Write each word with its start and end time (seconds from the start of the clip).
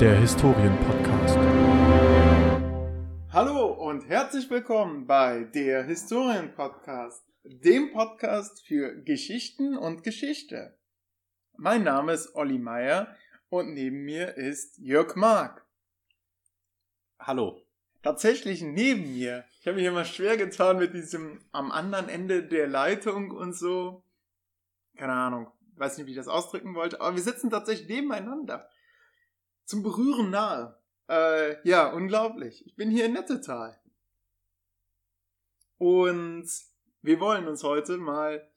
der 0.00 0.14
Historienpodcast. 0.20 1.38
Hallo 3.32 3.66
und 3.72 4.06
herzlich 4.06 4.50
willkommen 4.50 5.06
bei 5.06 5.44
der 5.44 5.84
Historienpodcast, 5.84 7.24
dem 7.44 7.92
Podcast 7.92 8.60
für 8.66 8.94
Geschichten 9.02 9.74
und 9.74 10.02
Geschichte. 10.02 10.76
Mein 11.56 11.82
Name 11.82 12.12
ist 12.12 12.34
Olli 12.34 12.58
Meier 12.58 13.16
und 13.48 13.72
neben 13.72 14.04
mir 14.04 14.36
ist 14.36 14.76
Jörg 14.76 15.16
Mark. 15.16 15.64
Hallo. 17.18 17.62
Tatsächlich 18.02 18.60
neben 18.60 19.14
mir. 19.14 19.46
Ich 19.60 19.66
habe 19.66 19.76
mich 19.78 19.86
immer 19.86 20.04
schwer 20.04 20.36
getan 20.36 20.76
mit 20.76 20.92
diesem 20.92 21.40
am 21.52 21.72
anderen 21.72 22.10
Ende 22.10 22.42
der 22.42 22.68
Leitung 22.68 23.30
und 23.30 23.54
so. 23.54 24.04
Keine 24.98 25.14
Ahnung, 25.14 25.50
weiß 25.76 25.96
nicht, 25.96 26.06
wie 26.06 26.10
ich 26.10 26.18
das 26.18 26.28
ausdrücken 26.28 26.74
wollte, 26.74 27.00
aber 27.00 27.16
wir 27.16 27.22
sitzen 27.22 27.48
tatsächlich 27.48 27.88
nebeneinander. 27.88 28.68
Zum 29.66 29.82
Berühren 29.82 30.30
nahe. 30.30 30.80
Äh, 31.08 31.56
ja, 31.68 31.92
unglaublich. 31.92 32.64
Ich 32.66 32.74
bin 32.76 32.90
hier 32.90 33.04
in 33.06 33.12
Nettetal. 33.12 33.78
Und 35.78 36.48
wir 37.02 37.20
wollen 37.20 37.46
uns 37.46 37.62
heute 37.62 37.96
mal 37.98 38.50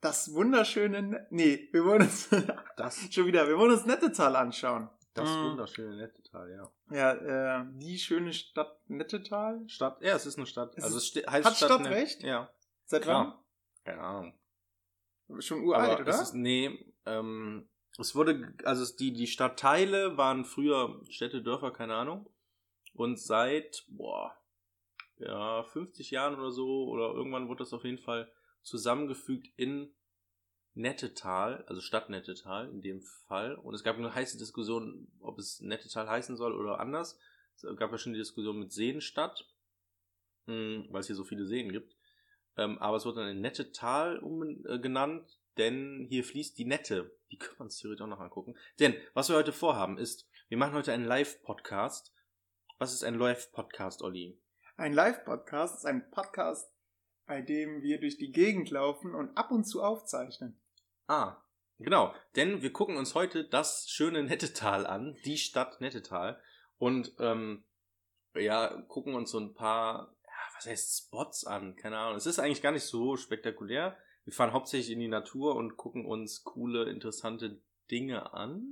das 0.00 0.32
wunderschöne, 0.34 1.02
Ne- 1.02 1.26
nee, 1.30 1.68
wir 1.72 1.84
wollen 1.84 2.02
uns, 2.02 2.28
Das, 2.76 3.12
schon 3.12 3.26
wieder, 3.26 3.48
wir 3.48 3.58
wollen 3.58 3.72
uns 3.72 3.86
Nettetal 3.86 4.36
anschauen. 4.36 4.88
das 5.14 5.28
Mm. 5.28 5.42
wunderschöne 5.50 5.96
Nettetal, 5.96 6.50
ja. 6.50 6.72
Ja, 6.90 7.60
äh, 7.60 7.66
die 7.74 7.98
schöne 7.98 8.32
Stadt 8.32 8.78
Nettetal. 8.88 9.62
Stadt, 9.68 10.00
ja, 10.02 10.16
es 10.16 10.26
ist 10.26 10.36
eine 10.38 10.46
Stadt. 10.46 10.74
Es 10.76 10.84
also 10.84 10.96
es 10.98 11.14
heißt 11.26 11.44
hat 11.46 11.56
Stadt 11.56 11.82
Net- 11.82 11.92
recht? 11.92 12.22
Ja, 12.22 12.50
Seit 12.86 13.02
klar. 13.02 13.44
Keine 13.84 14.00
Ahnung. 14.00 14.34
wann? 15.28 15.42
Schon 15.42 15.62
uralt, 15.64 15.90
Aber 15.92 16.00
oder? 16.02 16.10
Es 16.10 16.20
ist, 16.20 16.34
nee, 16.34 16.92
ähm, 17.06 17.68
es 17.98 18.14
wurde, 18.14 18.54
also 18.64 18.96
die, 18.96 19.12
die 19.12 19.26
Stadtteile 19.26 20.16
waren 20.16 20.44
früher 20.44 21.00
Städte, 21.10 21.42
Dörfer, 21.42 21.72
keine 21.72 21.94
Ahnung. 21.94 22.28
Und 22.94 23.18
seit, 23.18 23.84
boah, 23.88 24.36
ja, 25.18 25.62
50 25.62 26.10
Jahren 26.10 26.38
oder 26.38 26.50
so, 26.50 26.88
oder 26.88 27.12
irgendwann 27.12 27.48
wurde 27.48 27.64
das 27.64 27.72
auf 27.72 27.84
jeden 27.84 27.98
Fall 27.98 28.30
zusammengefügt 28.62 29.48
in 29.56 29.94
Nettetal, 30.74 31.64
also 31.66 31.80
Stadt 31.80 32.08
Nettetal 32.08 32.70
in 32.70 32.80
dem 32.80 33.02
Fall. 33.02 33.56
Und 33.56 33.74
es 33.74 33.84
gab 33.84 33.96
eine 33.96 34.14
heiße 34.14 34.38
Diskussion, 34.38 35.08
ob 35.20 35.38
es 35.38 35.60
Nettetal 35.60 36.08
heißen 36.08 36.36
soll 36.36 36.54
oder 36.54 36.80
anders. 36.80 37.18
Es 37.54 37.76
gab 37.76 37.92
ja 37.92 37.98
schon 37.98 38.14
die 38.14 38.18
Diskussion 38.18 38.58
mit 38.58 38.72
Seenstadt, 38.72 39.46
mh, 40.46 40.86
weil 40.88 41.00
es 41.00 41.06
hier 41.06 41.16
so 41.16 41.24
viele 41.24 41.44
Seen 41.44 41.70
gibt. 41.72 41.94
Ähm, 42.56 42.78
aber 42.78 42.96
es 42.96 43.04
wurde 43.04 43.20
dann 43.20 43.30
in 43.30 43.40
Nettetal 43.40 44.22
äh, 44.66 44.78
genannt, 44.78 45.38
denn 45.58 46.06
hier 46.08 46.24
fließt 46.24 46.58
die 46.58 46.64
Nette. 46.64 47.16
Die 47.30 47.38
können 47.38 47.58
wir 47.58 47.64
uns 47.64 47.78
theoretisch 47.78 48.02
auch 48.02 48.08
noch 48.08 48.20
angucken. 48.20 48.56
Denn 48.78 48.94
was 49.14 49.28
wir 49.28 49.36
heute 49.36 49.52
vorhaben 49.52 49.98
ist, 49.98 50.28
wir 50.48 50.58
machen 50.58 50.74
heute 50.74 50.92
einen 50.92 51.04
Live-Podcast. 51.04 52.14
Was 52.78 52.92
ist 52.92 53.04
ein 53.04 53.18
Live-Podcast, 53.18 54.02
Olli? 54.02 54.38
Ein 54.76 54.92
Live-Podcast 54.92 55.76
ist 55.76 55.86
ein 55.86 56.10
Podcast, 56.10 56.72
bei 57.26 57.40
dem 57.40 57.82
wir 57.82 58.00
durch 58.00 58.18
die 58.18 58.32
Gegend 58.32 58.70
laufen 58.70 59.14
und 59.14 59.36
ab 59.36 59.50
und 59.50 59.64
zu 59.64 59.82
aufzeichnen. 59.82 60.60
Ah, 61.06 61.36
genau. 61.78 62.14
Denn 62.36 62.62
wir 62.62 62.72
gucken 62.72 62.96
uns 62.96 63.14
heute 63.14 63.48
das 63.48 63.88
schöne 63.88 64.22
Nettetal 64.22 64.86
an, 64.86 65.16
die 65.24 65.38
Stadt 65.38 65.80
Nettetal. 65.80 66.40
Und 66.78 67.14
ähm, 67.18 67.64
ja, 68.34 68.82
gucken 68.88 69.14
uns 69.14 69.30
so 69.30 69.38
ein 69.38 69.54
paar, 69.54 70.16
ja, 70.24 70.56
was 70.56 70.66
heißt 70.66 71.06
Spots 71.06 71.44
an? 71.44 71.76
Keine 71.76 71.98
Ahnung. 71.98 72.16
Es 72.16 72.26
ist 72.26 72.38
eigentlich 72.38 72.62
gar 72.62 72.72
nicht 72.72 72.84
so 72.84 73.16
spektakulär. 73.16 73.96
Wir 74.24 74.32
fahren 74.32 74.52
hauptsächlich 74.52 74.90
in 74.90 75.00
die 75.00 75.08
Natur 75.08 75.56
und 75.56 75.76
gucken 75.76 76.04
uns 76.06 76.44
coole, 76.44 76.88
interessante 76.88 77.60
Dinge 77.90 78.32
an. 78.32 78.62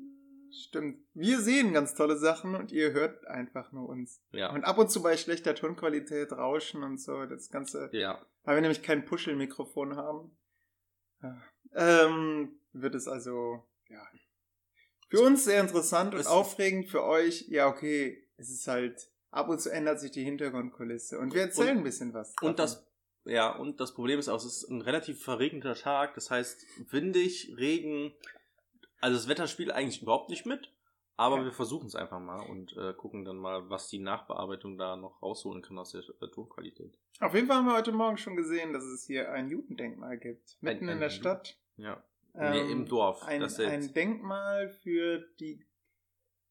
Stimmt. 0.52 0.98
Wir 1.14 1.40
sehen 1.40 1.72
ganz 1.72 1.94
tolle 1.94 2.16
Sachen 2.16 2.54
und 2.56 2.72
ihr 2.72 2.92
hört 2.92 3.24
einfach 3.26 3.70
nur 3.72 3.88
uns. 3.88 4.20
Ja. 4.32 4.52
Und 4.52 4.64
ab 4.64 4.78
und 4.78 4.90
zu 4.90 5.02
bei 5.02 5.16
schlechter 5.16 5.54
Tonqualität 5.54 6.32
Rauschen 6.32 6.82
und 6.82 7.00
so, 7.00 7.24
das 7.26 7.50
Ganze, 7.50 7.88
Ja. 7.92 8.20
weil 8.44 8.56
wir 8.56 8.60
nämlich 8.62 8.82
kein 8.82 9.04
Puschelmikrofon 9.04 9.96
haben, 9.96 10.36
ähm, 11.74 12.58
wird 12.72 12.94
es 12.94 13.06
also, 13.06 13.64
ja, 13.88 14.02
für 15.08 15.20
uns 15.22 15.44
sehr 15.44 15.60
interessant 15.60 16.14
und 16.14 16.26
aufregend, 16.26 16.88
für 16.88 17.04
euch, 17.04 17.46
ja, 17.48 17.66
okay, 17.68 18.26
es 18.36 18.50
ist 18.50 18.66
halt, 18.66 19.10
ab 19.30 19.48
und 19.48 19.60
zu 19.60 19.70
ändert 19.70 20.00
sich 20.00 20.10
die 20.12 20.24
Hintergrundkulisse 20.24 21.18
und 21.18 21.34
wir 21.34 21.42
erzählen 21.42 21.70
Und- 21.72 21.78
ein 21.78 21.84
bisschen 21.84 22.14
was. 22.14 22.30
Und 22.40 22.58
davon. 22.58 22.80
das, 22.80 22.86
ja, 23.30 23.54
und 23.56 23.80
das 23.80 23.94
Problem 23.94 24.18
ist 24.18 24.28
auch, 24.28 24.36
es 24.36 24.44
ist 24.44 24.70
ein 24.70 24.80
relativ 24.80 25.22
verregneter 25.22 25.74
Tag. 25.74 26.14
Das 26.14 26.30
heißt, 26.30 26.66
windig, 26.90 27.54
Regen. 27.56 28.12
Also 29.00 29.16
das 29.16 29.28
Wetter 29.28 29.46
spielt 29.46 29.70
eigentlich 29.70 30.02
überhaupt 30.02 30.28
nicht 30.30 30.46
mit. 30.46 30.72
Aber 31.16 31.36
Ja. 31.36 31.44
wir 31.44 31.52
versuchen 31.52 31.86
es 31.86 31.94
einfach 31.94 32.18
mal 32.18 32.40
und 32.48 32.74
äh, 32.78 32.94
gucken 32.94 33.24
dann 33.26 33.36
mal, 33.36 33.68
was 33.68 33.88
die 33.88 33.98
Nachbearbeitung 33.98 34.78
da 34.78 34.96
noch 34.96 35.20
rausholen 35.22 35.60
kann 35.62 35.78
aus 35.78 35.92
der 35.92 36.02
äh, 36.22 36.28
Tonqualität. 36.28 36.98
Auf 37.20 37.34
jeden 37.34 37.46
Fall 37.46 37.56
haben 37.56 37.66
wir 37.66 37.74
heute 37.76 37.92
Morgen 37.92 38.16
schon 38.16 38.36
gesehen, 38.36 38.72
dass 38.72 38.84
es 38.84 39.04
hier 39.04 39.30
ein 39.30 39.50
Judendenkmal 39.50 40.16
gibt, 40.16 40.56
mitten 40.62 40.88
ein 40.88 40.94
in 40.94 41.00
der 41.00 41.10
Stadt. 41.10 41.58
Ja. 41.76 42.02
Ähm, 42.34 42.50
nee, 42.52 42.72
im 42.72 42.86
Dorf. 42.86 43.22
Ein, 43.24 43.42
ein 43.42 43.92
Denkmal 43.92 44.70
für 44.70 45.18
die 45.38 45.66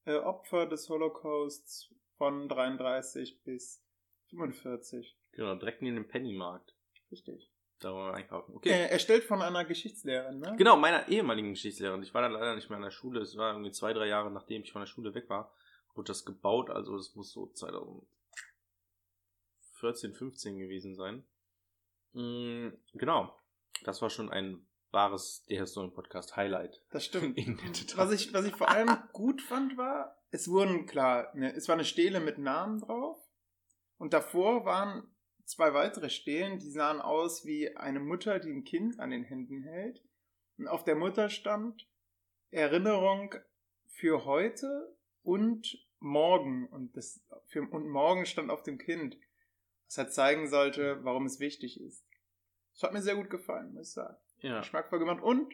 äh, 0.06 0.18
Opfer 0.18 0.68
des 0.68 0.88
Holocausts 0.88 1.90
von 2.18 2.48
33 2.48 3.42
bis 3.44 3.84
45. 4.30 5.18
genau, 5.32 5.56
direkt 5.56 5.82
neben 5.82 5.96
dem 5.96 6.08
Pennymarkt. 6.08 6.76
Richtig. 7.12 7.50
Da 7.80 7.94
wollen 7.94 8.12
wir 8.12 8.16
einkaufen. 8.16 8.56
Okay. 8.56 8.70
Äh, 8.70 8.90
erstellt 8.90 9.24
von 9.24 9.42
einer 9.42 9.64
Geschichtslehrerin, 9.64 10.40
ne? 10.40 10.56
Genau, 10.58 10.76
meiner 10.76 11.08
ehemaligen 11.08 11.52
Geschichtslehrerin. 11.52 12.04
Ich 12.04 12.14
war 12.14 12.22
dann 12.22 12.34
leider 12.34 12.56
nicht 12.56 12.70
mehr 12.70 12.76
in 12.78 12.84
der 12.84 12.92
Schule. 12.92 13.22
Es 13.22 13.38
war 13.38 13.54
irgendwie 13.54 13.72
zwei, 13.72 13.94
drei 13.94 14.08
Jahre 14.08 14.32
nachdem 14.32 14.64
ich 14.64 14.74
von 14.74 14.82
der 14.82 14.88
Schule 14.88 15.16
weg 15.16 15.30
war, 15.30 15.54
wurde 15.96 16.08
das 16.08 16.26
gebaut. 16.26 16.70
Also 16.70 16.98
das 16.98 17.16
muss 17.16 17.32
so 17.32 17.48
2014, 17.48 20.14
15 20.14 20.60
gewesen 20.60 20.96
sein. 20.96 21.26
Mm, 22.12 22.72
genau. 22.94 23.34
Das 23.86 24.02
war 24.02 24.10
schon 24.10 24.30
ein 24.30 24.68
wahres 24.92 25.46
Der 25.46 25.60
Historien-Podcast 25.60 26.36
Highlight. 26.36 26.82
Das 26.90 27.06
stimmt. 27.06 27.38
Was 27.96 28.12
ich, 28.12 28.34
was 28.34 28.46
ich 28.46 28.56
vor 28.56 28.70
allem 28.70 28.90
gut 29.14 29.42
fand, 29.42 29.78
war, 29.78 30.18
es 30.32 30.50
wurden, 30.50 30.86
klar, 30.86 31.34
ne, 31.36 31.56
es 31.56 31.70
war 31.70 31.76
eine 31.76 31.86
Stele 31.86 32.20
mit 32.20 32.40
Namen 32.40 32.82
drauf. 32.82 33.18
Und 33.98 34.12
davor 34.14 34.66
waren 34.66 35.10
zwei 35.50 35.74
weitere 35.74 36.10
Stelen, 36.10 36.60
die 36.60 36.70
sahen 36.70 37.02
aus 37.02 37.46
wie 37.46 37.76
eine 37.76 38.00
Mutter, 38.00 38.40
die 38.40 38.52
ein 38.52 38.64
Kind 38.64 39.00
an 39.00 39.10
den 39.10 39.24
Händen 39.24 39.64
hält. 39.64 40.04
Und 40.58 40.68
auf 40.68 40.84
der 40.84 40.96
Mutter 40.96 41.30
stand 41.30 41.90
Erinnerung 42.52 43.34
für 43.88 44.26
heute 44.26 44.96
und 45.24 45.86
morgen. 46.00 46.68
Und, 46.68 46.96
das, 46.96 47.26
für, 47.48 47.62
und 47.62 47.88
morgen 47.90 48.26
stand 48.26 48.52
auf 48.52 48.64
dem 48.64 48.78
Kind. 48.78 49.18
Was 49.88 49.98
halt 49.98 50.14
zeigen 50.14 50.48
sollte, 50.50 51.04
warum 51.04 51.26
es 51.26 51.40
wichtig 51.40 51.82
ist. 51.82 52.06
Das 52.74 52.84
hat 52.84 52.94
mir 52.94 53.02
sehr 53.02 53.16
gut 53.16 53.32
gefallen, 53.32 53.74
muss 53.74 53.90
ich 53.90 53.94
sagen 53.96 54.18
Ja. 54.42 54.60
geschmackvoll 54.60 55.00
gemacht 55.00 55.22
und 55.24 55.52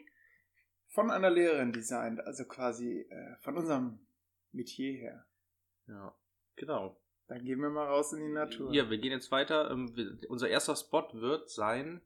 von 0.88 1.10
einer 1.10 1.30
Lehrerin 1.30 1.72
designt, 1.72 2.20
also 2.20 2.44
quasi 2.44 3.00
äh, 3.00 3.36
von 3.38 3.56
unserem 3.56 4.06
Metier 4.52 4.92
her. 4.92 5.26
ja. 5.86 6.14
Genau. 6.56 7.00
Dann 7.28 7.44
gehen 7.44 7.60
wir 7.60 7.70
mal 7.70 7.86
raus 7.86 8.12
in 8.12 8.20
die 8.20 8.32
Natur. 8.32 8.72
Ja, 8.72 8.88
wir 8.88 8.98
gehen 8.98 9.12
jetzt 9.12 9.30
weiter. 9.30 9.70
Ähm, 9.70 10.20
unser 10.28 10.48
erster 10.48 10.76
Spot 10.76 11.08
wird 11.12 11.50
sein, 11.50 12.00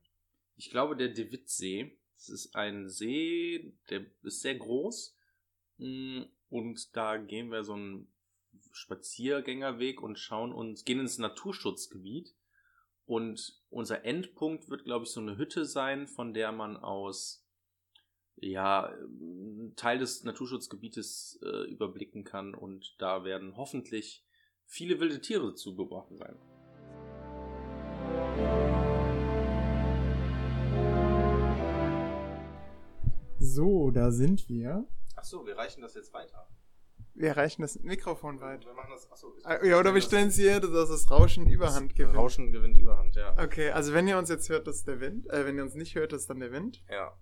ich 0.56 0.70
glaube, 0.70 0.96
der 0.96 1.08
De 1.08 1.30
Witt-See. 1.30 1.98
Das 2.16 2.28
ist 2.28 2.54
ein 2.54 2.88
See, 2.88 3.72
der 3.88 4.04
ist 4.22 4.40
sehr 4.40 4.54
groß. 4.54 5.16
Mm, 5.78 6.22
Und 6.50 6.96
da 6.96 7.16
gehen 7.16 7.50
wir 7.50 7.64
so 7.64 7.74
einen 7.74 8.12
Spaziergängerweg 8.72 10.02
und 10.02 10.18
schauen 10.18 10.52
uns, 10.52 10.84
gehen 10.84 11.00
ins 11.00 11.18
Naturschutzgebiet. 11.18 12.34
Und 13.06 13.60
unser 13.70 14.04
Endpunkt 14.04 14.68
wird, 14.68 14.84
glaube 14.84 15.04
ich, 15.04 15.10
so 15.10 15.20
eine 15.20 15.36
Hütte 15.36 15.64
sein, 15.64 16.06
von 16.06 16.32
der 16.34 16.52
man 16.52 16.76
aus 16.76 17.46
ja, 18.36 18.86
einen 18.86 19.74
Teil 19.76 19.98
des 19.98 20.24
Naturschutzgebietes 20.24 21.40
äh, 21.42 21.70
überblicken 21.70 22.24
kann. 22.24 22.54
Und 22.54 22.94
da 22.98 23.24
werden 23.24 23.56
hoffentlich 23.56 24.24
viele 24.70 25.00
wilde 25.00 25.20
Tiere 25.20 25.52
zugebracht 25.54 26.16
sein. 26.16 26.36
So, 33.38 33.90
da 33.90 34.10
sind 34.10 34.48
wir. 34.48 34.86
Achso, 35.16 35.44
wir 35.46 35.56
reichen 35.56 35.82
das 35.82 35.94
jetzt 35.94 36.12
weiter. 36.12 36.48
Wir 37.14 37.36
reichen 37.36 37.62
das 37.62 37.78
Mikrofon 37.80 38.40
weit. 38.40 38.64
Wir 38.64 38.72
machen 38.74 38.90
das, 38.92 39.10
achso, 39.10 39.34
Ah, 39.44 39.62
Ja, 39.64 39.78
oder 39.78 39.92
wir 39.94 40.00
stellen 40.00 40.28
es 40.28 40.36
hier, 40.36 40.60
dass 40.60 40.88
das 40.88 41.10
Rauschen 41.10 41.48
Überhand 41.50 41.94
gewinnt. 41.96 42.16
Rauschen 42.16 42.52
gewinnt 42.52 42.76
Überhand, 42.76 43.16
ja. 43.16 43.36
Okay, 43.42 43.70
also 43.70 43.92
wenn 43.92 44.06
ihr 44.06 44.16
uns 44.18 44.28
jetzt 44.28 44.48
hört, 44.48 44.66
das 44.66 44.76
ist 44.76 44.86
der 44.88 45.00
Wind. 45.00 45.28
Äh, 45.30 45.44
wenn 45.46 45.56
ihr 45.56 45.64
uns 45.64 45.74
nicht 45.74 45.94
hört, 45.96 46.12
das 46.12 46.22
ist 46.22 46.30
dann 46.30 46.38
der 46.40 46.52
Wind. 46.52 46.84
Ja. 46.88 47.18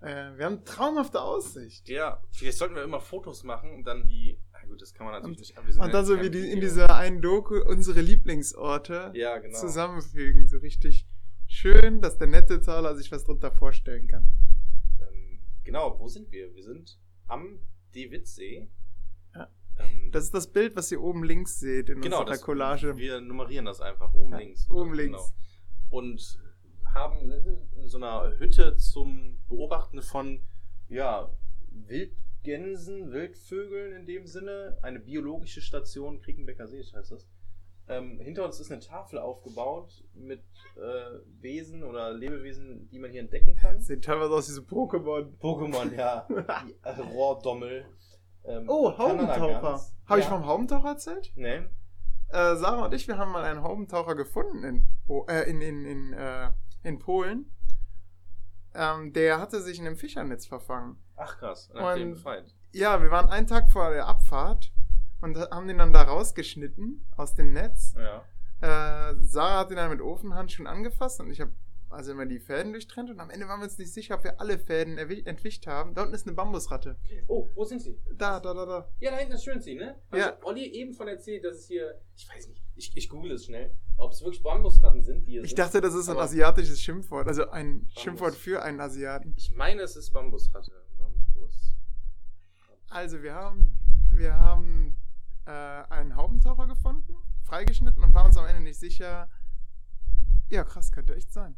Äh, 0.00 0.38
wir 0.38 0.46
haben 0.46 0.64
traumhafte 0.64 1.20
Aussicht. 1.20 1.88
Ja, 1.88 2.22
vielleicht 2.32 2.56
sollten 2.58 2.74
wir 2.74 2.82
immer 2.82 3.00
Fotos 3.00 3.44
machen 3.44 3.74
und 3.74 3.84
dann 3.84 4.06
die. 4.06 4.40
Gut, 4.70 4.80
das 4.82 4.94
kann 4.94 5.06
man 5.06 5.14
natürlich 5.14 5.36
Und- 5.36 5.40
nicht. 5.40 5.58
aber 5.58 5.66
wir 5.66 5.72
sind 5.74 5.82
Und 5.82 5.92
dann 5.92 6.02
ja 6.02 6.06
so 6.06 6.20
wie 6.22 6.30
die, 6.30 6.48
in 6.52 6.60
dieser 6.60 6.94
einen 6.94 7.20
Doku 7.20 7.56
unsere 7.60 8.00
Lieblingsorte 8.00 9.10
Ja, 9.14 9.36
genau. 9.38 9.58
zusammenfügen. 9.58 10.46
So 10.46 10.58
richtig 10.58 11.06
schön, 11.48 12.00
dass 12.00 12.18
der 12.18 12.28
nette 12.28 12.60
Zahler 12.60 12.94
sich 12.94 13.10
was 13.10 13.24
drunter 13.24 13.50
vorstellen 13.50 14.06
kann. 14.06 14.30
Ähm, 15.00 15.40
genau, 15.64 15.98
wo 15.98 16.06
sind 16.06 16.30
wir? 16.30 16.54
Wir 16.54 16.62
sind 16.62 16.98
am 17.26 17.58
De 17.94 18.10
Witt-See. 18.12 18.68
Ähm, 19.78 20.10
Das 20.12 20.24
ist 20.24 20.34
das 20.34 20.46
Bild, 20.52 20.76
was 20.76 20.92
ihr 20.92 21.00
oben 21.02 21.24
links 21.24 21.58
seht 21.58 21.88
in 21.88 22.00
genau, 22.00 22.18
unserer 22.20 22.34
das, 22.36 22.42
Collage. 22.42 22.96
wir 22.96 23.20
nummerieren 23.20 23.64
das 23.64 23.80
einfach 23.80 24.12
oben 24.14 24.32
Ja, 24.32 24.38
links. 24.38 24.70
oben 24.70 24.94
links. 24.94 25.18
Genau. 25.18 25.98
Und 25.98 26.38
haben 26.94 27.30
in 27.76 27.88
so 27.88 27.96
einer 27.96 28.38
Hütte 28.38 28.76
zum 28.76 29.38
Beobachten 29.48 30.02
von 30.02 30.42
ja, 30.88 31.28
Wildgänsen, 32.44 33.12
Wildvögeln 33.12 33.92
in 33.94 34.06
dem 34.06 34.26
Sinne. 34.26 34.78
Eine 34.82 35.00
biologische 35.00 35.60
Station, 35.60 36.20
Kriegenbecker 36.20 36.66
See 36.66 36.82
heißt 36.82 37.12
das. 37.12 37.26
Ähm, 37.88 38.20
hinter 38.20 38.44
uns 38.44 38.60
ist 38.60 38.70
eine 38.70 38.80
Tafel 38.80 39.18
aufgebaut 39.18 40.04
mit 40.14 40.42
äh, 40.76 41.18
Wesen 41.42 41.82
oder 41.82 42.12
Lebewesen, 42.12 42.88
die 42.90 42.98
man 42.98 43.10
hier 43.10 43.20
entdecken 43.20 43.56
kann. 43.56 43.80
Sieht 43.80 44.04
teilweise 44.04 44.32
aus 44.32 44.48
wie 44.48 44.52
so 44.52 44.62
Pokémon. 44.62 45.36
Pokémon, 45.38 45.94
ja. 45.96 46.26
Die 46.28 46.74
äh, 46.82 46.90
Rohrdommel. 47.12 47.84
Ähm, 48.44 48.66
Oh, 48.68 48.96
Haubentaucher. 48.96 49.80
Habe 50.06 50.20
ich 50.20 50.26
Ja. 50.26 50.30
vom 50.30 50.46
Haubentaucher 50.46 50.88
erzählt? 50.90 51.32
Nee. 51.34 51.62
Äh, 52.32 52.56
Sarah 52.56 52.86
und 52.86 52.94
ich, 52.94 53.08
wir 53.08 53.18
haben 53.18 53.32
mal 53.32 53.42
einen 53.44 53.62
Haubentaucher 53.62 54.14
gefunden 54.14 54.62
in, 54.62 54.86
Bo 55.06 55.26
äh, 55.28 55.50
in, 55.50 55.60
in, 55.60 55.84
in, 55.84 56.12
äh, 56.12 56.50
in 56.84 56.98
Polen. 57.00 57.50
Ähm, 58.74 59.12
der 59.12 59.40
hatte 59.40 59.60
sich 59.60 59.78
in 59.78 59.86
einem 59.86 59.96
Fischernetz 59.96 60.46
verfangen. 60.46 60.96
Ach 61.16 61.38
krass, 61.38 61.68
dem 61.68 61.82
Und- 61.84 62.14
befreit. 62.14 62.54
Ja, 62.72 63.02
wir 63.02 63.10
waren 63.10 63.28
einen 63.28 63.46
Tag 63.48 63.70
vor 63.70 63.90
der 63.90 64.06
Abfahrt 64.06 64.72
und 65.20 65.36
haben 65.36 65.66
den 65.66 65.78
dann 65.78 65.92
da 65.92 66.02
rausgeschnitten 66.02 67.04
aus 67.16 67.34
dem 67.34 67.52
Netz. 67.52 67.94
Ja. 67.96 68.24
Äh, 68.60 69.14
Sarah 69.22 69.60
hat 69.60 69.70
ihn 69.70 69.76
dann 69.76 69.90
mit 69.90 70.00
Ofenhandschuhen 70.00 70.66
angefasst 70.68 71.18
und 71.20 71.30
ich 71.30 71.40
habe 71.40 71.52
also 71.88 72.12
immer 72.12 72.26
die 72.26 72.38
Fäden 72.38 72.70
durchtrennt 72.72 73.10
und 73.10 73.18
am 73.18 73.30
Ende 73.30 73.48
waren 73.48 73.58
wir 73.58 73.64
uns 73.64 73.76
nicht 73.76 73.92
sicher, 73.92 74.14
ob 74.14 74.22
wir 74.22 74.40
alle 74.40 74.60
Fäden 74.60 74.96
entwischt 74.98 75.66
haben. 75.66 75.94
Da 75.94 76.02
unten 76.02 76.14
ist 76.14 76.24
eine 76.26 76.36
Bambusratte. 76.36 76.96
Oh, 77.26 77.48
wo 77.56 77.64
sind 77.64 77.80
sie? 77.80 77.98
Da, 78.14 78.38
da, 78.38 78.54
da, 78.54 78.64
da. 78.66 78.88
Ja, 79.00 79.10
da 79.10 79.16
hinten 79.16 79.32
ist 79.34 79.42
Schönzi, 79.44 79.74
ne? 79.74 79.96
Also, 80.10 80.26
Ja. 80.28 80.36
Olli 80.44 80.66
eben 80.66 80.94
von 80.94 81.08
erzählt, 81.08 81.44
dass 81.44 81.56
es 81.56 81.66
hier, 81.66 82.00
ich 82.14 82.28
weiß 82.32 82.46
nicht, 82.46 82.62
ich, 82.80 82.96
ich 82.96 83.08
google 83.08 83.32
es 83.32 83.44
schnell, 83.44 83.76
ob 83.96 84.12
es 84.12 84.22
wirklich 84.22 84.42
Bambusratten 84.42 85.02
sind, 85.02 85.26
die 85.26 85.32
hier 85.32 85.42
Ich 85.44 85.50
sind. 85.50 85.58
dachte, 85.58 85.80
das 85.80 85.94
ist 85.94 86.08
ein 86.08 86.12
Aber- 86.16 86.22
asiatisches 86.24 86.80
Schimpfwort, 86.80 87.28
also 87.28 87.48
ein 87.50 87.80
Bambus. 87.80 88.02
Schimpfwort 88.02 88.34
für 88.34 88.62
einen 88.62 88.80
Asiaten. 88.80 89.34
Ich 89.36 89.52
meine, 89.54 89.82
es 89.82 89.96
ist 89.96 90.10
Bambusratte. 90.12 90.72
Bambus. 90.98 91.76
Also 92.88 93.22
wir 93.22 93.34
haben, 93.34 93.78
wir 94.12 94.34
haben 94.34 94.96
äh, 95.46 95.50
einen 95.50 96.16
Haubentaucher 96.16 96.66
gefunden, 96.66 97.14
freigeschnitten 97.42 98.02
und 98.02 98.14
waren 98.14 98.26
uns 98.26 98.36
am 98.36 98.46
Ende 98.46 98.62
nicht 98.62 98.78
sicher. 98.80 99.28
Ja, 100.48 100.64
krass, 100.64 100.90
könnte 100.90 101.14
echt 101.14 101.32
sein. 101.32 101.54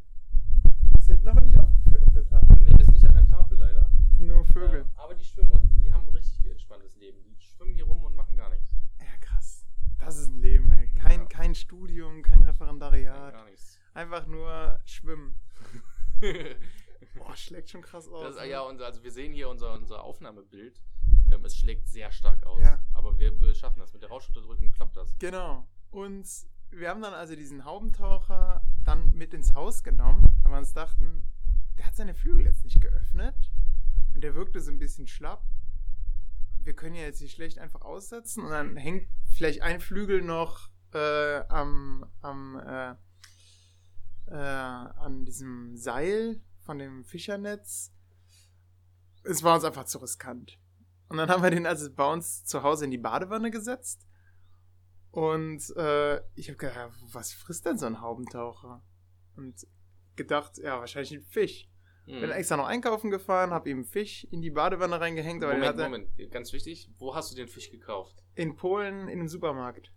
Ist 0.99 1.07
hinten 1.07 1.29
aber 1.29 1.41
nicht 1.41 1.59
aufgeführt 1.59 2.07
auf 2.07 2.13
der 2.13 2.27
Tafel. 2.27 2.61
Nee, 2.61 2.83
ist 2.83 2.91
nicht 2.91 3.07
an 3.07 3.15
der 3.15 3.27
Tafel 3.27 3.57
leider. 3.59 3.91
Das 4.09 4.17
sind 4.19 4.27
nur 4.27 4.45
Vögel. 4.45 4.81
Äh, 4.83 4.85
aber 5.01 5.15
die 5.15 5.25
schwimmen 5.25 5.51
und 5.53 5.63
die 5.73 5.93
haben 5.93 6.07
ein 6.09 6.15
richtig 6.15 6.45
entspanntes 6.51 6.97
Leben. 6.97 7.19
Die 7.25 7.35
schwimmen 7.41 7.75
hier 7.75 7.85
rum 7.85 8.05
und 8.05 8.15
machen 8.15 8.37
gar 8.37 8.51
nichts. 8.51 8.75
Ja, 9.01 9.07
krass. 9.21 9.65
Das 10.05 10.17
ist 10.19 10.29
ein 10.29 10.41
Leben, 10.41 10.71
ey. 10.73 10.89
Kein, 11.01 11.21
Ja. 11.21 11.27
kein 11.27 11.55
Studium, 11.55 12.23
kein 12.23 12.43
Referendariat. 12.43 13.33
Gar 13.33 13.45
nichts. 13.47 13.79
Einfach 13.95 14.27
nur 14.27 14.81
schwimmen. 14.85 15.37
Boah, 17.17 17.37
schlägt 17.37 17.71
schon 17.71 17.83
krass 17.83 18.09
aus. 18.09 18.23
Das, 18.23 18.37
ne? 18.37 18.51
ja, 18.51 18.63
und 18.63 18.81
also 18.81 19.03
wir 19.03 19.13
sehen 19.13 19.33
hier 19.33 19.49
unser, 19.49 19.75
unser 19.75 20.03
Aufnahmebild. 20.03 20.81
Ähm, 21.31 21.45
es 21.45 21.57
schlägt 21.57 21.89
sehr 21.89 22.11
stark 22.11 22.45
aus. 22.45 22.63
Ja. 22.63 22.81
Aber 22.95 23.19
wir, 23.19 23.39
wir 23.41 23.55
schaffen 23.55 23.81
das. 23.81 23.93
Mit 23.93 24.03
der 24.03 24.09
Rauschunterdrückung 24.11 24.73
klappt 24.73 24.97
das. 24.97 25.17
Genau. 25.19 25.67
Und 25.91 26.27
wir 26.71 26.89
haben 26.89 27.03
dann 27.03 27.15
also 27.15 27.37
diesen 27.37 27.65
Haubentaucher 27.65 28.63
dann 28.85 29.13
mit 29.13 29.35
ins 29.35 29.55
Haus 29.55 29.83
genommen, 29.83 30.39
weil 30.43 30.53
wir 30.53 30.59
uns 30.59 30.73
dachten, 30.73 31.27
der 31.77 31.87
hat 31.87 31.95
seine 31.95 32.15
Flügel 32.15 32.47
jetzt 32.47 32.65
nicht 32.65 32.81
geöffnet 32.81 33.51
und 34.15 34.23
der 34.25 34.35
wirkte 34.35 34.61
so 34.61 34.71
ein 34.71 34.79
bisschen 34.79 35.07
schlapp. 35.07 35.45
Wir 36.65 36.75
können 36.75 36.95
ja 36.95 37.03
jetzt 37.03 37.21
nicht 37.21 37.35
schlecht 37.35 37.59
einfach 37.59 37.83
aussetzen 37.83 38.45
und 38.45 38.51
dann 38.51 38.77
hängt 38.77 39.09
vielleicht 39.37 39.63
ein 39.63 39.81
Flügel 39.81 40.23
noch 40.23 40.69
äh, 40.93 41.41
am, 41.49 42.07
am 42.21 42.59
äh, 42.59 42.95
äh, 44.29 44.35
an 44.35 45.25
diesem 45.25 45.77
Seil 45.77 46.41
von 46.61 46.79
dem 46.79 47.05
Fischernetz. 47.05 47.93
Es 49.25 49.43
war 49.43 49.55
uns 49.55 49.65
einfach 49.65 49.85
zu 49.85 49.99
riskant. 49.99 50.59
Und 51.09 51.19
dann 51.19 51.29
haben 51.29 51.43
wir 51.43 51.51
den 51.51 51.67
also 51.67 51.93
bei 51.93 52.11
uns 52.11 52.45
zu 52.45 52.63
Hause 52.63 52.87
in 52.87 52.91
die 52.91 52.99
Badewanne 52.99 53.51
gesetzt. 53.51 54.07
Und 55.11 55.77
äh, 55.77 56.23
ich 56.35 56.49
habe 56.49 56.57
gedacht, 56.57 56.93
was 57.13 57.35
frisst 57.35 57.67
denn 57.67 57.77
so 57.77 57.87
ein 57.87 58.01
Haubentaucher? 58.01 58.83
Und 59.37 59.67
gedacht, 60.17 60.59
ja, 60.59 60.79
wahrscheinlich 60.81 61.13
ein 61.13 61.23
Fisch. 61.23 61.69
Hm. 62.07 62.21
Bin 62.21 62.31
extra 62.31 62.57
noch 62.57 62.67
einkaufen 62.67 63.11
gefahren, 63.11 63.51
habe 63.53 63.71
ihm 63.71 63.85
Fisch 63.85 64.25
in 64.31 64.43
die 64.43 64.51
Badewanne 64.51 65.01
reingehängt, 65.01 65.43
aber 65.45 65.53
Moment, 65.53 65.69
hatte 65.69 65.83
Moment, 65.85 66.31
ganz 66.33 66.53
wichtig. 66.53 66.91
Wo 66.99 67.15
hast 67.15 67.31
du 67.33 67.37
den 67.37 67.49
Fisch 67.49 67.71
gekauft? 67.71 68.17
in 68.35 68.57
Polen 68.57 69.09
in 69.09 69.19
einem 69.21 69.29
Supermarkt. 69.29 69.93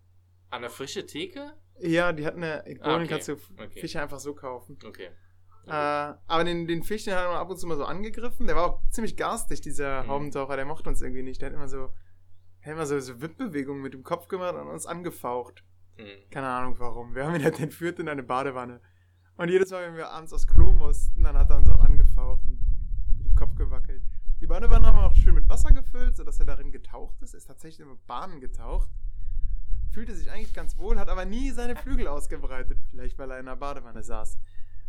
An 0.49 0.61
der 0.61 0.69
frische 0.69 1.05
Theke? 1.05 1.53
Ja, 1.79 2.11
die 2.13 2.25
hatten 2.25 2.43
eine, 2.43 2.59
in 2.67 2.81
Ah, 2.81 2.85
Polen 2.85 3.01
okay. 3.03 3.07
kannst 3.09 3.27
du 3.29 3.33
Okay. 3.33 3.79
Fische 3.79 4.01
einfach 4.01 4.19
so 4.19 4.35
kaufen. 4.35 4.77
Okay. 4.85 5.09
Äh, 5.67 5.71
aber 5.71 6.43
den, 6.43 6.67
den 6.67 6.83
Fisch, 6.83 7.05
den 7.05 7.15
hat 7.15 7.27
man 7.27 7.37
ab 7.37 7.49
und 7.49 7.57
zu 7.57 7.65
mal 7.65 7.75
so 7.77 7.85
angegriffen. 7.85 8.45
Der 8.45 8.55
war 8.55 8.65
auch 8.65 8.81
ziemlich 8.91 9.17
garstig, 9.17 9.61
dieser 9.61 10.03
Mhm. 10.03 10.07
Haubentaucher. 10.09 10.55
Der 10.57 10.65
mochte 10.65 10.87
uns 10.89 11.01
irgendwie 11.01 11.23
nicht. 11.23 11.41
Der 11.41 11.47
hat 11.49 11.55
immer 11.55 11.67
so, 11.67 11.89
hat 12.61 12.71
immer 12.73 12.85
so, 12.85 12.99
so 12.99 13.19
Wippbewegungen 13.21 13.81
mit 13.81 13.93
dem 13.93 14.03
Kopf 14.03 14.27
gemacht 14.27 14.53
und 14.55 14.67
uns 14.67 14.85
angefaucht. 14.85 15.63
Hm. 15.95 16.05
Keine 16.29 16.47
Ahnung 16.47 16.75
warum. 16.77 17.15
Wir 17.15 17.25
haben 17.25 17.35
ihn 17.35 17.43
halt 17.43 17.59
entführt 17.59 17.99
in 17.99 18.09
eine 18.09 18.21
Badewanne. 18.23 18.79
Und 19.37 19.49
jedes 19.49 19.71
Mal, 19.71 19.87
wenn 19.87 19.97
wir 19.97 20.09
abends 20.09 20.31
aufs 20.31 20.47
Klo 20.47 20.71
mussten, 20.71 21.23
dann 21.23 21.37
hat 21.37 21.49
er 21.49 21.57
uns 21.57 21.69
auch 21.69 21.81
angefaucht 21.81 22.41
und 22.47 22.59
mit 23.17 23.27
dem 23.27 23.35
Kopf 23.35 23.55
gewackelt. 23.55 24.01
Die 24.39 24.47
Badewanne 24.47 24.87
haben 24.87 24.97
wir 24.97 25.05
auch 25.05 25.13
schön 25.13 25.35
mit 25.35 25.49
Wasser 25.49 25.71
gefüllt, 25.71 26.15
sodass 26.15 26.39
er 26.39 26.45
darin 26.45 26.71
getaucht 26.71 27.21
ist. 27.21 27.33
Er 27.33 27.39
ist 27.39 27.47
tatsächlich 27.47 27.85
mit 27.85 28.05
Bahnen 28.07 28.39
getaucht. 28.39 28.89
Fühlte 29.91 30.15
sich 30.15 30.31
eigentlich 30.31 30.53
ganz 30.53 30.77
wohl, 30.77 30.99
hat 30.99 31.09
aber 31.09 31.25
nie 31.25 31.51
seine 31.51 31.75
Flügel 31.75 32.07
ausgebreitet. 32.07 32.77
Vielleicht, 32.89 33.17
weil 33.17 33.31
er 33.31 33.39
in 33.39 33.45
der 33.45 33.55
Badewanne 33.55 34.03
saß. 34.03 34.37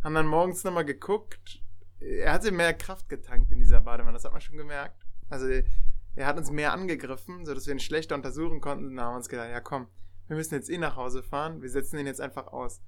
Haben 0.03 0.15
dann 0.15 0.27
morgens 0.27 0.63
nochmal 0.63 0.85
geguckt. 0.85 1.61
Er 1.99 2.31
hatte 2.31 2.51
mehr 2.51 2.73
Kraft 2.73 3.09
getankt 3.09 3.51
in 3.51 3.59
dieser 3.59 3.81
Badewanne, 3.81 4.13
das 4.13 4.25
hat 4.25 4.31
man 4.31 4.41
schon 4.41 4.57
gemerkt. 4.57 5.05
Also 5.29 5.47
er 6.15 6.25
hat 6.25 6.37
uns 6.37 6.51
mehr 6.51 6.71
angegriffen, 6.73 7.45
sodass 7.45 7.65
wir 7.67 7.73
ihn 7.73 7.79
schlechter 7.79 8.15
untersuchen 8.15 8.61
konnten. 8.61 8.95
Da 8.95 9.03
haben 9.03 9.13
wir 9.13 9.17
uns 9.17 9.29
gedacht, 9.29 9.49
ja 9.49 9.59
komm, 9.59 9.87
wir 10.27 10.35
müssen 10.35 10.53
jetzt 10.53 10.69
eh 10.69 10.77
nach 10.77 10.95
Hause 10.95 11.23
fahren, 11.23 11.61
wir 11.61 11.69
setzen 11.69 11.99
ihn 11.99 12.05
jetzt 12.05 12.21
einfach 12.21 12.47
aus. 12.47 12.81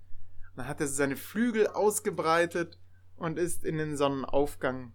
Dann 0.59 0.67
hat 0.67 0.81
er 0.81 0.88
seine 0.88 1.15
Flügel 1.15 1.67
ausgebreitet 1.67 2.78
und 3.16 3.39
ist 3.39 3.63
in 3.63 3.78
den 3.78 3.95
Sonnenaufgang 3.95 4.92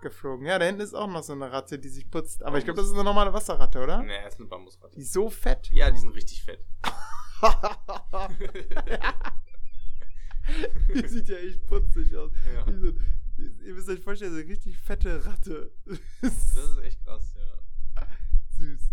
geflogen. 0.00 0.46
Ja, 0.46 0.60
da 0.60 0.66
hinten 0.66 0.80
ist 0.80 0.94
auch 0.94 1.08
noch 1.08 1.24
so 1.24 1.32
eine 1.32 1.50
Ratte, 1.50 1.80
die 1.80 1.88
sich 1.88 2.08
putzt. 2.08 2.44
Aber 2.44 2.58
ich 2.58 2.64
glaube, 2.64 2.78
das 2.78 2.86
ist 2.86 2.94
eine 2.94 3.02
normale 3.02 3.32
Wasserratte, 3.32 3.82
oder? 3.82 4.00
Nee, 4.00 4.14
er 4.14 4.28
ist 4.28 4.38
eine 4.38 4.48
Bambusratte. 4.48 4.94
Die 4.94 5.00
ist 5.00 5.12
so 5.12 5.28
fett. 5.28 5.70
Ja, 5.72 5.90
die 5.90 5.98
sind 5.98 6.14
richtig 6.14 6.44
fett. 6.44 6.64
die 10.94 11.08
sieht 11.08 11.28
ja 11.28 11.38
echt 11.38 11.66
putzig 11.66 12.14
aus. 12.14 12.30
Ja. 12.54 12.64
So, 12.72 12.92
ihr 13.64 13.74
müsst 13.74 13.88
euch 13.88 13.98
vorstellen, 13.98 14.30
so 14.30 14.38
eine 14.38 14.46
richtig 14.46 14.78
fette 14.78 15.26
Ratte. 15.26 15.72
Das 16.22 16.32
ist 16.32 16.78
echt 16.84 17.04
krass, 17.04 17.34
ja. 17.34 17.42
süß. 18.56 18.92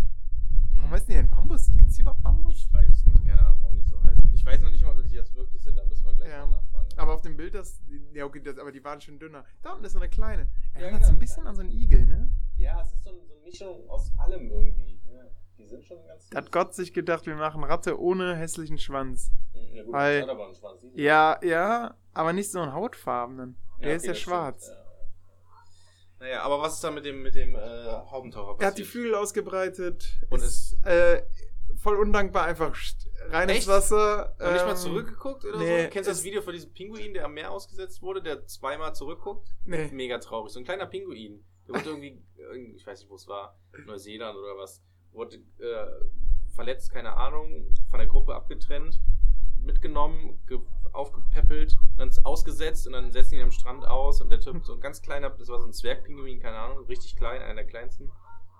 Warum 0.78 0.90
heißen 0.90 1.08
die 1.08 1.14
denn 1.14 1.30
Bambus? 1.30 1.70
Gibt 1.70 1.92
es 1.92 2.00
überhaupt 2.00 2.24
Bambus? 2.24 2.56
Ich 2.56 2.74
weiß 2.74 2.90
es 2.90 3.06
nicht, 3.06 3.28
keine 3.28 3.46
Ahnung, 3.46 3.62
warum 3.62 3.84
die. 3.84 3.85
Ich 4.46 4.52
weiß 4.52 4.62
noch 4.62 4.70
nicht 4.72 4.84
mal, 4.84 4.92
ob 4.98 5.08
die 5.08 5.16
das 5.16 5.34
wirklich 5.34 5.62
sind, 5.64 5.76
da 5.76 5.84
müssen 5.86 6.06
wir 6.06 6.14
gleich 6.14 6.30
Ja. 6.30 6.46
mal 6.46 6.58
nachfragen. 6.58 6.88
Aber 6.98 7.14
auf 7.16 7.22
dem 7.24 7.36
Bild, 7.36 7.56
das, 7.56 7.82
ja 8.14 8.26
okay, 8.26 8.42
das, 8.42 8.60
aber 8.60 8.72
die 8.72 8.84
waren 8.84 9.02
schon 9.02 9.18
dünner. 9.18 9.44
Da 9.64 9.72
unten 9.74 9.86
ist 9.86 9.94
so 9.94 10.00
eine 10.00 10.08
kleine. 10.10 10.50
Er 10.74 10.82
Ja, 10.82 10.88
erinnert 10.88 11.06
so 11.06 11.12
ein 11.14 11.20
bisschen 11.20 11.48
an 11.48 11.56
so 11.56 11.62
einen 11.62 11.72
Igel, 11.72 12.06
ne? 12.06 12.30
Ja, 12.56 12.80
es 12.82 12.94
ist 12.94 13.04
so, 13.04 13.10
eine 13.10 13.20
Mischung 13.44 13.90
aus 13.90 14.12
allem 14.20 14.50
irgendwie. 14.52 15.02
Ja, 15.12 15.24
die 15.58 15.66
sind 15.66 15.84
schon 15.84 15.98
ganz. 16.06 16.30
Hat 16.34 16.52
Gott 16.52 16.76
sich 16.76 16.94
gedacht, 16.94 17.26
wir 17.26 17.36
machen 17.36 17.64
Ratte 17.64 18.00
ohne 18.00 18.36
hässlichen 18.36 18.78
Schwanz. 18.78 19.32
Ja, 19.54 19.84
gut, 19.84 19.94
Weil- 19.94 20.22
hat 20.22 20.30
aber 20.30 20.46
einen 20.46 20.56
Schwanz. 20.56 20.80
Ja, 20.94 21.40
ja, 21.44 21.96
aber 22.14 22.32
nicht 22.34 22.52
so 22.52 22.60
einen 22.62 22.74
hautfarbenen. 22.74 23.58
Der 23.80 23.88
okay, 23.88 23.96
ist 23.96 24.06
ja 24.06 24.12
das 24.12 24.20
schwarz. 24.20 24.64
stimmt, 24.66 24.78
ja. 24.78 24.86
Naja, 26.20 26.42
aber 26.44 26.62
was 26.62 26.76
ist 26.76 26.84
da 26.84 26.92
mit 26.92 27.04
dem, 27.04 27.24
mit 27.24 27.36
dem 27.36 27.56
äh, 27.56 27.60
Haubentaucher 27.60 28.54
passiert? 28.54 28.62
Er 28.62 28.68
hat 28.68 28.78
die 28.78 28.84
Flügel 28.86 29.16
ausgebreitet. 29.16 30.18
Und 30.30 30.42
ist 30.42 30.78
äh, 30.86 31.24
voll 31.78 31.98
undankbar, 31.98 32.46
einfach 32.46 32.74
st- 33.28 33.34
rein 33.34 33.50
ins 33.50 33.58
Echt? 33.60 33.68
Wasser. 33.68 34.36
Und 34.40 34.54
nicht 34.54 34.66
mal 34.66 34.72
ähm, 34.72 34.76
zurückgeguckt 34.78 35.46
oder 35.46 35.58
nee, 35.58 35.84
so? 35.84 35.90
Kennst 35.90 36.08
du 36.10 36.12
das 36.12 36.24
Video 36.24 36.42
von 36.42 36.54
diesem 36.54 36.72
Pinguin, 36.74 37.14
der 37.14 37.26
am 37.26 37.34
Meer 37.34 37.52
ausgesetzt 37.52 38.02
wurde, 38.02 38.22
der 38.22 38.46
zweimal 38.48 38.96
zurückguckt? 38.96 39.50
Nee. 39.66 39.90
Mega 39.92 40.18
traurig. 40.20 40.52
So 40.52 40.60
ein 40.60 40.66
kleiner 40.66 40.86
Pinguin. 40.86 41.44
Der 41.68 41.76
wurde 41.76 41.90
irgendwie, 41.90 42.76
ich 42.76 42.86
weiß 42.86 43.00
nicht, 43.00 43.10
wo 43.10 43.16
es 43.16 43.28
war, 43.28 43.58
Neuseeland 43.86 44.38
oder 44.38 44.58
was, 44.58 44.84
wurde 45.12 45.38
äh, 45.60 46.54
verletzt, 46.54 46.92
keine 46.92 47.16
Ahnung, 47.16 47.74
von 47.90 48.00
der 48.00 48.08
Gruppe 48.08 48.36
abgetrennt, 48.36 49.02
mitgenommen, 49.62 50.40
ge 50.48 50.60
aufgepäppelt, 50.94 51.76
dann 51.98 52.08
ist 52.08 52.26
ausgesetzt 52.26 52.88
und 52.88 52.94
dann 52.94 53.12
setzen 53.12 53.36
ihn 53.36 53.42
am 53.42 53.52
Strand 53.52 53.86
aus 53.86 54.22
und 54.22 54.30
der 54.30 54.40
Typ, 54.40 54.64
so 54.66 54.76
ein 54.76 54.80
ganz 54.80 55.02
kleiner, 55.02 55.30
das 55.32 55.50
war 55.50 55.60
so 55.60 55.66
ein 55.66 55.74
Zwergpinguin, 55.74 56.40
keine 56.40 56.56
Ahnung, 56.58 56.86
richtig 56.86 57.18
klein, 57.18 57.42
einer 57.42 57.56
der 57.56 57.66
kleinsten, 57.66 58.10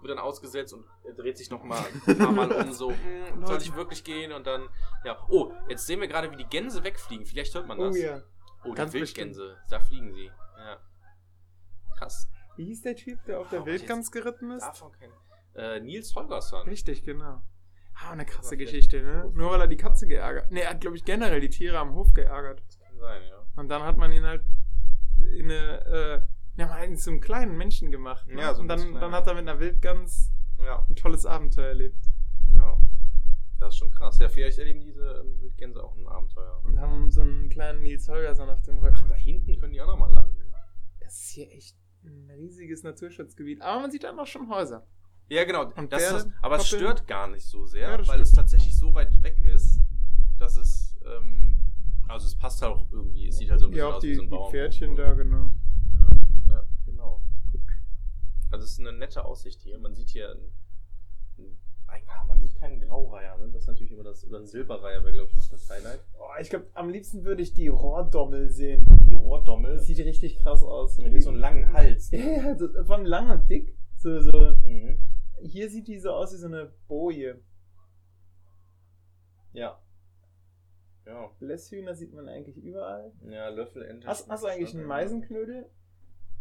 wird 0.02 0.12
dann 0.12 0.20
ausgesetzt 0.20 0.74
und 0.74 0.86
er 1.04 1.14
dreht 1.14 1.38
sich 1.38 1.50
nochmal 1.50 1.84
ein 2.08 2.18
paar 2.18 2.32
Mal 2.32 2.52
um, 2.52 2.72
so, 2.72 2.92
hm, 2.92 3.46
soll 3.46 3.58
ich 3.58 3.76
wirklich 3.76 4.04
gehen 4.04 4.32
und 4.32 4.46
dann, 4.48 4.70
ja, 5.04 5.18
oh, 5.30 5.52
jetzt 5.70 5.86
sehen 5.88 6.02
wir 6.02 6.08
gerade, 6.08 6.32
wie 6.32 6.36
die 6.38 6.46
Gänse 6.46 6.84
wegfliegen, 6.84 7.26
vielleicht 7.26 7.54
hört 7.56 7.68
man 7.68 7.80
das. 7.80 7.96
Oh 7.96 7.98
ja. 7.98 8.22
Oh, 8.64 8.70
die 8.70 8.76
Ganz 8.76 8.94
Wildgänse, 8.94 9.58
da 9.70 9.80
fliegen 9.80 10.14
sie. 10.14 10.32
Ja. 10.58 10.80
Krass. 11.98 12.30
Wie 12.56 12.66
hieß 12.66 12.82
der 12.82 12.96
Typ, 12.96 13.24
der 13.26 13.40
auf 13.40 13.50
der 13.50 13.62
Oh, 13.62 13.66
Wildgans 13.66 14.12
geritten 14.12 14.52
ist? 14.52 14.64
Davon 14.66 14.92
kein. 14.94 15.12
Äh, 15.56 15.80
Nils 15.82 16.16
Holgersson. 16.16 16.68
Richtig, 16.68 17.04
genau. 17.04 17.42
Ah, 17.94 18.12
eine 18.12 18.26
krasse 18.26 18.58
Geschichte, 18.58 19.02
ne? 19.02 19.32
Nur 19.34 19.52
weil 19.52 19.62
er 19.62 19.68
die 19.68 19.78
Katze 19.78 20.06
geärgert. 20.06 20.52
Ne, 20.52 20.62
er 20.62 20.72
hat, 20.72 20.82
glaube 20.82 20.98
ich, 20.98 21.06
generell 21.06 21.40
die 21.40 21.50
Tiere 21.50 21.80
am 21.80 21.94
Hof 21.94 22.14
geärgert. 22.14 22.62
Das 22.68 22.80
kann 22.80 22.98
sein, 22.98 23.22
ja. 23.30 23.46
Und 23.56 23.70
dann 23.70 23.84
hat 23.84 23.98
man 23.98 24.12
ihn 24.12 24.26
halt 24.26 24.44
in 25.38 25.50
eine, 25.50 25.86
äh, 25.86 26.22
ja, 26.58 26.68
mal 26.68 26.84
in 26.86 26.96
so 26.98 27.12
einem 27.12 27.20
kleinen 27.22 27.58
Menschen 27.58 27.92
gemacht. 27.92 28.28
Ne? 28.28 28.42
Ja, 28.42 28.54
so 28.54 28.62
Und 28.62 28.68
dann, 28.68 28.80
kleiner. 28.80 29.00
dann 29.00 29.12
hat 29.12 29.28
er 29.28 29.34
mit 29.34 29.48
einer 29.48 29.60
Wildgans 29.60 30.32
Ja, 30.60 30.86
ein 30.90 30.96
tolles 30.96 31.26
Abenteuer 31.26 31.68
erlebt. 31.70 32.06
ja. 32.54 32.78
Das 33.58 33.74
ist 33.74 33.78
schon 33.80 33.90
krass. 33.92 34.20
Ja, 34.20 34.28
vielleicht 34.28 34.60
erleben 34.60 34.82
diese 34.82 35.24
ähm, 35.24 35.40
Wildgänse 35.42 35.82
auch 35.82 35.96
ein 35.96 36.06
Abenteuer. 36.08 36.62
Und 36.66 36.78
haben 36.80 37.10
so 37.10 37.22
einen 37.22 37.48
kleinen 37.50 37.82
Nils 37.84 38.08
Holgersson 38.10 38.50
auf 38.50 38.62
dem 38.64 38.78
Rücken. 38.80 38.98
Ach, 39.00 39.08
da 39.08 39.16
hinten 39.16 39.58
können 39.60 39.72
die 39.72 39.82
auch 39.82 39.88
nochmal 39.88 40.12
landen. 40.12 40.36
Das 41.00 41.14
ist 41.22 41.30
hier 41.32 41.50
echt 41.52 41.78
ein 42.04 42.30
riesiges 42.32 42.84
Naturschutzgebiet. 42.84 43.62
Aber 43.62 43.82
man 43.82 43.92
sieht 43.92 44.04
dann 44.04 44.20
auch 44.20 44.28
schon 44.28 44.50
Häuser. 44.50 44.86
Ja, 45.30 45.46
genau. 45.46 45.72
Und 45.76 45.92
das 45.94 46.12
ist 46.12 46.30
aber 46.42 46.58
es 46.58 46.68
stört 46.68 47.08
gar 47.08 47.28
nicht 47.30 47.46
so 47.46 47.66
sehr, 47.66 47.90
Ja, 47.90 47.98
weil 48.00 48.04
stimmt. 48.04 48.22
es 48.22 48.32
tatsächlich 48.34 48.78
so 48.78 48.94
weit 48.94 49.24
weg 49.24 49.42
ist, 49.44 49.80
dass 50.38 50.58
es, 50.58 50.98
ähm, 51.06 51.62
also 52.10 52.28
es 52.28 52.36
passt 52.36 52.62
halt 52.62 52.74
auch 52.74 52.86
irgendwie, 52.92 53.28
es 53.28 53.38
sieht 53.38 53.50
halt 53.50 53.62
so 53.62 53.68
ein 53.68 53.72
bisschen 53.72 53.86
Ja, 53.88 53.92
auch 53.92 53.96
aus 53.98 54.04
wie 54.04 54.08
die, 54.10 54.16
so 54.16 54.22
ein 54.22 54.26
die 54.26 54.30
Bauernhof. 54.32 54.52
Pferdchen 54.52 54.96
da, 54.98 55.14
genau. 55.14 55.52
Ja. 58.48 58.54
Also 58.54 58.66
es 58.66 58.72
ist 58.74 58.80
eine 58.80 58.94
nette 58.94 59.26
Aussicht 59.26 59.62
hier. 59.62 59.78
Man 59.80 59.94
sieht 59.94 60.10
hier, 60.10 60.32
ein, 60.32 61.48
ein, 61.88 62.02
ah, 62.08 62.26
man 62.28 62.40
sieht 62.42 62.56
keinen 62.56 62.80
Graureiher, 62.80 63.38
ne? 63.38 63.50
Das 63.52 63.64
ist 63.64 63.68
natürlich 63.68 63.92
immer 63.92 64.04
das, 64.04 64.26
oder 64.26 64.40
ein 64.40 64.46
Silberreiher 64.46 65.04
wäre, 65.04 65.14
glaube 65.14 65.30
ich, 65.30 65.36
noch 65.38 65.48
das 65.50 65.70
Highlight. 65.70 66.00
Oh, 66.20 66.40
ich 66.40 66.50
glaube, 66.50 66.68
am 66.74 66.90
liebsten 66.90 67.24
würde 67.26 67.42
ich 67.42 67.54
die 67.54 67.68
Rohrdommel 67.68 68.50
sehen. 68.50 68.86
Die 69.10 69.16
Rohrdommel, 69.16 69.76
Das 69.78 69.86
sieht 69.88 70.00
richtig 70.00 70.40
krass 70.40 70.64
aus. 70.64 70.98
die 70.98 71.06
hat 71.06 71.22
so 71.22 71.30
einen 71.30 71.40
langen 71.40 71.74
Hals. 71.74 72.12
Ja, 72.12 72.20
ja, 72.20 72.58
so, 72.58 72.68
vor 72.86 72.96
allem 72.96 73.06
lang 73.06 73.30
und 73.30 73.50
dick. 73.50 73.76
So, 73.98 74.20
so. 74.20 74.32
Mhm. 74.64 74.98
Hier 75.42 75.70
sieht 75.70 75.88
die 75.88 76.00
so 76.00 76.12
aus 76.12 76.34
wie 76.34 76.38
so 76.38 76.48
eine 76.48 76.74
Boje. 76.88 77.42
Ja. 79.54 79.80
Ja. 81.06 81.28
Blässhühner 81.40 81.94
sieht 81.94 82.14
man 82.14 82.28
eigentlich 82.28 82.58
überall. 82.58 83.12
Ja, 83.30 83.50
Löffel, 83.50 83.84
Ente. 83.84 84.08
Hast, 84.08 84.28
hast 84.28 84.44
du 84.44 84.48
eigentlich 84.48 84.74
einen 84.74 84.86
Meisenknödel? 84.86 85.70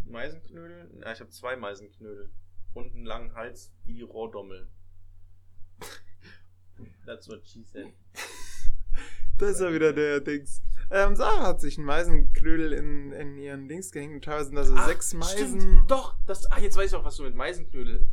Meisenknödel? 0.07 0.91
Ja, 1.01 1.13
ich 1.13 1.21
habe 1.21 1.31
zwei 1.31 1.57
Meisenknödel. 1.57 2.31
Und 2.75 2.93
einen 2.95 3.05
langen 3.07 3.35
Hals 3.35 3.73
wie 3.85 3.95
die 3.95 4.03
Rohrdommel. 4.03 4.69
That's 7.07 7.29
what 7.29 7.47
she 7.47 7.63
said. 7.63 7.93
Da 9.39 9.49
ist 9.49 9.61
ja 9.61 9.73
wieder 9.73 9.93
der 9.93 10.21
Dings. 10.21 10.63
Ähm, 10.91 11.17
Sarah 11.17 11.47
hat 11.49 11.61
sich 11.61 11.77
einen 11.79 11.87
Meisenknödel 11.87 12.73
in, 12.73 13.13
in 13.13 13.39
ihren 13.39 13.69
Dings 13.69 13.91
gehängt. 13.91 14.15
Und 14.15 14.25
teilweise 14.25 14.47
sind 14.49 14.57
da 14.57 14.65
so 14.65 14.75
Ach, 14.77 14.87
sechs 14.87 15.15
Meisen. 15.15 15.61
Stimmt, 15.61 15.91
doch, 15.91 16.17
das, 16.27 16.51
ach, 16.51 16.59
jetzt 16.59 16.77
weiß 16.77 16.91
ich 16.91 16.97
auch, 16.97 17.05
was 17.05 17.17
du 17.17 17.23
mit 17.25 17.35
Meisenknödel 17.35 18.07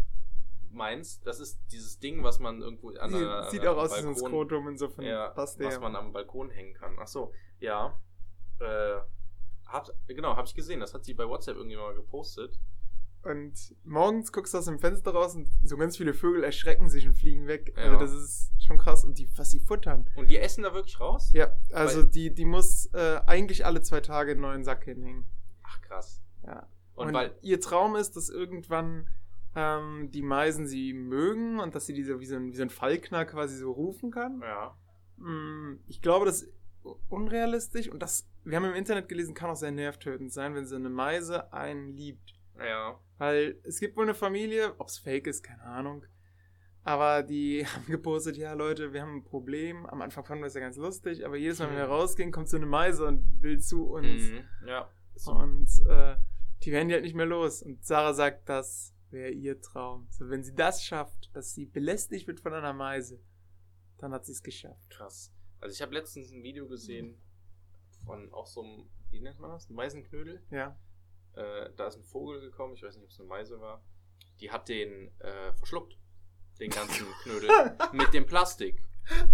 meinst. 0.71 1.25
Das 1.27 1.39
ist 1.39 1.59
dieses 1.71 1.99
Ding, 1.99 2.23
was 2.23 2.39
man 2.39 2.61
irgendwo 2.61 2.89
an 2.89 3.13
einer, 3.13 3.49
Sieht 3.51 3.65
auch 3.67 3.77
aus 3.77 3.97
wie 3.97 4.01
so 4.01 4.09
ein 4.09 4.15
Balkon- 4.15 4.27
Skrotum, 4.27 4.67
insofern 4.69 5.05
ja, 5.05 5.29
passt 5.29 5.59
was 5.59 5.69
der. 5.69 5.79
man 5.79 5.95
am 5.95 6.11
Balkon 6.13 6.49
hängen 6.49 6.73
kann. 6.73 6.95
Ach 6.99 7.07
so, 7.07 7.33
ja. 7.59 7.99
Äh, 8.59 8.97
hat, 9.71 9.93
genau, 10.07 10.35
habe 10.35 10.47
ich 10.47 10.53
gesehen. 10.55 10.79
Das 10.79 10.93
hat 10.93 11.05
sie 11.05 11.13
bei 11.13 11.27
WhatsApp 11.27 11.55
irgendjemand 11.55 11.89
mal 11.89 11.95
gepostet. 11.95 12.59
Und 13.23 13.53
morgens 13.83 14.31
guckst 14.31 14.53
du 14.53 14.57
aus 14.57 14.65
dem 14.65 14.79
Fenster 14.79 15.11
raus 15.11 15.35
und 15.35 15.47
so 15.63 15.77
ganz 15.77 15.95
viele 15.95 16.13
Vögel 16.15 16.43
erschrecken 16.43 16.89
sich 16.89 17.05
und 17.07 17.13
fliegen 17.13 17.45
weg. 17.45 17.71
Ja. 17.77 17.83
Also 17.83 17.99
das 17.99 18.11
ist 18.13 18.51
schon 18.65 18.79
krass. 18.79 19.05
Und 19.05 19.19
die, 19.19 19.29
was 19.37 19.51
sie 19.51 19.59
futtern. 19.59 20.09
Und 20.15 20.29
die 20.31 20.39
essen 20.39 20.63
da 20.63 20.73
wirklich 20.73 20.99
raus? 20.99 21.29
Ja, 21.33 21.55
also 21.71 21.99
Weil- 22.01 22.09
die, 22.09 22.33
die 22.33 22.45
muss 22.45 22.87
äh, 22.93 23.19
eigentlich 23.27 23.63
alle 23.65 23.81
zwei 23.81 24.01
Tage 24.01 24.31
einen 24.31 24.41
neuen 24.41 24.63
Sack 24.63 24.85
hinhängen. 24.85 25.25
Ach 25.63 25.79
krass. 25.81 26.21
Ja. 26.45 26.67
Und, 26.95 27.09
Und, 27.09 27.13
weil, 27.13 27.35
ihr 27.41 27.61
Traum 27.61 27.95
ist, 27.95 28.15
dass 28.15 28.29
irgendwann 28.29 29.07
ähm, 29.55 30.09
die 30.11 30.23
Meisen 30.23 30.65
sie 30.65 30.93
mögen 30.93 31.59
und 31.59 31.75
dass 31.75 31.85
sie 31.85 31.93
diese 31.93 32.19
wie 32.19 32.25
so 32.25 32.35
ein, 32.37 32.51
wie 32.51 32.55
so 32.55 32.63
ein 32.63 32.69
Fallkner 32.71 33.25
quasi 33.25 33.55
so 33.55 33.71
rufen 33.71 34.09
kann. 34.09 34.41
ja. 34.41 34.75
Mm, 35.17 35.79
Ich 35.87 36.01
glaube, 36.01 36.25
das 36.25 36.41
ist 36.41 36.53
unrealistisch 37.09 37.89
und 37.89 37.99
das, 38.01 38.27
wir 38.43 38.57
haben 38.57 38.65
im 38.65 38.73
Internet 38.75 39.07
gelesen, 39.09 39.33
kann 39.33 39.49
auch 39.49 39.55
sehr 39.55 39.71
nervtötend 39.71 40.31
sein, 40.31 40.55
wenn 40.55 40.65
so 40.65 40.75
eine 40.75 40.89
Meise 40.89 41.51
einen 41.53 41.89
liebt. 41.89 42.33
Ja. 42.57 42.99
Weil 43.17 43.59
es 43.63 43.79
gibt 43.79 43.95
wohl 43.97 44.03
eine 44.03 44.13
Familie, 44.15 44.73
ob 44.79 44.87
es 44.87 44.97
fake 44.97 45.27
ist, 45.27 45.43
keine 45.43 45.63
Ahnung. 45.63 46.05
Aber 46.83 47.21
die 47.23 47.65
haben 47.67 47.85
gepostet, 47.85 48.37
ja 48.37 48.53
Leute, 48.53 48.93
wir 48.93 49.01
haben 49.01 49.17
ein 49.17 49.23
Problem. 49.23 49.85
Am 49.85 50.01
Anfang 50.01 50.25
fanden 50.25 50.43
wir 50.43 50.47
es 50.47 50.53
ja 50.55 50.61
ganz 50.61 50.77
lustig, 50.77 51.25
aber 51.25 51.37
jedes 51.37 51.59
Mal, 51.59 51.69
wenn 51.69 51.77
wir 51.77 51.85
Mhm. 51.85 51.91
rausgehen, 51.91 52.31
kommt 52.31 52.49
so 52.49 52.57
eine 52.57 52.65
Meise 52.65 53.05
und 53.05 53.41
will 53.41 53.59
zu 53.59 53.85
uns. 53.85 54.23
Mhm. 54.31 54.43
Ja. 54.67 54.89
Und 55.25 55.69
äh, 55.87 56.15
die 56.63 56.71
werden 56.71 56.87
die 56.87 56.93
halt 56.95 57.03
nicht 57.03 57.15
mehr 57.15 57.25
los. 57.25 57.61
Und 57.61 57.83
Sarah 57.85 58.13
sagt, 58.13 58.49
das 58.49 58.95
wäre 59.11 59.29
ihr 59.31 59.59
Traum. 59.61 60.07
So, 60.09 60.29
wenn 60.29 60.43
sie 60.43 60.55
das 60.55 60.83
schafft, 60.83 61.29
dass 61.35 61.53
sie 61.53 61.65
belästigt 61.65 62.27
wird 62.27 62.39
von 62.39 62.53
einer 62.53 62.73
Meise, 62.73 63.19
dann 63.97 64.13
hat 64.13 64.25
sie 64.25 64.31
es 64.31 64.41
geschafft. 64.41 64.89
Krass. 64.89 65.31
Also 65.59 65.73
ich 65.75 65.81
habe 65.81 65.93
letztens 65.93 66.31
ein 66.31 66.41
Video 66.41 66.67
gesehen 66.67 67.21
von 68.05 68.33
auch 68.33 68.47
so 68.47 68.61
einem, 68.61 68.89
wie 69.09 69.21
nennt 69.21 69.39
man 69.39 69.51
das? 69.51 69.69
Meisenknödel. 69.69 70.43
Ja. 70.49 70.77
Äh, 71.33 71.69
da 71.75 71.87
ist 71.87 71.97
ein 71.97 72.03
Vogel 72.03 72.41
gekommen, 72.41 72.73
ich 72.75 72.83
weiß 72.83 72.95
nicht, 72.95 73.05
ob 73.05 73.11
es 73.11 73.19
eine 73.19 73.29
Meise 73.29 73.59
war. 73.59 73.83
Die 74.39 74.51
hat 74.51 74.69
den 74.69 75.11
äh, 75.19 75.53
verschluckt. 75.53 75.97
Den 76.59 76.69
ganzen 76.69 77.07
Knödel. 77.23 77.49
mit 77.93 78.13
dem 78.13 78.25
Plastik. 78.25 78.83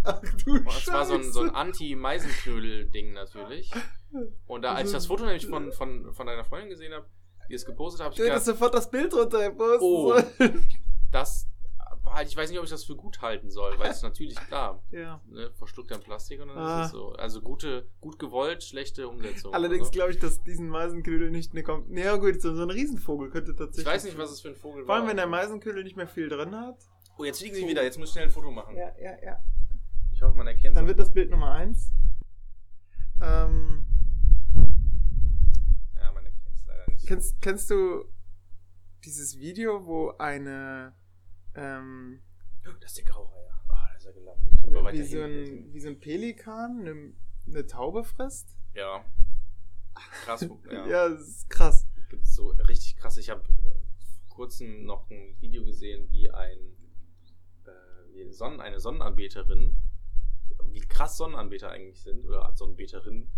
Ach 0.03 0.21
du 0.21 0.55
es 0.67 0.87
war 0.87 1.05
so 1.05 1.15
ein, 1.15 1.31
so 1.31 1.41
ein 1.41 1.49
Anti-Meisenknödel-Ding 1.49 3.13
natürlich. 3.13 3.71
Und 4.45 4.61
da, 4.61 4.75
als 4.75 4.89
ich 4.89 4.95
das 4.95 5.07
Foto 5.07 5.25
nämlich 5.25 5.45
von, 5.45 5.71
von, 5.73 6.13
von 6.13 6.27
deiner 6.27 6.45
Freundin 6.45 6.69
gesehen 6.69 6.93
habe, 6.93 7.07
die 7.49 7.53
es 7.53 7.65
gepostet 7.65 7.99
hat, 7.99 8.05
habe 8.05 8.15
ich 8.15 8.21
gedacht, 8.21 8.43
sofort 8.43 8.73
das 8.73 8.89
Bild 8.89 9.13
runter 9.13 9.51
Oh. 9.81 10.17
das, 11.11 11.47
halt, 12.13 12.27
ich 12.27 12.35
weiß 12.37 12.49
nicht, 12.49 12.59
ob 12.59 12.65
ich 12.65 12.71
das 12.71 12.83
für 12.85 12.95
gut 12.95 13.21
halten 13.21 13.49
soll, 13.51 13.77
weil 13.79 13.91
es 13.91 14.01
natürlich 14.03 14.35
klar, 14.35 14.83
Ja. 14.91 15.21
ne, 15.27 15.51
verschluckt 15.55 15.91
ein 15.91 16.01
Plastik 16.01 16.41
und 16.41 16.49
dann 16.49 16.57
Ah. 16.57 16.79
ist 16.81 16.85
es 16.87 16.91
so. 16.93 17.09
Also 17.13 17.41
gute, 17.41 17.87
gut 18.01 18.19
gewollt, 18.19 18.63
schlechte 18.63 19.07
Umsetzung. 19.07 19.53
Allerdings 19.53 19.91
glaube 19.91 20.11
ich, 20.11 20.19
dass 20.19 20.43
diesen 20.43 20.69
Meisenknödel 20.69 21.29
nicht 21.31 21.51
eine 21.53 21.63
kommt. 21.63 21.89
Nee, 21.89 22.03
ja 22.03 22.15
gut, 22.17 22.41
so, 22.41 22.55
so 22.55 22.63
ein 22.63 22.69
Riesenvogel 22.69 23.29
könnte 23.29 23.55
tatsächlich. 23.55 23.85
Ich 23.87 23.93
weiß 23.93 24.03
nicht, 24.05 24.17
was 24.17 24.31
es 24.31 24.41
für 24.41 24.49
ein 24.49 24.55
Vogel 24.55 24.83
Vor 24.83 24.89
war. 24.89 24.95
allem, 24.97 25.07
wenn 25.09 25.17
der 25.17 25.27
Meisenknödel 25.27 25.83
nicht 25.83 25.95
mehr 25.97 26.07
viel 26.07 26.29
drin 26.29 26.55
hat. 26.55 26.77
Oh, 27.17 27.23
jetzt 27.23 27.39
fliegen 27.39 27.55
sie 27.55 27.67
wieder. 27.67 27.83
Jetzt 27.83 27.97
muss 27.97 28.09
ich 28.09 28.13
schnell 28.13 28.25
ein 28.25 28.31
Foto 28.31 28.51
machen. 28.51 28.75
Ja, 28.75 28.91
ja, 28.99 29.11
ja. 29.23 29.39
Ich 30.11 30.21
hoffe, 30.21 30.35
man 30.37 30.47
erkennt 30.47 30.75
Dann 30.75 30.87
wird 30.87 30.99
das 30.99 31.11
Bild 31.13 31.29
Nummer 31.31 31.51
1. 31.53 31.91
Ähm, 33.21 33.85
Ja, 35.95 36.11
man 36.11 36.25
erkennt 36.25 36.55
es 36.55 36.65
leider 36.67 36.85
nicht. 36.91 37.07
kennst, 37.07 37.41
kennst 37.41 37.69
du 37.71 38.05
dieses 39.03 39.37
Video, 39.39 39.85
wo 39.85 40.09
eine 40.17 40.93
ähm, 41.57 42.21
Oh, 42.67 42.71
Das 42.79 42.91
ist 42.91 42.97
der 42.97 43.05
Graureiher. 43.05 43.53
Ah, 43.69 43.87
da 43.91 43.95
ist 43.97 44.05
er 44.05 44.13
gelandet. 44.13 44.53
Aber 44.65 44.91
wie, 44.93 45.03
so 45.03 45.21
ein, 45.21 45.73
wie 45.73 45.79
so 45.79 45.87
ein 45.89 45.99
Pelikan 45.99 46.79
eine, 46.81 47.13
eine 47.47 47.65
Taube 47.67 48.03
frisst? 48.03 48.57
Ja. 48.73 49.03
Krass. 50.23 50.47
Ja. 50.71 50.87
Ja, 50.87 51.09
das 51.09 51.21
ist 51.27 51.49
krass. 51.49 51.87
Gibt's 52.09 52.35
so 52.35 52.49
richtig 52.67 52.95
krass. 52.97 53.17
Ich 53.17 53.29
habe 53.29 53.43
vor 54.27 54.35
kurzem 54.35 54.85
noch 54.85 55.09
ein 55.09 55.35
Video 55.39 55.63
gesehen, 55.65 56.11
wie 56.11 56.29
ein 56.29 56.57
äh, 57.65 58.31
Sonnen, 58.31 58.61
eine 58.61 58.79
Sonnenanbeterin, 58.79 59.77
wie 60.71 60.81
krass 60.81 61.17
Sonnenanbeter 61.17 61.69
eigentlich 61.71 62.01
sind, 62.01 62.25
oder 62.25 62.51
Sonnenbeterinnen, 62.55 63.29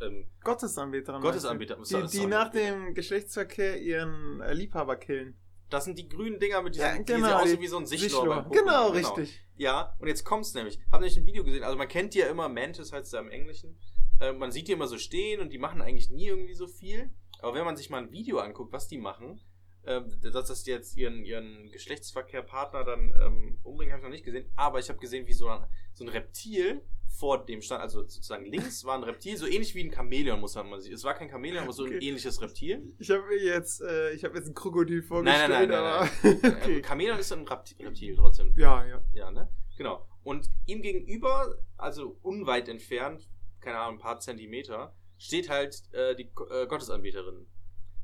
ähm, 0.00 0.26
Gottesanbeterin. 0.42 1.20
Gottesanbeter. 1.20 1.76
Die, 1.76 2.06
die 2.08 2.26
nach 2.26 2.50
dem 2.50 2.94
Geschlechtsverkehr 2.94 3.80
ihren 3.80 4.40
äh, 4.40 4.52
Liebhaber 4.54 4.96
killen. 4.96 5.36
Das 5.70 5.84
sind 5.84 5.98
die 5.98 6.08
grünen 6.08 6.38
Dinger 6.38 6.62
mit 6.62 6.74
diesen, 6.74 6.86
Ja, 6.86 6.98
die 6.98 7.04
genau, 7.04 7.26
sehen 7.26 7.36
aussehen 7.36 7.56
die 7.56 7.62
wie 7.62 7.68
so 7.68 7.78
ein 7.78 8.28
beim 8.28 8.44
Pokémon. 8.46 8.52
Genau, 8.52 8.88
richtig. 8.90 9.40
Ja, 9.56 9.94
und 9.98 10.08
jetzt 10.08 10.24
kommt's 10.24 10.54
nämlich. 10.54 10.78
Hab 10.90 11.00
nämlich 11.00 11.16
ein 11.16 11.26
Video 11.26 11.44
gesehen. 11.44 11.62
Also 11.62 11.78
man 11.78 11.88
kennt 11.88 12.14
die 12.14 12.18
ja 12.18 12.26
immer, 12.26 12.48
Mantis 12.48 12.92
heißt 12.92 13.12
ja 13.12 13.20
im 13.20 13.30
Englischen. 13.30 13.78
Äh, 14.20 14.32
man 14.32 14.52
sieht 14.52 14.68
die 14.68 14.72
immer 14.72 14.86
so 14.86 14.98
stehen 14.98 15.40
und 15.40 15.52
die 15.52 15.58
machen 15.58 15.80
eigentlich 15.80 16.10
nie 16.10 16.26
irgendwie 16.26 16.54
so 16.54 16.66
viel. 16.66 17.10
Aber 17.40 17.54
wenn 17.54 17.64
man 17.64 17.76
sich 17.76 17.88
mal 17.88 18.02
ein 18.02 18.10
Video 18.10 18.38
anguckt, 18.38 18.72
was 18.72 18.88
die 18.88 18.98
machen, 18.98 19.40
äh, 19.82 20.02
dass 20.22 20.48
das 20.48 20.66
jetzt 20.66 20.96
ihren, 20.96 21.24
ihren 21.24 21.70
Geschlechtsverkehrpartner 21.70 22.84
dann 22.84 23.14
ähm, 23.20 23.58
umbringen, 23.62 23.92
habe 23.92 24.00
ich 24.00 24.04
noch 24.04 24.12
nicht 24.12 24.24
gesehen. 24.24 24.50
Aber 24.56 24.78
ich 24.78 24.88
habe 24.88 24.98
gesehen, 24.98 25.26
wie 25.26 25.32
so 25.32 25.48
ein, 25.48 25.64
so 25.92 26.04
ein 26.04 26.08
Reptil 26.08 26.82
vor 27.10 27.44
dem 27.44 27.60
stand, 27.60 27.82
also 27.82 28.00
sozusagen 28.02 28.46
links 28.46 28.84
war 28.84 28.96
ein 28.96 29.02
Reptil, 29.02 29.36
so 29.36 29.46
ähnlich 29.46 29.74
wie 29.74 29.82
ein 29.84 29.92
Chamäleon, 29.92 30.40
muss 30.40 30.54
man 30.54 30.80
sehen. 30.80 30.94
Es 30.94 31.04
war 31.04 31.14
kein 31.14 31.28
Chamäleon, 31.28 31.64
aber 31.64 31.72
so 31.72 31.84
ein 31.84 31.94
Okay. 31.96 32.06
ähnliches 32.08 32.40
Reptil. 32.40 32.94
Ich 32.98 33.10
habe 33.10 33.22
mir 33.26 33.42
jetzt, 33.42 33.82
äh, 33.82 34.12
ich 34.12 34.24
habe 34.24 34.36
jetzt 34.38 34.46
ein 34.46 34.54
Krokodil 34.54 34.98
Nein, 35.00 35.06
vorgestellt, 35.08 35.50
nein, 35.50 35.68
nein, 35.68 36.10
nein, 36.22 36.40
nein. 36.42 36.54
okay. 36.62 36.78
Äh, 36.78 36.82
Chamäleon 36.82 37.18
ist 37.18 37.32
ein 37.32 37.46
Reptil, 37.46 37.86
Reptil 37.86 38.16
trotzdem. 38.16 38.54
Ja, 38.56 38.86
ja. 38.86 39.04
Ja, 39.12 39.30
ne? 39.30 39.48
Genau. 39.76 40.06
Und 40.22 40.48
ihm 40.66 40.82
gegenüber, 40.82 41.58
also 41.76 42.18
unweit 42.22 42.68
entfernt, 42.68 43.28
keine 43.60 43.78
Ahnung, 43.78 43.96
ein 43.96 44.00
paar 44.00 44.20
Zentimeter, 44.20 44.94
steht 45.18 45.48
halt 45.48 45.82
äh, 45.92 46.14
die 46.14 46.30
äh, 46.50 46.66
Gottesanbeterin. 46.66 47.46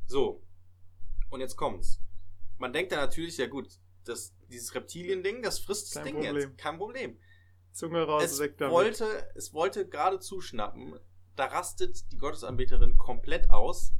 So. 0.07 0.43
Und 1.31 1.41
jetzt 1.41 1.57
kommt's. 1.57 2.01
Man 2.59 2.73
denkt 2.73 2.93
dann 2.93 3.01
natürlich, 3.01 3.37
ja 3.39 3.47
gut, 3.47 3.69
das, 4.05 4.35
dieses 4.51 4.75
Reptilien-Ding, 4.75 5.43
das 5.43 5.59
frisst 5.59 5.95
das 5.95 6.03
Kein 6.03 6.05
Ding 6.05 6.15
Problem. 6.25 6.37
jetzt. 6.37 6.59
Kein 6.59 6.77
Problem. 6.79 7.19
Zunge 7.77 8.03
raus, 8.05 8.25
Es 8.25 8.39
weg 8.41 8.57
damit. 8.59 8.73
wollte, 8.75 9.05
es 9.35 9.53
wollte 9.53 9.87
gerade 9.89 10.19
zuschnappen. 10.19 10.99
Da 11.37 11.45
rastet 11.47 12.11
die 12.13 12.17
Gottesanbeterin 12.17 12.97
komplett 12.97 13.51
aus. 13.51 13.93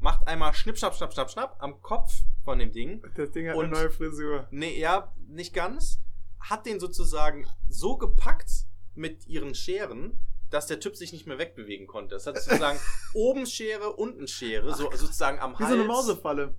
Macht 0.00 0.28
einmal 0.28 0.54
schnipp, 0.54 0.78
schnapp, 0.78 0.94
schnapp, 0.94 1.12
schnapp, 1.12 1.30
schnapp 1.30 1.56
am 1.58 1.82
Kopf 1.82 2.22
von 2.44 2.58
dem 2.60 2.70
Ding. 2.70 3.02
das 3.16 3.32
Ding 3.32 3.48
hat 3.48 3.56
und- 3.56 3.64
eine 3.66 3.74
neue 3.74 3.90
Frisur. 3.90 4.46
Nee, 4.50 4.78
ja, 4.78 5.12
nicht 5.26 5.52
ganz. 5.54 6.00
hat 6.40 6.66
den 6.66 6.78
sozusagen 6.78 7.48
so 7.68 7.96
gepackt 7.98 8.48
mit 8.94 9.26
ihren 9.26 9.56
Scheren, 9.56 10.20
dass 10.50 10.68
der 10.68 10.78
Typ 10.78 10.94
sich 10.94 11.12
nicht 11.12 11.26
mehr 11.26 11.36
wegbewegen 11.38 11.88
konnte. 11.88 12.14
Das 12.14 12.28
hat 12.28 12.40
sozusagen 12.40 12.78
oben 13.14 13.44
Schere, 13.44 13.94
unten 13.96 14.28
Schere, 14.28 14.72
so 14.76 14.88
sozusagen 14.92 15.40
am 15.40 15.54
Wie 15.54 15.64
Hals. 15.64 15.68
so 15.70 15.74
eine 15.74 15.84
Mausefalle. 15.84 16.54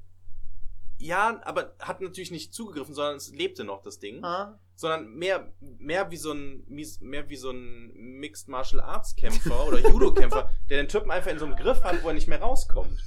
Ja, 0.99 1.41
aber 1.43 1.73
hat 1.79 2.01
natürlich 2.01 2.31
nicht 2.31 2.53
zugegriffen, 2.53 2.93
sondern 2.93 3.15
es 3.15 3.31
lebte 3.31 3.63
noch 3.63 3.81
das 3.81 3.99
Ding. 3.99 4.23
Ah. 4.23 4.59
sondern 4.75 5.13
mehr, 5.13 5.51
mehr 5.59 6.09
wie 6.11 6.17
so 6.17 6.31
ein, 6.31 6.63
mehr 6.67 7.29
wie 7.29 7.35
so 7.35 7.51
ein 7.51 7.91
Mixed 7.93 8.47
Martial 8.47 8.81
Arts 8.81 9.15
Kämpfer 9.15 9.67
oder 9.67 9.79
Judo-Kämpfer, 9.79 10.49
der 10.69 10.77
den 10.77 10.87
Typen 10.87 11.11
einfach 11.11 11.31
in 11.31 11.39
so 11.39 11.45
einem 11.45 11.55
Griff 11.55 11.83
hat, 11.83 12.03
wo 12.03 12.09
er 12.09 12.13
nicht 12.13 12.27
mehr 12.27 12.41
rauskommt. 12.41 13.01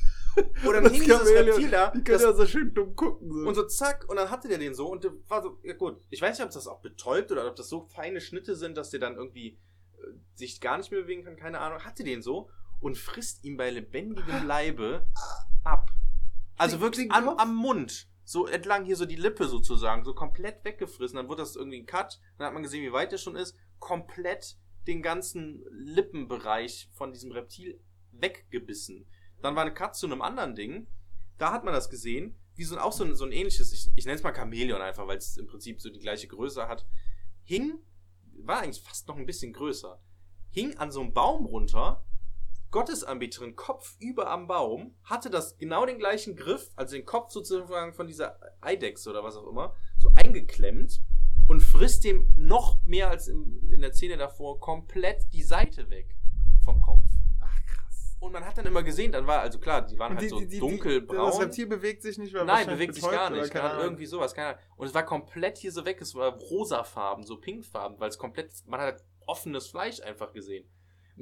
Oder 0.65 0.81
dann 0.81 0.85
Das 0.85 0.93
hing 0.93 1.03
dieses 1.03 1.29
Reptil 1.29 1.71
da, 1.71 1.91
Die 1.91 2.03
können 2.03 2.21
ja 2.21 2.33
so 2.33 2.47
schön 2.47 2.73
dumm 2.73 2.97
gucken. 2.97 3.31
So. 3.31 3.49
und 3.49 3.55
so 3.55 3.65
zack, 3.65 4.07
und 4.09 4.17
dann 4.17 4.31
hatte 4.31 4.49
der 4.49 4.59
den 4.59 4.75
so 4.75 4.89
und 4.89 5.05
der 5.05 5.13
war 5.29 5.43
so, 5.43 5.59
ja 5.63 5.75
gut, 5.75 5.99
ich 6.11 6.23
weiß 6.23 6.39
nicht, 6.39 6.47
ob 6.47 6.53
das 6.53 6.67
auch 6.67 6.81
betäubt 6.81 7.31
oder 7.33 7.47
ob 7.47 7.57
das 7.57 7.69
so 7.69 7.87
feine 7.95 8.21
Schnitte 8.21 8.57
sind, 8.57 8.77
dass 8.77 8.91
der 8.91 9.01
dann 9.01 9.17
irgendwie 9.17 9.59
äh, 9.99 10.07
sich 10.35 10.61
gar 10.61 10.79
nicht 10.79 10.91
mehr 10.91 11.03
bewegen 11.03 11.25
kann, 11.25 11.37
keine 11.37 11.61
Ahnung, 11.61 11.85
hatte 11.85 12.05
den 12.05 12.23
so 12.23 12.49
und 12.81 12.97
frisst 12.97 13.45
ihn 13.45 13.57
bei 13.57 13.71
lebendigem 13.71 14.47
Leibe 14.47 15.07
ab. 15.65 15.91
Also 16.63 16.81
wirklich 16.81 17.11
am, 17.11 17.29
am 17.29 17.55
Mund. 17.55 18.09
So 18.25 18.47
entlang 18.47 18.85
hier 18.85 18.97
so 18.97 19.05
die 19.05 19.17
Lippe 19.17 19.49
sozusagen, 19.49 20.05
so 20.05 20.15
komplett 20.15 20.65
weggefressen. 20.65 21.17
Dann 21.17 21.29
wurde 21.29 21.43
das 21.43 21.57
irgendwie 21.57 21.81
ein 21.81 21.87
Cut. 21.87 22.21
Dann 22.39 22.47
hat 22.47 22.55
man 22.55 22.63
gesehen, 22.63 22.85
wie 22.85 22.93
weit 22.93 23.13
der 23.13 23.19
schon 23.19 23.37
ist. 23.37 23.57
Komplett 23.79 24.57
den 24.87 25.03
ganzen 25.03 25.65
Lippenbereich 25.71 26.89
von 26.93 27.13
diesem 27.13 27.33
Reptil 27.33 27.81
weggebissen. 28.13 29.07
Dann 29.41 29.57
war 29.57 29.63
eine 29.63 29.75
Cut 29.75 29.97
zu 29.97 30.07
einem 30.07 30.23
anderen 30.23 30.55
Ding. 30.55 30.87
Da 31.39 31.53
hat 31.53 31.65
man 31.65 31.75
das 31.75 31.91
gesehen, 31.91 32.39
wie 32.55 32.65
so 32.65 32.77
ein, 32.77 32.81
auch 32.81 32.93
so 32.93 33.05
ein, 33.05 33.15
so 33.15 33.25
ein 33.25 33.33
ähnliches, 33.33 33.73
ich, 33.73 33.91
ich 33.97 34.05
nenne 34.05 34.17
es 34.17 34.23
mal 34.23 34.35
Chamäleon 34.35 34.81
einfach, 34.81 35.07
weil 35.07 35.19
es 35.19 35.37
im 35.37 35.47
Prinzip 35.47 35.81
so 35.81 35.91
die 35.91 35.99
gleiche 35.99 36.29
Größe 36.29 36.69
hat. 36.69 36.87
Hing, 37.43 37.79
war 38.39 38.61
eigentlich 38.61 38.83
fast 38.83 39.09
noch 39.09 39.17
ein 39.17 39.27
bisschen 39.27 39.53
größer. 39.53 40.01
Hing 40.51 40.77
an 40.77 40.93
so 40.93 41.01
einem 41.01 41.13
Baum 41.13 41.47
runter, 41.47 42.05
Gottesanbeterin 42.73 43.55
Kopf 43.55 43.97
über 44.01 44.31
am 44.31 44.49
Baum, 44.49 44.97
hatte 45.05 45.31
das 45.31 45.59
genau 45.59 45.87
den 45.87 45.99
gleichen 45.99 46.35
Griff, 46.35 46.71
also 46.75 46.97
den 46.97 47.05
Kopf 47.05 47.31
sozusagen 47.31 47.93
von 47.93 48.09
dieser 48.09 48.41
Eidechse 48.61 49.11
oder 49.11 49.23
was 49.23 49.37
auch 49.37 49.47
immer, 49.47 49.75
so 49.99 50.11
eingeklemmt 50.17 51.01
und 51.49 51.61
frisst 51.61 52.03
dem 52.05 52.33
noch 52.35 52.83
mehr 52.85 53.11
als 53.11 53.29
im, 53.29 53.71
in 53.71 53.83
der 53.83 53.93
Szene 53.93 54.17
davor 54.17 54.59
komplett 54.59 55.31
die 55.33 55.43
Seite 55.43 55.91
weg 55.91 56.17
vom 56.65 56.81
Kopf. 56.81 57.05
Ach, 57.41 57.67
krass. 57.67 58.17
Und 58.21 58.33
man 58.33 58.43
hat 58.43 58.57
dann 58.57 58.65
immer 58.65 58.83
gesehen, 58.83 59.13
dann 59.13 59.27
war, 59.27 59.41
also 59.41 59.59
klar, 59.59 59.83
die 59.83 59.99
waren 59.99 60.15
halt 60.15 60.23
die, 60.23 60.29
so 60.31 60.39
die, 60.41 60.49
die, 60.49 60.59
dunkelbraun. 60.59 61.27
Das 61.27 61.41
Reptil 61.41 61.67
bewegt 61.67 62.03
sich 62.03 62.17
nicht, 62.17 62.33
weil 62.33 62.47
Nein, 62.47 62.67
bewegt 62.67 62.95
sich 62.95 63.05
gar 63.05 63.29
nicht. 63.29 63.55
Ahnung. 63.55 63.83
irgendwie 63.83 64.07
sowas, 64.07 64.33
keine 64.33 64.49
Ahnung. 64.49 64.61
Und 64.77 64.87
es 64.87 64.95
war 64.95 65.05
komplett 65.05 65.59
hier 65.59 65.73
so 65.73 65.85
weg, 65.85 66.01
es 66.01 66.15
war 66.15 66.33
rosafarben, 66.33 67.25
so 67.25 67.37
pinkfarben, 67.37 68.01
weil 68.01 68.09
es 68.09 68.17
komplett, 68.17 68.51
man 68.67 68.81
hat 68.81 68.93
halt 68.93 69.05
offenes 69.27 69.67
Fleisch 69.67 70.01
einfach 70.01 70.33
gesehen. 70.33 70.67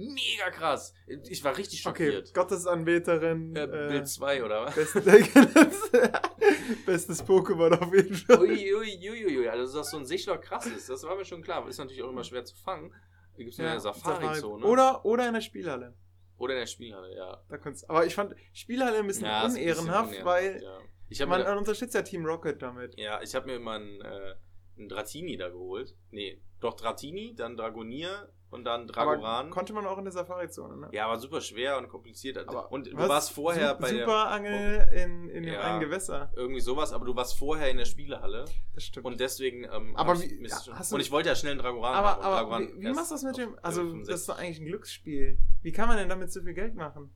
Mega 0.00 0.50
krass. 0.50 0.94
Ich 1.28 1.44
war 1.44 1.56
richtig 1.56 1.86
Okay, 1.86 2.06
schockiert. 2.06 2.34
Gottesanbeterin. 2.34 3.54
äh, 3.54 3.64
äh, 3.64 3.88
Bild 3.88 4.08
2, 4.08 4.44
oder 4.44 4.64
was? 4.64 4.74
Best, 4.74 4.94
Bestes 6.86 7.24
Pokémon 7.24 7.72
auf 7.78 7.94
jeden 7.94 8.14
Fall. 8.14 8.40
Ui, 8.40 8.74
ui, 8.74 9.10
ui, 9.10 9.38
ui, 9.38 9.48
also 9.48 9.78
dass 9.78 9.90
so 9.90 9.98
ein 9.98 10.06
Sichtloch 10.06 10.40
krass 10.40 10.66
ist, 10.66 10.88
das 10.88 11.02
war 11.04 11.16
mir 11.16 11.24
schon 11.24 11.42
klar. 11.42 11.66
Ist 11.68 11.78
natürlich 11.78 12.02
auch 12.02 12.10
immer 12.10 12.24
schwer 12.24 12.44
zu 12.44 12.56
fangen. 12.56 12.92
Da 13.32 13.38
gibt 13.38 13.52
es 13.52 13.60
eine 13.60 13.80
Safari-Zone. 13.80 14.64
Oder, 14.64 15.04
oder 15.04 15.26
in 15.28 15.34
der 15.34 15.40
Spielhalle. 15.40 15.94
Oder 16.38 16.54
in 16.54 16.60
der 16.60 16.66
Spielhalle, 16.66 17.14
ja. 17.14 17.42
Da 17.48 17.58
kannst, 17.58 17.88
aber 17.90 18.06
ich 18.06 18.14
fand 18.14 18.34
Spielhalle 18.52 18.98
ein 18.98 19.06
bisschen 19.06 19.26
ja 19.26 19.44
bisschen 19.44 19.60
unehrenhaft, 19.62 20.08
unehrenhaft, 20.08 20.24
weil 20.24 20.62
Ja. 20.62 20.78
Ich 21.08 21.20
habe 21.20 21.28
man, 21.30 21.42
man 21.42 21.58
unterstützt 21.58 21.94
ja 21.94 22.02
Team 22.02 22.24
Rocket 22.24 22.62
damit. 22.62 22.96
ja, 22.98 23.20
ich 23.20 23.34
hab 23.34 23.44
mir 23.44 23.56
immer 23.56 23.72
einen, 23.72 24.00
äh, 24.00 24.34
einen 24.78 24.88
Dratini 24.88 25.36
da 25.36 25.48
geholt. 25.48 25.94
Nee, 26.10 26.40
doch 26.60 26.74
Dratini, 26.74 27.34
dann 27.34 27.56
Dragonier 27.56 28.32
und 28.50 28.64
dann 28.64 28.86
Dragoran. 28.88 29.46
Aber 29.46 29.50
konnte 29.50 29.72
man 29.72 29.86
auch 29.86 29.96
in 29.98 30.04
der 30.04 30.12
Safari-Zone, 30.12 30.76
ne? 30.76 30.88
Ja, 30.92 31.08
war 31.08 31.18
super 31.18 31.40
schwer 31.40 31.78
und 31.78 31.88
kompliziert. 31.88 32.36
Aber 32.36 32.70
und 32.72 32.86
du 32.88 32.96
was? 32.96 33.08
warst 33.08 33.32
vorher 33.32 33.74
Su- 33.76 33.80
bei 33.80 33.90
der, 33.92 34.00
Superangel 34.00 34.88
in, 34.92 35.28
in 35.28 35.42
dem 35.44 35.54
Ja. 35.54 35.60
einen 35.60 35.80
Gewässer. 35.80 36.32
irgendwie 36.34 36.60
sowas, 36.60 36.92
aber 36.92 37.04
du 37.04 37.14
warst 37.14 37.38
vorher 37.38 37.70
in 37.70 37.76
der 37.76 37.84
Spielehalle 37.84 38.44
Das 38.74 38.84
stimmt. 38.84 39.06
und 39.06 39.20
deswegen 39.20 39.64
ähm, 39.64 39.94
Aber 39.96 40.20
wie- 40.20 40.46
ja, 40.46 40.56
hast 40.74 40.90
du- 40.90 40.94
und 40.96 41.00
ich 41.00 41.10
wollte 41.12 41.28
ja 41.28 41.34
schnell 41.36 41.52
einen 41.52 41.60
Dragoran 41.60 41.94
haben. 41.94 42.04
aber 42.06 42.18
und 42.18 42.24
aber 42.24 42.36
Dragoran 42.36 42.68
wie, 42.76 42.86
wie 42.86 42.92
machst 42.92 43.10
du 43.10 43.14
das 43.14 43.22
mit 43.22 43.36
dem. 43.38 43.56
Also, 43.62 43.80
65. 43.82 44.12
das 44.12 44.20
ist 44.20 44.28
doch 44.28 44.38
eigentlich 44.38 44.60
ein 44.60 44.66
Glücksspiel. 44.66 45.38
Wie 45.62 45.72
kann 45.72 45.88
man 45.88 45.96
denn 45.98 46.08
damit 46.08 46.32
so 46.32 46.42
viel 46.42 46.54
Geld 46.54 46.74
machen? 46.74 47.12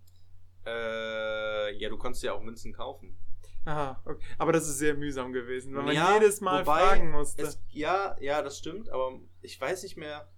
Äh, 0.66 1.77
ja, 1.77 1.88
du 1.88 1.99
konntest 1.99 2.23
ja 2.25 2.33
auch 2.33 2.40
Münzen 2.40 2.73
kaufen. 2.73 3.18
Aha, 3.66 4.01
okay. 4.05 4.23
Aber 4.38 4.53
das 4.53 4.68
ist 4.68 4.79
sehr 4.79 4.94
mühsam 4.94 5.33
gewesen, 5.33 5.75
weil 5.75 5.85
man 5.85 5.94
Ja, 5.94 6.14
jedes 6.14 6.40
Mal 6.42 6.64
fragen 6.64 7.11
musste. 7.11 7.42
Es, 7.42 7.61
ja, 7.70 8.14
ja, 8.20 8.42
das 8.42 8.59
stimmt, 8.59 8.90
aber 8.90 9.18
ich 9.40 9.59
weiß 9.61 9.83
nicht 9.85 9.97
mehr. 9.97 10.29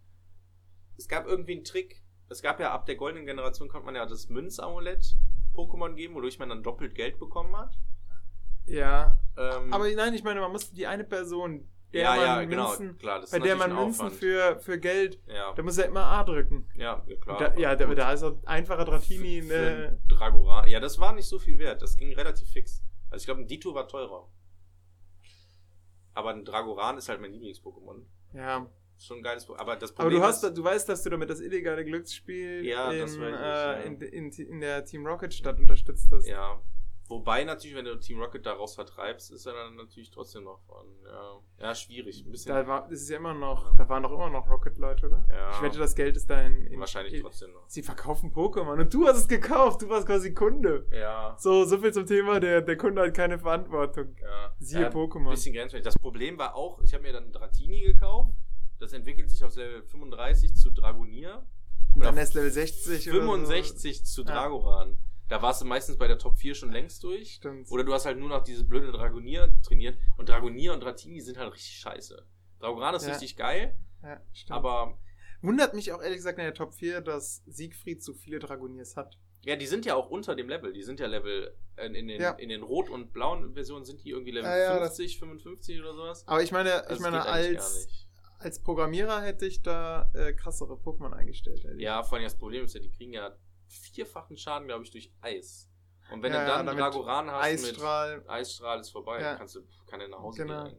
Es 0.96 1.08
gab 1.08 1.26
irgendwie 1.26 1.52
einen 1.54 1.64
Trick. 1.64 2.02
Es 2.28 2.42
gab 2.42 2.58
ja 2.60 2.72
ab 2.72 2.86
der 2.86 2.96
goldenen 2.96 3.26
Generation 3.26 3.68
konnte 3.68 3.86
man 3.86 3.94
ja 3.94 4.06
das 4.06 4.28
Münzamulett 4.28 5.16
Pokémon 5.54 5.94
geben, 5.94 6.14
wodurch 6.14 6.38
man 6.38 6.48
dann 6.48 6.62
doppelt 6.62 6.94
Geld 6.94 7.18
bekommen 7.18 7.56
hat. 7.56 7.78
ja. 8.66 9.18
Ähm, 9.38 9.72
Aber 9.72 9.88
nein, 9.90 10.14
ich 10.14 10.24
meine, 10.24 10.40
man 10.40 10.50
musste 10.50 10.74
die 10.74 10.86
eine 10.86 11.04
Person, 11.04 11.68
der 11.92 12.02
ja, 12.02 12.10
man 12.10 12.20
ja, 12.20 12.44
genau, 12.44 12.68
Münzen, 12.68 12.98
klar, 12.98 13.20
das 13.20 13.30
bei 13.30 13.38
der 13.38 13.54
man 13.56 13.74
Münzen 13.74 14.10
für, 14.10 14.58
für 14.60 14.78
Geld, 14.78 15.20
ja, 15.26 15.52
da 15.52 15.62
muss 15.62 15.76
er 15.76 15.86
immer 15.86 16.04
A 16.04 16.24
drücken. 16.24 16.66
ja, 16.74 17.02
ja, 17.06 17.16
klar. 17.16 17.38
Da, 17.38 17.54
ja, 17.56 17.76
da, 17.76 17.86
da 17.94 18.12
ist 18.12 18.22
auch 18.22 18.42
einfacher 18.44 18.84
Dratini 18.84 19.42
Für 19.42 19.54
einen 19.56 20.08
Dragoran. 20.08 20.68
Ja, 20.68 20.80
das 20.80 20.98
war 20.98 21.14
nicht 21.14 21.28
so 21.28 21.38
viel 21.38 21.58
wert. 21.58 21.82
Das 21.82 21.96
ging 21.96 22.14
relativ 22.14 22.48
fix. 22.48 22.82
Also 23.10 23.22
ich 23.22 23.26
glaube, 23.26 23.42
ein 23.42 23.46
Dito 23.46 23.74
war 23.74 23.86
teurer. 23.88 24.28
Aber 26.14 26.30
ein 26.30 26.44
Dragoran 26.44 26.96
ist 26.96 27.08
halt 27.10 27.20
mein 27.20 27.32
Lieblings-Pokémon. 27.32 28.04
Ja. 28.32 28.66
Schon 28.98 29.18
ein 29.18 29.22
geiles 29.22 29.46
Pokémon. 29.46 29.58
Aber 29.58 29.76
das 29.76 29.90
Aber 29.90 30.04
Problem 30.04 30.20
du 30.20 30.26
hast, 30.26 30.42
ist, 30.42 30.56
du 30.56 30.64
weißt, 30.64 30.88
dass 30.88 31.02
du 31.02 31.10
damit 31.10 31.30
das 31.30 31.40
illegale 31.40 31.84
Glücksspiel 31.84 32.64
Ja, 32.64 32.90
in, 32.90 33.06
ich, 33.06 33.18
äh, 33.18 33.30
ja. 33.30 33.72
in, 33.74 34.00
in, 34.00 34.30
in 34.30 34.60
der 34.60 34.84
Team 34.84 35.06
Rocket 35.06 35.32
Stadt 35.34 35.58
unterstützt 35.58 36.08
hast. 36.10 36.26
Ja. 36.26 36.60
Wobei 37.08 37.44
natürlich, 37.44 37.76
wenn 37.76 37.84
du 37.84 37.94
Team 38.00 38.20
Rocket 38.20 38.44
daraus 38.44 38.74
vertreibst, 38.74 39.30
ist 39.30 39.46
er 39.46 39.52
dann 39.52 39.76
natürlich 39.76 40.10
trotzdem 40.10 40.42
noch 40.42 40.58
von. 40.66 40.86
Ja, 41.04 41.40
ja 41.60 41.74
schwierig. 41.74 42.24
Ein 42.26 42.32
bisschen. 42.32 42.52
Da 42.52 42.66
war, 42.66 42.88
das 42.88 43.02
ist 43.02 43.10
ja 43.10 43.18
immer 43.18 43.32
noch, 43.32 43.76
da 43.76 43.88
waren 43.88 44.02
doch 44.02 44.10
immer 44.10 44.28
noch 44.28 44.50
Rocket-Leute, 44.50 45.06
oder? 45.06 45.24
Ja. 45.28 45.50
Ich 45.50 45.62
wette, 45.62 45.78
das 45.78 45.94
Geld 45.94 46.16
ist 46.16 46.28
da 46.28 46.40
in, 46.40 46.66
in 46.66 46.80
wahrscheinlich 46.80 47.14
in, 47.14 47.22
trotzdem 47.22 47.52
noch. 47.52 47.62
Sie 47.68 47.82
verkaufen 47.82 48.32
Pokémon 48.32 48.80
und 48.80 48.92
du 48.92 49.06
hast 49.06 49.18
es 49.18 49.28
gekauft, 49.28 49.82
du 49.82 49.88
warst 49.88 50.06
quasi 50.06 50.34
Kunde. 50.34 50.88
Ja. 50.90 51.36
So, 51.38 51.64
so 51.64 51.78
viel 51.78 51.92
zum 51.92 52.06
Thema, 52.06 52.40
der, 52.40 52.60
der 52.62 52.76
Kunde 52.76 53.02
hat 53.02 53.14
keine 53.14 53.38
Verantwortung. 53.38 54.16
ja. 54.20 54.52
Siehe 54.58 54.82
ja, 54.82 54.88
Pokémon. 54.88 55.28
Ein 55.28 55.30
bisschen 55.30 55.54
grenzwertig. 55.54 55.84
Das 55.84 55.98
Problem 55.98 56.38
war 56.38 56.56
auch, 56.56 56.82
ich 56.82 56.92
habe 56.92 57.04
mir 57.04 57.12
dann 57.12 57.30
Dratini 57.30 57.82
gekauft. 57.82 58.32
Das 58.78 58.92
entwickelt 58.92 59.30
sich 59.30 59.42
auf 59.44 59.54
Level 59.56 59.82
35 59.82 60.54
zu 60.54 60.70
Dragonier. 60.70 61.46
Und 61.94 62.04
dann 62.04 62.16
erst 62.16 62.34
Level 62.34 62.50
60 62.50 63.08
oder 63.10 63.20
65 63.20 64.04
zu 64.04 64.22
Ja. 64.22 64.26
Dragoran. 64.26 64.98
Da 65.28 65.42
warst 65.42 65.60
du 65.62 65.64
meistens 65.64 65.96
bei 65.96 66.06
der 66.06 66.18
Top 66.18 66.38
4 66.38 66.54
schon 66.54 66.70
längst 66.70 67.02
durch. 67.02 67.34
so. 67.34 67.48
Stimmt. 67.48 67.70
Oder 67.70 67.84
du 67.84 67.92
hast 67.94 68.04
halt 68.06 68.18
nur 68.18 68.28
noch 68.28 68.44
dieses 68.44 68.66
blöde 68.68 68.92
Dragonier 68.92 69.50
trainiert. 69.62 69.98
Und 70.16 70.28
Dragonier 70.28 70.72
und 70.74 70.82
Dratini 70.82 71.20
sind 71.20 71.38
halt 71.38 71.52
richtig 71.52 71.78
scheiße. 71.78 72.24
Dragoran 72.60 72.94
ist 72.94 73.04
Ja. 73.06 73.12
richtig 73.12 73.36
geil, 73.36 73.76
ja, 74.02 74.20
stimmt. 74.32 74.52
aber 74.56 74.98
Wundert 75.42 75.74
mich 75.74 75.92
auch 75.92 76.00
ehrlich 76.02 76.16
gesagt 76.18 76.38
in 76.38 76.44
der 76.44 76.54
Top 76.54 76.74
4, 76.74 77.00
dass 77.02 77.42
Siegfried 77.46 78.02
so 78.02 78.14
viele 78.14 78.38
Dragoniers 78.38 78.96
hat. 78.96 79.18
ja, 79.42 79.54
die 79.56 79.66
sind 79.66 79.84
ja 79.84 79.94
auch 79.94 80.08
unter 80.10 80.34
dem 80.34 80.48
Level. 80.48 80.72
Die 80.72 80.82
sind 80.82 80.98
ja 80.98 81.06
Level, 81.06 81.54
äh, 81.76 81.86
in 81.86 82.08
den, 82.08 82.20
Ja. 82.20 82.30
in 82.32 82.48
den 82.48 82.62
rot- 82.62 82.88
und 82.88 83.12
blauen 83.12 83.52
Versionen 83.54 83.84
sind 83.84 84.02
die 84.02 84.10
irgendwie 84.10 84.32
Level 84.32 84.48
Ja, 84.50 84.56
ja, 84.58 84.78
das- 84.80 84.96
50, 84.96 85.18
55 85.20 85.80
oder 85.80 85.94
sowas. 85.94 86.26
Aber 86.26 86.42
ich 86.42 86.50
meine, 86.52 86.72
Also 86.74 86.88
ich 86.88 86.96
es 86.96 87.00
meine 87.00 87.24
als, 87.26 87.84
nicht. 87.86 88.05
Als 88.38 88.62
Programmierer 88.62 89.22
hätte 89.22 89.46
ich 89.46 89.62
da 89.62 90.10
äh, 90.14 90.32
krassere 90.32 90.74
Pokémon 90.74 91.12
eingestellt. 91.12 91.64
hätte 91.64 91.74
ich. 91.76 91.82
Ja, 91.82 92.02
vor 92.02 92.16
allem 92.18 92.24
das 92.24 92.36
Problem 92.36 92.64
ist 92.64 92.74
ja, 92.74 92.80
die 92.80 92.90
kriegen 92.90 93.12
ja 93.12 93.36
vierfachen 93.68 94.36
Schaden, 94.36 94.68
glaube 94.68 94.84
ich, 94.84 94.90
durch 94.90 95.12
Eis. 95.20 95.68
Und 96.12 96.22
wenn 96.22 96.32
Ja, 96.32 96.44
du 96.44 96.48
ja, 96.50 96.56
dann 96.58 96.66
damit 96.66 96.82
Dragoran 96.82 97.30
hast 97.30 97.44
Eisstrahl. 97.44 98.18
mit 98.18 98.28
Eisstrahl 98.30 98.80
ist 98.80 98.90
vorbei, 98.90 99.20
Ja. 99.20 99.34
kannst 99.36 99.56
du, 99.56 99.60
kann 99.86 100.00
er 100.00 100.08
nach 100.08 100.18
Hause 100.20 100.42
Genau. 100.42 100.64
gehen. 100.64 100.78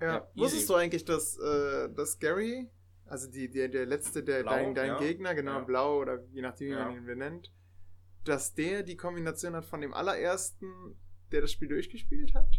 Ja. 0.00 0.06
Ja, 0.06 0.28
Wusstest 0.34 0.68
du 0.68 0.74
eigentlich, 0.74 1.04
dass, 1.04 1.38
äh, 1.38 1.88
dass 1.94 2.18
Gary, 2.18 2.70
also 3.06 3.30
die, 3.30 3.50
der, 3.50 3.68
der 3.68 3.86
letzte, 3.86 4.22
der, 4.22 4.42
Blau, 4.42 4.50
dein, 4.52 4.74
dein 4.74 4.86
ja. 4.88 4.98
Gegner, 4.98 5.34
genau, 5.34 5.58
Ja. 5.58 5.64
blau 5.64 6.00
oder 6.00 6.22
je 6.32 6.42
nachdem, 6.42 6.68
wie 6.68 6.72
Ja. 6.72 6.84
man 6.86 6.96
ihn 6.96 7.06
benennt, 7.06 7.52
dass 8.24 8.54
der 8.54 8.82
die 8.82 8.96
Kombination 8.96 9.54
hat 9.56 9.64
von 9.64 9.80
dem 9.80 9.92
allerersten, 9.94 10.96
der 11.32 11.40
das 11.42 11.52
Spiel 11.52 11.68
durchgespielt 11.68 12.34
hat? 12.34 12.54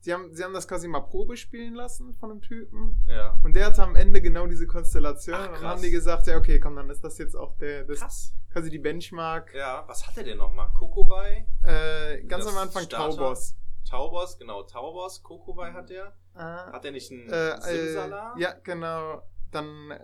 Sie 0.00 0.12
haben, 0.14 0.32
sie 0.34 0.44
haben 0.44 0.54
das 0.54 0.68
quasi 0.68 0.86
mal 0.86 1.00
Probe 1.00 1.36
spielen 1.36 1.74
lassen 1.74 2.14
von 2.14 2.30
einem 2.30 2.40
Typen. 2.40 3.04
Ja. 3.08 3.38
Und 3.42 3.54
der 3.54 3.66
hatte 3.66 3.82
am 3.82 3.96
Ende 3.96 4.20
genau 4.22 4.46
diese 4.46 4.66
Konstellation. 4.66 5.34
Ach, 5.36 5.48
und 5.48 5.54
dann 5.56 5.64
haben 5.64 5.82
die 5.82 5.90
gesagt, 5.90 6.26
ja, 6.28 6.36
okay, 6.36 6.60
komm, 6.60 6.76
dann 6.76 6.88
ist 6.88 7.02
das 7.02 7.18
jetzt 7.18 7.34
auch 7.34 7.56
der, 7.58 7.84
das 7.84 7.98
Krass. 7.98 8.34
quasi 8.52 8.70
die 8.70 8.78
Benchmark. 8.78 9.52
Ja, 9.54 9.84
was 9.88 10.06
hat 10.06 10.16
er 10.16 10.24
denn 10.24 10.38
nochmal? 10.38 10.68
Kokobai? 10.72 11.46
Äh, 11.64 12.22
ganz 12.24 12.44
Das 12.44 12.54
am 12.54 12.60
Anfang 12.60 12.84
Starter. 12.84 13.16
Taubos. 13.16 13.56
Taubos, 13.88 14.38
genau, 14.38 14.62
Taubos, 14.64 15.22
Kokobai 15.22 15.72
hat 15.72 15.90
er. 15.90 16.14
Ah, 16.34 16.70
Hat 16.72 16.84
er 16.84 16.92
nicht 16.92 17.10
einen 17.10 17.28
äh, 17.28 17.60
Simsala? 17.60 18.34
äh, 18.36 18.40
ja, 18.40 18.52
genau. 18.62 19.22
Dann, 19.50 19.90
äh, 19.90 19.98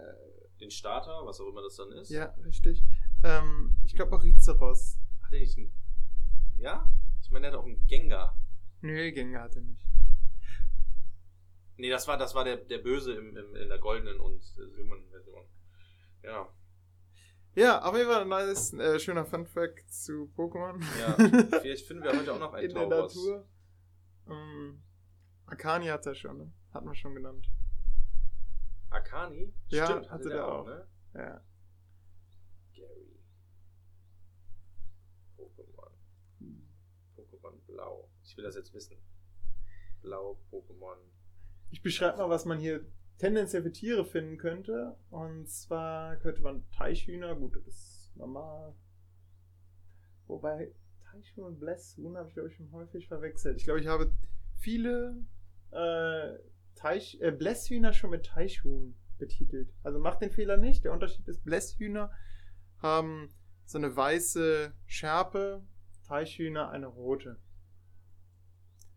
Den 0.59 0.71
Starter, 0.73 1.21
was 1.25 1.39
auch 1.41 1.49
immer 1.49 1.63
das 1.63 1.77
dann 1.77 1.93
ist? 1.93 2.11
ja, 2.11 2.35
richtig. 2.45 2.83
Ähm, 3.23 3.77
ich 3.85 3.95
glaube 3.95 4.17
auch 4.17 4.23
Rizeros. 4.25 4.99
Hat 5.23 5.33
er 5.33 5.39
nicht 5.41 5.57
einen. 5.57 5.73
Ja? 6.59 6.91
Ich 7.23 7.31
meine, 7.31 7.47
er 7.47 7.53
hat 7.53 7.61
auch 7.61 7.65
einen 7.67 7.87
Gengar. 7.87 8.37
Nö, 8.85 9.11
Gänge 9.13 9.41
hatte 9.41 9.63
nicht. 9.63 9.83
Nee, 11.79 11.89
das 11.89 12.07
war, 12.07 12.19
das 12.19 12.35
war 12.35 12.45
der, 12.45 12.59
der 12.59 12.77
Böse 12.79 13.15
im, 13.15 13.35
im, 13.35 13.57
in 13.57 13.69
der 13.71 13.79
goldenen 13.79 14.21
und 14.21 14.43
äh, 14.43 14.69
silbernen 14.69 15.09
Version. 15.09 15.43
Ja. 16.23 16.47
Ja, 17.55 17.83
auf 17.83 17.97
jeden 17.97 18.11
Fall 18.11 18.21
ein 18.23 18.29
nice, 18.29 18.75
äh, 18.75 18.99
schöner 19.01 19.25
Funfact 19.25 19.91
zu 19.91 20.31
Pokémon. 20.37 20.83
Ja, 21.01 21.15
vielleicht 21.63 21.87
finden 21.87 22.05
wir 22.05 22.13
heute 22.13 22.35
auch 22.35 22.39
noch 22.39 22.53
einen 22.53 22.69
In 22.69 22.75
der. 22.75 22.87
Natur. 22.89 23.49
Ähm, 24.29 24.83
Akani 25.47 25.87
hat 25.87 26.05
er 26.05 26.15
schon, 26.15 26.37
ne? 26.37 26.53
Hat 26.75 26.85
man 26.85 26.95
schon 26.95 27.15
genannt. 27.15 27.49
Akani? 28.91 29.55
Ja, 29.69 29.87
Stimmt, 29.87 30.11
hatte 30.11 30.29
der 30.29 30.47
auch. 30.47 30.67
ne? 30.67 30.87
Ja. 31.15 31.41
Gary. 32.75 33.19
Pokémon. 35.39 35.91
Pokémon 37.17 37.59
Blau. 37.67 38.11
Ich 38.35 38.39
will 38.39 38.45
das 38.45 38.57
jetzt 38.57 38.75
wissen. 38.75 38.97
Blau 40.03 40.41
Pokémon. 40.51 40.97
Ich 41.71 41.83
beschreibe 41.83 42.19
mal, 42.19 42.31
was 42.31 42.45
man 42.45 42.59
hier 42.59 42.85
tendenziell 43.19 43.63
für 43.63 43.71
Tiere 43.71 44.05
finden 44.05 44.39
könnte. 44.39 44.97
Und 45.09 45.49
zwar 45.49 46.17
könnte 46.17 46.43
man 46.43 46.69
Teichhühner, 46.73 47.37
gut, 47.37 47.55
das 47.55 47.65
ist 47.69 48.13
normal. 48.17 48.75
Wobei, 50.27 50.75
Teichhuhn 51.05 51.45
und 51.45 51.61
Blässhuhn 51.61 52.17
habe 52.17 52.27
ich, 52.27 52.35
glaube 52.35 52.49
ich, 52.49 52.57
schon 52.57 52.73
häufig 52.73 53.07
verwechselt. 53.07 53.57
Ich 53.57 53.65
glaube, 53.65 53.81
ich 53.81 53.87
habe 53.87 54.13
viele 54.59 55.25
äh, 55.71 56.37
Teich, 56.75 57.21
äh, 57.21 57.31
Blässhühner 57.31 57.93
schon 57.93 58.11
mit 58.11 58.27
Teichhuhn 58.27 58.97
betitelt. 59.19 59.73
Also 59.85 60.01
macht 60.01 60.23
den 60.23 60.33
Fehler 60.33 60.57
nicht. 60.57 60.83
Der 60.83 60.93
Unterschied 60.93 61.29
ist, 61.29 61.45
Blässhühner 61.45 62.11
haben 62.79 63.33
so 63.65 63.79
eine 63.79 63.95
weiße 63.95 64.75
Schärpe, 64.87 65.63
Teichhühner 66.03 66.71
eine 66.71 66.89
rote. 66.89 67.39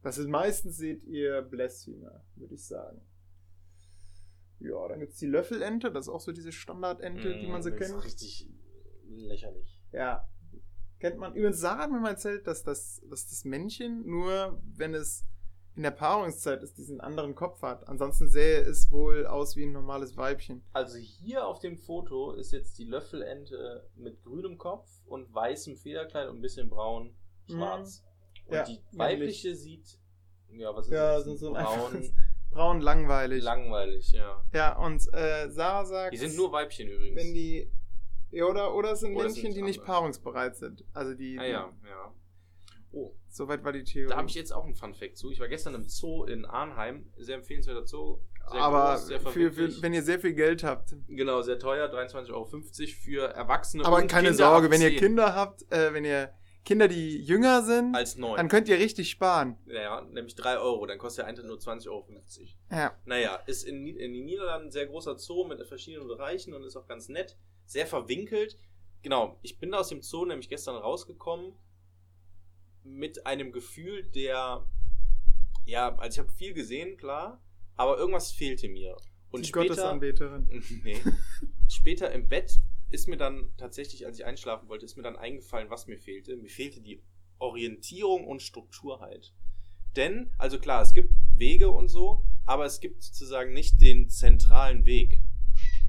Das 0.01 0.17
ist 0.17 0.27
meistens 0.27 0.77
seht 0.77 1.03
ihr 1.03 1.41
Blässhühner, 1.41 2.23
würde 2.35 2.55
ich 2.55 2.65
sagen. 2.65 3.01
Ja, 4.59 4.87
dann 4.87 4.99
gibt 4.99 5.13
es 5.13 5.19
die 5.19 5.27
Löffelente, 5.27 5.91
das 5.91 6.07
ist 6.07 6.13
auch 6.13 6.19
so 6.19 6.31
diese 6.31 6.51
Standardente, 6.51 7.37
die 7.37 7.47
man 7.47 7.61
so 7.61 7.69
Mm, 7.69 7.73
das 7.73 7.79
kennt. 7.79 7.99
Ist 7.99 8.05
richtig 8.05 8.49
lächerlich. 9.07 9.79
Ja, 9.91 10.27
kennt 10.99 11.17
man. 11.17 11.35
Übrigens 11.35 11.59
sagen 11.59 11.93
wir 11.93 11.99
mal 11.99 12.11
erzählt, 12.11 12.47
dass 12.47 12.63
das, 12.63 13.01
dass 13.09 13.27
das 13.27 13.45
Männchen 13.45 14.05
nur, 14.05 14.61
wenn 14.63 14.93
es 14.93 15.25
in 15.75 15.83
der 15.83 15.91
Paarungszeit 15.91 16.63
ist, 16.63 16.79
diesen 16.79 16.99
anderen 17.01 17.35
Kopf 17.35 17.61
hat. 17.61 17.87
Ansonsten 17.87 18.27
sähe 18.27 18.61
es 18.61 18.91
wohl 18.91 19.27
aus 19.27 19.55
wie 19.55 19.63
ein 19.63 19.73
normales 19.73 20.17
Weibchen. 20.17 20.63
Also 20.73 20.97
hier 20.97 21.45
auf 21.45 21.59
dem 21.59 21.77
Foto 21.77 22.33
ist 22.33 22.51
jetzt 22.51 22.79
die 22.79 22.85
Löffelente 22.85 23.87
mit 23.95 24.23
grünem 24.23 24.57
Kopf 24.57 24.89
und 25.05 25.31
weißem 25.31 25.77
Federkleid 25.77 26.29
und 26.29 26.37
ein 26.37 26.41
bisschen 26.41 26.67
braun, 26.67 27.15
schwarz. 27.47 28.03
Und. 28.47 28.55
Ja, 28.55 28.63
die 28.63 28.79
weibliche 28.93 29.55
sieht, 29.55 29.99
ja, 30.51 30.73
was 30.75 30.87
ist 30.87 30.93
Ja, 30.93 31.15
das? 31.15 31.25
so, 31.25 31.35
so 31.35 31.53
braun, 31.53 32.13
braun 32.51 32.81
langweilig. 32.81 33.43
langweilig, 33.43 34.11
ja. 34.11 34.43
ja, 34.53 34.77
und 34.77 35.01
äh, 35.13 35.49
Sarah 35.49 35.85
sagt, 35.85 36.13
Die 36.13 36.17
sind 36.17 36.35
nur 36.35 36.51
Weibchen 36.51 36.87
übrigens. 36.89 37.17
wenn 37.17 37.33
die. 37.33 37.69
Ja, 38.31 38.45
oder, 38.45 38.75
oder 38.75 38.91
es 38.91 38.99
sind 39.01 39.15
Oder 39.15 39.25
Männchen, 39.25 39.41
sind 39.43 39.55
die 39.55 39.61
nicht 39.61 39.83
paarungsbereit 39.85 40.55
sind. 40.57 40.83
Also 40.93 41.13
die. 41.13 41.39
ah 41.39 41.45
ja, 41.45 41.73
ja. 41.87 42.13
Oh, 42.91 43.13
Soweit 43.29 43.63
war 43.63 43.73
die 43.73 43.83
Theorie. 43.83 44.09
da 44.09 44.17
habe 44.17 44.27
ich 44.27 44.35
jetzt 44.35 44.51
auch 44.51 44.63
einen 44.65 44.73
Fun-Fact 44.75 45.17
zu. 45.17 45.29
Ich 45.31 45.39
war 45.39 45.47
gestern 45.47 45.75
im 45.75 45.83
Zoo 45.87 46.25
in 46.25 46.45
Arnheim. 46.45 47.11
Sehr 47.17 47.35
empfehlenswerter 47.35 47.85
Zoo. 47.85 48.19
Sehr 48.49 48.61
Aber 48.61 48.93
groß, 48.95 49.07
sehr 49.07 49.19
für, 49.19 49.51
für, 49.51 49.81
wenn 49.81 49.93
ihr 49.93 50.01
sehr 50.03 50.19
viel 50.19 50.33
Geld 50.33 50.63
habt. 50.63 50.95
Genau, 51.07 51.41
sehr 51.41 51.59
teuer, 51.59 51.87
23,50 51.93 52.29
Euro 52.31 52.45
für 52.45 53.23
Erwachsene 53.27 53.85
Aber 53.85 53.97
keine 54.07 54.29
Kinder 54.29 54.33
Sorge, 54.33 54.71
wenn 54.71 54.81
ihr 54.81 54.89
10. 54.89 54.99
Kinder 54.99 55.35
habt, 55.35 55.69
äh, 55.71 55.93
wenn 55.93 56.05
ihr 56.05 56.31
Kinder, 56.67 56.89
die 56.89 57.21
jünger 57.21 57.63
sind, 57.63 57.95
Als 57.95 58.17
neun. 58.17 58.35
dann 58.35 58.49
könnt 58.49 58.67
ihr 58.67 58.77
richtig 58.77 59.09
sparen. 59.09 59.57
Ja, 59.67 60.01
nämlich 60.01 60.35
3 60.35 60.57
Euro. 60.57 60.85
Dann 60.85 60.97
kostet 60.97 61.19
der 61.23 61.27
Eintritt 61.27 61.45
nur 61.45 61.55
20,50 61.55 61.87
Euro. 61.89 62.05
Ja. 62.69 62.93
Naja, 63.05 63.37
ist 63.45 63.63
in, 63.63 63.87
in 63.87 64.11
den 64.11 64.25
Niederlanden 64.25 64.67
ein 64.67 64.71
sehr 64.71 64.85
großer 64.85 65.17
Zoo 65.17 65.45
mit 65.45 65.65
verschiedenen 65.65 66.09
Bereichen 66.09 66.53
und 66.53 66.65
ist 66.65 66.75
auch 66.75 66.85
ganz 66.85 67.07
nett. 67.07 67.37
Sehr 67.65 67.87
verwinkelt. 67.87 68.57
Genau, 69.01 69.39
ich 69.43 69.59
bin 69.59 69.71
da 69.71 69.77
aus 69.77 69.87
dem 69.87 70.01
Zoo 70.01 70.25
nämlich 70.25 70.49
gestern 70.49 70.75
rausgekommen 70.75 71.53
mit 72.83 73.25
einem 73.25 73.53
Gefühl 73.53 74.03
der, 74.03 74.67
ja, 75.63 75.95
also 75.95 76.15
ich 76.15 76.19
habe 76.19 76.35
viel 76.37 76.53
gesehen, 76.53 76.97
klar, 76.97 77.41
aber 77.77 77.97
irgendwas 77.97 78.33
fehlte 78.33 78.67
mir. 78.67 78.97
Und 79.31 79.45
die 79.45 79.47
später, 79.47 79.69
Gottesanbeterin. 79.69 80.49
nee, 80.83 81.01
später 81.69 82.11
im 82.11 82.27
Bett 82.27 82.59
ist 82.89 83.07
mir 83.07 83.17
dann 83.17 83.51
tatsächlich, 83.57 84.05
als 84.05 84.19
ich 84.19 84.25
einschlafen 84.25 84.69
wollte, 84.69 84.85
ist 84.85 84.95
mir 84.97 85.03
dann 85.03 85.15
eingefallen, 85.17 85.69
was 85.69 85.87
mir 85.87 85.97
fehlte. 85.97 86.37
Mir 86.37 86.49
fehlte 86.49 86.81
die 86.81 87.01
Orientierung 87.39 88.25
und 88.25 88.41
Strukturheit. 88.41 89.33
Denn, 89.95 90.31
also 90.37 90.59
klar, 90.59 90.81
es 90.81 90.93
gibt 90.93 91.13
Wege 91.35 91.69
und 91.71 91.87
so, 91.87 92.23
aber 92.45 92.65
es 92.65 92.79
gibt 92.79 93.03
sozusagen 93.03 93.53
nicht 93.53 93.81
den 93.81 94.09
zentralen 94.09 94.85
Weg. 94.85 95.21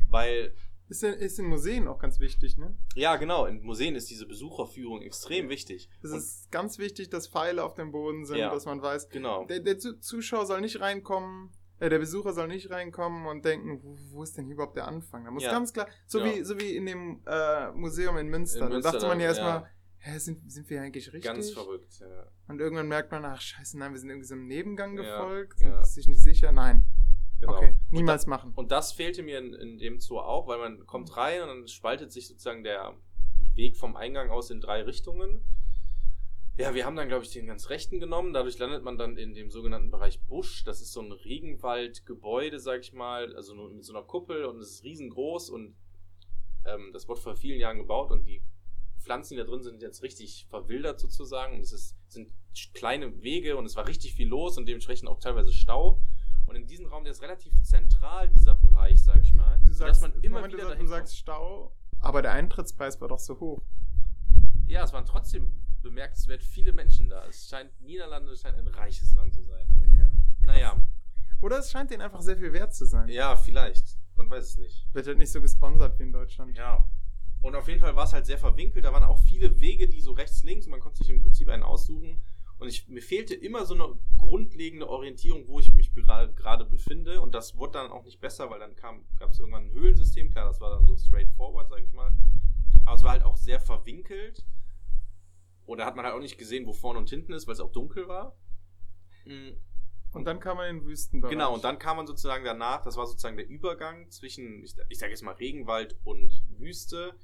Weil, 0.09 0.55
Ist 0.89 1.05
in, 1.05 1.13
ist 1.13 1.39
in 1.39 1.45
Museen 1.47 1.87
auch 1.87 1.99
ganz 1.99 2.19
wichtig, 2.19 2.57
ne? 2.57 2.75
ja 2.95 3.17
genau, 3.17 3.45
in 3.45 3.63
Museen 3.63 3.95
ist 3.95 4.09
diese 4.11 4.27
Besucherführung 4.27 5.03
extrem 5.03 5.49
wichtig. 5.51 5.91
Es 6.03 6.11
ist 6.13 6.51
ganz 6.51 6.79
wichtig, 6.79 7.11
dass 7.11 7.29
Pfeile 7.29 7.63
auf 7.63 7.75
dem 7.75 7.93
Boden 7.93 8.25
sind, 8.25 8.39
Ja. 8.39 8.51
dass 8.53 8.65
man 8.65 8.81
weiß, 8.81 9.11
Genau. 9.11 9.45
der, 9.45 9.61
der 9.61 9.79
Zu- 9.79 10.01
Zuschauer 10.01 10.47
soll 10.47 10.63
nicht 10.63 10.81
reinkommen, 10.81 11.51
äh, 11.81 11.89
der 11.89 11.99
Besucher 11.99 12.33
soll 12.33 12.49
nicht 12.49 12.71
reinkommen 12.71 13.27
und 13.27 13.45
denken, 13.45 13.81
wo, 13.83 13.97
wo 14.13 14.23
ist 14.23 14.37
denn 14.37 14.45
hier 14.47 14.55
überhaupt 14.55 14.77
der 14.77 14.89
Anfang? 14.89 15.25
Da 15.25 15.31
muss 15.31 15.43
Ja. 15.43 15.53
ganz 15.53 15.73
klar, 15.73 15.87
so, 16.07 16.19
Ja. 16.21 16.25
wie, 16.27 16.43
so 16.45 16.59
wie 16.59 16.77
in 16.77 16.87
dem 16.87 17.23
äh, 17.27 17.71
Museum 17.73 18.17
in 18.19 18.29
Münster. 18.29 18.61
In 18.61 18.67
da 18.67 18.69
Münster, 18.71 18.93
dachte 18.93 19.07
man 19.07 19.19
ja 19.19 19.25
ja. 19.25 19.29
erstmal, 19.31 19.71
hä, 19.99 20.19
sind, 20.19 20.51
sind 20.51 20.69
wir 20.71 20.83
eigentlich 20.83 21.07
richtig? 21.13 21.25
Ganz 21.25 21.51
verrückt. 21.51 21.99
Ja. 22.01 22.27
Und 22.49 22.61
irgendwann 22.61 22.89
merkt 22.89 23.11
man, 23.13 23.25
ach 23.25 23.41
scheiße, 23.41 23.79
nein, 23.79 23.93
wir 23.93 23.99
sind 24.01 24.11
irgendwie 24.11 24.27
so 24.27 24.35
einem 24.35 24.47
Nebengang 24.47 24.97
Ja, 24.97 25.03
gefolgt, 25.03 25.61
ja. 25.61 25.83
sind 25.83 25.87
sich 25.95 26.09
nicht 26.09 26.23
sicher, 26.23 26.53
nein. 26.53 26.87
Genau. 27.41 27.57
Okay, 27.57 27.69
Und 27.69 27.93
niemals 27.93 28.27
machen. 28.27 28.53
Und 28.57 28.73
das 28.73 28.91
fehlte 28.93 29.23
mir 29.23 29.39
in, 29.39 29.55
in 29.55 29.79
dem 29.79 30.01
Zoo 30.01 30.19
auch, 30.19 30.49
weil 30.49 30.59
man 30.59 30.85
kommt 30.87 31.17
rein 31.17 31.43
und 31.43 31.49
dann 31.49 31.69
spaltet 31.69 32.11
sich 32.13 32.27
sozusagen 32.27 32.65
der 32.65 32.95
Weg 33.55 33.77
vom 33.77 33.95
Eingang 33.95 34.31
aus 34.31 34.51
in 34.51 34.61
drei 34.61 34.83
Richtungen. 34.83 35.45
Ja, 36.59 36.75
wir 36.75 36.85
haben 36.85 36.97
dann, 36.97 37.07
glaube 37.07 37.25
ich, 37.25 37.31
den 37.31 37.47
ganz 37.47 37.71
rechten 37.71 38.01
genommen. 38.01 38.33
Dadurch 38.33 38.59
landet 38.59 38.83
man 38.83 38.99
dann 38.99 39.17
in 39.17 39.33
dem 39.33 39.49
sogenannten 39.49 39.93
Bereich 39.93 40.21
Busch. 40.23 40.65
Das 40.65 40.81
ist 40.81 40.93
so 40.93 41.01
ein 41.01 41.13
Regenwaldgebäude, 41.13 42.59
sag 42.59 42.81
ich 42.81 42.93
mal, 42.93 43.35
also 43.37 43.55
mit 43.55 43.85
so 43.85 43.95
einer 43.95 44.05
Kuppel 44.05 44.45
und 44.45 44.59
es 44.59 44.73
ist 44.73 44.83
riesengroß 44.83 45.51
und 45.51 45.77
ähm, 46.65 46.91
das 46.93 47.07
wurde 47.07 47.21
vor 47.21 47.37
vielen 47.37 47.61
Jahren 47.61 47.79
gebaut 47.79 48.11
und 48.11 48.27
die 48.27 48.43
Pflanzen, 48.99 49.35
die 49.35 49.39
da 49.39 49.45
drin 49.45 49.63
sind, 49.63 49.79
sind 49.79 49.83
jetzt 49.83 50.03
richtig 50.03 50.49
verwildert 50.51 50.99
sozusagen. 50.99 51.55
Und 51.55 51.61
es 51.61 51.71
ist, 51.71 51.97
sind 52.09 52.33
kleine 52.75 53.23
Wege 53.23 53.57
und 53.57 53.65
es 53.65 53.77
war 53.77 53.87
richtig 53.87 54.15
viel 54.15 54.27
los 54.27 54.59
und 54.59 54.67
dementsprechend 54.67 55.09
auch 55.09 55.21
teilweise 55.21 55.53
Stau. 55.53 56.03
Und 56.47 56.57
in 56.57 56.67
diesem 56.67 56.87
Raum, 56.87 57.05
der 57.05 57.13
ist 57.13 57.23
relativ 57.23 57.53
zentral, 57.63 58.31
dieser 58.31 58.57
Bereich, 58.57 59.05
sag 59.05 59.23
ich 59.23 59.33
mal, 59.33 59.61
Du 59.65 59.73
sagst, 59.73 60.03
man 60.03 60.13
immer 60.23 60.39
Moment, 60.39 60.55
wieder 60.55 60.65
du, 60.65 60.71
dahin 60.71 60.87
du 60.87 60.91
sagst 60.91 61.17
Stau, 61.17 61.73
aber 62.01 62.21
der 62.21 62.33
Eintrittspreis 62.33 63.01
war 63.01 63.07
doch 63.07 63.21
so 63.21 63.39
hoch. 63.39 63.63
Ja, 64.67 64.83
es 64.83 64.93
waren 64.93 65.05
trotzdem 65.07 65.53
bemerkenswert 65.83 66.43
viele 66.43 66.73
Menschen 66.73 67.09
da. 67.09 67.25
Es 67.27 67.49
scheint, 67.49 67.71
Niederlande 67.81 68.37
scheint 68.37 68.59
ein 68.59 68.69
reiches 68.69 69.15
Land 69.15 69.35
zu 69.35 69.43
sein. 69.43 69.67
Naja, 70.41 70.81
Oder 71.43 71.59
es 71.59 71.71
scheint 71.71 71.91
denen 71.91 72.03
einfach 72.03 72.23
sehr 72.23 72.37
viel 72.37 72.53
wert 72.53 72.75
zu 72.75 72.87
sein. 72.87 73.09
ja, 73.09 73.37
vielleicht. 73.37 73.99
Man 74.17 74.29
weiß 74.31 74.45
es 74.45 74.57
nicht. 74.59 74.87
Wird 74.93 75.07
halt 75.07 75.19
nicht 75.19 75.31
so 75.31 75.41
gesponsert 75.41 75.99
wie 75.99 76.03
in 76.05 76.13
Deutschland. 76.13 76.57
Ja. 76.57 76.85
Und 77.43 77.55
auf 77.55 77.69
jeden 77.69 77.81
Fall 77.81 77.95
war 77.95 78.05
es 78.05 78.13
halt 78.13 78.27
sehr 78.27 78.39
verwinkelt. 78.39 78.85
Da 78.85 78.93
waren 78.93 79.05
auch 79.05 79.19
viele 79.21 79.61
Wege, 79.61 79.89
die 79.89 80.01
so 80.01 80.13
rechts, 80.13 80.43
links 80.43 80.67
man 80.67 80.81
konnte 80.81 80.99
sich 80.99 81.11
im 81.11 81.23
Prinzip 81.23 81.49
einen 81.49 81.63
aussuchen. 81.63 82.21
Und 82.59 82.67
ich, 82.67 82.89
mir 82.89 83.03
fehlte 83.03 83.35
immer 83.35 83.65
so 83.65 83.75
eine 83.75 83.97
grundlegende 84.17 84.89
Orientierung, 84.89 85.47
wo 85.47 85.61
ich 85.61 85.73
mich 85.73 85.95
gerade 85.95 86.33
gerade 86.35 86.65
befinde. 86.65 87.21
Und 87.21 87.35
das 87.35 87.57
wurde 87.57 87.75
dann 87.75 87.93
auch 87.93 88.05
nicht 88.05 88.21
besser, 88.21 88.51
weil 88.51 88.59
dann 88.59 88.75
gab 88.75 89.31
es 89.31 89.39
irgendwann 89.39 89.67
ein 89.67 89.73
Höhlensystem. 89.73 90.31
Klar, 90.31 90.49
das 90.49 90.61
war 90.61 90.71
dann 90.71 90.85
so 90.85 90.97
straightforward, 90.97 91.69
sag 91.69 91.85
ich 91.85 91.93
mal. 91.93 92.13
Aber 92.85 92.97
es 92.97 93.03
war 93.05 93.13
halt 93.13 93.23
auch 93.23 93.37
sehr 93.37 93.61
verwinkelt. 93.61 94.45
Oder 95.69 95.85
hat 95.85 95.97
man 95.97 96.07
halt 96.07 96.15
auch 96.15 96.21
nicht 96.21 96.39
gesehen, 96.39 96.67
wo 96.67 96.73
vorne 96.73 96.99
und 96.99 97.11
hinten 97.11 97.35
ist, 97.35 97.47
weil 97.47 97.53
es 97.53 97.61
auch 97.61 97.71
dunkel 97.71 98.09
war. 98.09 98.35
Mm, 99.27 99.51
Und 100.13 100.25
dann 100.25 100.41
kam 100.41 100.57
man 100.57 100.71
in 100.71 100.79
den 100.79 100.87
Wüstenbereich. 100.87 101.31
Genau, 101.31 101.53
und 101.53 101.63
dann 101.63 101.79
kam 101.79 101.99
man 101.99 102.07
sozusagen 102.07 102.43
danach, 102.43 102.83
das 102.83 102.97
war 102.97 103.07
sozusagen 103.07 103.37
der 103.37 103.47
Übergang 103.47 104.11
zwischen, 104.11 104.65
ich, 104.65 104.75
ich 104.89 104.99
sage 104.99 105.11
jetzt 105.13 105.23
mal 105.23 105.35
Regenwald 105.35 105.95
und 106.05 106.43
Wüste. 106.57 107.15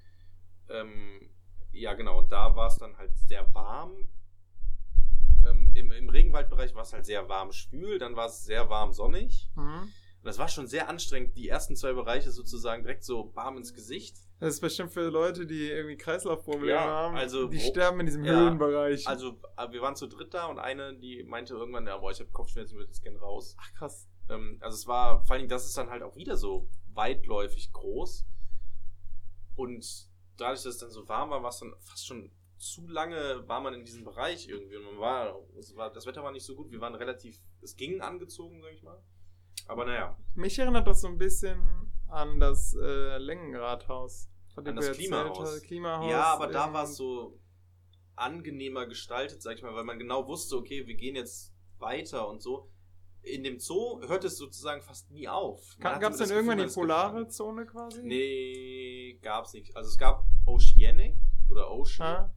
Ähm, 0.68 1.30
ja, 1.72 1.94
genau, 1.94 2.18
und 2.18 2.32
da 2.32 2.54
war 2.54 2.66
es 2.66 2.76
dann 2.76 2.98
halt 2.98 3.16
sehr 3.16 3.52
warm. 3.54 4.08
Ähm, 5.48 5.72
im, 5.74 5.90
Im 5.90 6.10
Regenwaldbereich 6.10 6.74
war 6.74 6.82
es 6.82 6.92
halt 6.92 7.06
sehr 7.06 7.26
warm 7.30 7.50
schwül, 7.50 7.98
dann 7.98 8.14
war 8.14 8.26
es 8.26 8.44
sehr 8.44 8.68
warm 8.68 8.92
sonnig. 8.92 9.50
Mhm. 9.56 9.84
Und 9.84 10.24
das 10.28 10.36
war 10.36 10.48
schon 10.48 10.66
sehr 10.66 10.90
anstrengend, 10.90 11.34
die 11.38 11.48
ersten 11.48 11.76
zwei 11.76 11.94
Bereiche 11.94 12.30
sozusagen 12.30 12.82
direkt 12.82 13.04
so 13.04 13.34
warm 13.34 13.56
ins 13.56 13.72
Gesicht. 13.72 14.18
Das 14.40 14.54
ist 14.54 14.60
bestimmt 14.60 14.90
für 14.92 15.08
Leute, 15.08 15.46
die 15.46 15.70
irgendwie 15.70 15.96
Kreislaufprobleme 15.96 16.72
Ja, 16.72 16.84
haben. 16.84 17.16
also 17.16 17.46
die 17.48 17.56
wo- 17.58 17.62
sterben 17.70 18.00
in 18.00 18.06
diesem 18.06 18.24
Ja, 18.24 18.32
Höhlenbereich. 18.34 19.06
Also, 19.06 19.38
äh, 19.56 19.70
wir 19.70 19.80
waren 19.80 19.96
zu 19.96 20.06
dritt 20.06 20.34
da 20.34 20.46
und 20.46 20.58
eine, 20.58 20.94
die 20.98 21.22
meinte 21.22 21.54
irgendwann, 21.54 21.86
ja, 21.86 21.96
boah, 21.96 22.10
ich 22.10 22.20
habe 22.20 22.30
Kopfschmerzen, 22.30 22.72
ich 22.74 22.78
würde 22.78 22.88
jetzt 22.90 23.02
gerne 23.02 23.18
raus. 23.20 23.56
Ach 23.60 23.72
krass. 23.74 24.08
Ähm, 24.28 24.58
also 24.60 24.74
es 24.74 24.86
war, 24.86 25.24
vor 25.24 25.32
allen 25.32 25.42
Dingen, 25.42 25.50
das 25.50 25.64
ist 25.66 25.76
dann 25.78 25.88
halt 25.88 26.02
auch 26.02 26.16
wieder 26.16 26.36
so 26.36 26.68
weitläufig 26.92 27.72
groß. 27.72 28.26
Und 29.56 29.86
dadurch, 30.36 30.62
dass 30.62 30.74
es 30.74 30.78
dann 30.78 30.90
so 30.90 31.08
warm 31.08 31.30
war, 31.30 31.42
war 31.42 31.50
es 31.50 31.60
dann 31.60 31.72
fast 31.80 32.06
schon 32.06 32.30
zu 32.58 32.86
lange, 32.88 33.46
war 33.46 33.60
man 33.60 33.74
in 33.74 33.84
diesem 33.84 34.04
Bereich 34.04 34.48
irgendwie. 34.48 34.76
Und 34.76 34.84
man 34.84 34.98
war, 34.98 35.34
war, 35.76 35.92
das 35.92 36.06
Wetter 36.06 36.22
war 36.24 36.32
nicht 36.32 36.44
so 36.44 36.54
gut, 36.56 36.70
wir 36.70 36.80
waren 36.80 36.94
relativ, 36.94 37.40
es 37.62 37.76
ging 37.76 38.00
angezogen, 38.00 38.60
sag 38.62 38.72
ich 38.72 38.82
mal. 38.82 39.00
Aber 39.68 39.84
naja, 39.84 40.18
Mich 40.34 40.58
erinnert 40.58 40.86
das 40.86 41.00
so 41.02 41.08
ein 41.08 41.18
bisschen 41.18 41.60
an 42.14 42.40
das 42.40 42.74
äh, 42.74 43.18
Längenradhaus. 43.18 44.28
von 44.54 44.64
dem 44.64 44.78
An 44.78 44.84
das 44.84 44.96
Klimahaus. 44.96 45.62
Klimahaus. 45.62 46.10
ja, 46.10 46.24
aber 46.24 46.46
da 46.48 46.66
in- 46.68 46.72
war 46.72 46.84
es 46.84 46.96
so 46.96 47.38
angenehmer 48.16 48.86
gestaltet, 48.86 49.42
sag 49.42 49.56
ich 49.56 49.62
mal, 49.62 49.74
weil 49.74 49.84
man 49.84 49.98
genau 49.98 50.26
wusste, 50.28 50.56
okay, 50.56 50.86
wir 50.86 50.94
gehen 50.94 51.16
jetzt 51.16 51.52
weiter 51.78 52.28
und 52.28 52.40
so. 52.42 52.70
In 53.22 53.42
dem 53.42 53.58
Zoo 53.58 54.00
hört 54.06 54.22
es 54.24 54.36
sozusagen 54.36 54.82
fast 54.82 55.10
nie 55.10 55.26
auf. 55.28 55.76
Gab 55.80 56.02
es 56.02 56.18
denn 56.18 56.30
irgendwann 56.30 56.58
die 56.58 56.64
ist 56.64 56.74
polare. 56.74 57.26
Zone 57.28 57.64
quasi? 57.66 58.02
Nee, 58.02 59.18
gab's 59.22 59.54
nicht. 59.54 59.74
Also 59.76 59.88
es 59.88 59.96
gab 59.98 60.24
Oceanic 60.46 61.16
oder 61.50 61.70
Ocean. 61.70 62.06
Ah, 62.06 62.34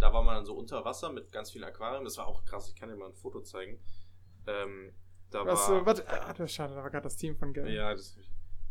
Da 0.00 0.12
war 0.14 0.22
man 0.22 0.36
dann 0.36 0.46
so 0.46 0.54
unter 0.54 0.82
Wasser 0.84 1.12
mit 1.12 1.30
ganz 1.30 1.50
vielen 1.50 1.64
Aquarien. 1.64 2.04
Das 2.04 2.16
war 2.16 2.26
auch 2.26 2.42
krass. 2.46 2.68
Ich 2.68 2.74
kann 2.74 2.88
dir 2.88 2.96
mal 2.96 3.08
ein 3.10 3.14
Foto 3.14 3.42
zeigen. 3.42 3.78
Ähm, 4.46 4.94
da 5.30 5.44
was, 5.44 5.68
war, 5.68 5.78
so, 5.80 5.86
warte, 5.86 6.08
ah, 6.08 6.32
das 6.32 6.50
ist 6.50 6.54
schade, 6.54 6.74
da 6.74 6.82
war 6.82 6.90
gerade 6.90 7.04
das 7.04 7.16
Team 7.16 7.36
von 7.36 7.52
Gary. 7.52 7.76
ja, 7.76 7.92
das, 7.92 8.16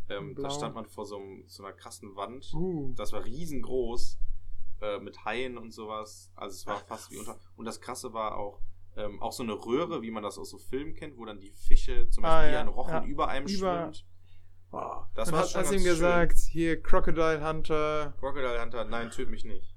ähm, 0.09 0.35
da 0.35 0.49
stand 0.49 0.75
man 0.75 0.85
vor 0.85 1.05
so, 1.05 1.17
einem, 1.17 1.43
so 1.47 1.63
einer 1.63 1.73
krassen 1.73 2.15
Wand. 2.15 2.51
Uh, 2.53 2.93
Das 2.95 3.11
war 3.13 3.23
riesengroß 3.25 4.19
äh, 4.81 4.99
mit 4.99 5.23
Haien 5.25 5.57
und 5.57 5.71
sowas. 5.71 6.31
Also 6.35 6.53
es 6.55 6.65
war 6.67 6.77
fast 6.79 7.11
wie 7.11 7.17
unter. 7.17 7.37
Und 7.55 7.65
das 7.65 7.79
Krasse 7.81 8.13
war 8.13 8.37
auch 8.37 8.59
ähm, 8.97 9.21
auch 9.21 9.31
so 9.31 9.43
eine 9.43 9.53
Röhre, 9.53 10.01
wie 10.01 10.11
man 10.11 10.23
das 10.23 10.37
aus 10.37 10.49
so 10.49 10.57
Filmen 10.57 10.93
kennt, 10.95 11.17
wo 11.17 11.23
dann 11.25 11.39
die 11.39 11.51
Fische 11.51 12.09
zum 12.09 12.25
Ah, 12.25 12.37
Beispiel 12.39 12.49
wie 12.49 12.53
ja, 12.55 12.61
ein 12.61 12.67
Rochen 12.67 12.93
ja. 12.93 13.05
über 13.05 13.27
einem 13.27 13.47
Über- 13.47 13.91
schwimmt. 13.91 14.05
Boah, 14.71 15.09
das 15.15 15.31
war 15.31 15.39
hast, 15.39 15.51
schon 15.53 15.61
hast 15.61 15.71
ihm 15.71 15.83
gesagt, 15.83 16.37
hier 16.37 16.79
Crocodile 16.81 17.47
Hunter. 17.47 18.03
Schön. 18.03 18.19
Crocodile 18.19 18.61
Hunter, 18.61 18.85
nein, 18.85 19.09
töt 19.09 19.29
mich 19.29 19.43
nicht. 19.43 19.75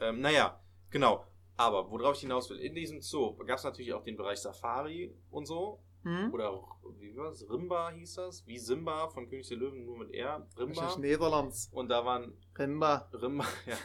Ähm, 0.00 0.20
naja, 0.20 0.60
genau. 0.90 1.24
Aber 1.56 1.90
worauf 1.90 2.14
ich 2.14 2.20
hinaus 2.22 2.50
will, 2.50 2.58
in 2.58 2.74
diesem 2.74 3.00
Zoo 3.00 3.36
gab 3.46 3.58
es 3.58 3.64
natürlich 3.64 3.92
auch 3.92 4.02
den 4.02 4.16
Bereich 4.16 4.38
Safari 4.40 5.14
und 5.30 5.46
so. 5.46 5.80
Hm? 6.08 6.32
Oder 6.32 6.50
auch, 6.50 6.76
wie 7.00 7.14
war 7.16 7.28
das? 7.28 7.48
Rimba 7.50 7.90
hieß 7.90 8.14
das? 8.14 8.46
Wie 8.46 8.58
Simba 8.58 9.08
von 9.08 9.28
König 9.28 9.46
der 9.46 9.58
Löwen, 9.58 9.84
nur 9.84 9.98
mit 9.98 10.14
R. 10.14 10.48
Rimba. 10.56 10.80
Wahrscheinlich 10.80 11.10
Niederlands. 11.10 11.68
Und 11.70 11.90
da 11.90 12.02
waren 12.06 12.32
Rimba. 12.58 13.10
Rimba, 13.12 13.44
ja. 13.66 13.76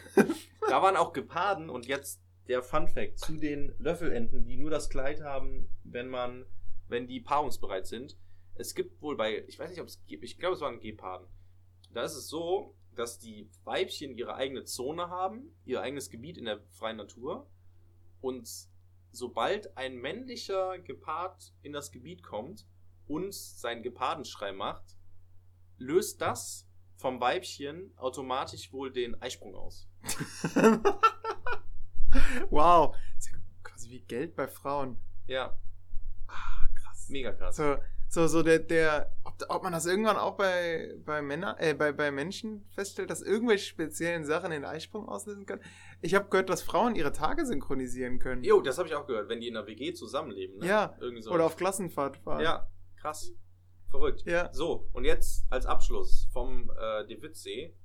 da 0.69 0.81
waren 0.81 0.95
auch 0.95 1.11
Geparden 1.11 1.69
und 1.69 1.85
jetzt 1.85 2.21
der 2.47 2.63
Fun 2.63 2.87
Fact 2.87 3.19
zu 3.19 3.35
den 3.35 3.75
Löffelenten, 3.77 4.45
die 4.45 4.55
nur 4.55 4.69
das 4.69 4.89
Kleid 4.89 5.21
haben, 5.21 5.69
wenn 5.83 6.07
man, 6.07 6.45
wenn 6.87 7.07
die 7.07 7.19
paarungsbereit 7.19 7.87
sind. 7.87 8.17
Es 8.55 8.73
gibt 8.73 9.01
wohl 9.01 9.17
bei, 9.17 9.43
ich 9.47 9.59
weiß 9.59 9.69
nicht, 9.69 9.81
ob 9.81 9.87
es 9.87 10.05
gibt, 10.05 10.23
ich 10.23 10.37
glaube, 10.37 10.55
es 10.55 10.61
waren 10.61 10.79
Geparden. 10.79 11.27
Da 11.93 12.03
ist 12.03 12.15
es 12.15 12.29
so, 12.29 12.73
dass 12.95 13.19
die 13.19 13.49
Weibchen 13.65 14.17
ihre 14.17 14.35
eigene 14.35 14.63
Zone 14.63 15.09
haben, 15.09 15.53
ihr 15.65 15.81
eigenes 15.81 16.09
Gebiet 16.09 16.37
in 16.37 16.45
der 16.45 16.61
freien 16.69 16.97
Natur. 16.97 17.49
Und 18.21 18.49
sobald 19.13 19.77
ein 19.77 19.95
männlicher 19.95 20.77
Gepard 20.79 21.53
in 21.61 21.71
das 21.71 21.91
Gebiet 21.91 22.23
kommt 22.23 22.65
und 23.07 23.33
seinen 23.33 23.83
Gepardenschrei 23.83 24.51
macht, 24.51 24.97
löst 25.77 26.19
das 26.21 26.67
vom 26.97 27.21
Weibchen 27.21 27.93
automatisch 27.97 28.73
wohl 28.73 28.91
den 28.91 29.19
Eisprung 29.21 29.55
aus. 29.55 29.87
wow. 32.49 32.95
Das 33.15 33.25
ist 33.27 33.31
ja 33.31 33.37
quasi 33.63 33.89
wie 33.89 34.01
Geld 34.01 34.35
bei 34.35 34.47
Frauen. 34.47 34.97
Ja, 35.27 35.57
Ah, 36.27 36.67
krass. 36.75 37.07
mega 37.09 37.31
krass. 37.33 37.55
So, 37.55 37.77
so, 38.09 38.27
so 38.27 38.43
der, 38.43 38.59
der, 38.59 39.11
ob, 39.49 39.63
man 39.63 39.73
das 39.73 39.85
irgendwann 39.85 40.17
auch 40.17 40.35
bei, 40.35 40.95
bei 41.05 41.21
Männern, 41.21 41.55
äh, 41.57 41.73
bei, 41.73 41.91
bei 41.91 42.11
Menschen 42.11 42.65
feststellt, 42.71 43.09
dass 43.09 43.21
irgendwelche 43.21 43.65
speziellen 43.65 44.25
Sachen 44.25 44.51
den 44.51 44.65
Eisprung 44.65 45.07
auslösen 45.07 45.45
können. 45.45 45.61
Ich 46.01 46.15
habe 46.15 46.29
gehört, 46.29 46.49
dass 46.49 46.61
Frauen 46.61 46.95
ihre 46.95 47.11
Tage 47.11 47.45
synchronisieren 47.45 48.19
können. 48.19 48.43
Jo, 48.43 48.61
das 48.61 48.77
habe 48.77 48.87
ich 48.87 48.95
auch 48.95 49.07
gehört, 49.07 49.29
wenn 49.29 49.39
die 49.39 49.47
in 49.47 49.57
einer 49.57 49.67
WG 49.67 49.93
zusammenleben. 49.93 50.59
Ne? 50.59 50.67
Ja, 50.67 50.97
so. 51.19 51.31
Oder 51.31 51.45
auf 51.45 51.55
Klassenfahrt 51.55 52.17
fahren. 52.17 52.41
Ja, 52.41 52.69
krass. 52.97 53.33
Verrückt. 53.89 54.23
Ja. 54.25 54.49
So, 54.53 54.89
und 54.93 55.05
jetzt 55.05 55.45
als 55.49 55.65
Abschluss 55.65 56.27
vom 56.33 56.71
äh, 56.79 57.05
Dewitzsee. 57.05 57.75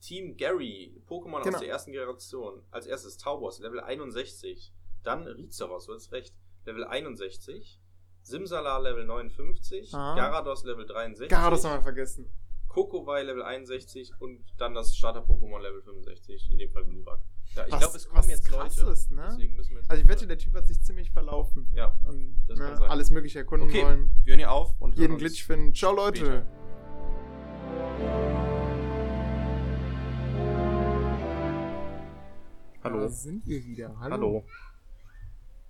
Team 0.00 0.36
Gary, 0.36 1.02
Pokémon 1.08 1.42
Genau. 1.42 1.56
aus 1.56 1.60
der 1.60 1.68
ersten 1.68 1.92
Generation. 1.92 2.62
Als 2.70 2.86
erstes 2.86 3.18
Taubos, 3.18 3.58
Level 3.58 3.80
61. 3.80 4.72
Dann 5.02 5.26
Rizeros, 5.26 5.86
du 5.86 5.94
hast 5.94 6.12
recht, 6.12 6.34
Level 6.64 6.84
61. 6.84 7.80
Simsala, 8.30 8.78
Level 8.78 9.04
59. 9.06 9.94
Aha. 9.94 10.14
Garados, 10.16 10.64
Level 10.64 10.84
63. 10.84 11.28
Garados 11.28 11.64
haben 11.64 11.78
wir 11.78 11.82
vergessen. 11.82 12.28
Kokowai, 12.68 13.22
Level 13.22 13.42
61. 13.44 14.12
Und 14.18 14.40
dann 14.58 14.74
das 14.74 14.96
Starter-Pokémon, 14.96 15.60
Level 15.62 15.80
65. 15.82 16.50
In 16.50 16.58
dem 16.58 16.70
Fall 16.72 16.84
Glurak. 16.84 17.20
Ja, 17.54 17.62
ich 17.68 17.78
glaube, 17.78 17.96
es 17.96 18.08
kommen 18.08 18.28
jetzt 18.28 18.50
Leute. 18.50 18.80
ist, 18.90 19.12
ne? 19.12 19.28
Deswegen 19.30 19.54
müssen 19.54 19.70
wir 19.70 19.78
jetzt 19.78 19.90
Also 19.90 20.02
ich 20.02 20.08
wette, 20.08 20.26
der 20.26 20.36
Typ 20.38 20.54
hat 20.54 20.66
sich 20.66 20.82
ziemlich 20.82 21.10
verlaufen. 21.12 21.68
Ja, 21.72 21.96
Und 22.04 22.42
Das 22.48 22.58
ne, 22.58 22.64
kann 22.66 22.76
sein. 22.78 22.90
alles 22.90 23.10
mögliche 23.10 23.38
erkunden 23.38 23.68
Okay. 23.68 23.84
wollen. 23.84 24.10
wir 24.24 24.32
hören 24.32 24.38
hier 24.40 24.50
auf 24.50 24.74
und 24.80 24.90
hören 24.96 25.00
Jeden 25.02 25.18
Glitch 25.18 25.44
finden. 25.44 25.72
Ciao, 25.72 25.94
Leute. 25.94 26.16
später. 26.18 26.46
Hallo. 32.84 33.00
Da 33.00 33.08
sind 33.08 33.46
wir 33.46 33.64
wieder. 33.64 33.96
Hallo. 33.98 34.12
Hallo. 34.14 34.44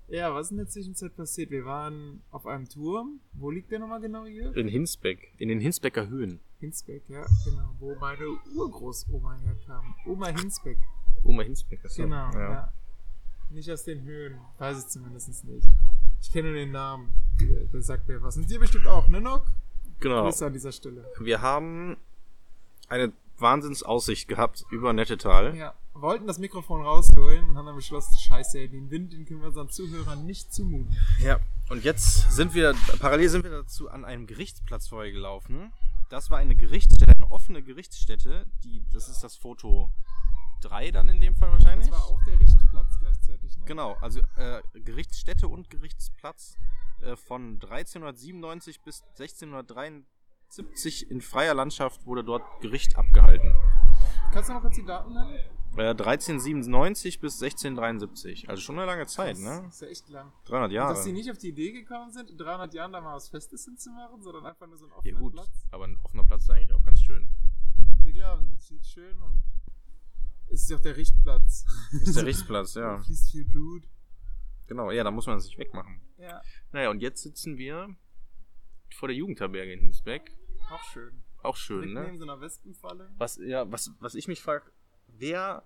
Ja, 0.09 0.33
was 0.35 0.47
ist 0.47 0.51
in 0.53 0.57
der 0.59 0.69
Zwischenzeit 0.69 1.17
passiert? 1.17 1.51
Wir 1.51 1.65
waren 1.65 2.23
auf 2.31 2.47
einem 2.47 2.69
Turm. 2.69 3.21
Wo 3.33 3.51
liegt 3.51 3.73
der 3.73 3.81
nochmal 3.81 4.01
genau 4.01 4.25
hier? 4.25 4.57
In 4.57 4.69
Hinsbeck, 4.69 5.33
in 5.39 5.49
den 5.49 5.61
Hinsbecker 5.61 6.09
Höhen. 6.09 6.41
Hinsbeck, 6.61 7.03
ja, 7.09 7.27
genau. 7.45 7.75
Wo 7.81 7.95
meine 7.97 8.25
Urgroßoma 8.55 9.37
herkam. 9.39 9.95
Oma 10.07 10.29
Hinsbeck. 10.29 10.79
Oma 11.25 11.43
Hinsbeck 11.43 11.85
ist 11.85 11.97
Genau, 11.97 12.31
ja. 12.33 12.53
ja. 12.53 12.73
Nicht 13.51 13.71
aus 13.71 13.85
den 13.85 14.03
Höhen. 14.03 14.39
Weiß 14.59 14.79
ich 14.79 14.87
zumindest 14.87 15.45
nicht. 15.45 15.67
Ich 16.21 16.33
kenne 16.33 16.49
nur 16.49 16.57
den 16.57 16.73
Namen. 16.73 17.13
Der, 17.41 17.65
der 17.67 17.83
sagt 17.83 18.09
mir 18.09 18.23
was. 18.23 18.37
Und 18.37 18.49
dir 18.51 18.59
bestimmt 18.59 18.87
auch, 18.87 19.09
ne, 19.09 19.21
Nock? 19.21 19.47
Genau. 20.01 20.25
Grüße 20.25 20.47
an 20.47 20.53
dieser 20.53 20.73
Stelle. 20.73 21.05
Wir 21.21 21.41
haben 21.43 21.97
eine 22.89 23.13
Wahnsinnsaussicht 23.41 24.29
gehabt 24.29 24.65
über 24.71 24.93
Nettetal. 24.93 25.57
Ja, 25.57 25.75
wollten 25.95 26.27
das 26.27 26.39
Mikrofon 26.39 26.83
rausholen 26.83 27.51
und 27.51 27.57
haben 27.57 27.67
dann 27.67 27.77
beschlossen, 27.77 28.17
scheiße, 28.17 28.59
ey, 28.59 28.69
den 28.69 28.91
Wind, 28.91 29.13
den 29.13 29.25
können 29.25 29.41
wir 29.41 29.49
unseren 29.49 29.69
Zuhörern 29.69 30.27
nicht 30.27 30.53
zumuten. 30.53 30.97
Ja. 31.21 31.41
Und 31.69 31.85
jetzt 31.85 32.31
sind 32.31 32.55
wir, 32.55 32.75
parallel 33.01 33.29
sind 33.29 33.43
wir 33.43 33.51
dazu 33.51 33.89
an 33.89 34.05
einem 34.05 34.27
Gerichtsplatz 34.27 34.89
vorbeigelaufen. 34.89 35.73
Das 36.11 36.31
war 36.31 36.39
eine 36.39 36.55
Gerichtsstätte, 36.55 37.13
eine 37.13 37.31
offene 37.31 37.63
Gerichtsstätte. 37.63 38.47
Die, 38.63 38.85
das 38.93 39.09
ist 39.09 39.25
das 39.25 39.35
Foto 39.35 39.91
3 40.63 40.93
dann 40.93 41.09
in 41.09 41.21
dem 41.21 41.35
Fall 41.35 41.51
wahrscheinlich. 41.51 41.91
Das 41.91 41.99
war 41.99 42.07
auch 42.07 42.23
der 42.25 42.39
Richtplatz 42.39 42.99
gleichzeitig, 43.01 43.57
ne? 43.57 43.65
Genau, 43.65 43.95
also 44.01 44.21
äh, 44.37 44.63
Gerichtsstätte 44.75 45.49
und 45.49 45.71
Gerichtsplatz 45.71 46.57
äh, 47.01 47.17
von 47.17 47.55
1397 47.55 48.81
bis 48.83 49.05
1673 50.51 51.11
in 51.11 51.21
freier 51.21 51.55
Landschaft 51.55 52.07
wurde 52.07 52.23
dort 52.25 52.43
Gericht 52.61 52.97
abgehalten. 52.97 53.55
Kannst 54.33 54.49
du 54.49 54.55
noch 54.55 54.61
kurz 54.63 54.77
die 54.77 54.85
Daten 54.85 55.13
nennen? 55.13 55.39
Äh, 55.77 55.91
1397 55.91 57.21
bis 57.21 57.43
1673, 57.43 58.49
also 58.49 58.63
schon 58.63 58.77
eine 58.79 58.87
lange 58.87 59.07
Zeit, 59.07 59.33
Das 59.33 59.41
ne? 59.41 59.67
ist 59.69 59.83
ja 59.83 59.89
echt 59.89 60.09
lang. 60.09 60.33
300 60.47 60.73
Jahre. 60.73 60.95
Dass 60.95 61.05
sie 61.05 61.13
nicht 61.13 61.31
auf 61.31 61.37
die 61.37 61.49
Idee 61.49 61.73
gekommen 61.73 62.11
sind, 62.13 62.31
in 62.31 62.39
300 62.39 62.73
Jahren 62.73 62.93
da 62.93 63.01
mal 63.03 63.15
was 63.17 63.29
Festes 63.29 63.65
hinzumachen, 63.67 64.23
sondern 64.23 64.47
einfach 64.47 64.67
nur 64.67 64.79
so 64.79 64.85
einen 64.87 64.93
offenen 64.95 65.15
ja 65.15 65.21
gut, 65.21 65.33
Platz. 65.35 65.67
aber 65.71 65.85
ein 65.85 65.99
offener 66.03 66.25
Platz 66.25 66.45
ist 66.45 66.51
eigentlich 66.51 66.73
auch 66.73 66.83
ganz 66.83 67.01
schön. 67.03 67.29
Ja 68.05 68.13
klar, 68.13 68.39
und 68.39 68.61
sieht 68.63 68.87
schön 68.87 69.21
und 69.21 69.43
es 70.49 70.63
ist 70.63 70.71
ja 70.71 70.77
auch 70.77 70.81
der 70.81 70.97
Richtplatz. 70.97 71.67
Ist 71.93 72.15
der 72.17 72.23
Gerichtsplatz, 72.23 72.73
Da 72.73 72.81
ja. 72.81 72.99
fließt 73.01 73.33
viel 73.33 73.45
Blut. 73.45 73.83
Genau, 74.69 74.91
ja, 74.91 75.05
da 75.05 75.11
muss 75.11 75.27
man 75.27 75.39
sich 75.41 75.59
wegmachen. 75.59 76.01
Ja, 76.17 76.41
Naja, 76.73 76.89
und 76.91 77.01
jetzt 77.03 77.23
sitzen 77.23 77.59
wir 77.59 77.95
vor 78.95 79.09
der 79.09 79.17
Jugendherberge 79.17 79.73
in 79.73 79.81
Hinsbeck. 79.81 80.37
auch 80.71 80.83
schön. 80.93 81.23
Auch 81.43 81.57
schön, 81.57 81.81
Mitten 81.81 81.93
ne? 81.95 82.05
neben 82.05 82.19
so 82.19 82.25
einer 82.25 82.41
Wespenfalle. 82.41 83.11
Was, 83.19 83.37
ja, 83.37 83.71
was, 83.71 83.91
was 84.01 84.15
ich 84.15 84.27
mich 84.27 84.41
frage, 84.43 84.71
wer, 85.07 85.63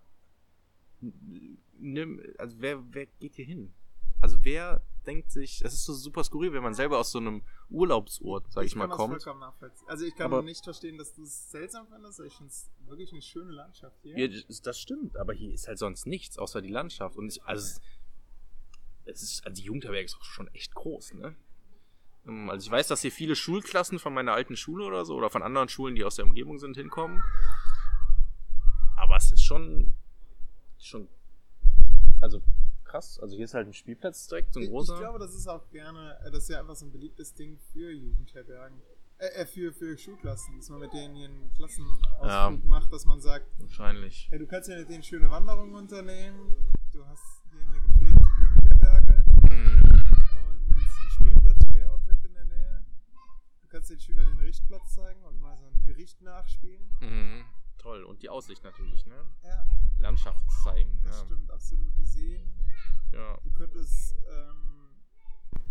nimm, 1.79 2.23
also 2.39 2.57
wer, 2.61 2.83
wer 2.93 3.07
geht 3.07 3.35
hier 3.37 3.45
hin? 3.47 3.73
Also 4.21 4.45
wer 4.45 4.83
denkt 5.07 5.31
sich, 5.31 5.63
es 5.65 5.73
ist 5.73 5.87
so 5.87 5.95
super 5.95 6.23
skurril, 6.23 6.53
wenn 6.53 6.63
man 6.63 6.75
selber 6.75 6.99
aus 6.99 7.11
so 7.11 7.19
einem 7.19 7.43
Urlaubsort, 7.71 8.53
sag 8.53 8.67
ich, 8.67 8.77
mal, 8.77 8.89
kann 8.89 9.11
das 9.13 9.25
kommt. 9.25 9.89
Also 9.89 10.05
ich 10.05 10.15
kann 10.15 10.27
Aber- 10.27 10.43
nicht 10.43 10.63
verstehen, 10.63 10.99
dass 10.99 11.15
du 11.15 11.23
es 11.23 11.51
seltsam 11.51 11.87
findest. 11.89 12.21
Ich 12.21 12.35
finde 12.35 12.51
es 12.51 12.71
wirklich 12.87 13.13
eine 13.13 13.23
schöne 13.23 13.53
Landschaft 13.53 13.97
hier. 14.03 14.19
Ja, 14.19 14.29
das, 14.29 14.61
das 14.61 14.79
stimmt, 14.79 15.17
aber 15.17 15.33
hier 15.33 15.53
ist 15.55 15.69
halt 15.69 15.79
sonst 15.79 16.07
nichts, 16.07 16.37
außer 16.39 16.61
die 16.61 16.69
Landschaft. 16.69 17.17
Und 17.17 17.29
ich, 17.29 17.43
also, 17.45 17.81
es 19.07 19.23
ist, 19.23 19.47
also 19.47 19.55
die 19.59 19.67
Jugendherberge 19.67 20.05
ist 20.05 20.17
auch 20.17 20.25
schon 20.25 20.49
echt 20.49 20.75
groß, 20.75 21.15
ne? 21.15 21.35
Ähm, 22.27 22.51
Also 22.51 22.67
ich 22.67 22.71
weiß, 22.71 22.89
dass 22.89 23.03
hier 23.03 23.13
viele 23.13 23.35
Schulklassen 23.37 23.99
von 23.99 24.13
meiner 24.15 24.33
alten 24.33 24.57
Schule 24.57 24.85
oder 24.85 25.05
so, 25.05 25.17
oder 25.17 25.31
von 25.31 25.43
anderen 25.43 25.69
Schulen, 25.69 25.95
die 25.95 26.05
aus 26.05 26.17
der 26.17 26.25
Umgebung 26.27 26.59
sind, 26.59 26.77
hinkommen. 26.77 27.23
Aber 28.97 29.17
es 29.17 29.33
ist 29.33 29.43
schon, 29.43 29.95
schon, 30.79 31.09
also 32.21 32.43
krass. 32.85 33.19
Also 33.21 33.37
hier 33.37 33.45
ist 33.45 33.55
halt 33.55 33.67
ein 33.69 33.73
Spielplatz 33.73 34.27
direkt, 34.27 34.53
so 34.53 34.61
ein 34.61 34.65
Ich- 34.65 34.71
großer. 34.71 34.95
Ich 34.95 35.01
glaube, 35.01 35.19
das 35.19 35.35
ist 35.35 35.47
auch 35.49 35.69
gerne, 35.71 36.19
äh, 36.25 36.31
das 36.31 36.45
ist 36.45 36.49
ja 36.51 36.61
einfach 36.61 36.77
so 36.77 36.87
ein 36.87 36.93
beliebtes 36.93 37.35
Ding 37.35 37.59
für 37.73 37.91
Jugendherbergen. 37.93 38.81
Äh, 39.19 39.27
äh, 39.43 39.47
für, 39.47 39.73
für 39.73 39.97
Schulklassen, 39.99 40.57
dass 40.57 40.71
man 40.71 40.81
mit 40.81 40.93
denen 40.95 41.15
hier 41.15 41.29
einen 41.29 41.53
Klassenausflug 41.55 42.25
Ja. 42.25 42.51
macht, 42.65 42.91
dass 42.93 43.05
man 43.05 43.21
sagt, 43.21 43.47
Wahrscheinlich. 43.61 44.29
hey, 44.31 44.39
du 44.39 44.47
kannst 44.47 44.69
ja 44.71 44.79
mit 44.79 44.89
denen 44.89 45.03
schöne 45.03 45.31
Wanderungen 45.31 45.75
unternehmen, 45.75 46.57
du 46.93 47.05
hast 47.07 47.40
kannst 53.71 53.91
den 53.91 54.01
Schülern 54.01 54.27
den 54.27 54.41
Richtplatz 54.41 54.95
zeigen 54.95 55.23
und 55.25 55.41
mal 55.41 55.57
so 55.57 55.67
ein 55.67 55.83
Gericht 55.85 56.21
nachspielen. 56.23 56.95
Mhm. 57.01 57.45
Toll. 57.79 58.05
Und 58.05 58.23
die 58.23 58.29
Aussicht 58.29 58.63
natürlich, 58.63 59.07
ne? 59.07 59.25
Ja, 59.43 59.65
Landschaft 59.99 60.45
zeigen. 60.63 61.01
das 61.03 61.21
ja. 61.21 61.27
stimmt 61.27 61.51
absolut. 61.51 61.97
Die 61.97 62.05
Seen. 62.05 62.53
ja. 63.13 63.39
Du 63.43 63.51
könntest 63.53 64.17
ähm, 64.29 64.91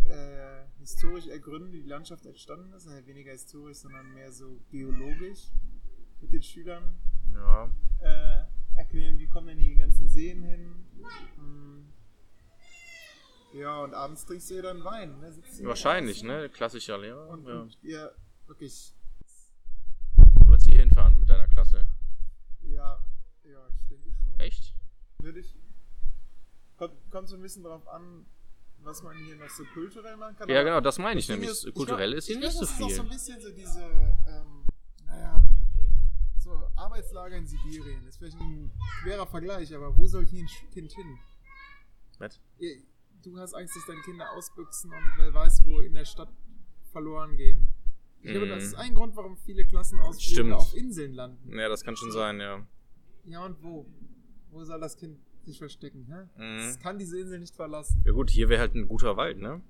äh, 0.07 0.65
historisch 0.79 1.27
ergründen, 1.27 1.71
wie 1.71 1.83
die 1.83 1.89
Landschaft 1.89 2.25
entstanden 2.25 2.73
ist. 2.73 2.87
Also 2.87 3.05
weniger 3.05 3.31
historisch, 3.31 3.77
sondern 3.77 4.13
mehr 4.13 4.31
so 4.31 4.59
geologisch 4.71 5.51
mit 6.21 6.33
den 6.33 6.41
Schülern. 6.41 6.99
Ja. 7.33 7.69
Äh, 7.99 8.45
erklären, 8.75 9.19
wie 9.19 9.27
kommen 9.27 9.47
denn 9.47 9.59
hier 9.59 9.73
die 9.75 9.79
ganzen 9.79 10.07
Seen 10.07 10.41
hin. 10.41 10.87
Hm. 11.35 11.93
Ja, 13.53 13.81
und 13.83 13.93
abends 13.93 14.25
trinkst 14.25 14.49
du 14.51 14.55
ja 14.55 14.61
dann 14.61 14.83
Wein. 14.83 15.19
Ne? 15.19 15.35
Wahrscheinlich, 15.63 16.23
ne? 16.23 16.49
Klassischer 16.49 16.97
Lehrer. 16.97 17.27
Und, 17.29 17.47
ja. 17.47 17.61
und 17.61 17.77
ihr 17.83 18.13
wirklich, 18.47 18.93
Du 20.17 20.47
wolltest 20.47 20.69
hier 20.69 20.79
hinfahren 20.79 21.19
mit 21.19 21.29
deiner 21.29 21.47
Klasse. 21.47 21.85
ja, 22.63 23.03
ja, 23.43 23.67
ich 23.75 23.87
denke 23.87 24.11
schon. 24.11 24.39
Echt? 24.39 24.73
Würde 25.19 25.39
ich. 25.39 25.55
Kommt, 26.77 26.93
kommt 27.11 27.27
so 27.27 27.35
ein 27.35 27.41
bisschen 27.41 27.63
drauf 27.63 27.87
an, 27.87 28.25
was 28.81 29.01
man 29.03 29.17
hier 29.17 29.35
noch 29.35 29.49
so 29.49 29.63
kulturell 29.73 30.15
machen 30.15 30.35
kann. 30.37 30.47
Ja, 30.49 30.63
genau, 30.63 30.79
das 30.79 30.97
meine 30.99 31.19
ich 31.19 31.27
das 31.27 31.37
nämlich. 31.37 31.65
ich 31.67 31.73
Kulturell 31.73 32.09
glaub- 32.11 32.17
ist 32.19 32.25
hier 32.27 32.35
ich 32.37 32.41
nicht 32.41 32.53
so 32.53 32.61
das 32.61 32.69
ist 32.71 32.81
auch 32.81 32.89
so 32.89 33.01
ein 33.01 33.07
viel. 33.07 33.13
bisschen 33.17 33.41
so 33.41 33.51
diese, 33.51 33.81
ähm, 33.81 34.63
naja, 35.05 35.43
so 36.37 36.51
Arbeitslager 36.75 37.35
in 37.35 37.45
Sibirien. 37.47 38.05
Ist 38.07 38.17
vielleicht 38.17 38.39
ein 38.39 38.71
schwerer 39.01 39.25
Vergleich, 39.27 39.73
aber 39.75 39.95
wo 39.97 40.05
soll 40.07 40.25
hier 40.25 40.43
ein 40.43 40.71
Kind 40.71 40.91
hin? 40.93 41.17
Was? 42.19 42.39
Du 43.23 43.37
hast 43.37 43.53
Angst, 43.53 43.75
dass 43.75 43.85
deine 43.85 44.01
Kinder 44.01 44.31
ausbüchsen 44.31 44.91
und 44.91 45.03
wer 45.17 45.33
weiß, 45.33 45.61
wo 45.65 45.79
in 45.81 45.93
der 45.93 46.05
Stadt 46.05 46.29
verloren 46.91 47.35
gehen. 47.37 47.67
Ich 48.21 48.31
glaube, 48.31 48.47
das 48.47 48.63
ist 48.63 48.73
Mhm. 48.73 48.79
ein 48.79 48.93
Grund, 48.95 49.15
warum 49.15 49.37
viele 49.37 49.65
Klassen 49.65 49.99
aus 50.01 50.17
auf 50.53 50.73
Inseln 50.75 51.13
landen. 51.13 51.57
Ja, 51.57 51.69
das 51.69 51.83
kann 51.83 51.95
schon 51.95 52.11
sein, 52.11 52.39
ja. 52.39 52.65
Ja, 53.25 53.45
und 53.45 53.61
wo? 53.63 53.85
Wo 54.51 54.63
soll 54.63 54.79
das 54.79 54.97
Kind 54.97 55.19
sich 55.45 55.57
verstecken? 55.57 56.05
Hä? 56.07 56.41
Mhm. 56.41 56.69
Es 56.69 56.79
kann 56.79 56.97
diese 56.97 57.19
Insel 57.19 57.39
nicht 57.39 57.55
verlassen. 57.55 58.01
Ja 58.05 58.11
gut, 58.11 58.29
hier 58.29 58.49
wäre 58.49 58.61
halt 58.61 58.75
ein 58.75 58.87
guter 58.87 59.15
Wald, 59.17 59.37
ne? 59.37 59.61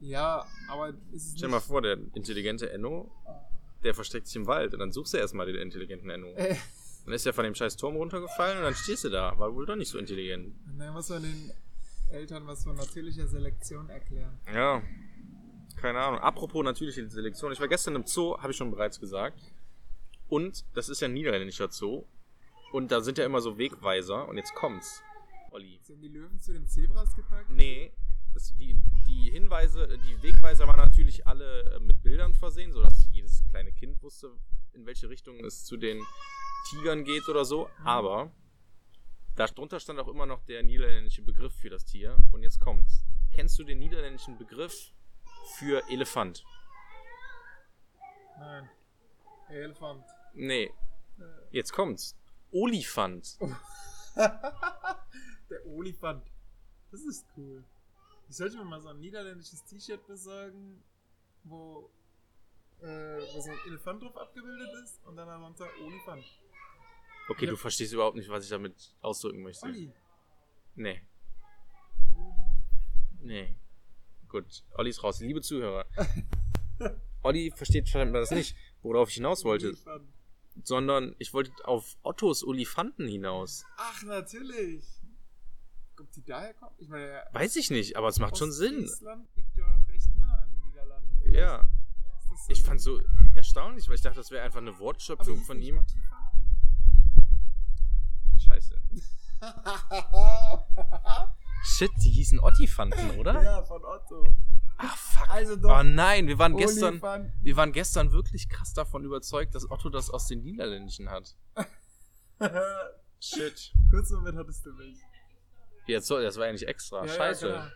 Ja, 0.00 0.44
aber 0.68 0.90
ist 1.12 1.26
es 1.26 1.32
Stell 1.36 1.48
dir 1.48 1.52
mal 1.54 1.60
vor, 1.60 1.80
der 1.82 1.98
intelligente 2.14 2.70
Enno, 2.70 3.10
der 3.84 3.94
versteckt 3.94 4.26
sich 4.26 4.36
im 4.36 4.46
Wald 4.46 4.74
und 4.74 4.80
dann 4.80 4.90
suchst 4.90 5.14
du 5.14 5.18
erstmal 5.18 5.46
den 5.46 5.56
intelligenten 5.56 6.10
Enno. 6.10 6.32
Äh, 6.34 6.56
Dann 7.04 7.14
ist 7.14 7.26
er 7.26 7.32
von 7.32 7.44
dem 7.44 7.54
scheiß 7.54 7.76
Turm 7.76 7.96
runtergefallen 7.96 8.58
und 8.58 8.64
dann 8.64 8.74
stehst 8.74 9.02
du 9.04 9.08
da. 9.10 9.36
War 9.38 9.52
wohl 9.54 9.66
doch 9.66 9.74
nicht 9.76 9.88
so 9.88 9.98
intelligent. 9.98 10.54
dann 10.78 10.92
muss 10.92 11.08
man 11.08 11.22
den 11.22 11.52
Eltern 12.12 12.46
was 12.46 12.64
von 12.64 12.76
natürlicher 12.76 13.26
Selektion 13.26 13.88
erklären. 13.88 14.38
Ja. 14.52 14.82
Keine 15.76 15.98
Ahnung. 15.98 16.20
Apropos 16.20 16.62
natürliche 16.64 17.08
Selektion. 17.08 17.52
Ich 17.52 17.60
war 17.60 17.68
gestern 17.68 17.96
im 17.96 18.06
Zoo, 18.06 18.36
habe 18.38 18.52
ich 18.52 18.56
schon 18.56 18.70
bereits 18.70 19.00
gesagt. 19.00 19.40
Und 20.28 20.64
das 20.74 20.88
ist 20.88 21.00
ja 21.00 21.08
ein 21.08 21.14
niederländischer 21.14 21.70
Zoo. 21.70 22.04
Und 22.72 22.92
da 22.92 23.00
sind 23.00 23.18
ja 23.18 23.24
immer 23.24 23.40
so 23.40 23.58
Wegweiser. 23.58 24.28
Und 24.28 24.36
jetzt 24.36 24.54
kommt's. 24.54 25.02
Olli. 25.50 25.80
Sind 25.82 26.00
die 26.00 26.08
Löwen 26.08 26.38
zu 26.40 26.52
den 26.52 26.66
Zebras 26.66 27.14
gepackt? 27.14 27.50
Nee, 27.50 27.92
das, 28.32 28.54
die, 28.56 28.74
die 29.06 29.30
Hinweise, 29.30 29.98
die 29.98 30.22
Wegweiser 30.22 30.66
waren 30.66 30.78
natürlich 30.78 31.26
alle 31.26 31.74
äh, 31.74 31.80
mit 31.80 32.02
Bildern 32.02 32.32
versehen, 32.32 32.72
sodass 32.72 33.08
jedes 33.12 33.44
kleine 33.50 33.72
Kind 33.72 34.02
wusste, 34.02 34.32
in 34.72 34.86
welche 34.86 35.08
Richtung 35.10 35.38
es 35.44 35.64
zu 35.64 35.76
den 35.76 36.02
Tigern 36.70 37.04
geht 37.04 37.28
oder 37.28 37.44
so. 37.44 37.68
Aber 37.84 38.32
darunter 39.36 39.80
stand 39.80 39.98
auch 40.00 40.08
immer 40.08 40.26
noch 40.26 40.42
der 40.44 40.62
niederländische 40.62 41.22
Begriff 41.22 41.54
für 41.54 41.70
das 41.70 41.84
Tier. 41.84 42.18
Und 42.30 42.42
jetzt 42.42 42.60
kommt's. 42.60 43.04
Kennst 43.32 43.58
du 43.58 43.64
den 43.64 43.78
niederländischen 43.78 44.36
Begriff 44.38 44.92
für 45.56 45.82
Elefant? 45.88 46.44
Nein. 48.38 48.68
Elefant. 49.48 50.04
Nee. 50.34 50.70
Jetzt 51.50 51.72
kommt's. 51.72 52.16
Olifant. 52.50 53.38
Der 54.16 55.66
Olifant. 55.66 56.26
Das 56.90 57.00
ist 57.02 57.26
cool. 57.36 57.64
Ich 58.28 58.36
sollte 58.36 58.56
mir 58.58 58.64
mal 58.64 58.80
so 58.80 58.88
ein 58.88 59.00
niederländisches 59.00 59.64
T-Shirt 59.64 60.06
besorgen, 60.06 60.82
wo, 61.44 61.90
äh, 62.80 62.86
wo 62.86 63.40
so 63.40 63.50
ein 63.50 63.58
Elefant 63.66 64.02
drauf 64.02 64.16
abgebildet 64.16 64.70
ist 64.84 65.04
und 65.06 65.16
dann 65.16 65.28
darunter 65.28 65.66
Olifant. 65.82 66.24
Okay, 67.28 67.46
du 67.46 67.56
verstehst 67.56 67.92
überhaupt 67.92 68.16
nicht, 68.16 68.28
was 68.28 68.44
ich 68.44 68.50
damit 68.50 68.94
ausdrücken 69.00 69.42
möchte. 69.42 69.66
Olli. 69.66 69.92
Nee. 70.74 71.02
Nee. 73.20 73.56
Gut, 74.28 74.64
Olli 74.74 74.90
ist 74.90 75.02
raus. 75.02 75.20
Liebe 75.20 75.40
Zuhörer. 75.40 75.86
Olli 77.22 77.52
versteht 77.54 77.88
scheinbar 77.88 78.20
das 78.20 78.30
nicht, 78.30 78.56
worauf 78.82 79.08
ich 79.08 79.16
hinaus 79.16 79.44
wollte. 79.44 79.76
Sondern 80.64 81.14
ich 81.18 81.32
wollte 81.32 81.52
auf 81.64 81.96
Ottos 82.02 82.44
Olifanten 82.44 83.06
hinaus. 83.06 83.64
Ach, 83.76 84.02
natürlich. 84.02 84.84
Ob 86.00 86.10
die 86.10 86.24
daher 86.24 86.52
kommt? 86.54 86.72
Ich 86.80 86.88
meine, 86.88 87.06
der 87.06 87.28
Weiß 87.32 87.54
ich 87.56 87.70
nicht, 87.70 87.96
aber 87.96 88.08
es 88.08 88.18
macht 88.18 88.36
schon 88.36 88.50
Sinn. 88.50 88.80
Liegt 89.36 89.56
ja 89.56 89.76
auch 89.76 89.88
recht 89.88 90.14
nah 90.16 90.42
an 90.42 90.50
den 90.50 90.60
Niederlanden. 90.66 91.32
Ja. 91.32 91.70
Ich 92.48 92.62
fand's 92.62 92.82
so 92.82 93.00
erstaunlich, 93.36 93.86
weil 93.86 93.94
ich 93.94 94.00
dachte, 94.00 94.16
das 94.16 94.30
wäre 94.30 94.42
einfach 94.42 94.58
eine 94.58 94.78
Wortschöpfung 94.78 95.44
von 95.44 95.60
ihm. 95.62 95.78
Ottifanten? 95.78 96.42
Scheiße. 98.38 98.80
Shit, 101.64 101.90
die 102.02 102.10
hießen 102.10 102.40
Ottifanten, 102.40 103.18
oder? 103.18 103.42
ja, 103.42 103.62
von 103.62 103.84
Otto. 103.84 104.26
Ach, 104.78 104.96
fuck. 104.96 105.30
Also 105.30 105.56
doch. 105.56 105.80
Oh 105.80 105.82
nein, 105.82 106.26
wir 106.26 106.38
waren 106.38 106.56
gestern. 106.56 106.94
Olifanten. 106.94 107.32
Wir 107.42 107.56
waren 107.56 107.72
gestern 107.72 108.12
wirklich 108.12 108.48
krass 108.48 108.72
davon 108.74 109.04
überzeugt, 109.04 109.54
dass 109.54 109.70
Otto 109.70 109.88
das 109.88 110.10
aus 110.10 110.26
den 110.26 110.42
Niederländischen 110.42 111.08
hat. 111.10 111.36
Shit. 113.20 113.72
Kurz 113.90 114.10
Moment 114.10 114.38
hattest 114.38 114.66
du 114.66 114.72
mich. 114.72 114.98
Jetzt 115.86 116.06
soll, 116.06 116.22
das 116.22 116.36
war 116.36 116.46
ja 116.46 116.52
nicht 116.52 116.66
extra. 116.66 117.04
Ja, 117.04 117.12
Scheiße. 117.12 117.48
Ja, 117.48 117.62
genau. 117.62 117.72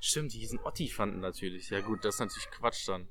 Stimmt, 0.00 0.32
die 0.34 0.38
hießen 0.38 0.60
Ottifanten 0.62 1.20
natürlich. 1.20 1.70
Ja 1.70 1.80
gut, 1.80 2.04
das 2.04 2.16
ist 2.16 2.20
natürlich 2.20 2.50
Quatsch 2.50 2.86
dann. 2.88 3.08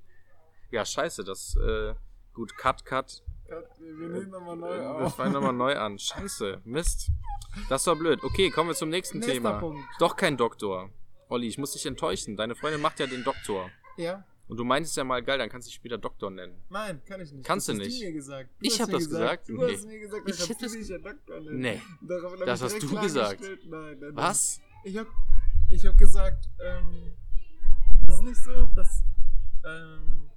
Ja, 0.71 0.85
scheiße, 0.85 1.23
das, 1.23 1.55
äh, 1.55 1.95
gut, 2.33 2.55
cut, 2.57 2.85
cut. 2.85 3.23
Wir, 3.47 3.99
wir 3.99 4.07
nehmen 4.09 4.29
nochmal 4.29 4.55
neu 4.55 4.79
Wir 4.79 4.89
auf. 5.05 5.15
fangen 5.15 5.33
nochmal 5.33 5.53
neu 5.53 5.75
an. 5.75 5.99
Scheiße, 5.99 6.61
Mist. 6.63 7.09
Das 7.69 7.85
war 7.87 7.95
blöd. 7.95 8.23
Okay, 8.23 8.49
kommen 8.49 8.69
wir 8.69 8.75
zum 8.75 8.89
nächsten 8.89 9.19
Nächster 9.19 9.33
Thema. 9.33 9.59
Punkt. 9.59 9.83
Doch 9.99 10.15
kein 10.15 10.37
Doktor. 10.37 10.89
Olli, 11.29 11.47
ich 11.47 11.57
muss 11.57 11.71
dich 11.73 11.85
enttäuschen. 11.85 12.35
Deine 12.35 12.55
Freundin 12.55 12.81
macht 12.81 12.99
ja 12.99 13.07
den 13.07 13.23
Doktor. 13.23 13.69
Ja? 13.97 14.23
Und 14.47 14.57
du 14.57 14.63
meintest 14.63 14.97
ja 14.97 15.03
mal, 15.03 15.21
geil, 15.23 15.37
dann 15.37 15.49
kannst 15.49 15.67
du 15.67 15.69
dich 15.69 15.75
später 15.75 15.97
Doktor 15.97 16.29
nennen. 16.29 16.61
Nein, 16.69 17.01
kann 17.05 17.21
ich 17.21 17.31
nicht. 17.31 17.45
Kannst 17.45 17.69
das 17.69 17.75
du 17.77 17.81
nicht. 17.81 18.01
Du 18.01 18.43
Ich 18.59 18.81
hab 18.81 18.87
mir 18.87 18.93
das 18.97 19.09
gesagt? 19.09 19.49
Du 19.49 19.53
Nee. 19.53 19.73
hast 19.73 19.85
mir 19.85 19.99
gesagt, 19.99 20.29
Ich 20.29 20.37
dann 20.37 20.47
hätte 20.47 20.59
kannst 20.59 20.63
es- 20.65 20.71
du 20.73 20.79
dich 20.79 20.89
ja 20.89 20.97
Doktor 21.11 21.39
nennen. 21.39 21.59
Nee. 21.59 21.81
Darauf 22.01 22.31
hab 22.33 22.45
Das 22.45 22.59
ich 22.59 22.65
hast 22.65 22.83
du 22.83 22.99
gesagt. 22.99 23.41
Nein, 23.65 23.97
nein. 23.99 24.11
Was? 24.15 24.61
Ich 24.83 24.97
hab, 24.97 25.07
ich 25.69 25.85
hab 25.85 25.97
gesagt, 25.97 26.49
ähm, 26.59 27.13
das 28.05 28.15
ist 28.17 28.21
nicht 28.23 28.43
so, 28.43 28.67
dass, 28.75 29.01
ähm, 29.65 30.29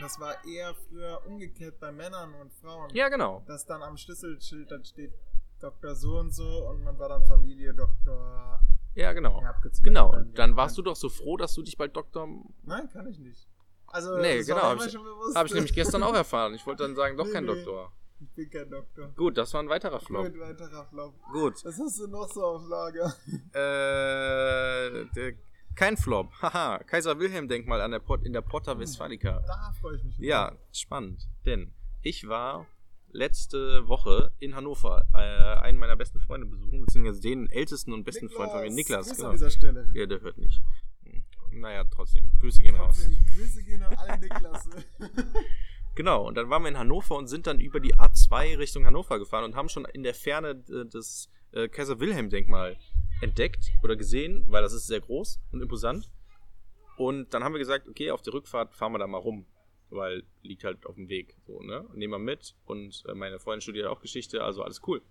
das 0.00 0.18
war 0.20 0.44
eher 0.44 0.74
früher 0.88 1.20
umgekehrt 1.26 1.78
bei 1.80 1.92
Männern 1.92 2.34
und 2.34 2.52
Frauen. 2.54 2.90
Ja, 2.94 3.08
genau. 3.08 3.42
Dass 3.46 3.64
dann 3.66 3.82
am 3.82 3.96
Schlüsselschild 3.96 4.70
dann 4.70 4.84
steht 4.84 5.12
Doktor 5.60 5.94
so 5.94 6.18
und 6.18 6.32
so 6.34 6.68
und 6.68 6.84
man 6.84 6.98
war 6.98 7.08
dann 7.08 7.24
Familie 7.24 7.72
Doktor. 7.74 8.60
Ja, 8.94 9.12
genau. 9.12 9.40
Ja, 9.42 9.54
Genau. 9.82 10.12
Und 10.14 10.38
dann 10.38 10.56
warst 10.56 10.76
du 10.78 10.82
doch 10.82 10.96
so 10.96 11.08
froh, 11.08 11.36
dass 11.36 11.54
du 11.54 11.62
dich 11.62 11.76
bald 11.76 11.94
Doktor. 11.96 12.28
Nein, 12.62 12.88
kann 12.90 13.06
ich 13.06 13.18
nicht. 13.18 13.46
Also, 13.88 14.16
Nee, 14.18 14.42
genau, 14.42 14.62
hab 14.62 14.78
mir 14.78 14.86
ich-. 14.86 14.96
Habe 15.34 15.46
ich 15.48 15.54
nämlich 15.54 15.72
gestern 15.74 16.02
auch 16.02 16.14
erfahren. 16.14 16.54
Ich 16.54 16.66
wollte 16.66 16.82
dann 16.82 16.96
sagen, 16.96 17.16
doch 17.16 17.26
Nee, 17.26 17.32
kein 17.32 17.44
nee. 17.44 17.54
Doktor. 17.54 17.92
Ich 18.18 18.30
bin 18.30 18.50
kein 18.50 18.70
Doktor. 18.70 19.08
Gut, 19.14 19.36
das 19.36 19.52
war 19.52 19.62
ein 19.62 19.68
weiterer 19.68 20.00
Flop. 20.00 20.26
Gut, 20.26 20.40
weiterer 20.40 20.86
Flop. 20.86 21.14
Gut. 21.32 21.62
Was 21.64 21.78
hast 21.78 21.98
du 22.00 22.06
noch 22.06 22.28
so 22.32 22.42
auf 22.42 22.62
Lager? 22.66 23.14
Äh, 23.52 25.04
der, 25.14 25.34
kein 25.76 25.96
Flop. 25.96 26.32
Haha. 26.42 26.78
Kaiser 26.84 27.18
Wilhelm 27.18 27.48
Denkmal 27.48 27.80
an 27.80 27.90
der 27.92 28.00
Port, 28.00 28.24
in 28.24 28.32
der 28.32 28.40
Porta 28.42 28.78
Westfalica. 28.78 29.42
Da 29.46 29.72
freue 29.80 29.96
ich 29.96 30.04
mich. 30.04 30.18
Ja, 30.18 30.52
spannend. 30.72 31.28
Denn 31.44 31.72
ich 32.02 32.26
war 32.26 32.66
letzte 33.12 33.86
Woche 33.88 34.32
in 34.40 34.54
Hannover 34.54 35.06
äh, 35.14 35.60
einen 35.60 35.78
meiner 35.78 35.96
besten 35.96 36.20
Freunde 36.20 36.46
besuchen, 36.46 36.80
beziehungsweise 36.84 37.20
den 37.20 37.48
ältesten 37.48 37.92
und 37.92 38.04
besten 38.04 38.28
Freund 38.28 38.50
von 38.50 38.60
mir, 38.62 38.70
Niklas. 38.70 39.06
Grüße 39.06 39.16
Genau. 39.16 39.28
an 39.28 39.34
dieser 39.34 39.50
Stelle. 39.50 39.90
Ja, 39.94 40.06
der 40.06 40.20
hört 40.20 40.38
nicht. 40.38 40.60
Hm. 41.04 41.24
Naja, 41.60 41.84
trotzdem. 41.84 42.30
Grüße 42.40 42.62
gehen 42.62 42.76
raus. 42.76 43.08
Grüße 43.36 43.62
gehen 43.62 43.82
an 43.82 43.94
alle 43.94 44.18
Niklasse. 44.18 44.70
Genau, 45.96 46.28
und 46.28 46.34
dann 46.34 46.50
waren 46.50 46.62
wir 46.62 46.68
in 46.68 46.76
Hannover 46.78 47.16
und 47.16 47.26
sind 47.26 47.46
dann 47.46 47.58
über 47.58 47.80
die 47.80 47.94
A2 47.94 48.58
Richtung 48.58 48.84
Hannover 48.84 49.18
gefahren 49.18 49.44
und 49.44 49.56
haben 49.56 49.70
schon 49.70 49.86
in 49.86 50.02
der 50.02 50.12
Ferne 50.12 50.62
äh, 50.68 50.84
das 50.84 51.30
äh, 51.52 51.68
Kaiser 51.68 51.98
Wilhelm 52.00 52.28
Denkmal 52.28 52.76
entdeckt 53.20 53.72
oder 53.82 53.96
gesehen, 53.96 54.44
weil 54.48 54.62
das 54.62 54.72
ist 54.72 54.86
sehr 54.86 55.00
groß 55.00 55.40
und 55.52 55.62
imposant. 55.62 56.10
Und 56.96 57.32
dann 57.34 57.44
haben 57.44 57.52
wir 57.52 57.58
gesagt, 57.58 57.88
okay, 57.88 58.10
auf 58.10 58.22
der 58.22 58.32
Rückfahrt 58.34 58.74
fahren 58.74 58.92
wir 58.92 58.98
da 58.98 59.06
mal 59.06 59.18
rum, 59.18 59.46
weil 59.90 60.22
liegt 60.42 60.64
halt 60.64 60.86
auf 60.86 60.94
dem 60.94 61.08
Weg, 61.08 61.36
so, 61.46 61.60
ne? 61.60 61.86
Nehmen 61.94 62.12
wir 62.12 62.18
mit 62.18 62.54
und 62.64 63.04
äh, 63.08 63.14
meine 63.14 63.38
Freundin 63.38 63.60
studiert 63.60 63.86
auch 63.86 64.00
Geschichte, 64.00 64.42
also 64.42 64.62
alles 64.62 64.80
cool. 64.86 65.02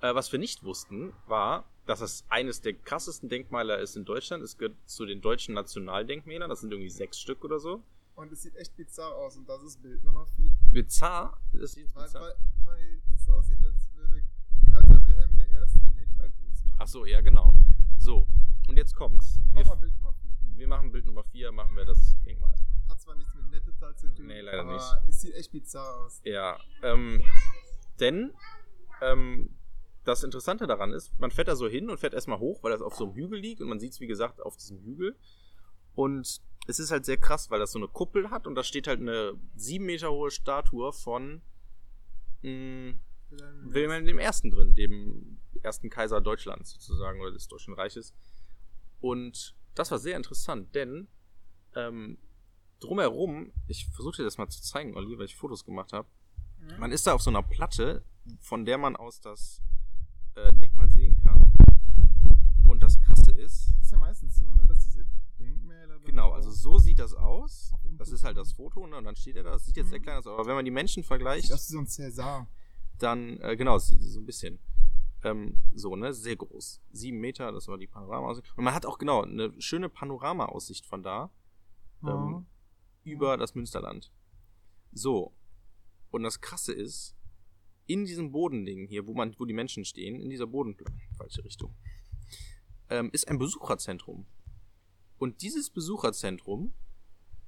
Äh, 0.00 0.14
was 0.14 0.30
wir 0.30 0.38
nicht 0.38 0.62
wussten, 0.62 1.14
war, 1.26 1.64
dass 1.86 2.00
es 2.00 2.24
eines 2.28 2.60
der 2.60 2.74
krassesten 2.74 3.28
Denkmaler 3.28 3.78
ist 3.78 3.96
in 3.96 4.04
Deutschland. 4.04 4.42
Es 4.42 4.58
gehört 4.58 4.76
zu 4.84 5.06
den 5.06 5.20
deutschen 5.22 5.54
Nationaldenkmälern, 5.54 6.50
das 6.50 6.60
sind 6.60 6.72
irgendwie 6.72 6.90
sechs 6.90 7.18
Stück 7.18 7.44
oder 7.44 7.58
so. 7.58 7.82
Und 8.14 8.32
es 8.32 8.42
sieht 8.42 8.56
echt 8.56 8.76
bizarr 8.76 9.14
aus 9.14 9.36
und 9.36 9.48
das 9.48 9.62
ist 9.62 9.82
Bild 9.82 10.02
Nummer 10.04 10.26
4. 10.36 10.50
Bizarr? 10.72 11.38
Das 11.52 11.72
sieht 11.72 11.94
Weil, 11.94 12.04
bizarr. 12.04 12.22
weil, 12.22 12.34
weil 12.64 13.02
es 13.14 13.28
aussieht, 13.28 13.58
als 13.62 13.88
würde 13.94 14.22
Kaiser 14.70 15.06
Wilhelm 15.06 15.36
der 15.36 15.48
Erste 15.50 15.78
einen 15.80 15.96
Hitlergruß 15.96 16.64
machen. 16.64 16.65
Ach 16.78 16.86
so, 16.86 17.04
ja, 17.06 17.20
genau. 17.20 17.52
So, 17.98 18.26
und 18.68 18.76
jetzt 18.76 18.94
kommt's. 18.94 19.38
Mach 19.52 19.60
Wir, 19.62 19.66
mal 19.66 19.74
Bild 19.76 19.94
Nummer 19.96 20.12
4. 20.12 20.30
wir 20.58 20.68
machen 20.68 20.92
Bild 20.92 21.06
Nummer 21.06 21.24
4, 21.24 21.52
machen 21.52 21.76
wir 21.76 21.84
das 21.84 22.16
Ding 22.24 22.38
mal. 22.40 22.54
Hat 22.88 23.00
zwar 23.00 23.14
nichts 23.16 23.34
mit 23.34 23.48
Nettetal 23.50 23.94
zu 23.96 24.08
tun, 24.14 24.26
Nee, 24.26 24.40
leider 24.40 24.60
aber 24.60 24.74
nicht. 24.74 25.08
es 25.08 25.20
sieht 25.20 25.34
echt 25.34 25.50
bizarr 25.52 26.04
aus. 26.04 26.20
Ja, 26.24 26.58
ähm, 26.82 27.22
denn 28.00 28.32
ähm, 29.02 29.50
das 30.04 30.22
Interessante 30.22 30.66
daran 30.66 30.92
ist, 30.92 31.18
man 31.18 31.30
fährt 31.30 31.48
da 31.48 31.56
so 31.56 31.66
hin 31.68 31.90
und 31.90 31.98
fährt 31.98 32.14
erstmal 32.14 32.38
hoch, 32.38 32.62
weil 32.62 32.70
das 32.70 32.80
auf 32.82 32.94
so 32.94 33.04
einem 33.06 33.14
Hügel 33.14 33.38
liegt 33.40 33.60
und 33.60 33.68
man 33.68 33.80
sieht 33.80 33.92
es, 33.92 34.00
wie 34.00 34.06
gesagt, 34.06 34.40
auf 34.40 34.56
diesem 34.56 34.78
Hügel. 34.82 35.16
Und 35.94 36.40
es 36.68 36.78
ist 36.78 36.90
halt 36.90 37.04
sehr 37.04 37.16
krass, 37.16 37.50
weil 37.50 37.58
das 37.58 37.72
so 37.72 37.78
eine 37.78 37.88
Kuppel 37.88 38.30
hat 38.30 38.46
und 38.46 38.54
da 38.54 38.62
steht 38.62 38.86
halt 38.86 39.00
eine 39.00 39.32
sieben 39.56 39.86
Meter 39.86 40.10
hohe 40.12 40.30
Statue 40.30 40.92
von 40.92 41.42
mh, 42.42 42.94
Wilhelm 43.30 43.72
Wilhelm 43.74 44.18
I. 44.20 44.50
drin, 44.50 44.74
dem 44.74 45.38
ersten 45.62 45.90
Kaiser 45.90 46.20
Deutschlands 46.20 46.72
sozusagen 46.72 47.20
oder 47.20 47.32
des 47.32 47.48
Deutschen 47.48 47.74
Reiches. 47.74 48.14
Und 49.00 49.54
das 49.74 49.90
war 49.90 49.98
sehr 49.98 50.16
interessant, 50.16 50.74
denn 50.74 51.08
ähm, 51.74 52.18
drumherum, 52.80 53.52
ich 53.66 53.86
versuche 53.88 54.16
dir 54.18 54.24
das 54.24 54.38
mal 54.38 54.48
zu 54.48 54.62
zeigen, 54.62 54.96
Olli, 54.96 55.18
weil 55.18 55.26
ich 55.26 55.36
Fotos 55.36 55.64
gemacht 55.64 55.92
habe. 55.92 56.08
Mhm. 56.60 56.78
Man 56.78 56.92
ist 56.92 57.06
da 57.06 57.12
auf 57.14 57.22
so 57.22 57.30
einer 57.30 57.42
Platte, 57.42 58.04
von 58.40 58.64
der 58.64 58.78
man 58.78 58.96
aus 58.96 59.20
das 59.20 59.60
äh, 60.34 60.52
Denkmal 60.54 60.88
sehen 60.88 61.20
kann. 61.22 61.52
Und 62.64 62.82
das 62.82 63.00
Krasse 63.00 63.30
ist, 63.32 63.68
Das 63.78 63.86
ist 63.86 63.92
ja 63.92 63.98
meistens 63.98 64.36
so, 64.36 64.46
ne? 64.54 64.64
Dass 64.66 64.78
diese 64.84 65.04
Denkmäler. 65.38 65.98
genau, 66.00 66.32
also 66.32 66.50
so 66.50 66.78
sieht 66.78 66.98
das 66.98 67.14
aus. 67.14 67.72
Das 67.98 68.10
ist 68.10 68.24
halt 68.24 68.36
das 68.36 68.52
Foto, 68.52 68.86
ne? 68.86 68.96
Und 68.96 69.04
dann 69.04 69.16
steht 69.16 69.36
er 69.36 69.44
da. 69.44 69.52
Das 69.52 69.64
sieht 69.66 69.76
jetzt 69.76 69.90
sehr 69.90 69.98
Mhm. 69.98 70.02
klein 70.02 70.18
aus, 70.18 70.26
aber 70.26 70.46
wenn 70.46 70.54
man 70.56 70.64
die 70.64 70.70
Menschen 70.70 71.02
vergleicht, 71.04 71.52
aus 71.52 71.68
wie 71.68 71.72
so 71.74 71.78
ein 71.78 71.86
Cäsar. 71.86 72.48
Dann, 72.98 73.38
äh, 73.40 73.56
genau, 73.56 73.78
so 73.78 74.20
ein 74.20 74.26
bisschen. 74.26 74.58
Ähm, 75.24 75.58
so, 75.74 75.96
ne? 75.96 76.12
Sehr 76.12 76.36
groß. 76.36 76.80
Sieben 76.92 77.18
Meter, 77.18 77.52
das 77.52 77.68
war 77.68 77.78
die 77.78 77.86
Panorama-Aussicht. 77.86 78.56
Und 78.56 78.64
man 78.64 78.74
hat 78.74 78.86
auch, 78.86 78.98
genau, 78.98 79.22
eine 79.22 79.52
schöne 79.60 79.88
Panorama-Aussicht 79.88 80.86
von 80.86 81.02
da. 81.02 81.30
Ähm, 82.02 82.46
über 83.04 83.36
das 83.36 83.54
Münsterland. 83.54 84.12
So. 84.92 85.32
Und 86.10 86.22
das 86.22 86.40
Krasse 86.40 86.72
ist, 86.72 87.16
in 87.86 88.04
diesem 88.04 88.32
Bodending 88.32 88.86
hier, 88.86 89.06
wo 89.06 89.14
man, 89.14 89.34
wo 89.38 89.44
die 89.44 89.54
Menschen 89.54 89.84
stehen, 89.84 90.20
in 90.20 90.28
dieser 90.28 90.46
Boden, 90.46 90.76
falsche 91.16 91.44
Richtung, 91.44 91.74
ähm, 92.90 93.10
ist 93.12 93.28
ein 93.28 93.38
Besucherzentrum. 93.38 94.26
Und 95.18 95.42
dieses 95.42 95.70
Besucherzentrum 95.70 96.74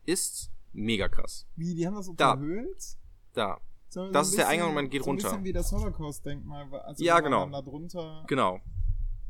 ist 0.05 0.51
mega 0.72 1.09
krass. 1.09 1.46
Wie, 1.57 1.74
die 1.74 1.86
haben 1.86 1.94
das 1.94 2.07
so 2.07 2.14
Da. 2.14 2.36
verhöhlt? 2.36 2.96
Da, 3.32 3.61
So, 3.89 4.07
so 4.07 4.12
Das 4.12 4.28
ein 4.28 4.30
ist 4.30 4.39
der 4.39 4.49
Eingang 4.49 4.68
und 4.68 4.74
man 4.74 4.91
geht 4.91 5.03
so 5.03 5.11
ein 5.11 5.14
runter. 5.16 5.28
bisschen 5.30 5.45
wie 5.45 5.53
das 5.53 5.72
Holocaust-Denkmal. 5.72 6.72
Also 6.80 7.05
Ja, 7.05 7.14
man 7.14 7.24
genau. 7.24 7.41
dann 7.43 7.53
Da 7.53 7.62
drunter 7.62 8.24
genau. 8.26 8.55
ein 8.57 8.62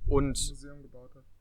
Und. 0.07 0.55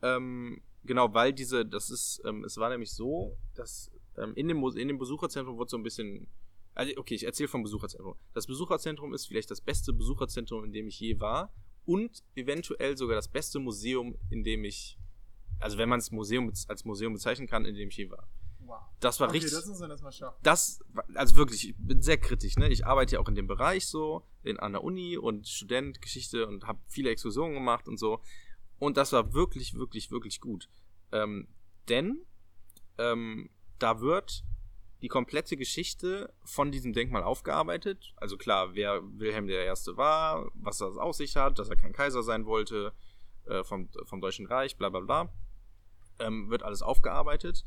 Ähm, 0.02 0.60
genau, 0.84 1.12
weil 1.14 1.32
diese, 1.32 1.66
das 1.66 1.90
ist, 1.90 2.22
ähm, 2.24 2.44
es 2.44 2.56
war 2.58 2.70
nämlich 2.70 2.92
so, 2.92 3.36
dass 3.54 3.90
ähm, 4.16 4.34
in, 4.34 4.48
dem, 4.48 4.62
in 4.76 4.88
dem 4.88 4.98
Besucherzentrum 4.98 5.58
wird 5.58 5.70
so 5.70 5.76
ein 5.76 5.82
bisschen, 5.82 6.28
also 6.74 6.92
okay, 6.96 7.14
ich 7.14 7.24
erzähle 7.24 7.48
vom 7.48 7.62
Besucherzentrum. 7.62 8.14
Das 8.34 8.46
Besucherzentrum 8.46 9.12
ist 9.14 9.26
vielleicht 9.26 9.50
das 9.50 9.60
beste 9.60 9.92
Besucherzentrum, 9.92 10.64
in 10.64 10.72
dem 10.72 10.86
ich 10.86 11.00
je 11.00 11.18
war 11.18 11.52
und 11.86 12.22
eventuell 12.36 12.96
sogar 12.96 13.16
das 13.16 13.28
beste 13.28 13.58
Museum, 13.58 14.16
in 14.30 14.44
dem 14.44 14.64
ich, 14.64 14.96
also 15.58 15.78
wenn 15.78 15.88
man 15.88 15.98
es 15.98 16.10
Museum 16.12 16.52
als 16.68 16.84
Museum 16.84 17.14
bezeichnen 17.14 17.48
kann, 17.48 17.64
in 17.64 17.74
dem 17.74 17.88
ich 17.88 17.96
je 17.96 18.10
war. 18.10 18.28
Wow. 18.68 18.82
Das 19.00 19.18
war 19.18 19.28
okay, 19.28 19.38
richtig, 19.38 19.54
das 19.54 19.66
müssen 19.66 19.80
wir 19.80 19.88
erstmal 19.88 20.12
schaffen. 20.12 20.38
das, 20.42 20.80
also 21.14 21.36
wirklich, 21.36 21.70
ich 21.70 21.74
bin 21.78 22.02
sehr 22.02 22.18
kritisch, 22.18 22.56
ne? 22.56 22.68
Ich 22.68 22.84
arbeite 22.84 23.14
ja 23.14 23.20
auch 23.20 23.28
in 23.28 23.34
dem 23.34 23.46
Bereich 23.46 23.86
so, 23.86 24.26
in, 24.42 24.58
an 24.58 24.72
der 24.72 24.84
Uni 24.84 25.16
und 25.16 25.48
Student, 25.48 26.02
Geschichte 26.02 26.46
und 26.46 26.66
habe 26.66 26.78
viele 26.86 27.08
Exkursionen 27.08 27.54
gemacht 27.54 27.88
und 27.88 27.98
so. 27.98 28.20
Und 28.78 28.98
das 28.98 29.12
war 29.12 29.32
wirklich, 29.32 29.72
wirklich, 29.72 30.10
wirklich 30.10 30.40
gut. 30.42 30.68
Ähm, 31.12 31.48
denn 31.88 32.26
ähm, 32.98 33.48
da 33.78 34.02
wird 34.02 34.44
die 35.00 35.08
komplette 35.08 35.56
Geschichte 35.56 36.34
von 36.44 36.70
diesem 36.70 36.92
Denkmal 36.92 37.22
aufgearbeitet. 37.22 38.12
Also 38.16 38.36
klar, 38.36 38.74
wer 38.74 39.00
Wilhelm 39.18 39.46
der 39.46 39.64
Erste 39.64 39.96
war, 39.96 40.50
was 40.52 40.78
das 40.78 40.98
aus 40.98 41.16
sich 41.16 41.36
hat, 41.36 41.58
dass 41.58 41.70
er 41.70 41.76
kein 41.76 41.94
Kaiser 41.94 42.22
sein 42.22 42.44
wollte, 42.44 42.92
äh, 43.46 43.64
vom, 43.64 43.88
vom 44.04 44.20
Deutschen 44.20 44.46
Reich, 44.46 44.76
bla 44.76 44.90
bla 44.90 45.00
bla. 45.00 45.32
Ähm, 46.18 46.50
wird 46.50 46.64
alles 46.64 46.82
aufgearbeitet. 46.82 47.64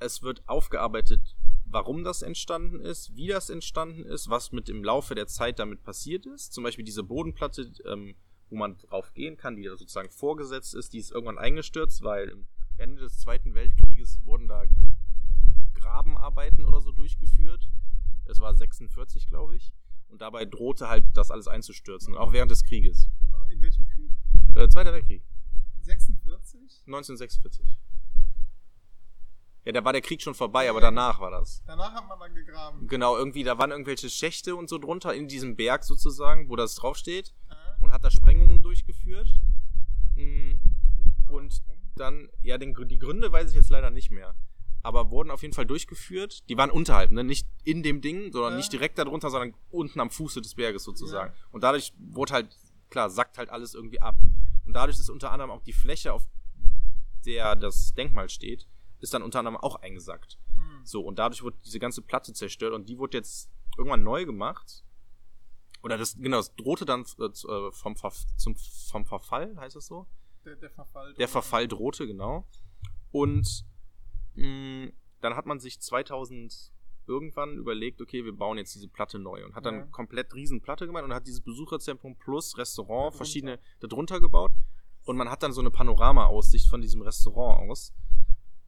Es 0.00 0.22
wird 0.22 0.42
aufgearbeitet, 0.48 1.36
warum 1.66 2.04
das 2.04 2.22
entstanden 2.22 2.80
ist, 2.80 3.14
wie 3.14 3.28
das 3.28 3.50
entstanden 3.50 4.04
ist, 4.04 4.30
was 4.30 4.50
mit 4.50 4.70
im 4.70 4.82
Laufe 4.82 5.14
der 5.14 5.26
Zeit 5.26 5.58
damit 5.58 5.82
passiert 5.82 6.24
ist. 6.24 6.54
Zum 6.54 6.64
Beispiel 6.64 6.86
diese 6.86 7.04
Bodenplatte, 7.04 7.70
ähm, 7.84 8.14
wo 8.48 8.56
man 8.56 8.78
drauf 8.78 9.12
gehen 9.12 9.36
kann, 9.36 9.56
die 9.56 9.64
da 9.64 9.76
sozusagen 9.76 10.10
vorgesetzt 10.10 10.74
ist, 10.74 10.94
die 10.94 10.98
ist 10.98 11.12
irgendwann 11.12 11.38
eingestürzt, 11.38 12.02
weil 12.02 12.30
im 12.30 12.46
Ende 12.78 13.02
des 13.02 13.20
Zweiten 13.20 13.54
Weltkrieges 13.54 14.20
wurden 14.24 14.48
da 14.48 14.64
Grabenarbeiten 15.74 16.64
oder 16.64 16.80
so 16.80 16.92
durchgeführt. 16.92 17.68
Es 18.24 18.40
war 18.40 18.54
46, 18.54 19.26
glaube 19.26 19.56
ich. 19.56 19.72
Und 20.08 20.22
dabei 20.22 20.46
drohte 20.46 20.88
halt 20.88 21.04
das 21.14 21.30
alles 21.30 21.46
einzustürzen, 21.46 22.16
auch 22.16 22.32
während 22.32 22.50
des 22.50 22.64
Krieges. 22.64 23.08
In 23.50 23.60
welchem 23.60 23.86
Krieg? 23.86 24.10
Äh, 24.56 24.68
Zweiter 24.68 24.92
Weltkrieg, 24.92 25.22
46? 25.82 26.82
1946. 26.86 27.78
Ja, 29.64 29.72
da 29.72 29.84
war 29.84 29.92
der 29.92 30.00
Krieg 30.00 30.22
schon 30.22 30.34
vorbei, 30.34 30.70
aber 30.70 30.80
danach 30.80 31.20
war 31.20 31.30
das. 31.30 31.62
Danach 31.66 31.92
hat 31.92 32.08
man 32.08 32.18
dann 32.18 32.34
gegraben. 32.34 32.86
Genau, 32.88 33.16
irgendwie, 33.16 33.44
da 33.44 33.58
waren 33.58 33.70
irgendwelche 33.70 34.08
Schächte 34.08 34.56
und 34.56 34.68
so 34.70 34.78
drunter 34.78 35.12
in 35.14 35.28
diesem 35.28 35.54
Berg 35.56 35.84
sozusagen, 35.84 36.48
wo 36.48 36.56
das 36.56 36.74
draufsteht. 36.76 37.34
Äh? 37.50 37.84
Und 37.84 37.92
hat 37.92 38.02
da 38.04 38.10
Sprengungen 38.10 38.62
durchgeführt. 38.62 39.28
Mm, 40.16 40.52
Und 41.28 41.62
dann, 41.96 42.28
ja, 42.42 42.56
den, 42.58 42.74
die 42.88 42.98
Gründe 42.98 43.30
weiß 43.30 43.50
ich 43.50 43.56
jetzt 43.56 43.70
leider 43.70 43.90
nicht 43.90 44.10
mehr. 44.10 44.34
Aber 44.82 45.10
wurden 45.10 45.30
auf 45.30 45.42
jeden 45.42 45.52
Fall 45.52 45.66
durchgeführt. 45.66 46.48
Die 46.48 46.56
waren 46.56 46.70
unterhalb, 46.70 47.10
ne? 47.10 47.22
Nicht 47.22 47.46
in 47.64 47.82
dem 47.82 48.00
Ding, 48.00 48.32
sondern 48.32 48.52
Ja. 48.52 48.56
nicht 48.56 48.72
direkt 48.72 48.98
darunter, 48.98 49.28
sondern 49.28 49.54
unten 49.70 50.00
am 50.00 50.10
Fuße 50.10 50.40
des 50.40 50.54
Berges 50.54 50.84
sozusagen. 50.84 51.34
Und 51.52 51.62
dadurch 51.64 51.92
wurde 51.98 52.32
halt, 52.32 52.56
klar, 52.88 53.10
sackt 53.10 53.36
halt 53.36 53.50
alles 53.50 53.74
irgendwie 53.74 54.00
ab. 54.00 54.16
Und 54.64 54.72
dadurch 54.72 54.98
ist 54.98 55.10
unter 55.10 55.30
anderem 55.32 55.50
auch 55.50 55.60
die 55.62 55.74
Fläche, 55.74 56.14
auf 56.14 56.26
der 57.26 57.56
das 57.56 57.92
Denkmal 57.92 58.30
steht, 58.30 58.66
ist 59.00 59.12
dann 59.14 59.22
unter 59.22 59.38
anderem 59.40 59.56
auch 59.56 59.76
eingesackt. 59.76 60.38
Hm. 60.54 60.84
So, 60.84 61.02
und 61.02 61.18
dadurch 61.18 61.42
wurde 61.42 61.56
diese 61.64 61.78
ganze 61.78 62.02
Platte 62.02 62.32
zerstört 62.32 62.72
und 62.74 62.88
die 62.88 62.98
wurde 62.98 63.16
jetzt 63.18 63.50
irgendwann 63.76 64.02
neu 64.02 64.24
gemacht. 64.24 64.84
Oder 65.82 65.96
das, 65.96 66.16
genau, 66.18 66.36
das 66.36 66.54
drohte 66.56 66.84
dann 66.84 67.04
äh, 67.18 67.24
äh, 67.24 67.72
vom, 67.72 67.96
Ver 67.96 68.12
zum, 68.36 68.54
vom 68.90 69.06
Verfall, 69.06 69.56
heißt 69.56 69.76
das 69.76 69.86
so? 69.86 70.06
Der, 70.44 70.56
der 70.56 70.70
Verfall. 70.70 71.14
Der 71.14 71.28
Verfall 71.28 71.68
drohte, 71.68 72.06
genau. 72.06 72.46
Und 73.12 73.64
mh, 74.34 74.90
dann 75.20 75.36
hat 75.36 75.46
man 75.46 75.60
sich 75.60 75.80
2000 75.80 76.72
irgendwann 77.06 77.56
überlegt, 77.56 78.00
okay, 78.00 78.24
wir 78.24 78.32
bauen 78.36 78.56
jetzt 78.58 78.74
diese 78.74 78.88
Platte 78.88 79.18
neu 79.18 79.44
und 79.44 79.54
hat 79.54 79.66
dann 79.66 79.74
Ja. 79.74 79.86
komplett 79.86 80.32
riesen 80.34 80.60
Platte 80.60 80.86
gemacht 80.86 81.02
und 81.04 81.12
hat 81.12 81.26
dieses 81.26 81.40
Besucherzentrum 81.40 82.14
plus 82.16 82.56
Restaurant, 82.56 82.90
Darunter. 83.06 83.16
verschiedene 83.16 83.58
darunter 83.80 84.20
gebaut 84.20 84.52
und 85.04 85.16
man 85.16 85.28
hat 85.28 85.42
dann 85.42 85.52
so 85.52 85.60
eine 85.60 85.70
Panorama-Aussicht 85.70 86.68
von 86.68 86.80
diesem 86.80 87.02
Restaurant 87.02 87.68
aus. 87.70 87.92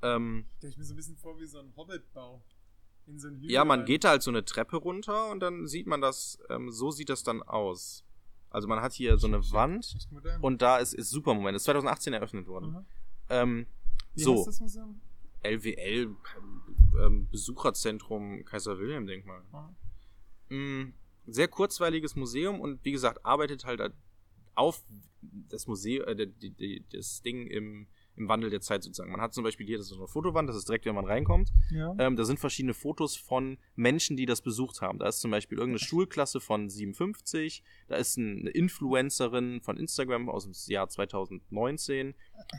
Ähm, 0.02 0.46
ich 0.62 0.76
mir 0.76 0.84
so 0.84 0.92
ein 0.94 0.96
bisschen 0.96 1.16
vor 1.16 1.38
wie 1.40 1.46
so 1.46 1.58
ein 1.58 1.72
Hobbitbau. 1.76 2.42
In 3.06 3.18
so 3.18 3.28
Ja, 3.40 3.64
man 3.64 3.80
rein. 3.80 3.86
geht 3.86 4.04
da 4.04 4.10
halt 4.10 4.22
so 4.22 4.30
eine 4.30 4.44
Treppe 4.44 4.76
runter 4.76 5.30
und 5.30 5.40
dann 5.40 5.66
sieht 5.66 5.86
man 5.86 6.00
das, 6.00 6.38
ähm, 6.50 6.70
so 6.70 6.90
sieht 6.90 7.08
das 7.08 7.22
dann 7.24 7.42
aus. 7.42 8.04
Also 8.50 8.68
man 8.68 8.80
hat 8.80 8.92
hier 8.92 9.16
so 9.18 9.26
eine 9.26 9.50
Wand 9.52 9.94
Echt 9.96 10.08
und 10.42 10.60
da 10.62 10.78
ist, 10.78 10.92
ist 10.92 11.10
super 11.10 11.34
Moment. 11.34 11.56
Ist 11.56 11.64
2018 11.64 12.12
eröffnet 12.12 12.46
worden. 12.46 12.70
Mhm. 12.72 12.86
Ähm, 13.30 13.66
Wie 14.14 14.22
so, 14.22 14.44
das 14.44 14.60
Museum? 14.60 15.00
LWL, 15.42 16.14
ähm, 17.00 17.28
Besucherzentrum 17.30 18.44
Kaiser 18.44 18.78
Wilhelm 18.78 19.06
Denkmal. 19.06 19.42
Mhm. 20.50 20.92
Sehr 21.26 21.48
kurzweiliges 21.48 22.14
Museum 22.14 22.60
und 22.60 22.84
wie 22.84 22.92
gesagt, 22.92 23.24
arbeitet 23.24 23.64
halt 23.64 23.92
auf 24.54 24.82
das 25.48 25.66
Museum, 25.66 26.06
äh, 26.06 26.82
das 26.92 27.22
Ding 27.22 27.46
im, 27.46 27.86
im 28.16 28.28
Wandel 28.28 28.50
der 28.50 28.60
Zeit 28.60 28.82
sozusagen. 28.82 29.10
Man 29.10 29.20
hat 29.22 29.32
zum 29.32 29.42
Beispiel 29.44 29.66
hier, 29.66 29.78
das 29.78 29.86
ist 29.86 29.92
so 29.94 29.96
eine 29.98 30.06
Fotowand, 30.06 30.48
das 30.48 30.56
ist 30.56 30.68
direkt, 30.68 30.84
wenn 30.84 30.94
man 30.94 31.06
reinkommt. 31.06 31.50
Ja. 31.70 31.94
Ähm, 31.98 32.16
da 32.16 32.24
sind 32.24 32.38
verschiedene 32.38 32.74
Fotos 32.74 33.16
von 33.16 33.56
Menschen, 33.74 34.16
die 34.18 34.26
das 34.26 34.42
besucht 34.42 34.82
haben. 34.82 34.98
Da 34.98 35.08
ist 35.08 35.20
zum 35.20 35.30
Beispiel 35.30 35.56
irgendeine 35.58 35.78
Schulklasse 35.84 36.38
von 36.40 36.68
57, 36.68 37.62
da 37.88 37.96
ist 37.96 38.18
ein- 38.18 38.40
eine 38.40 38.50
Influencerin 38.50 39.60
von 39.62 39.76
Instagram 39.78 40.28
aus 40.28 40.44
dem 40.44 40.52
Jahr 40.72 40.88
2019. 40.88 42.14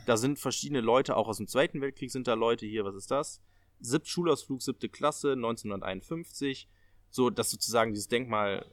Da 0.06 0.16
sind 0.16 0.38
verschiedene 0.38 0.80
Leute, 0.80 1.16
auch 1.16 1.28
aus 1.28 1.36
dem 1.36 1.46
Zweiten 1.46 1.80
Weltkrieg 1.80 2.10
sind 2.10 2.26
da 2.26 2.34
Leute 2.34 2.66
hier, 2.66 2.84
was 2.84 2.94
ist 2.96 3.10
das? 3.10 3.40
Sieb 3.80 4.06
Schulausflug, 4.06 4.62
siebte 4.62 4.88
Klasse, 4.88 5.36
1951. 5.36 6.68
So, 7.10 7.30
dass 7.30 7.50
sozusagen 7.50 7.92
dieses 7.92 8.08
Denkmal, 8.08 8.66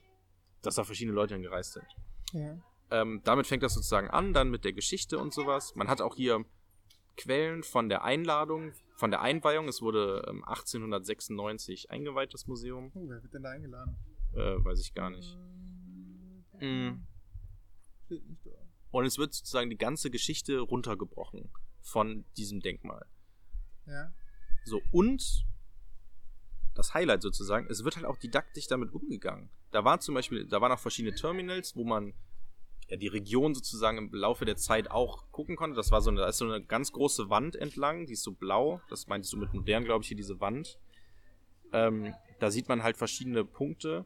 dass 0.62 0.76
da 0.76 0.84
verschiedene 0.84 1.14
Leute 1.16 1.36
hingereist 1.36 1.74
sind. 1.74 1.86
ja. 2.34 2.58
Ähm, 2.94 3.22
damit 3.24 3.48
fängt 3.48 3.64
das 3.64 3.74
sozusagen 3.74 4.10
an, 4.10 4.34
dann 4.34 4.50
mit 4.50 4.66
der 4.66 4.74
Geschichte 4.74 5.18
und 5.18 5.34
sowas. 5.34 5.76
Man 5.76 5.88
hat 5.88 6.02
auch 6.02 6.14
hier 6.18 6.44
Quellen 7.18 7.64
von 7.64 7.90
der 7.90 8.04
Einladung 8.04 8.74
von 8.96 9.12
der 9.12 9.22
Einweihung. 9.22 9.68
Es 9.68 9.82
wurde 9.82 10.24
ähm, 10.28 10.44
1896 10.46 11.90
eingeweiht, 11.90 12.34
das 12.34 12.48
Museum. 12.48 12.92
Oh, 12.94 13.10
wer 13.10 13.22
wird 13.24 13.34
denn 13.34 13.44
da 13.44 13.50
eingeladen? 13.50 13.96
Äh, 14.34 14.64
weiß 14.64 14.80
ich 14.80 14.94
gar 14.94 15.10
nicht. 15.10 15.38
Steht 18.06 18.28
nicht 18.28 18.46
da. 18.46 18.52
Und 18.92 19.06
es 19.06 19.18
wird 19.18 19.34
sozusagen 19.34 19.70
die 19.70 19.78
ganze 19.78 20.12
Geschichte 20.12 20.60
runtergebrochen 20.60 21.50
von 21.82 22.26
diesem 22.38 22.60
Denkmal. 22.60 23.06
Ja. 23.88 24.14
So, 24.66 24.82
und 24.92 25.46
das 26.76 26.94
Highlight 26.94 27.22
sozusagen, 27.22 27.68
es 27.70 27.84
wird 27.84 27.96
halt 27.96 28.06
auch 28.06 28.18
didaktisch 28.18 28.68
damit 28.68 28.92
umgegangen. 28.92 29.50
Da 29.72 29.84
waren 29.84 30.00
zum 30.00 30.16
Beispiel, 30.16 30.46
da 30.46 30.62
waren 30.62 30.72
auch 30.72 30.80
verschiedene 30.80 31.16
Terminals, 31.16 31.76
wo 31.76 31.84
man 31.84 32.14
ja, 32.92 32.98
die 32.98 33.08
Region 33.08 33.56
sozusagen 33.56 33.98
im 33.98 34.14
Laufe 34.14 34.44
der 34.44 34.58
Zeit 34.58 34.92
auch 34.92 35.32
gucken 35.32 35.56
konnte. 35.56 35.78
Das 35.78 35.92
war 35.92 36.02
so 36.02 36.10
eine, 36.10 36.20
da 36.20 36.28
ist 36.28 36.40
so 36.40 36.46
eine 36.46 36.62
ganz 36.62 36.92
große 36.92 37.30
Wand 37.30 37.56
entlang, 37.56 38.06
die 38.06 38.14
ist 38.14 38.24
so 38.24 38.34
blau. 38.34 38.82
Das 38.90 39.08
meintest 39.08 39.32
du 39.32 39.38
mit 39.38 39.54
modern, 39.54 39.86
glaube 39.86 40.04
ich, 40.04 40.10
hier 40.10 40.18
diese 40.18 40.42
Wand. 40.42 40.78
Ähm, 41.72 42.14
da 42.40 42.52
sieht 42.52 42.68
man 42.68 42.84
halt 42.84 42.98
verschiedene 42.98 43.46
Punkte 43.46 44.06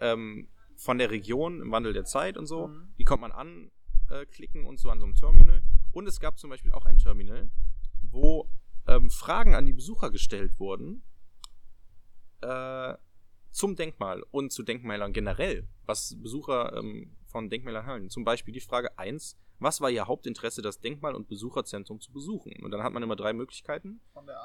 ähm, 0.00 0.48
von 0.76 0.96
der 0.96 1.10
Region 1.10 1.60
im 1.60 1.70
Wandel 1.70 1.92
der 1.92 2.06
Zeit 2.06 2.38
und 2.38 2.46
so. 2.46 2.68
Mhm. 2.68 2.88
Die 2.96 3.04
kommt 3.04 3.20
man 3.20 3.32
anklicken 3.32 4.64
und 4.64 4.80
so 4.80 4.88
an 4.88 5.00
so 5.00 5.04
einem 5.04 5.14
Terminal. 5.14 5.62
Und 5.92 6.08
es 6.08 6.18
gab 6.18 6.38
zum 6.38 6.48
Beispiel 6.48 6.72
auch 6.72 6.86
ein 6.86 6.96
Terminal, 6.96 7.50
wo 8.10 8.48
ähm, 8.86 9.10
Fragen 9.10 9.54
an 9.54 9.66
die 9.66 9.74
Besucher 9.74 10.10
gestellt 10.10 10.58
wurden 10.58 11.02
äh, 12.40 12.94
zum 13.50 13.76
Denkmal 13.76 14.22
und 14.30 14.50
zu 14.50 14.62
Denkmälern 14.62 15.12
generell, 15.12 15.68
was 15.84 16.16
Besucher 16.22 16.74
ähm, 16.74 17.17
von 17.28 17.48
Denkmälern 17.50 17.86
halten. 17.86 18.10
Zum 18.10 18.24
Beispiel 18.24 18.52
die 18.54 18.60
Frage 18.60 18.98
1, 18.98 19.36
was 19.58 19.80
war 19.80 19.90
ihr 19.90 20.06
Hauptinteresse, 20.06 20.62
das 20.62 20.80
Denkmal 20.80 21.14
und 21.14 21.28
Besucherzentrum 21.28 22.00
zu 22.00 22.12
besuchen? 22.12 22.52
Und 22.62 22.70
dann 22.70 22.82
hat 22.82 22.92
man 22.92 23.02
immer 23.02 23.16
drei 23.16 23.32
Möglichkeiten. 23.32 24.00
Von 24.12 24.26
der 24.26 24.38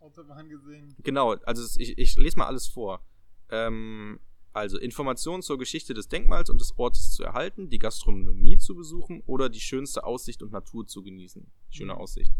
Autobahn 0.00 0.48
gesehen. 0.48 0.94
Genau, 1.02 1.32
also 1.44 1.80
ich, 1.80 1.96
ich 1.98 2.16
lese 2.16 2.38
mal 2.38 2.46
alles 2.46 2.66
vor. 2.68 3.02
Ähm, 3.50 4.20
also 4.52 4.78
Informationen 4.78 5.42
zur 5.42 5.58
Geschichte 5.58 5.94
des 5.94 6.08
Denkmals 6.08 6.48
und 6.48 6.60
des 6.60 6.78
Ortes 6.78 7.12
zu 7.12 7.24
erhalten, 7.24 7.68
die 7.70 7.78
Gastronomie 7.78 8.56
zu 8.58 8.74
besuchen 8.74 9.22
oder 9.26 9.48
die 9.48 9.60
schönste 9.60 10.04
Aussicht 10.04 10.42
und 10.42 10.52
Natur 10.52 10.86
zu 10.86 11.02
genießen. 11.02 11.50
Schöne 11.70 11.94
Mhm. 11.94 11.98
Aussicht. 11.98 12.32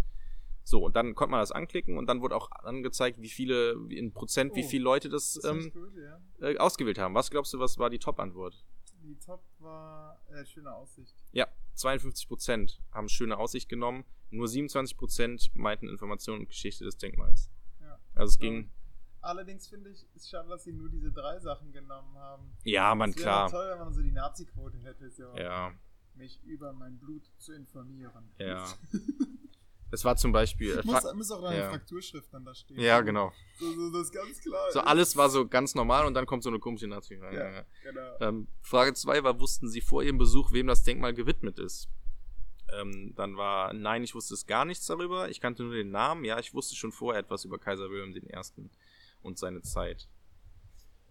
So, 0.66 0.82
und 0.82 0.96
dann 0.96 1.14
konnte 1.14 1.32
man 1.32 1.40
das 1.40 1.52
anklicken 1.52 1.98
und 1.98 2.06
dann 2.06 2.22
wurde 2.22 2.36
auch 2.36 2.50
angezeigt, 2.50 3.20
wie 3.20 3.28
viele, 3.28 3.76
wie 3.88 3.98
in 3.98 4.12
Prozent, 4.12 4.54
wie 4.56 4.64
Oh, 4.64 4.68
viele 4.68 4.84
Leute 4.84 5.10
das, 5.10 5.34
Das 5.34 5.44
ähm, 5.44 5.70
gut, 5.72 5.92
ja. 5.96 6.48
äh, 6.48 6.56
ausgewählt 6.56 6.98
haben. 6.98 7.14
Was 7.14 7.30
glaubst 7.30 7.52
du, 7.52 7.58
was 7.58 7.76
war 7.78 7.90
die 7.90 7.98
Top-Antwort? 7.98 8.64
Die 9.04 9.18
Top 9.18 9.42
war 9.58 10.18
äh, 10.30 10.44
schöne 10.46 10.72
Aussicht. 10.72 11.14
Ja, 11.32 11.46
52 11.74 12.26
Prozent 12.26 12.80
haben 12.90 13.08
schöne 13.08 13.36
Aussicht 13.36 13.68
genommen. 13.68 14.04
Nur 14.30 14.48
27 14.48 14.96
Prozent 14.96 15.50
meinten 15.54 15.88
Informationen 15.88 16.40
und 16.40 16.48
Geschichte 16.48 16.84
des 16.84 16.96
Denkmals. 16.96 17.50
Ja. 17.80 17.98
Also 18.14 18.30
es 18.30 18.38
ging, 18.38 18.70
Allerdings 19.20 19.68
finde 19.68 19.90
ich, 19.90 20.06
ist 20.14 20.28
schade, 20.28 20.48
dass 20.48 20.64
sie 20.64 20.72
nur 20.72 20.88
diese 20.90 21.10
drei 21.10 21.38
Sachen 21.38 21.72
genommen 21.72 22.16
haben. 22.18 22.52
ja, 22.62 22.94
man, 22.94 23.10
Es 23.10 23.16
wäre 23.16 23.24
klar. 23.24 23.50
toll, 23.50 23.70
wenn 23.70 23.78
man 23.78 23.92
so 23.94 24.02
die 24.02 24.10
Nazi-Quote 24.10 24.78
hätte, 24.78 25.10
so 25.10 25.34
Ja, 25.36 25.72
mich 26.14 26.42
über 26.44 26.72
mein 26.72 26.98
Blut 26.98 27.30
zu 27.38 27.52
informieren. 27.54 28.30
ja. 28.38 28.66
Es 29.94 30.04
war 30.04 30.16
zum 30.16 30.32
Beispiel. 30.32 30.80
Muss, 30.84 31.04
muss 31.14 31.30
auch 31.30 31.42
eine 31.44 31.58
ja. 31.58 31.70
Frakturschrift 31.70 32.32
dann 32.32 32.44
da 32.44 32.54
stehen. 32.54 32.78
ja, 32.80 33.00
genau. 33.00 33.32
So, 33.58 33.72
so, 33.72 33.90
das 33.92 34.08
ist 34.08 34.12
ganz 34.12 34.40
klar. 34.40 34.72
So 34.72 34.80
alles 34.80 35.16
war 35.16 35.30
so 35.30 35.46
ganz 35.46 35.74
normal 35.74 36.04
und 36.06 36.14
dann 36.14 36.26
kommt 36.26 36.42
so 36.42 36.50
eine 36.50 36.58
komische 36.58 36.88
Nazi 36.88 37.14
rein. 37.14 37.34
Ja. 37.34 37.50
Ja. 37.52 37.64
Genau. 37.84 38.16
Ähm, 38.20 38.48
Frage 38.60 38.92
2 38.94 39.22
war, 39.22 39.40
wussten 39.40 39.68
Sie 39.68 39.80
vor 39.80 40.02
Ihrem 40.02 40.18
Besuch, 40.18 40.52
wem 40.52 40.66
das 40.66 40.82
Denkmal 40.82 41.14
gewidmet 41.14 41.58
ist? 41.58 41.88
Ähm, 42.72 43.14
dann 43.14 43.36
war, 43.36 43.72
nein, 43.72 44.02
ich 44.02 44.14
wusste 44.14 44.34
es 44.34 44.46
gar 44.46 44.64
nichts 44.64 44.86
darüber. 44.86 45.28
Ich 45.28 45.40
kannte 45.40 45.62
nur 45.62 45.74
den 45.74 45.90
Namen. 45.90 46.24
Ja, 46.24 46.38
ich 46.40 46.54
wusste 46.54 46.74
schon 46.74 46.92
vorher 46.92 47.20
etwas 47.20 47.44
über 47.44 47.58
Kaiser 47.58 47.88
Wilhelm 47.90 48.14
I. 48.16 48.68
und 49.22 49.38
seine 49.38 49.62
Zeit. 49.62 50.08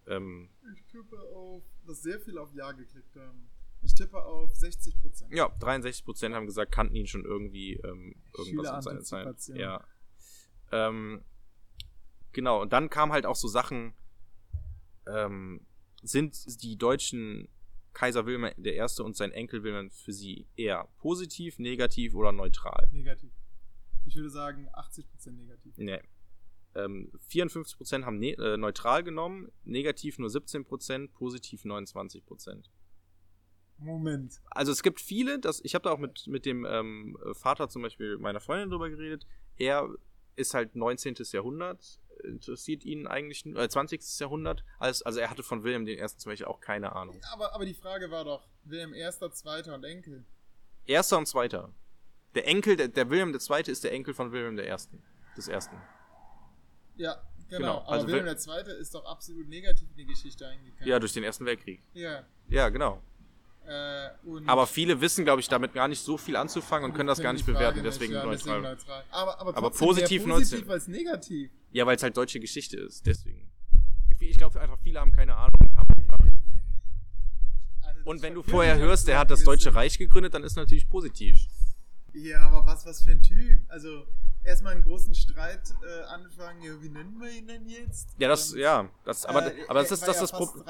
Ähm, 0.06 0.50
Ich 0.74 0.84
tippe 0.92 1.18
auf, 1.34 1.62
dass 1.86 2.02
sehr 2.02 2.20
viel 2.20 2.36
auf 2.38 2.52
Ja 2.54 2.72
geklickt 2.72 3.16
haben. 3.16 3.48
Ich 3.84 3.94
tippe 3.94 4.24
auf 4.24 4.54
60 4.54 5.00
Prozent. 5.00 5.32
ja, 5.32 5.46
63% 5.46 6.32
haben 6.34 6.46
gesagt, 6.46 6.72
kannten 6.72 6.96
ihn 6.96 7.06
schon 7.06 7.24
irgendwie 7.24 7.74
ähm, 7.74 8.14
irgendwas 8.36 8.70
um 8.70 8.82
seine 8.82 9.02
Zeit. 9.02 9.48
Ja. 9.54 9.84
Ähm, 10.72 11.22
genau, 12.32 12.62
und 12.62 12.72
dann 12.72 12.88
kam 12.88 13.12
halt 13.12 13.26
auch 13.26 13.36
so 13.36 13.46
Sachen, 13.46 13.94
ähm, 15.06 15.66
sind 16.02 16.62
die 16.62 16.76
deutschen 16.76 17.48
Kaiser 17.92 18.26
Wilhelm 18.26 18.50
I. 18.58 19.02
und 19.02 19.16
sein 19.16 19.32
Enkel 19.32 19.62
Wilhelm 19.62 19.90
für 19.90 20.12
sie 20.12 20.46
eher 20.56 20.88
positiv, 20.98 21.58
negativ 21.58 22.14
oder 22.14 22.32
neutral? 22.32 22.88
Negativ. 22.92 23.30
Ich 24.04 24.16
würde 24.16 24.30
sagen 24.30 24.68
80 24.72 25.08
Prozent 25.08 25.38
negativ. 25.38 25.74
Nee. 25.76 26.00
Ähm, 26.74 27.12
54% 27.30 28.04
haben 28.04 28.18
ne 28.18 28.32
äh, 28.32 28.56
neutral 28.56 29.04
genommen, 29.04 29.52
negativ 29.64 30.18
nur 30.18 30.28
17%, 30.28 31.08
positiv 31.12 31.64
29%. 31.64 32.64
Moment. 33.78 34.40
Also 34.50 34.72
es 34.72 34.82
gibt 34.82 35.00
viele, 35.00 35.38
das, 35.38 35.60
ich 35.64 35.74
habe 35.74 35.82
da 35.84 35.90
auch 35.90 35.98
mit, 35.98 36.26
mit 36.26 36.46
dem 36.46 36.64
ähm, 36.64 37.18
Vater 37.32 37.68
zum 37.68 37.82
Beispiel 37.82 38.18
meiner 38.18 38.40
Freundin 38.40 38.70
drüber 38.70 38.88
geredet. 38.88 39.26
Er 39.56 39.88
ist 40.36 40.54
halt 40.54 40.74
19. 40.76 41.14
Jahrhundert, 41.32 42.00
interessiert 42.22 42.84
ihn 42.84 43.06
eigentlich, 43.06 43.44
nur- 43.44 43.60
äh, 43.60 43.68
20. 43.68 44.00
Jahrhundert. 44.20 44.64
Also, 44.78 45.04
also 45.04 45.20
er 45.20 45.30
hatte 45.30 45.42
von 45.42 45.62
Wilhelm 45.64 45.86
I. 45.86 45.96
zum 46.16 46.30
Beispiel 46.30 46.46
auch 46.46 46.60
keine 46.60 46.92
Ahnung. 46.94 47.20
Aber, 47.32 47.54
aber 47.54 47.64
die 47.66 47.74
Frage 47.74 48.10
war 48.10 48.24
doch, 48.24 48.48
Wilhelm 48.64 48.94
Erster, 48.94 49.30
Zweiter 49.32 49.74
und 49.74 49.84
Enkel. 49.84 50.24
Erster 50.86 51.18
und 51.18 51.26
Zweiter. 51.26 51.72
Der 52.34 52.46
Enkel, 52.48 52.76
der, 52.76 52.88
der 52.88 53.10
Wilhelm 53.10 53.32
II. 53.32 53.62
ist 53.70 53.84
der 53.84 53.92
Enkel 53.92 54.12
von 54.14 54.32
Wilhelm 54.32 54.58
I. 54.58 54.74
des 55.36 55.48
Ersten. 55.48 55.76
Ja, 56.96 57.14
genau. 57.48 57.58
Genau, 57.58 57.78
aber 57.78 57.88
also 57.90 58.06
Wilhelm 58.08 58.38
Zweite 58.38 58.70
ist 58.72 58.94
doch 58.94 59.04
absolut 59.04 59.48
negativ 59.48 59.88
in 59.90 59.96
die 59.98 60.06
Geschichte 60.06 60.46
eingegangen. 60.46 60.86
Ja, 60.88 60.98
durch 60.98 61.12
den 61.12 61.22
Ersten 61.24 61.44
Weltkrieg. 61.44 61.82
Ja. 61.92 62.24
Ja, 62.48 62.68
genau. 62.68 63.02
Äh, 63.66 64.10
und 64.24 64.48
Aber 64.48 64.66
viele 64.66 65.00
wissen, 65.00 65.24
glaube 65.24 65.40
ich, 65.40 65.48
damit 65.48 65.72
gar 65.72 65.88
nicht 65.88 66.00
so 66.00 66.18
viel 66.18 66.36
anzufangen 66.36 66.90
und 66.90 66.96
können 66.96 67.06
das 67.06 67.20
gar 67.20 67.32
nicht 67.32 67.46
bewerten, 67.46 67.82
deswegen 67.82 68.12
ja, 68.12 68.24
neutral. 68.24 68.60
neutral. 68.60 69.04
Aber, 69.10 69.40
aber, 69.40 69.56
Aber 69.56 69.70
positiv 69.70 70.24
positiv 70.24 70.60
19. 70.60 70.70
als 70.70 70.88
negativ. 70.88 71.50
Ja, 71.72 71.86
weil 71.86 71.96
es 71.96 72.02
halt 72.02 72.16
deutsche 72.16 72.40
Geschichte 72.40 72.76
ist, 72.76 73.06
deswegen. 73.06 73.50
Ich 74.20 74.38
glaube 74.38 74.60
einfach, 74.60 74.78
viele 74.82 75.00
haben 75.00 75.12
keine 75.12 75.34
Ahnung. 75.36 75.64
Und 78.04 78.20
wenn 78.22 78.34
du 78.34 78.42
vorher 78.42 78.78
hörst, 78.78 79.08
der 79.08 79.18
hat 79.18 79.30
das 79.30 79.44
Deutsche. 79.44 79.74
Reich 79.74 79.98
gegründet, 79.98 80.34
dann 80.34 80.44
ist 80.44 80.56
natürlich 80.56 80.88
positiv. 80.88 81.38
Ja, 82.12 82.46
aber 82.46 82.66
was, 82.66 82.84
was 82.86 83.02
für 83.02 83.12
ein 83.12 83.22
Typ? 83.22 83.62
Also, 83.68 84.06
erstmal 84.44 84.74
einen 84.74 84.84
großen 84.84 85.14
Streit 85.14 85.74
äh, 85.82 86.02
anfangen, 86.04 86.62
ja, 86.62 86.80
wie 86.82 86.88
nennen 86.88 87.18
wir 87.20 87.30
ihn 87.30 87.46
denn 87.46 87.66
jetzt? 87.68 88.10
Ja, 88.18 88.28
das, 88.28 88.52
Und, 88.52 88.58
ja, 88.58 88.88
das, 89.04 89.24
aber, 89.26 89.54
äh, 89.54 89.64
aber 89.68 89.80
das 89.80 89.90
ist 89.90 90.06
das, 90.06 90.16
ja 90.16 90.20
das 90.22 90.32
Problem. 90.32 90.64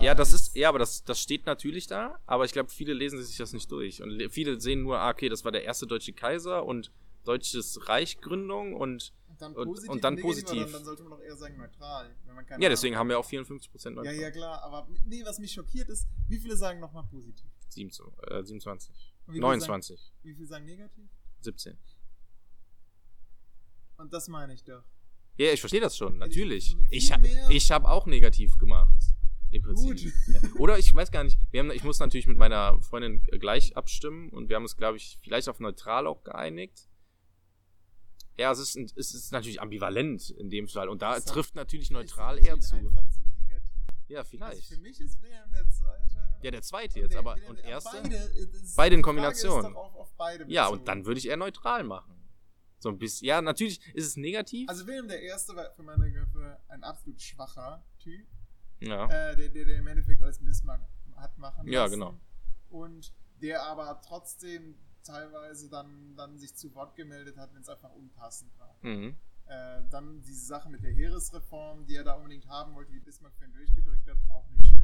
Ja, 0.00 0.14
das 0.14 0.32
ist, 0.32 0.54
ja, 0.56 0.68
aber 0.68 0.78
das, 0.78 1.04
das 1.04 1.20
steht 1.20 1.46
natürlich 1.46 1.86
da, 1.86 2.18
aber 2.26 2.44
ich 2.44 2.52
glaube, 2.52 2.70
viele 2.70 2.92
lesen 2.94 3.22
sich 3.22 3.36
das 3.36 3.52
nicht 3.52 3.70
durch. 3.70 4.02
Und 4.02 4.10
le- 4.10 4.30
viele 4.30 4.60
sehen 4.60 4.82
nur, 4.82 4.98
ah, 4.98 5.10
okay, 5.10 5.28
das 5.28 5.44
war 5.44 5.52
der 5.52 5.64
erste 5.64 5.86
deutsche 5.86 6.12
Kaiser 6.12 6.64
und 6.64 6.90
deutsches 7.24 7.88
Reichgründung 7.88 8.74
und, 8.74 9.12
Und 9.28 9.42
dann 9.42 9.54
positiv, 9.54 9.90
und 9.90 10.04
dann 10.04 10.16
positiv. 10.20 10.62
Dann, 10.64 10.72
dann 10.72 10.84
sollte 10.84 11.02
man 11.02 11.10
doch 11.18 11.20
eher 11.20 11.36
sagen 11.36 11.56
neutral. 11.56 12.14
Wenn 12.24 12.34
man 12.36 12.46
keine 12.46 12.62
ja, 12.62 12.66
Ahnung 12.68 12.72
deswegen 12.76 12.96
haben 12.96 13.08
wir 13.08 13.18
auch 13.18 13.24
54 13.24 13.70
Prozent 13.70 13.96
Ja, 14.02 14.12
ja, 14.12 14.30
klar, 14.30 14.62
aber 14.62 14.88
nee, 15.04 15.24
was 15.24 15.38
mich 15.38 15.52
schockiert 15.52 15.88
ist, 15.88 16.06
wie 16.28 16.38
viele 16.38 16.56
sagen 16.56 16.80
nochmal 16.80 17.04
positiv? 17.10 17.50
27. 17.68 18.90
Und 19.26 19.32
wie 19.34 19.36
viele 19.38 19.40
29. 19.42 19.98
Sagen, 20.00 20.12
wie 20.22 20.34
viele 20.34 20.46
sagen 20.46 20.64
negativ? 20.64 21.10
17. 21.40 21.76
Und 23.98 24.12
das 24.12 24.28
meine 24.28 24.54
ich 24.54 24.64
doch. 24.64 24.82
Ja, 25.38 25.52
ich 25.52 25.60
verstehe 25.60 25.80
das 25.80 25.96
schon, 25.96 26.16
natürlich. 26.18 26.76
Viel 26.76 26.86
Ich, 26.90 27.10
ich 27.50 27.70
habe 27.72 27.88
auch 27.88 28.06
negativ 28.06 28.56
gemacht. 28.58 28.94
Im 29.50 29.62
Prinzip. 29.62 30.12
Gut. 30.42 30.58
Oder 30.60 30.78
ich 30.78 30.92
weiß 30.94 31.10
gar 31.12 31.22
nicht, 31.24 31.38
wir 31.50 31.60
haben, 31.60 31.70
ich 31.70 31.84
muss 31.84 31.98
natürlich 32.00 32.26
mit 32.26 32.36
meiner 32.36 32.80
Freundin 32.82 33.22
äh, 33.28 33.38
gleich 33.38 33.76
abstimmen 33.76 34.30
und 34.30 34.48
wir 34.48 34.56
haben 34.56 34.64
uns, 34.64 34.76
glaube 34.76 34.96
ich, 34.96 35.18
vielleicht 35.22 35.48
auf 35.48 35.60
neutral 35.60 36.06
auch 36.06 36.24
geeinigt. 36.24 36.88
Ja, 38.38 38.50
es 38.50 38.58
ist, 38.58 38.76
es 38.96 39.14
ist 39.14 39.32
natürlich 39.32 39.60
ambivalent 39.62 40.30
in 40.30 40.50
dem 40.50 40.68
Fall 40.68 40.88
und 40.88 41.00
da 41.00 41.14
Das 41.14 41.24
trifft 41.26 41.54
natürlich 41.54 41.90
neutral 41.90 42.38
eher 42.38 42.58
zu. 42.60 42.76
Ja, 44.08 44.18
Also 44.20 44.30
vielleicht. 44.30 44.68
für 44.68 44.78
mich 44.78 45.00
ist 45.00 45.20
Wilhelm 45.22 45.50
der 45.52 45.68
Zweite. 45.68 46.38
Ja, 46.42 46.50
der 46.50 46.62
zweite 46.62 47.00
jetzt, 47.00 47.12
der- 47.12 47.18
aber 47.20 47.34
Wilhelm 47.36 47.50
und 47.50 47.58
der- 47.58 47.64
erste? 47.64 47.90
Beide, 48.02 48.16
äh, 48.16 48.46
Beide 48.76 48.94
in 48.94 49.02
Kombination. 49.02 49.74
Auf, 49.76 49.94
auf 49.94 50.12
beide 50.16 50.44
Ja, 50.48 50.68
und 50.68 50.86
dann 50.86 51.06
würde 51.06 51.18
ich 51.18 51.28
eher 51.28 51.36
neutral 51.36 51.82
machen. 51.84 52.14
So 52.78 52.90
ein 52.90 52.98
bisschen. 52.98 53.26
Ja, 53.26 53.40
natürlich 53.40 53.80
ist 53.94 54.06
es 54.06 54.16
negativ. 54.16 54.68
Also 54.68 54.86
Wilhelm 54.86 55.08
der 55.08 55.22
Erste 55.22 55.56
war 55.56 55.70
für 55.74 55.82
meine 55.82 56.04
Begriffe 56.04 56.58
ein 56.68 56.84
absolut 56.84 57.20
schwacher 57.20 57.82
Typ, 57.98 58.26
ja. 58.80 59.04
äh, 59.06 59.36
der, 59.36 59.48
der, 59.48 59.64
der 59.64 59.76
im 59.78 59.86
Endeffekt 59.86 60.22
alles 60.22 60.38
Bismarck 60.38 60.80
hat 61.16 61.38
machen 61.38 61.66
Ja, 61.68 61.82
lassen. 61.84 61.94
genau. 61.94 62.20
Und 62.68 63.14
der 63.40 63.62
aber 63.62 64.00
trotzdem 64.02 64.76
teilweise 65.02 65.70
dann, 65.70 66.14
dann 66.16 66.36
sich 66.38 66.54
zu 66.54 66.74
Wort 66.74 66.94
gemeldet 66.96 67.36
hat, 67.38 67.54
wenn 67.54 67.62
es 67.62 67.68
einfach 67.68 67.92
unpassend 67.92 68.50
war. 68.58 68.76
Mhm. 68.82 69.16
Äh, 69.46 69.82
dann 69.90 70.20
diese 70.22 70.44
Sache 70.44 70.68
mit 70.68 70.82
der 70.82 70.90
Heeresreform, 70.92 71.86
die 71.86 71.94
er 71.96 72.04
da 72.04 72.14
unbedingt 72.14 72.46
haben 72.48 72.74
wollte, 72.74 72.92
die 72.92 72.98
Bismarck 73.00 73.32
für 73.38 73.44
ihn 73.44 73.52
durchgedrückt 73.52 74.08
hat, 74.08 74.18
auch 74.28 74.48
nicht 74.50 74.75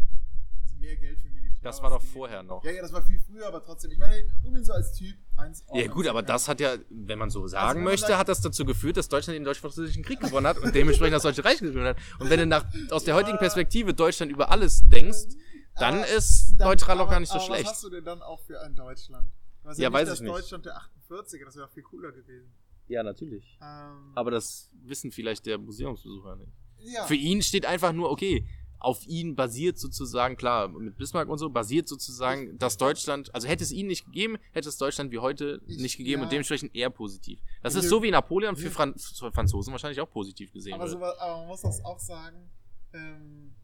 mehr 0.83 0.97
Geld 0.97 1.19
für 1.21 1.29
Militär 1.29 1.59
Das 1.63 1.81
war 1.83 1.91
doch 1.91 2.03
vorher 2.03 2.43
noch. 2.43 2.63
Ja, 2.65 2.73
ja, 2.73 2.83
das 2.83 2.93
war 2.93 3.03
viel 3.03 3.19
früher, 3.21 3.47
aber 3.47 3.63
trotzdem. 3.63 3.91
Ich 3.93 3.99
meine, 3.99 4.25
um 4.45 4.55
ihn 4.57 4.65
so 4.65 4.73
als 4.73 4.93
Typ 4.93 5.15
eins 5.37 5.65
Ja 5.73 5.87
gut, 5.87 6.07
aber 6.07 6.23
das 6.23 6.49
hat 6.49 6.61
ja, 6.61 6.75
wenn 6.91 7.19
man 7.19 7.31
so 7.31 7.47
sagen 7.47 7.63
Also 7.65 7.77
wenn 7.77 7.85
man 7.85 7.93
möchte, 7.93 8.19
hat 8.19 8.29
das 8.29 8.41
dazu 8.41 8.65
geführt, 8.65 8.97
dass 8.99 9.09
Deutschland 9.09 9.37
den 9.37 9.45
deutsch-französischen 9.45 10.03
Krieg 10.03 10.21
gewonnen 10.21 10.47
hat 10.47 10.59
und 10.59 10.75
dementsprechend 10.75 11.15
das 11.15 11.23
Deutsche 11.23 11.45
Reich 11.45 11.59
gegründet 11.61 11.97
hat. 11.97 12.21
Und 12.21 12.29
wenn 12.29 12.39
du 12.41 12.47
nach, 12.47 12.67
aus 12.91 13.05
der 13.05 13.15
heutigen 13.15 13.39
Perspektive 13.39 13.95
Deutschland 13.95 14.31
über 14.33 14.51
alles 14.51 14.81
denkst, 14.83 15.37
dann 15.79 15.99
Aber 16.01 16.09
ist 16.09 16.57
dann- 16.59 16.69
neutral 16.69 17.01
auch 17.01 17.09
gar 17.09 17.21
nicht 17.21 17.31
so 17.31 17.37
aber 17.37 17.45
schlecht. 17.47 17.65
Was 17.65 17.73
hast 17.73 17.85
du 17.85 17.89
denn 17.91 18.05
dann 18.05 18.21
auch 18.21 18.41
für 18.41 18.61
ein 18.61 18.75
Deutschland? 18.75 19.31
Was 19.63 19.79
Ja, 19.79 19.89
nicht 19.89 19.99
weiß 20.01 20.09
das 20.09 20.19
ich 20.19 20.25
nicht. 20.25 20.35
Deutschland 20.35 20.67
der 20.67 20.77
48er, 20.77 21.45
das 21.47 21.57
wäre 21.57 21.67
auch 21.67 21.71
viel 21.71 21.83
cooler 21.85 22.13
gewesen. 22.13 22.53
Ja, 22.89 23.03
natürlich. 23.03 23.59
Ähm, 23.63 24.13
Aber 24.17 24.31
das 24.33 24.69
wissen 24.83 25.13
vielleicht 25.13 25.47
der 25.47 25.57
Museumsbesucher 25.57 26.37
nicht. 26.37 26.53
ja. 26.79 27.07
Für 27.07 27.15
ihn 27.15 27.41
steht 27.41 27.65
einfach 27.65 27.93
nur, 27.93 28.11
okay, 28.11 28.47
auf 28.85 29.07
ihn 29.07 29.37
basiert 29.37 29.79
sozusagen, 29.79 30.37
klar, 30.37 30.69
mit 30.69 30.97
Bismarck 30.97 31.29
und 31.29 31.39
so, 31.39 31.51
basiert 31.51 31.89
sozusagen 31.89 32.59
das 32.59 32.77
Deutschland, 32.77 33.35
also 33.35 33.49
hätte 33.49 33.65
es 33.65 33.73
ihn 33.73 33.87
nicht 33.87 34.05
gegeben, 34.07 34.37
hätte 34.53 34.69
es 34.69 34.77
Deutschland 34.77 35.11
wie 35.13 35.19
heute 35.19 35.61
Ich- 35.67 35.79
nicht 35.79 35.97
gegeben 35.97 36.21
ja. 36.21 36.25
und 36.25 36.33
dementsprechend 36.33 36.75
eher 36.75 36.91
positiv. 36.91 37.41
Das 37.63 37.75
ist 37.75 37.89
so 37.89 38.03
wie 38.03 38.11
Napoleon 38.11 38.57
für 38.57 38.71
Fran 38.71 38.95
Franzosen 38.99 39.73
wahrscheinlich 39.73 40.01
auch 40.01 40.11
positiv 40.11 40.53
gesehen 40.53 40.75
aber, 40.75 40.89
so, 40.89 40.97
aber 41.03 41.39
man 41.39 41.47
muss 41.49 41.63
das 41.63 41.85
auch 41.85 41.99
sagen, 41.99 42.51
ähm, 42.93 43.55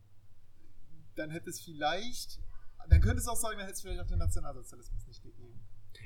dann 1.16 1.30
hätte 1.30 1.50
es 1.50 1.60
vielleicht, 1.60 2.40
dann 2.88 3.00
könnte 3.00 3.18
es 3.18 3.28
auch 3.28 3.36
sagen, 3.36 3.56
dann 3.58 3.66
hätte 3.66 3.74
es 3.74 3.82
vielleicht 3.82 4.00
auch 4.00 4.06
den 4.06 4.18
Nationalsozialismus 4.18 5.06
nicht 5.06 5.22
gegeben. 5.22 5.37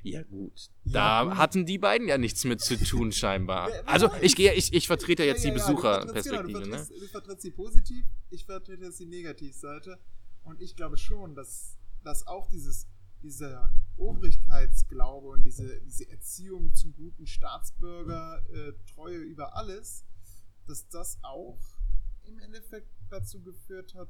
Ja, 0.04 0.22
gut. 0.24 0.70
Ja, 0.84 0.92
Da 0.92 1.24
gut. 1.24 1.38
hatten 1.38 1.66
die 1.66 1.78
beiden 1.78 2.08
ja 2.08 2.18
nichts 2.18 2.44
mit 2.44 2.60
zu 2.60 2.76
tun, 2.76 3.12
scheinbar. 3.12 3.70
Also, 3.86 4.10
ich 4.20 4.34
gehe, 4.36 4.52
ich, 4.54 4.72
ich 4.72 4.86
vertrete 4.86 5.22
ja 5.22 5.28
jetzt 5.32 5.44
die 5.44 5.48
Ja, 5.48 5.54
ja, 5.54 5.60
ja, 5.60 5.66
du 5.66 5.72
vertrittst- 5.72 6.12
Besucherperspektive, 6.12 6.60
genau, 6.62 6.76
ne? 6.76 6.86
du 7.00 7.06
vertrittst 7.08 7.44
die 7.44 7.50
positiv, 7.50 8.04
ich 8.30 8.44
vertrete 8.44 8.84
jetzt 8.84 8.98
die 9.00 9.06
Negativseite. 9.06 9.98
Und 10.44 10.60
ich 10.60 10.74
glaube 10.74 10.96
schon, 10.96 11.34
dass, 11.36 11.78
dass 12.02 12.26
auch 12.26 12.48
dieses, 12.48 12.88
dieser 13.22 13.72
Obrigkeitsglaube 13.96 15.28
und 15.28 15.44
diese, 15.44 15.80
diese 15.82 16.08
Erziehung 16.10 16.74
zum 16.74 16.94
guten 16.94 17.26
Staatsbürger, 17.26 18.42
äh, 18.52 18.72
Treue 18.92 19.18
über 19.18 19.56
alles, 19.56 20.04
dass 20.66 20.88
das 20.88 21.18
auch 21.22 21.58
im 22.24 22.38
Endeffekt 22.40 22.88
dazu 23.10 23.40
geführt 23.42 23.94
hat, 23.94 24.08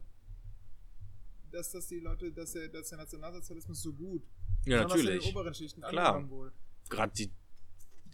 dass 1.53 1.71
das 1.71 1.87
die 1.89 2.01
Leute, 2.01 2.33
dass 2.33 2.53
der, 2.53 2.69
dass 2.69 2.89
der 2.89 2.99
Nationalsozialismus 2.99 3.83
so 3.83 3.93
gut, 3.93 4.23
Ja, 4.65 4.83
besonders 4.85 5.01
in 5.01 5.07
den 5.07 5.15
natürlich. 5.17 5.35
oberen 5.35 5.55
Schichten 5.55 5.81
Klar. 5.83 6.29
wurde. 6.31 6.53
Gerade 6.89 7.13
die, 7.15 7.31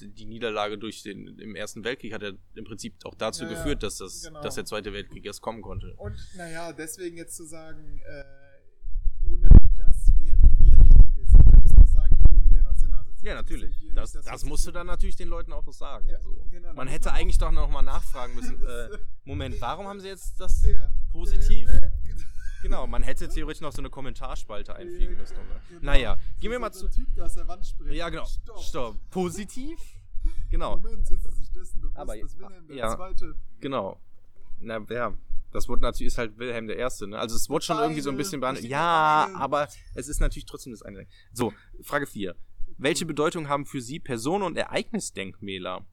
die 0.00 0.26
Niederlage 0.26 0.78
durch 0.78 1.02
den, 1.02 1.38
im 1.38 1.54
Ersten 1.56 1.82
Weltkrieg 1.84 2.12
hat 2.12 2.22
ja 2.22 2.32
im 2.54 2.64
Prinzip 2.64 2.94
auch 3.04 3.14
dazu 3.14 3.44
Ja, 3.44 3.50
ja, 3.50 3.56
geführt, 3.56 3.82
dass, 3.82 3.96
das, 3.98 4.22
genau. 4.22 4.40
dass 4.42 4.54
der 4.56 4.64
Zweite 4.64 4.92
Weltkrieg 4.92 5.24
erst 5.26 5.40
kommen 5.40 5.62
konnte. 5.62 5.94
Und 5.96 6.16
naja, 6.36 6.72
deswegen 6.72 7.16
jetzt 7.16 7.36
zu 7.36 7.44
sagen, 7.44 8.00
äh, 8.06 8.24
ohne 9.26 9.48
das 9.76 10.08
wären 10.18 10.58
wir 10.64 10.76
nicht, 10.76 11.04
die 11.04 11.16
wir 11.16 11.26
sind, 11.26 11.46
dann 11.52 11.62
müssen 11.62 11.76
wir 11.76 11.86
sagen, 11.88 12.16
ohne 12.32 12.48
den 12.48 12.64
Nationalsozialismus. 12.64 13.22
Ja, 13.22 13.34
natürlich. 13.34 13.76
Das, 13.94 14.12
das 14.12 14.26
was 14.26 14.44
musst 14.44 14.66
du 14.66 14.70
dann 14.70 14.86
natürlich 14.86 15.16
den 15.16 15.28
Leuten 15.28 15.52
auch 15.52 15.66
noch 15.66 15.72
sagen. 15.72 16.08
Ja, 16.08 16.20
so. 16.20 16.46
genau, 16.50 16.72
Man 16.74 16.86
hätte 16.88 17.12
eigentlich 17.12 17.38
doch 17.38 17.50
noch 17.50 17.68
mal 17.68 17.82
nachfragen 17.82 18.34
müssen. 18.34 18.56
Äh. 18.68 18.98
Moment, 19.24 19.60
warum 19.60 19.86
haben 19.88 20.00
sie 20.00 20.08
jetzt 20.08 20.38
das 20.40 20.60
Der- 20.62 20.92
positiv? 21.10 21.68
der- 21.70 21.92
Genau, 22.62 22.86
man 22.86 23.02
hätte 23.02 23.28
theoretisch 23.28 23.60
noch 23.60 23.72
so 23.72 23.80
eine 23.80 23.90
Kommentarspalte 23.90 24.74
einfügen 24.74 25.16
müssen. 25.16 25.34
Oder? 25.36 25.60
Genau. 25.68 25.80
Naja, 25.82 26.16
gehen 26.40 26.50
wir 26.50 26.58
mal 26.58 26.72
zu. 26.72 26.88
Typ, 26.88 27.14
der 27.14 27.26
aus 27.26 27.34
der 27.34 27.46
Wand 27.46 27.64
springt. 27.66 27.92
Ja, 27.94 28.08
genau. 28.08 28.24
Stopp. 28.26 28.60
Stopp. 28.60 29.10
Positiv? 29.10 29.78
Genau. 30.50 30.76
Moment, 30.76 31.06
sind 31.06 31.22
Sie 31.22 31.30
sich 31.30 31.50
dessen 31.52 31.80
bewusst, 31.80 31.96
Aber- 31.98 32.16
dass 32.16 32.38
Wilhelm 32.38 32.66
der 32.66 32.76
ja. 32.76 32.96
Zweite 32.96 33.34
Genau. 33.60 34.00
Na 34.60 34.80
ja, 34.90 35.14
das 35.52 35.68
wurde 35.68 35.82
natürlich 35.82 36.08
ist 36.12 36.18
halt 36.18 36.36
Wilhelm 36.38 36.66
der 36.66 36.76
Erste, 36.76 37.06
ne? 37.06 37.18
Also 37.18 37.36
es 37.36 37.48
wurde 37.48 37.64
schon 37.64 37.78
irgendwie 37.78 38.00
so 38.00 38.10
ein 38.10 38.16
bisschen 38.16 38.40
behandelt. 38.40 38.66
Ja, 38.66 39.28
aber 39.34 39.68
es 39.94 40.08
ist 40.08 40.20
natürlich 40.20 40.46
trotzdem 40.46 40.72
das 40.72 40.82
eine. 40.82 41.06
So, 41.32 41.52
Frage 41.82 42.06
4. 42.06 42.34
Welche 42.76 43.06
Bedeutung 43.06 43.48
haben 43.48 43.66
für 43.66 43.80
Sie 43.80 43.98
Personen- 44.00 44.44
und 44.44 44.56
Ereignisdenkmäler? 44.56 45.84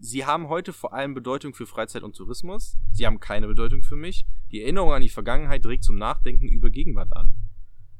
Sie 0.00 0.24
haben 0.26 0.48
heute 0.48 0.72
vor 0.72 0.92
allem 0.92 1.14
Bedeutung 1.14 1.54
für 1.54 1.66
Freizeit 1.66 2.02
und 2.02 2.16
Tourismus. 2.16 2.76
Sie 2.92 3.06
haben 3.06 3.20
keine 3.20 3.46
Bedeutung 3.46 3.82
für 3.82 3.96
mich. 3.96 4.26
Die 4.50 4.62
Erinnerung 4.62 4.92
an 4.92 5.02
die 5.02 5.08
Vergangenheit 5.08 5.64
regt 5.66 5.84
zum 5.84 5.96
Nachdenken 5.96 6.48
über 6.48 6.68
Gegenwart 6.70 7.12
an. 7.16 7.36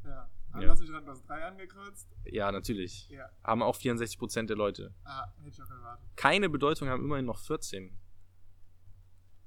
Ja. 0.03 0.29
Dann 0.51 0.61
Ja. 0.61 0.75
mich 0.75 0.89
dran, 0.89 1.05
das 1.05 1.23
3 1.23 1.45
angekreuzt. 1.45 2.07
Ja, 2.25 2.51
natürlich. 2.51 3.09
Ja. 3.09 3.29
Haben 3.43 3.63
auch 3.63 3.75
64% 3.75 4.49
der 4.49 4.57
Leute. 4.57 4.93
Ah, 5.03 5.27
hätte 5.37 5.49
ich 5.49 5.61
auch 5.61 5.69
erwartet. 5.69 6.05
Keine 6.15 6.49
Bedeutung 6.49 6.89
haben 6.89 7.03
immerhin 7.03 7.25
noch 7.25 7.39
14. 7.39 7.97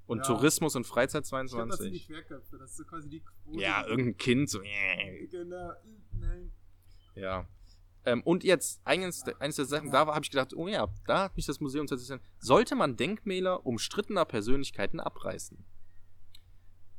Und 0.06 0.18
Ja. 0.18 0.24
Tourismus 0.24 0.74
und 0.74 0.86
Freizeit 0.86 1.24
Ich 1.24 1.30
glaube, 1.30 1.68
das 1.68 1.78
sind 1.78 1.92
die 1.92 1.98
22. 1.98 2.06
Querköpfe. 2.06 2.58
Das 2.58 2.70
ist 2.70 2.76
so 2.78 2.84
quasi 2.84 3.08
die 3.10 3.20
Quote. 3.20 3.60
Ja, 3.60 3.86
irgendein 3.86 4.16
Kind 4.16 4.48
so. 4.48 4.62
äh. 4.62 5.26
Genau. 5.26 5.72
Nein. 6.12 6.50
Ja. 7.14 7.46
Ähm, 8.08 8.22
und 8.22 8.42
jetzt, 8.42 8.80
eines, 8.86 9.22
der- 9.22 9.38
eines 9.40 9.56
der 9.56 9.66
Sachen, 9.66 9.90
da 9.90 10.06
habe 10.06 10.24
ich 10.24 10.30
gedacht, 10.30 10.54
oh 10.54 10.66
ja, 10.66 10.88
da 11.06 11.24
hat 11.24 11.36
mich 11.36 11.44
das 11.44 11.60
Museum 11.60 11.86
tatsächlich. 11.86 12.20
Sollte 12.38 12.74
man 12.74 12.96
Denkmäler 12.96 13.66
umstrittener 13.66 14.24
Persönlichkeiten 14.24 14.98
abreißen? 14.98 15.62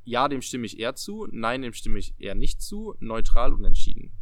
Ja, 0.04 0.28
dem 0.28 0.40
stimme 0.40 0.66
ich 0.66 0.78
eher 0.78 0.94
zu. 0.94 1.26
Nein, 1.32 1.62
dem 1.62 1.72
stimme 1.72 1.98
ich 1.98 2.14
eher 2.18 2.34
nicht 2.36 2.62
zu. 2.62 2.94
Neutral 3.00 3.52
unentschieden. 3.52 4.12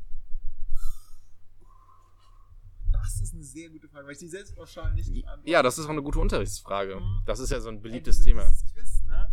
Das 2.92 3.20
ist 3.20 3.34
eine 3.34 3.44
sehr 3.44 3.68
gute 3.70 3.88
Frage, 3.88 4.06
weil 4.06 4.12
ich 4.14 4.18
die 4.18 4.28
selbst 4.28 4.56
pauschal 4.56 4.94
nicht 4.94 5.12
beantworte. 5.12 5.50
Ja, 5.50 5.62
das 5.62 5.78
ist 5.78 5.84
auch 5.86 5.90
eine 5.90 6.02
gute 6.02 6.18
Unterrichtsfrage. 6.20 7.00
Das 7.26 7.38
ist 7.38 7.50
ja 7.50 7.60
so 7.60 7.68
ein 7.68 7.80
beliebtes 7.82 8.22
Thema. 8.22 8.44
Quiz, 8.74 9.02
ne? 9.04 9.32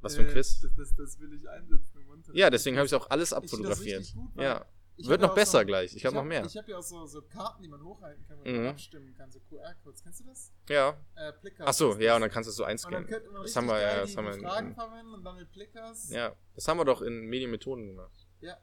Was 0.00 0.16
für 0.16 0.22
ein 0.22 0.28
Äh, 0.28 0.32
Quiz? 0.32 0.60
Das, 0.60 0.74
das, 0.74 0.94
das 0.96 1.20
will 1.20 1.32
ich 1.34 1.48
einsetzen 1.48 2.00
im 2.00 2.08
Unterricht. 2.08 2.38
Ja, 2.38 2.50
deswegen 2.50 2.76
habe 2.76 2.86
ich 2.86 2.94
auch 2.94 3.08
alles 3.10 3.32
Ich 3.32 3.50
finde 3.50 3.68
das 3.68 3.78
abfotografiert. 3.78 4.14
gut, 4.14 4.42
Ja. 4.42 4.64
Ich 5.02 5.08
Wird 5.08 5.20
noch 5.20 5.34
besser 5.34 5.60
so- 5.60 5.66
gleich. 5.66 5.94
Ich 5.94 6.04
habe 6.06 6.14
noch 6.14 6.22
hab- 6.22 6.28
mehr. 6.28 6.44
Ich 6.44 6.56
habe 6.56 6.70
ja 6.70 6.78
auch 6.78 6.82
so, 6.82 7.04
so 7.06 7.22
Karten, 7.22 7.62
die 7.62 7.68
man 7.68 7.82
hochhalten 7.82 8.24
kann, 8.26 8.38
wo 8.40 8.48
Mhm. 8.48 8.56
man 8.56 8.66
abstimmen 8.68 9.14
kann, 9.14 9.30
so 9.30 9.40
QR-Codes. 9.40 10.02
Kennst 10.02 10.20
du 10.20 10.24
das? 10.24 10.52
Ja. 10.68 10.96
Äh, 11.14 11.32
Plickers. 11.32 11.66
Ach 11.68 11.72
so, 11.74 11.92
ist 11.92 12.00
ja, 12.00 12.06
das. 12.10 12.16
und 12.16 12.20
dann 12.22 12.30
kannst 12.30 12.46
du 12.46 12.50
es 12.50 12.56
so 12.56 12.62
Und 12.62 12.66
dann 12.68 12.72
einscannen. 12.72 13.08
Das 13.42 13.56
haben 13.56 13.66
wir, 13.66 13.80
ja, 13.80 14.00
das 14.00 14.16
haben 14.16 14.24
wir 14.26 14.34
in- 14.34 14.40
Fragen 14.40 14.74
verwenden 14.74 15.14
und 15.14 15.24
dann 15.24 15.36
mit 15.36 15.50
Plickers. 15.52 16.08
Ja, 16.10 16.34
das 16.54 16.66
haben 16.68 16.78
wir 16.78 16.84
doch 16.84 17.02
in 17.02 17.26
Medienmethoden 17.26 17.86
gemacht. 17.88 18.26
Ja. 18.40 18.56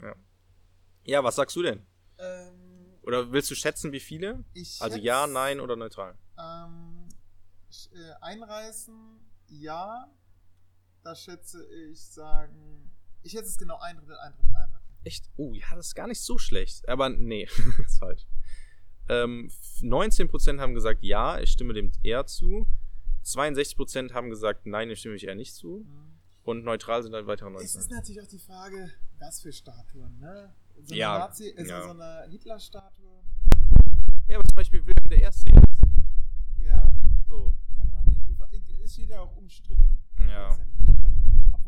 Ja. 0.00 0.14
Ja, 1.04 1.24
was 1.24 1.36
sagst 1.36 1.54
du 1.56 1.62
denn? 1.62 1.86
Ähm, 2.18 2.98
Oder 3.02 3.32
willst 3.32 3.50
du 3.50 3.54
schätzen, 3.54 3.92
wie 3.92 4.00
viele? 4.00 4.44
ich 4.52 4.80
Also 4.82 4.98
ja, 4.98 5.26
nein 5.26 5.60
oder 5.60 5.74
neutral? 5.76 6.16
Ähm, 6.38 7.08
äh, 7.92 8.12
einreißen, 8.20 9.20
ja. 9.48 10.06
Da 11.02 11.14
schätze 11.14 11.66
ich 11.90 11.98
sagen. 12.04 12.90
Ich 13.22 13.32
schätze 13.32 13.48
es 13.48 13.56
genau 13.58 13.78
ein 13.78 13.96
Drittel, 13.96 14.18
ein 14.18 14.32
Drittel, 14.34 14.54
ein 14.54 14.70
Drittel. 14.70 14.79
Echt? 15.04 15.30
Oh, 15.36 15.54
ja, 15.54 15.66
das 15.74 15.88
ist 15.88 15.94
gar 15.94 16.06
nicht 16.06 16.20
so 16.20 16.38
schlecht. 16.38 16.88
Aber 16.88 17.08
nee, 17.08 17.44
ist 17.84 17.98
falsch. 17.98 18.26
Ähm, 19.08 19.50
19% 19.80 20.60
haben 20.60 20.74
gesagt 20.74 21.02
ja, 21.02 21.40
ich 21.40 21.50
stimme 21.50 21.72
dem 21.74 21.90
eher 22.02 22.26
zu. 22.26 22.66
62% 23.24 24.12
haben 24.12 24.30
gesagt 24.30 24.66
nein, 24.66 24.88
dem 24.88 24.96
stimme 24.96 25.14
ich 25.16 25.24
eher 25.26 25.34
nicht 25.34 25.54
zu. 25.54 25.86
Und 26.42 26.64
neutral 26.64 27.02
sind 27.02 27.12
halt 27.14 27.26
weitere 27.26 27.48
Es 27.48 27.74
19. 27.74 27.80
ist 27.80 27.90
natürlich 27.90 28.22
auch 28.22 28.26
die 28.28 28.38
Frage, 28.38 28.90
was 29.18 29.40
für 29.42 29.52
Statuen, 29.52 30.18
ne? 30.18 30.54
So 30.82 30.94
Ja, 30.94 31.14
eine 31.16 31.24
Nazi, 31.24 31.54
also 31.56 31.70
ja. 31.70 31.82
so 31.82 31.90
eine 31.90 32.26
Hitler-Statue. 32.30 33.20
Ja, 34.28 34.38
aber 34.38 34.48
zum 34.48 34.54
Beispiel 34.56 34.80
Wilhelm 34.86 35.10
der 35.10 35.20
Erste 35.20 35.50
jetzt. 35.52 35.82
Ja, 36.58 36.90
So. 37.28 37.54
genau. 37.76 38.02
Es 38.82 38.94
steht 38.94 39.10
ja 39.10 39.20
auch 39.20 39.36
umstritten. 39.36 39.98
Ja. 40.26 40.56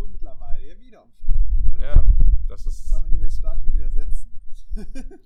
Obwohl 0.03 0.09
mittlerweile 0.13 0.69
ja 0.69 0.81
wieder 0.81 1.03
umstritten. 1.05 1.81
Ja, 1.81 2.05
das 2.49 2.67
ist. 2.67 2.91
Sollen 2.91 3.05
wir 3.13 3.25
die 3.27 3.31
Statuen 3.31 3.73
wieder 3.73 3.89
setzen? 3.89 4.33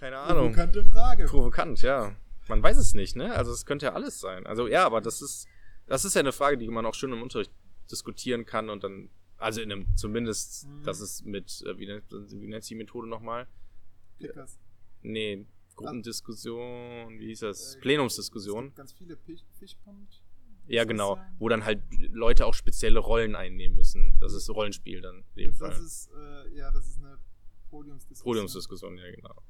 Keine 0.00 0.18
Ahnung. 0.20 0.52
Provokante 0.52 0.84
Frage. 0.84 1.26
Provokant, 1.26 1.82
ja. 1.82 2.16
Man 2.48 2.60
weiß 2.62 2.76
es 2.78 2.94
nicht, 2.94 3.14
ne? 3.14 3.32
Also 3.34 3.52
es 3.52 3.64
könnte 3.66 3.86
ja 3.86 3.92
alles 3.92 4.18
sein. 4.20 4.46
Also 4.46 4.66
ja, 4.66 4.84
aber 4.84 5.00
das 5.00 5.22
ist, 5.22 5.46
das 5.86 6.04
ist 6.04 6.14
ja 6.14 6.20
eine 6.20 6.32
Frage, 6.32 6.58
die 6.58 6.66
man 6.68 6.84
auch 6.86 6.94
schön 6.94 7.12
im 7.12 7.22
Unterricht 7.22 7.52
diskutieren 7.90 8.44
kann 8.46 8.68
und 8.68 8.82
dann, 8.82 9.10
also 9.36 9.60
in 9.60 9.70
einem, 9.70 9.86
zumindest, 9.96 10.66
Mhm. 10.66 10.82
das 10.82 11.00
ist 11.00 11.24
mit, 11.24 11.62
äh, 11.66 11.78
wie 11.78 11.86
nennt, 11.86 12.04
wie 12.10 12.48
nennt 12.48 12.64
sie 12.64 12.74
die 12.74 12.78
Methode 12.78 13.08
nochmal? 13.08 13.46
Plickers. 14.18 14.58
Nee, 15.02 15.46
Gruppendiskussion, 15.76 17.18
wie 17.20 17.26
hieß 17.26 17.40
das? 17.40 17.76
Äh, 17.76 17.80
Plenumsdiskussion. 17.80 18.74
ganz 18.74 18.92
viele 18.92 19.16
Fisch, 19.16 19.42
Fischpond. 19.58 20.20
Ja, 20.70 20.84
genau. 20.84 21.16
sein? 21.16 21.36
Wo 21.38 21.48
dann 21.48 21.64
halt 21.64 21.82
Leute 22.12 22.46
auch 22.46 22.54
spezielle 22.54 22.98
Rollen 23.00 23.34
einnehmen 23.34 23.76
müssen. 23.76 24.16
Das 24.20 24.32
ist 24.32 24.48
Rollenspiel 24.50 25.00
dann 25.00 25.24
in 25.34 25.44
dem 25.44 25.50
Das 25.50 25.58
Fall. 25.58 25.72
ist, 25.84 26.10
äh, 26.16 26.56
ja, 26.56 26.70
das 26.70 26.86
ist 26.86 26.98
eine 26.98 27.18
Podiumsdiskussion. 27.70 28.24
Podiumsdiskussion, 28.34 28.98
ja, 28.98 29.10
genau. 29.10 29.42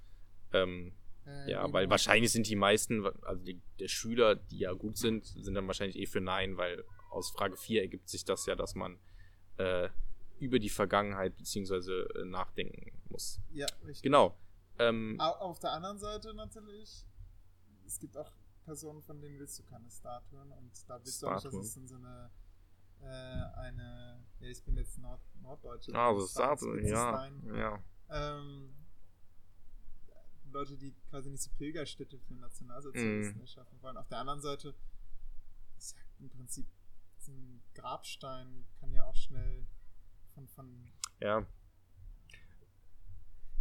Ähm, 0.53 0.93
Äh, 1.27 1.51
Ja, 1.51 1.71
weil 1.73 1.89
wahrscheinlich 1.91 2.33
sind 2.33 2.49
die 2.49 2.57
meisten, 2.57 3.05
also 3.23 3.45
die, 3.45 3.61
der 3.79 3.89
Schüler, 3.89 4.37
die 4.37 4.59
ja 4.61 4.73
gut 4.73 4.97
sind, 4.97 5.27
sind 5.27 5.55
dann 5.55 5.67
wahrscheinlich 5.67 5.97
eh 5.99 6.07
für 6.07 6.21
Nein, 6.23 6.57
weil 6.57 6.83
aus 7.11 7.31
Frage 7.31 7.57
4 7.59 7.83
ergibt 7.83 8.09
sich 8.09 8.25
das 8.25 8.47
ja, 8.47 8.55
dass 8.57 8.75
man 8.75 8.99
äh, 9.59 9.91
über 10.39 10.59
die 10.59 10.71
Vergangenheit 10.71 11.37
beziehungsweise 11.37 12.09
äh, 12.15 12.25
nachdenken 12.25 12.91
muss. 13.11 13.39
Ja, 13.53 13.67
richtig. 13.85 14.03
Genau. 14.03 14.35
Ähm, 14.79 15.17
Au- 15.21 15.51
Auf 15.51 15.59
der 15.59 15.73
anderen 15.73 15.99
Seite 15.99 16.33
natürlich, 16.33 17.05
es 17.87 17.99
gibt 18.01 18.17
auch 18.17 18.33
Personen, 18.71 19.03
von 19.03 19.21
denen 19.21 19.37
willst 19.41 19.59
du 19.59 19.65
keine 19.65 19.91
Statuen 19.91 20.53
und 20.53 20.71
da 20.89 20.99
willst 21.05 21.21
du 21.23 21.27
auch 21.27 21.33
dass 21.33 21.43
Statuen. 21.43 21.63
es 21.65 21.77
in 21.77 21.89
so 21.89 21.97
eine 21.97 22.31
äh, 23.01 23.07
eine, 23.67 24.23
ja, 24.41 24.49
ich 24.49 24.63
bin 24.63 24.77
jetzt 24.77 24.97
Nord 24.99 25.21
Norddeutsche. 25.43 25.93
Ah, 25.95 26.15
Staaten- 26.29 26.87
sagt, 26.87 27.45
ja, 27.47 27.57
ja. 27.57 27.83
Ähm, 28.11 28.75
Leute, 30.53 30.77
die 30.77 30.93
quasi 31.09 31.31
nicht 31.31 31.43
so 31.43 31.51
Pilgerstätte 31.59 32.19
für 32.21 32.35
Nationalsozialisten 32.35 33.37
Mhm. 33.37 33.41
erschaffen 33.41 33.83
wollen. 33.83 33.97
Auf 33.97 34.07
der 34.09 34.19
anderen 34.19 34.41
Seite 34.41 34.75
ist 35.79 35.97
ja 35.97 36.03
im 36.21 36.29
Prinzip 36.29 36.67
ein 37.27 37.63
Grabstein 37.75 38.67
kann 38.81 38.93
ja 38.93 39.05
auch 39.05 39.17
schnell 39.17 39.67
von, 40.35 40.47
von 40.49 40.93
Ja, 41.21 41.45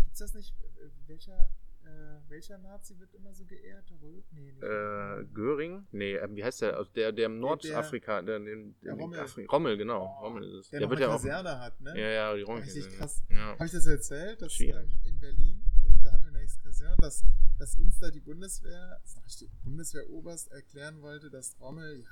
Gibt's 0.03 0.19
das 0.19 0.33
nicht? 0.33 0.53
Äh, 0.61 0.89
Welcher, 1.07 1.49
äh, 1.89 2.29
welcher 2.29 2.57
Nazi 2.59 2.97
wird 2.99 3.13
immer 3.15 3.33
so 3.33 3.45
geehrt? 3.45 3.91
Rö 4.01 4.21
nee, 4.31 4.51
nicht. 4.51 4.63
äh, 4.63 5.23
Göring? 5.33 5.87
Nee, 5.91 6.15
ähm, 6.15 6.35
wie 6.35 6.43
heißt 6.43 6.61
der? 6.61 6.79
Aus 6.79 6.91
Der, 6.93 7.11
der 7.11 7.25
im 7.25 7.39
Nordafrika, 7.39 8.21
der, 8.21 8.39
der, 8.39 8.55
der 8.83 8.93
Rommel. 8.93 9.19
Afri 9.19 9.45
Rommel, 9.45 9.77
genau. 9.77 10.03
Oh, 10.19 10.25
Rommel 10.25 10.43
ist 10.43 10.53
es. 10.65 10.69
der, 10.69 10.79
Der, 10.81 10.89
wird 10.89 10.99
eine 10.99 11.07
ja 11.09 11.15
auch. 11.15 11.21
Kaserne 11.21 11.59
hat, 11.59 11.81
ne? 11.81 11.99
Ja, 11.99 12.09
ja, 12.09 12.35
die 12.35 12.41
Rommel. 12.43 12.61
Richtig 12.63 12.89
krass. 12.97 13.23
Ja. 13.29 13.53
Habe 13.53 13.65
ich 13.65 13.71
das 13.71 13.85
erzählt? 13.87 14.41
Dass 14.41 14.59
ähm, 14.59 14.87
in 15.05 15.19
Berlin, 15.19 15.61
da 16.03 16.11
hatten 16.11 16.23
wir 16.23 16.29
eine 16.29 16.41
Exkursion, 16.41 16.95
dass, 17.01 17.23
dass 17.57 17.75
uns 17.77 17.99
da 17.99 18.09
die 18.11 18.19
Bundeswehr, 18.21 18.99
das 19.23 19.37
die 19.37 19.49
Bundeswehroberst 19.63 20.51
erklären 20.51 21.01
wollte, 21.01 21.29
dass 21.29 21.59
Rommel 21.59 21.99
ja, 22.01 22.07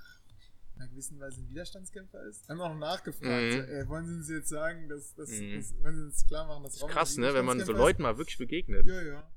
in 0.76 0.82
einer 0.82 0.90
gewissen 0.92 1.20
Weise 1.20 1.42
ein 1.42 1.50
Widerstandskämpfer 1.50 2.22
ist. 2.28 2.48
Haben 2.50 2.58
wir 2.58 2.66
auch 2.66 2.76
nachgefragt. 2.78 3.26
Mhm. 3.26 3.52
So, 3.52 3.58
äh, 3.60 3.88
wollen 3.88 4.06
Sie 4.08 4.14
uns 4.16 4.30
jetzt 4.30 4.50
sagen, 4.50 4.88
dass, 4.90 5.16
dass, 5.16 5.30
Mhm. 5.32 5.56
dass 5.56 5.74
wollen 5.82 5.96
Sie 5.96 6.04
uns 6.04 6.26
klar 6.28 6.46
machen, 6.48 6.64
dass 6.64 6.74
Das 6.74 6.78
ist 6.78 6.84
Rommel 6.84 6.94
krass, 6.96 7.18
ne? 7.18 7.34
Wenn 7.34 7.46
man 7.46 7.60
so 7.62 7.72
Leuten 7.72 8.02
mal 8.04 8.18
wirklich 8.18 8.38
begegnet. 8.38 8.86
Ja, 8.86 9.02
ja. 9.02 9.28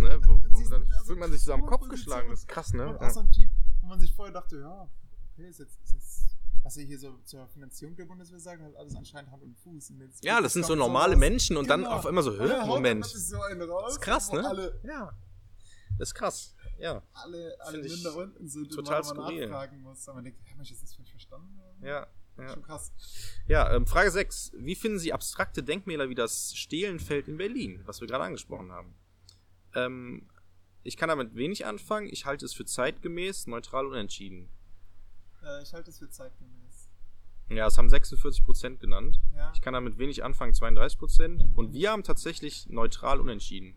Krass, 0.00 0.18
ne? 0.20 0.20
Wo, 0.26 0.34
Dann 0.38 0.52
wo, 0.52 0.68
dann 0.68 1.04
fühlt 1.06 1.18
man 1.18 1.32
sich 1.32 1.42
so 1.42 1.52
am 1.52 1.66
Kopf 1.66 1.88
geschlagen. 1.88 2.30
Das 2.30 2.40
ist 2.40 2.48
krass, 2.48 2.72
ne? 2.72 2.88
Und 2.88 3.00
Ja. 3.00 3.08
auch 3.08 3.10
so 3.12 3.20
ein 3.20 3.30
Typ, 3.32 3.50
wo 3.80 3.86
man 3.88 4.00
sich 4.00 4.12
vorher 4.14 4.32
dachte, 4.32 4.58
ja, 4.60 4.88
okay, 5.32 5.48
ist 5.48 5.58
jetzt, 5.60 5.78
ist 5.84 5.92
jetzt 5.94 6.36
was 6.62 6.76
ihr 6.78 6.84
hier 6.86 6.98
so 6.98 7.18
zur 7.24 7.46
Finanzierung 7.48 7.94
der 7.94 8.06
Bundeswehr 8.06 8.40
sagt, 8.40 8.62
hat 8.62 8.74
alles 8.76 8.96
anscheinend 8.96 9.30
Hand 9.30 9.42
und 9.42 9.54
Fuß. 9.58 9.90
Und 9.90 10.00
jetzt- 10.00 10.24
Ja, 10.24 10.40
das 10.40 10.54
sind 10.54 10.62
jetzt 10.62 10.68
so 10.68 10.74
normale 10.74 11.14
Menschen 11.14 11.58
und 11.58 11.68
dann 11.68 11.80
Genau. 11.82 11.92
auf 11.96 12.06
einmal 12.06 12.24
so, 12.24 12.32
hä? 12.32 12.48
dann 12.48 12.62
haut 12.62 12.68
Moment. 12.76 13.04
so 13.04 13.36
raus, 13.36 13.50
Das 13.84 13.92
ist 13.92 14.00
krass, 14.00 14.32
ne? 14.32 14.48
Alle, 14.48 14.80
Ja. 14.82 15.12
Das 15.98 16.08
ist 16.08 16.14
krass. 16.14 16.54
Ja. 16.78 17.02
alle, 17.12 17.54
alle 17.60 17.80
ich 17.86 17.92
Münder 17.92 18.16
unten 18.16 18.48
sind 18.48 18.72
total 18.72 19.02
und 19.02 19.06
man 19.08 19.26
skurril. 19.26 19.46
nachfragen 19.46 19.80
muss. 19.82 20.08
Aber 20.08 20.16
man 20.16 20.24
denkt, 20.24 20.40
Mensch, 20.56 20.70
ist 20.72 20.82
das 20.82 20.94
falsch 20.94 21.10
verstanden? 21.10 21.60
Ja. 21.82 22.06
Ja, 22.36 22.48
Schon 22.48 22.62
krass. 22.62 22.92
ja 23.46 23.70
ähm, 23.76 23.86
Frage 23.86 24.10
6. 24.10 24.50
Wie 24.56 24.74
finden 24.74 24.98
Sie 24.98 25.12
abstrakte 25.12 25.62
Denkmäler 25.62 26.08
wie 26.08 26.16
das 26.16 26.52
Stehlenfeld 26.56 27.28
in 27.28 27.36
Berlin, 27.36 27.80
was 27.84 28.00
wir 28.00 28.08
gerade 28.08 28.24
angesprochen 28.24 28.72
haben? 28.72 28.96
Ähm, 29.74 30.28
ich 30.82 30.96
kann 30.96 31.08
damit 31.08 31.34
wenig 31.34 31.66
anfangen. 31.66 32.08
Ich 32.10 32.26
halte 32.26 32.44
es 32.44 32.52
für 32.54 32.64
zeitgemäß, 32.64 33.46
neutral 33.46 33.86
unentschieden. 33.86 34.48
Äh, 35.42 35.62
ich 35.62 35.72
halte 35.72 35.90
es 35.90 35.98
für 35.98 36.08
zeitgemäß. 36.10 36.88
Ja, 37.50 37.66
es 37.66 37.76
haben 37.76 37.88
46% 37.88 38.78
genannt. 38.78 39.20
Ja, 39.34 39.52
Ich 39.54 39.60
kann 39.60 39.74
damit 39.74 39.98
wenig 39.98 40.24
anfangen, 40.24 40.52
32%. 40.54 41.54
Und 41.54 41.72
wir 41.74 41.90
haben 41.90 42.02
tatsächlich 42.02 42.66
neutral 42.68 43.20
unentschieden. 43.20 43.76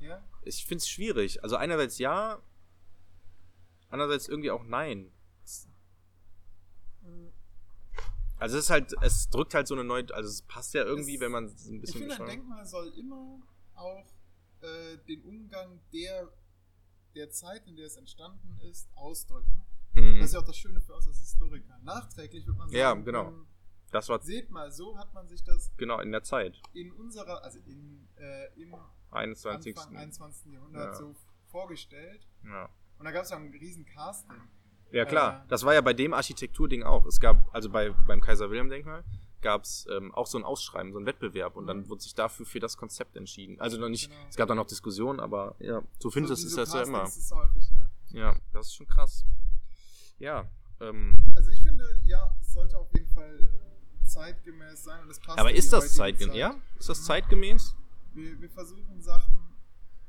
ja. 0.00 0.22
Ich 0.42 0.64
finde 0.64 0.78
es 0.82 0.88
schwierig. 0.88 1.42
Also 1.42 1.56
einerseits 1.56 1.98
ja, 1.98 2.38
andererseits 3.90 4.28
irgendwie 4.28 4.50
auch 4.50 4.64
nein. 4.64 5.10
Mm, 7.02 7.28
Also 8.38 8.56
es 8.56 8.64
ist 8.64 8.70
halt, 8.70 8.94
es 9.02 9.28
drückt 9.30 9.54
halt 9.54 9.66
so 9.66 9.74
eine 9.74 9.84
neue, 9.84 10.06
also 10.14 10.28
es 10.28 10.42
passt 10.42 10.72
ja 10.74 10.84
irgendwie, 10.84 11.16
Es- 11.16 11.20
wenn 11.20 11.32
man 11.32 11.44
es 11.46 11.66
ein 11.66 11.76
Ich 11.76 11.80
bisschen 11.82 12.00
finde, 12.08 12.14
ein. 12.20 12.26
Denkmal 12.26 12.64
soll 12.66 12.88
immer 12.98 13.40
auch 13.74 14.04
äh, 14.62 14.98
den 15.08 15.22
Umgang 15.22 15.80
der, 15.92 16.28
der 17.14 17.30
Zeit, 17.30 17.66
in 17.66 17.76
der 17.76 17.86
es 17.86 17.96
entstanden 17.96 18.58
ist, 18.60 18.88
ausdrücken. 18.94 19.64
Mhm. 19.94 20.18
Das 20.18 20.26
ist 20.28 20.34
ja 20.34 20.40
auch 20.40 20.44
das 20.46 20.56
Schöne 20.56 20.80
für 20.80 20.94
uns 20.94 21.06
als 21.06 21.18
Historiker. 21.18 21.78
Nachträglich 21.82 22.46
wird 22.46 22.56
man 22.56 22.68
sagen, 22.68 22.78
Ja, 22.78 22.94
genau. 22.94 23.28
ähm, 23.28 23.46
Das 23.90 24.08
war 24.08 24.20
seht 24.20 24.50
mal, 24.50 24.70
so 24.70 24.96
hat 24.98 25.12
man 25.14 25.26
sich 25.28 25.42
das 25.44 25.72
genau 25.76 26.00
in 26.00 26.12
der 26.12 26.22
Zeit. 26.22 26.60
in 26.74 26.92
unserer, 26.92 27.42
also 27.42 27.58
in, 27.60 28.06
äh, 28.16 28.60
im 28.60 28.74
21. 29.10 29.76
Anfang 29.78 29.96
21. 29.96 30.52
Jahrhundert 30.52 30.92
Ja. 30.92 30.94
so 30.94 31.14
vorgestellt. 31.46 32.26
Ja. 32.44 32.68
Und 32.98 33.04
da 33.04 33.10
gab 33.12 33.22
es 33.24 33.30
ja 33.30 33.36
einen 33.36 33.52
riesen 33.54 33.86
Casting. 33.86 34.36
ja 34.92 35.04
klar, 35.04 35.44
Äh, 35.44 35.48
das 35.48 35.64
war 35.64 35.72
ja 35.74 35.80
bei 35.80 35.94
dem 35.94 36.12
Architekturding 36.12 36.82
auch. 36.82 37.06
Es 37.06 37.18
gab, 37.20 37.52
also 37.54 37.70
bei, 37.70 37.90
beim 38.06 38.20
Kaiser 38.20 38.50
Wilhelm 38.50 38.68
Denkmal, 38.68 39.04
gab 39.40 39.62
es 39.64 39.86
ähm, 39.90 40.14
auch 40.14 40.26
so 40.26 40.36
ein 40.38 40.44
Ausschreiben, 40.44 40.92
so 40.92 40.98
ein 40.98 41.06
Wettbewerb 41.06 41.56
und 41.56 41.66
dann 41.66 41.78
Mhm. 41.80 41.88
wurde 41.88 42.02
sich 42.02 42.14
dafür 42.14 42.44
für 42.46 42.60
das 42.60 42.76
Konzept 42.76 43.16
entschieden. 43.16 43.60
Also 43.60 43.78
noch 43.78 43.88
nicht, 43.88 44.10
Genau. 44.10 44.20
es 44.28 44.36
gab 44.36 44.48
dann 44.48 44.56
noch 44.56 44.66
Diskussionen, 44.66 45.20
aber 45.20 45.54
ja, 45.60 45.82
so 45.98 46.10
findest 46.10 46.34
so, 46.34 46.34
du 46.36 46.42
wie 46.42 46.46
es 46.46 46.52
so 46.52 46.56
das 46.60 46.72
ja 46.74 46.82
immer. 46.82 47.04
Ist 47.04 47.30
häufig, 47.32 47.70
ja. 47.70 47.88
Ja, 48.10 48.36
das 48.52 48.66
ist 48.66 48.74
schon 48.74 48.86
krass. 48.88 49.24
Ja, 50.18 50.48
ähm, 50.80 51.16
Also 51.36 51.50
ich 51.50 51.62
finde, 51.62 51.84
ja, 52.04 52.34
es 52.40 52.52
sollte 52.52 52.76
auf 52.78 52.92
jeden 52.94 53.08
Fall 53.08 53.48
zeitgemäß 54.04 54.84
sein 54.84 55.02
und 55.02 55.10
es 55.10 55.20
passt 55.20 55.38
aber 55.38 55.52
ist 55.52 55.72
das 55.72 55.94
zeitgemäß? 55.94 56.32
Zeit. 56.32 56.38
Ja? 56.40 56.54
Ist 56.78 56.88
das 56.88 57.00
Mhm. 57.00 57.04
zeitgemäß? 57.04 57.74
Wir, 58.14 58.40
wir 58.40 58.50
versuchen 58.50 59.00
Sachen 59.02 59.54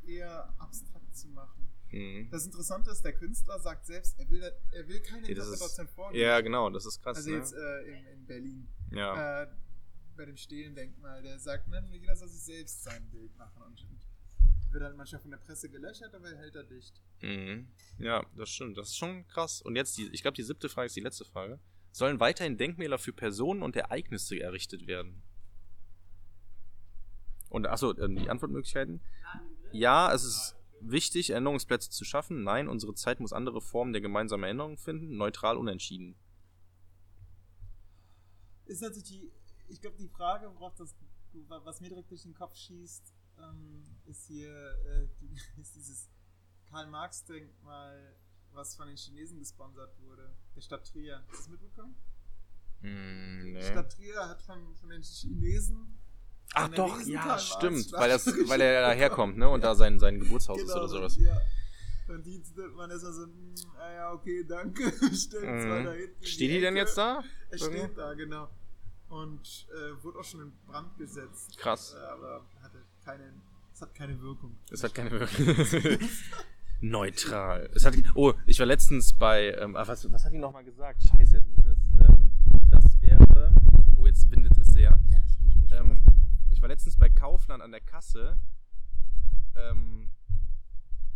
eher 0.06 0.52
abstrakt 0.58 1.16
zu 1.16 1.28
machen. 1.30 1.59
Mhm. 1.92 2.30
Das 2.32 2.46
Interessante 2.46 2.92
ist, 2.92 3.04
der 3.04 3.14
Künstler 3.14 3.60
sagt 3.60 3.86
selbst, 3.86 4.20
er 4.20 4.30
will, 4.30 4.44
er 4.44 4.88
will 4.88 5.00
keine 5.00 5.24
Ja, 5.24 5.30
Interpretation 5.30 5.88
vorgeben. 5.88 6.24
Ja, 6.24 6.42
genau, 6.42 6.70
das 6.70 6.86
ist 6.86 7.02
krass. 7.02 7.18
also 7.18 7.30
ne? 7.30 7.38
jetzt 7.38 7.54
äh, 7.54 7.82
in, 7.84 8.06
in 8.06 8.26
Berlin. 8.26 8.68
ja. 8.92 9.44
Äh, 9.44 9.48
bei 10.18 10.26
dem 10.26 10.36
Stehlen-Denkmal, 10.36 11.24
der 11.24 11.40
sagt, 11.40 11.70
ne, 11.70 11.82
jeder 11.94 12.14
soll 12.14 12.28
sich 12.28 12.42
selbst 12.42 12.84
sein 12.84 13.10
Bild 13.10 13.34
machen. 13.38 13.64
Und, 13.64 13.88
wird 14.72 14.84
halt 14.84 14.98
manchmal 14.98 15.22
von 15.22 15.32
der 15.32 15.38
Presse 15.38 15.70
gelöchert, 15.70 16.14
aber 16.14 16.30
er 16.30 16.38
hält 16.38 16.56
er 16.56 16.64
dicht. 16.64 17.02
Mhm. 17.22 17.68
Ja, 17.98 18.26
das 18.36 18.50
stimmt. 18.50 18.78
Das 18.78 18.90
ist 18.90 18.98
schon 18.98 19.28
krass. 19.28 19.62
Und 19.62 19.76
jetzt, 19.76 19.98
die, 19.98 20.10
ich 20.12 20.22
glaube, 20.22 20.36
die 20.36 20.44
siebte 20.44 20.70
Frage 20.70 20.88
ist 20.88 20.96
die 20.96 21.02
letzte 21.02 21.26
Frage. 21.26 21.60
Sollen 21.92 22.20
weiterhin 22.20 22.58
Denkmäler 22.58 23.00
für 23.00 23.14
Personen 23.14 23.64
und 23.64 23.76
Ereignisse 23.76 24.40
errichtet 24.40 24.88
werden? 24.88 25.24
Und 27.50 27.66
achso, 27.66 27.98
ähm, 27.98 28.16
die 28.16 28.30
Antwortmöglichkeiten? 28.30 29.02
Ja, 29.72 30.14
es 30.14 30.24
ist 30.24 30.56
wichtig, 30.82 31.32
Erinnerungsplätze 31.32 31.90
zu 31.90 32.06
schaffen. 32.06 32.44
Nein, 32.44 32.68
unsere 32.68 32.94
Zeit 32.94 33.20
muss 33.20 33.34
andere 33.34 33.62
Formen 33.62 33.94
der 33.94 34.02
gemeinsamen 34.02 34.44
Erinnerung 34.44 34.78
finden. 34.78 35.18
Neutral 35.18 35.58
unentschieden. 35.58 36.16
Ist 38.66 38.82
natürlich 38.82 39.04
die, 39.04 39.32
ich 39.68 39.82
glaube, 39.82 39.98
die 39.98 40.08
Frage, 40.08 40.54
worauf 40.56 40.76
das, 40.76 40.96
was 41.48 41.82
mir 41.82 41.90
direkt 41.90 42.12
durch 42.12 42.24
den 42.24 42.34
Kopf 42.34 42.56
schießt, 42.56 43.14
ähm, 43.40 43.84
ist 44.06 44.28
hier 44.28 44.52
äh, 44.52 45.08
die, 45.20 45.36
ist 45.62 45.76
dieses 45.76 46.10
Karl-Marx-Denkmal, 46.70 48.16
was 48.52 48.76
von 48.76 48.88
den 48.88 48.98
Chinesen 48.98 49.40
gesponsert 49.40 49.98
wurde, 50.00 50.36
der 50.56 50.62
Stadt 50.62 50.86
Trier. 50.86 51.24
Hast 51.28 51.32
du 51.32 51.38
das 51.38 51.48
mitbekommen? 51.50 51.96
Die 52.82 53.52
nee. 53.54 53.62
Stadt 53.62 53.92
Trier 53.92 54.30
hat 54.30 54.42
von, 54.42 54.76
von 54.76 54.90
den 54.90 55.02
Chinesen. 55.02 56.00
Ach 56.56 56.68
doch, 56.70 57.00
ja, 57.06 57.38
stimmt. 57.38 57.92
Weil, 57.94 58.10
das, 58.10 58.26
weil 58.50 58.62
er 58.62 58.82
daherkommt, 58.82 59.38
ne? 59.38 59.48
Und 59.50 59.64
da 59.64 59.76
sein, 59.76 60.00
sein 60.00 60.20
Geburtshaus 60.20 60.62
ist 60.62 60.76
oder 60.76 60.88
sowas. 60.88 61.16
Genau, 61.16 61.30
Ja. 61.30 61.42
Und 62.16 62.26
die, 62.26 62.42
man 62.76 62.90
ist 62.90 63.04
also, 63.04 63.28
mm, 63.28 63.54
ah 63.78 63.94
ja, 63.94 64.12
okay, 64.14 64.44
danke. 64.48 64.92
Stellt 65.16 65.44
da 65.44 65.50
Mhm. 65.52 65.88
hinten 65.94 66.16
in 66.22 66.26
Steht 66.26 66.50
die 66.50 66.60
denn 66.60 66.76
Ecke. 66.76 66.86
jetzt 66.86 66.98
da? 66.98 67.24
Er 67.52 67.58
steht 67.60 67.96
da, 67.98 68.14
genau. 68.16 68.48
Und 69.10 69.68
äh, 69.72 70.04
wurde 70.04 70.20
auch 70.20 70.24
schon 70.24 70.42
in 70.42 70.52
Brand 70.68 70.98
gesetzt. 70.98 71.58
Krass. 71.58 71.96
Äh, 71.96 72.04
aber 72.06 72.46
hatte 72.64 72.78
keine, 73.06 73.32
es 73.74 73.82
hat 73.82 73.94
keine 73.94 74.20
Wirkung. 74.22 74.56
Es 74.72 74.84
hat 74.84 74.94
keine 74.96 75.12
Wirkung. 75.12 76.00
Neutral. 76.82 77.70
Es 77.76 77.86
hat, 77.86 77.94
oh, 78.16 78.34
ich 78.46 78.58
war 78.60 78.66
letztens 78.66 79.14
bei, 79.14 79.52
ähm, 79.60 79.76
ah, 79.76 79.88
was, 79.88 80.12
was 80.12 80.24
hat 80.26 80.32
die 80.34 80.38
nochmal 80.40 80.64
gesagt? 80.64 81.02
Scheiße, 81.04 81.38
jetzt 81.38 81.48
müssen 81.48 81.66
wir 81.66 81.76
das 82.70 83.02
wäre, 83.02 83.54
oh, 83.98 84.06
jetzt 84.08 84.30
windet 84.32 84.58
es 84.58 84.68
sehr. 84.70 84.92
Ja, 84.92 84.98
ich 85.28 85.42
wünsche 85.44 85.58
mich 85.60 85.72
Ähm, 85.74 86.04
schon 86.06 86.49
ich 86.60 86.62
war 86.62 86.68
letztens 86.68 86.98
bei 86.98 87.08
Kaufland 87.08 87.64
an 87.64 87.72
der 87.72 87.80
Kasse. 87.80 88.38
Ähm, 89.56 90.10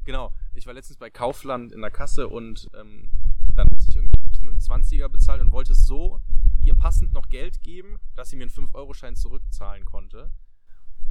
genau, 0.06 0.34
ich 0.54 0.66
war 0.66 0.74
letztens 0.74 0.98
bei 0.98 1.10
Kaufland 1.10 1.74
in 1.74 1.82
der 1.82 1.92
Kasse 1.92 2.30
und 2.30 2.70
ähm, 2.74 3.12
dann 3.54 3.68
musste 3.68 3.90
ich 3.90 3.98
irgendwie 3.98 4.24
einem 4.40 4.58
20er 4.58 5.10
bezahlt 5.10 5.42
und 5.42 5.52
wollte 5.52 5.74
es 5.74 5.86
so 5.86 6.22
ihr 6.62 6.76
passend 6.76 7.12
noch 7.12 7.28
Geld 7.28 7.62
geben, 7.62 8.00
dass 8.16 8.30
sie 8.30 8.38
mir 8.38 8.44
einen 8.44 8.52
5-Euro-Schein 8.52 9.18
zurückzahlen 9.18 9.84
konnte. 9.84 10.32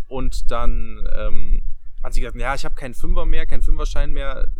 Und 0.09 0.51
dann 0.51 1.07
ähm, 1.14 1.62
hat 2.03 2.14
sie 2.14 2.22
gesagt, 2.22 2.41
ja, 2.41 2.55
ich 2.55 2.64
habe 2.64 2.74
keinen 2.74 2.95
Fünfer 2.95 3.26
mehr, 3.26 3.45
keinen 3.45 3.61
Fünferschein 3.61 4.12
mehr, 4.12 4.51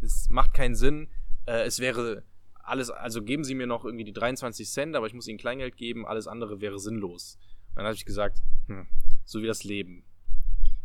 das 0.00 0.30
macht 0.30 0.52
keinen 0.52 0.74
Sinn. 0.74 1.06
Äh, 1.46 1.62
es 1.62 1.78
wäre 1.78 2.24
alles, 2.54 2.90
also 2.90 3.22
geben 3.22 3.44
Sie 3.44 3.54
mir 3.54 3.68
noch 3.68 3.84
irgendwie 3.84 4.02
die 4.02 4.12
23 4.12 4.68
Cent, 4.68 4.96
aber 4.96 5.06
ich 5.06 5.14
muss 5.14 5.28
Ihnen 5.28 5.38
Kleingeld 5.38 5.76
geben, 5.76 6.08
alles 6.08 6.26
andere 6.26 6.60
wäre 6.60 6.80
sinnlos. 6.80 7.38
Dann 7.76 7.84
habe 7.84 7.94
ich 7.94 8.04
gesagt, 8.04 8.42
hm, 8.66 8.88
so 9.24 9.42
wie 9.42 9.46
das 9.46 9.64
Leben. 9.64 10.04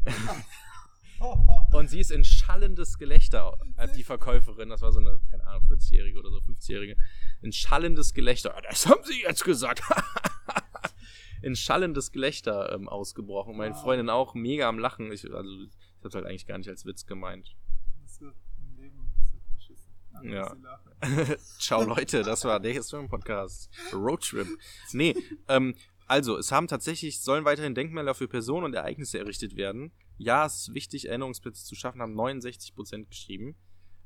Und 1.74 1.90
sie 1.90 2.00
ist 2.00 2.12
in 2.12 2.24
schallendes 2.24 2.98
Gelächter, 2.98 3.58
als 3.76 3.94
die 3.94 4.04
Verkäuferin, 4.04 4.70
das 4.70 4.82
war 4.82 4.92
so 4.92 5.00
eine, 5.00 5.20
keine 5.32 5.46
Ahnung, 5.48 5.64
40-Jährige 5.68 6.20
oder 6.20 6.30
so, 6.30 6.38
50-Jährige, 6.38 6.96
in 7.42 7.52
schallendes 7.52 8.14
Gelächter, 8.14 8.56
"Ah, 8.56 8.62
das 8.62 8.86
haben 8.86 9.04
sie 9.04 9.22
jetzt 9.24 9.44
gesagt, 9.44 9.82
in 11.42 11.56
schallendes 11.56 12.12
Gelächter 12.12 12.72
ähm, 12.74 12.88
ausgebrochen. 12.88 13.58
Meine. 13.58 13.76
Freundin 13.76 14.10
auch 14.10 14.34
mega 14.34 14.68
am 14.68 14.80
Lachen. 14.80 15.12
Ich, 15.12 15.24
also, 15.32 15.50
ich 15.64 15.70
hab's 16.04 16.16
halt 16.16 16.26
eigentlich 16.26 16.48
gar 16.48 16.58
nicht 16.58 16.70
als 16.70 16.86
Witz 16.86 17.06
gemeint. 17.06 17.56
Das 18.04 18.22
wird 18.22 18.36
im 18.60 18.76
Leben 18.76 19.12
beschissen. 19.56 19.92
Ja. 20.24 20.56
Ciao 21.60 21.84
Leute, 21.84 22.24
das 22.24 22.44
war 22.46 22.60
der 22.60 22.74
Historien 22.74 23.10
Podcast. 23.10 23.70
Roadtrip. 23.94 24.48
Nee, 24.94 25.16
ähm, 25.48 25.76
also, 26.08 26.38
es 26.38 26.52
haben 26.52 26.68
tatsächlich, 26.68 27.22
sollen 27.22 27.46
weiterhin 27.46 27.76
Denkmäler 27.76 28.16
für 28.16 28.28
Personen 28.28 28.66
und 28.66 28.74
Ereignisse 28.74 29.20
errichtet 29.20 29.56
werden. 29.56 29.92
Ja, 30.18 30.46
es 30.46 30.62
ist 30.62 30.74
wichtig, 30.74 31.10
Erinnerungsplätze 31.10 31.66
zu 31.66 31.76
schaffen, 31.76 32.02
haben 32.02 32.18
69% 32.20 33.08
geschrieben. 33.08 33.56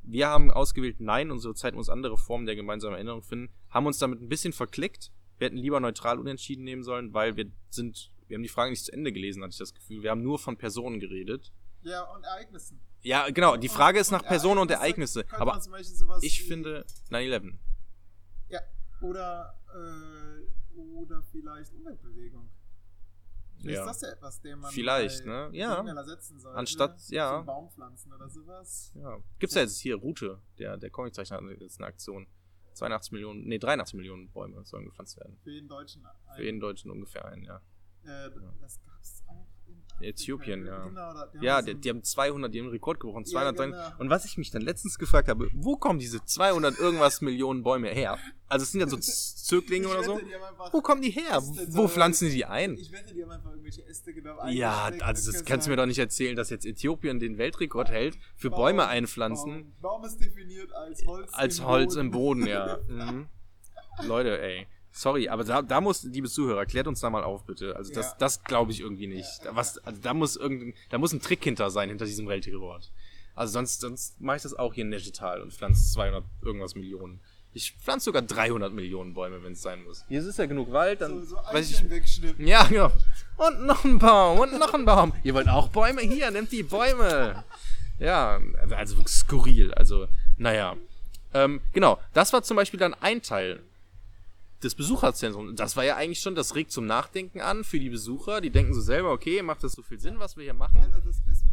Wir 0.03 0.27
haben 0.27 0.49
ausgewählt 0.51 0.99
Nein, 0.99 1.29
unsere 1.29 1.53
Zeit 1.53 1.75
muss 1.75 1.89
andere 1.89 2.17
Formen 2.17 2.47
der 2.47 2.55
gemeinsamen 2.55 2.95
Erinnerung 2.95 3.21
finden, 3.21 3.53
haben 3.69 3.85
uns 3.85 3.99
damit 3.99 4.19
ein 4.19 4.29
bisschen 4.29 4.51
verklickt. 4.51 5.11
Wir 5.37 5.45
hätten 5.45 5.57
lieber 5.57 5.79
neutral 5.79 6.19
unentschieden 6.19 6.63
nehmen 6.63 6.83
sollen, 6.83 7.13
weil 7.13 7.37
wir 7.37 7.51
sind, 7.69 8.11
wir 8.27 8.35
haben 8.35 8.43
die 8.43 8.49
Frage 8.49 8.71
nicht 8.71 8.83
zu 8.83 8.91
Ende 8.91 9.11
gelesen, 9.11 9.43
hatte 9.43 9.51
ich 9.51 9.59
das 9.59 9.73
Gefühl. 9.73 10.01
Wir 10.01 10.11
haben 10.11 10.23
nur 10.23 10.39
von 10.39 10.57
Personen 10.57 10.99
geredet. 10.99 11.51
Ja, 11.83 12.03
und 12.03 12.23
Ereignissen. 12.23 12.79
Ja, 13.01 13.29
genau, 13.29 13.57
die 13.57 13.69
Frage 13.69 13.99
ist 13.99 14.11
nach 14.11 14.23
Personen 14.23 14.59
und 14.59 14.69
Ereignisse 14.69 15.25
Aber 15.31 15.53
man 15.53 15.61
zum 15.61 15.71
Beispiel 15.71 15.95
sowas 15.95 16.23
ich 16.23 16.43
finde 16.43 16.85
9-11. 17.09 17.53
Ja, 18.49 18.59
oder, 19.01 19.59
äh, 19.73 20.30
oder 20.75 21.21
vielleicht 21.23 21.73
Umweltbewegung. 21.73 22.49
Vielleicht 23.57 23.75
Ja. 23.77 23.81
ist 23.91 24.01
das 24.01 24.09
ja 24.09 24.15
etwas, 24.15 24.41
dem 24.41 24.59
man 24.59 24.71
Vielleicht, 24.71 25.25
ne? 25.25 25.49
Ja. 25.53 25.75
Denkmäler 25.75 26.03
setzen 26.03 26.39
sollte. 26.39 26.57
Anstatt- 26.57 27.09
ja. 27.09 27.37
Zum 27.37 27.45
Baumpflanzen 27.45 28.11
oder 28.13 28.27
sowas. 28.29 28.91
Ja. 28.95 29.19
Gibt's 29.39 29.55
ja 29.55 29.61
jetzt 29.61 29.77
hier 29.79 29.95
Route, 29.97 30.41
der, 30.57 30.77
der 30.77 30.89
Comiczeichner 30.89 31.37
hat 31.37 31.61
jetzt 31.61 31.79
eine 31.79 31.87
Aktion. 31.87 32.27
82 32.73 33.11
Millionen, 33.11 33.43
nee, 33.47 33.59
83 33.59 33.95
Millionen 33.95 34.31
Bäume 34.31 34.63
sollen 34.65 34.85
gepflanzt 34.85 35.17
werden. 35.17 35.37
Für 35.43 35.51
jeden 35.51 35.67
Deutschen. 35.67 36.05
ein. 36.05 36.35
Für 36.35 36.43
jeden 36.43 36.59
Deutschen 36.59 36.89
ungefähr 36.89 37.25
ein, 37.25 37.43
ja. 37.43 37.61
Äh, 38.03 38.31
das 38.61 38.79
gab's 38.83 39.23
auch 39.27 39.47
in 39.67 39.75
Afrika. 39.83 39.90
Äthiopien, 40.03 40.65
ja. 40.65 40.83
Genau, 40.85 41.13
da, 41.13 41.25
die 41.27 41.37
haben 41.37 41.43
Ja, 41.43 41.59
so 41.61 41.65
die, 41.67 41.75
die 41.81 41.89
haben 41.89 42.03
200, 42.03 42.53
die 42.53 42.59
haben 42.59 42.65
einen 42.65 42.73
Rekord 42.73 42.99
gebrochen. 42.99 43.23
Ja, 43.25 43.31
200 43.31 43.57
genau. 43.57 43.77
Und 43.99 44.09
was 44.09 44.25
ich 44.25 44.37
mich 44.37 44.51
dann 44.51 44.61
letztens 44.61 44.97
gefragt 44.97 45.27
habe, 45.27 45.49
wo 45.53 45.77
kommen 45.77 45.99
diese 45.99 46.23
200 46.23 46.77
irgendwas 46.79 47.21
Millionen 47.21 47.63
Bäume 47.63 47.89
her? 47.89 48.17
Also 48.47 48.63
es 48.63 48.71
sind 48.71 48.81
ja 48.81 48.87
so 48.87 48.97
Zöglinge 49.01 49.85
Ich 49.87 49.91
oder 49.93 50.03
so. 50.03 50.17
wette, 50.17 50.25
einfach- 50.45 50.73
Wo 50.73 50.81
kommen 50.81 51.01
die 51.01 51.09
her? 51.11 51.23
Das 51.31 51.51
denn 51.53 51.67
Wo 51.75 51.83
so- 51.83 51.87
pflanzen 51.89 52.27
die 52.29 52.35
die 52.35 52.45
ein? 52.45 52.75
Ich 52.77 52.91
wette, 52.91 53.13
die 53.13 53.23
haben 53.23 53.31
einfach 53.31 53.51
irgendwelche 53.51 53.85
Äste 53.87 54.13
genommen. 54.13 54.39
Ja, 54.51 54.91
also 55.01 55.29
und 55.29 55.35
das 55.35 55.45
kannst 55.45 55.67
du 55.67 55.71
mir 55.71 55.77
doch 55.77 55.85
nicht 55.85 55.99
erzählen, 55.99 56.35
dass 56.35 56.49
jetzt 56.49 56.65
Äthiopien 56.65 57.19
den 57.19 57.37
Weltrekord 57.37 57.89
hält 57.89 58.17
für 58.35 58.49
Baum, 58.49 58.59
Bäume 58.59 58.87
einpflanzen. 58.87 59.73
Baum, 59.81 60.01
Baum 60.01 60.05
ist 60.05 60.17
definiert 60.19 60.71
als 60.73 61.05
Holz 61.05 61.33
Als 61.33 61.59
im 61.59 61.65
Holz 61.65 61.93
Boden. 61.95 62.05
im 62.05 62.11
Boden, 62.11 62.45
ja. 62.47 62.79
Mhm. 62.87 63.27
Leute, 64.07 64.41
ey. 64.41 64.67
Sorry, 64.93 65.29
aber 65.29 65.43
da, 65.45 65.61
da 65.61 65.79
muss, 65.79 66.03
liebe 66.03 66.27
Zuhörer, 66.29 66.65
klärt 66.65 66.85
uns 66.87 66.99
da 66.99 67.09
mal 67.09 67.23
auf, 67.23 67.45
bitte. 67.45 67.75
Also 67.75 67.93
das, 67.93 68.07
Ja. 68.11 68.15
das 68.19 68.43
glaube 68.43 68.71
ich 68.71 68.81
irgendwie 68.81 69.07
nicht. 69.07 69.27
Da, 69.45 69.55
was, 69.55 69.77
also 69.79 69.99
da 70.01 70.13
muss 70.13 70.35
irgendein, 70.35 70.73
da 70.89 70.97
muss 70.97 71.13
ein 71.13 71.21
Trick 71.21 71.43
hinter 71.43 71.69
sein, 71.69 71.89
hinter 71.89 72.05
diesem 72.05 72.27
Weltrekord. 72.27 72.91
Also 73.33 73.53
sonst, 73.53 73.79
sonst 73.81 74.19
mache 74.19 74.37
ich 74.37 74.43
das 74.43 74.53
auch 74.53 74.73
hier 74.73 74.83
in 74.83 74.91
Digital 74.91 75.41
und 75.41 75.53
pflanze 75.53 75.91
200 75.93 76.25
irgendwas 76.41 76.75
Millionen. 76.75 77.21
Ich 77.53 77.73
pflanze 77.73 78.05
sogar 78.05 78.21
300 78.21 78.71
Millionen 78.73 79.13
Bäume, 79.13 79.43
wenn 79.43 79.53
es 79.53 79.61
sein 79.61 79.83
muss. 79.83 80.03
Hier 80.09 80.21
ist 80.25 80.37
ja 80.37 80.45
genug 80.45 80.71
Wald, 80.71 81.01
dann 81.01 81.19
So, 81.25 81.35
so 81.35 81.53
weiß 81.53 81.69
ich. 81.71 81.89
wegschnippen. 81.89 82.45
Ja, 82.47 82.63
genau. 82.65 82.91
Und 83.37 83.65
noch 83.65 83.83
ein 83.85 83.97
Baum 83.99 84.39
und 84.39 84.57
noch 84.59 84.73
ein 84.73 84.85
Baum. 84.85 85.13
Ihr 85.23 85.33
wollt 85.33 85.47
auch 85.49 85.69
Bäume? 85.69 86.01
Hier, 86.01 86.31
nehmt 86.31 86.51
die 86.51 86.63
Bäume. 86.63 87.43
Ja, 87.99 88.39
also, 88.71 88.97
skurril. 89.07 89.73
Also, 89.73 90.07
naja. 90.37 90.75
Ähm, 91.33 91.61
genau, 91.73 91.99
das 92.13 92.33
war 92.33 92.43
zum 92.43 92.57
Beispiel 92.57 92.79
dann 92.79 92.93
ein 92.95 93.21
Teil 93.21 93.61
des 94.63 94.75
Besucherzentrums. 94.75 95.55
Das 95.55 95.75
war 95.75 95.83
ja 95.83 95.95
eigentlich 95.95 96.19
schon, 96.19 96.35
das 96.35 96.55
regt 96.55 96.71
zum 96.71 96.85
Nachdenken 96.85 97.41
an 97.41 97.63
für 97.63 97.79
die 97.79 97.89
Besucher. 97.89 98.41
Die 98.41 98.49
denken 98.51 98.73
so 98.73 98.81
selber, 98.81 99.11
okay, 99.11 99.41
macht 99.41 99.63
das 99.63 99.73
so 99.73 99.81
viel 99.83 99.99
Sinn, 99.99 100.19
was 100.19 100.35
wir 100.37 100.43
hier 100.43 100.53
Ja, 100.53 100.57
machen? 100.59 100.79
Das, 100.79 100.91
Genau. 100.93 100.95
das 101.01 101.03
das 101.03 101.21
Beste. 101.21 101.47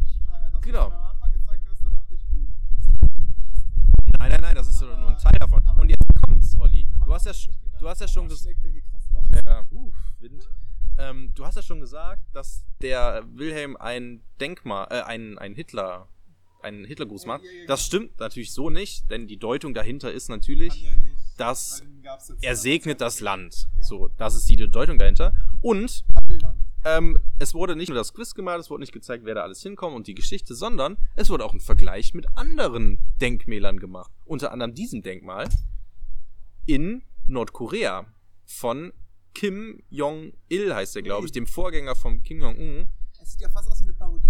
Nein, 4.19 4.31
nein, 4.31 4.41
nein, 4.41 4.55
das 4.55 4.67
ist 4.67 4.81
ja 4.81 4.87
nur 4.97 5.09
ein 5.09 5.17
Teil 5.17 5.37
davon. 5.39 5.63
Und 5.79 5.89
jetzt 5.89 6.05
kommt's, 6.25 6.55
Olli. 6.59 6.87
Du 7.05 7.13
hast 7.13 7.25
ja, 7.25 7.31
du 7.79 7.87
hast 7.89 8.01
ja 8.01 8.07
schon 8.07 8.27
gesagt. 8.27 8.57
Ja, 9.45 9.65
Wind. 10.19 10.49
Ähm, 10.97 11.31
du 11.33 11.45
hast 11.45 11.55
ja 11.55 11.61
schon 11.61 11.79
gesagt, 11.79 12.21
dass 12.33 12.65
der 12.81 13.23
Wilhelm 13.33 13.77
ein 13.77 14.21
Denkmal, 14.41 14.87
äh, 14.91 15.01
ein, 15.03 15.37
ein 15.37 15.55
Hitler, 15.55 16.09
einen 16.61 16.83
Hitlergruß 16.83 17.25
macht. 17.25 17.43
Ja, 17.45 17.51
ja, 17.51 17.57
ja, 17.61 17.67
Das 17.67 17.79
genau. 17.79 17.87
stimmt 18.03 18.19
natürlich 18.19 18.51
so 18.51 18.69
nicht, 18.69 19.09
denn 19.09 19.27
die 19.27 19.37
Deutung 19.37 19.73
dahinter 19.73 20.11
ist 20.11 20.27
natürlich, 20.27 20.83
ja. 20.83 20.91
Dass 21.39 21.83
er 22.41 22.55
segnet 22.55 23.01
das 23.01 23.19
Land. 23.19 23.69
So, 23.79 24.09
das 24.17 24.35
ist 24.35 24.49
die 24.49 24.55
Deutung 24.55 24.97
dahinter. 24.97 25.33
Und 25.61 26.03
ähm, 26.85 27.19
es 27.39 27.53
wurde 27.53 27.75
nicht 27.75 27.89
nur 27.89 27.97
das 27.97 28.13
Quiz 28.13 28.33
gemacht, 28.33 28.59
es 28.59 28.69
wurde 28.69 28.81
nicht 28.81 28.93
gezeigt, 28.93 29.25
wer 29.25 29.35
da 29.35 29.41
alles 29.41 29.61
hinkommt 29.61 29.95
und 29.95 30.07
die 30.07 30.15
Geschichte, 30.15 30.55
sondern 30.55 30.97
es 31.15 31.29
wurde 31.29 31.45
auch 31.45 31.53
ein 31.53 31.59
Vergleich 31.59 32.13
mit 32.13 32.25
anderen 32.35 32.99
Denkmälern 33.21 33.79
gemacht. 33.79 34.11
Unter 34.25 34.51
anderem 34.51 34.73
diesem 34.73 35.01
Denkmal 35.01 35.49
in 36.65 37.03
Nordkorea 37.27 38.05
von 38.45 38.93
Kim 39.33 39.81
Jong-il 39.89 40.73
heißt 40.73 40.95
er, 40.95 41.01
glaube 41.01 41.25
ich, 41.25 41.31
dem 41.31 41.47
Vorgänger 41.47 41.95
von 41.95 42.23
Kim 42.23 42.41
Jong-un. 42.41 42.89
Es 43.21 43.31
sieht 43.31 43.41
ja 43.41 43.49
fast 43.49 43.69
aus 43.69 43.79
wie 43.81 43.83
eine 43.83 43.93
Parodie, 43.93 44.28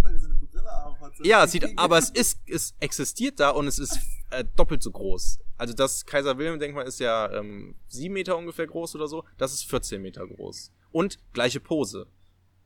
Ja, 1.23 1.47
sieht, 1.47 1.77
aber 1.77 1.97
es 1.97 2.09
ist, 2.09 2.39
es 2.47 2.75
existiert 2.79 3.39
da 3.39 3.49
und 3.49 3.67
es 3.67 3.79
ist 3.79 3.99
äh, 4.29 4.43
doppelt 4.55 4.83
so 4.83 4.91
groß. 4.91 5.39
Also 5.57 5.73
das 5.73 6.05
Kaiser 6.05 6.37
Wilhelm 6.37 6.59
Denkmal 6.59 6.87
ist 6.87 6.99
ja 6.99 7.31
ähm, 7.33 7.75
7 7.87 8.13
Meter 8.13 8.37
ungefähr 8.37 8.67
groß 8.67 8.95
oder 8.95 9.07
so. 9.07 9.25
Das 9.37 9.53
ist 9.53 9.65
14 9.65 10.01
Meter 10.01 10.25
groß. 10.25 10.71
Und 10.91 11.17
gleiche 11.33 11.59
Pose. 11.59 12.07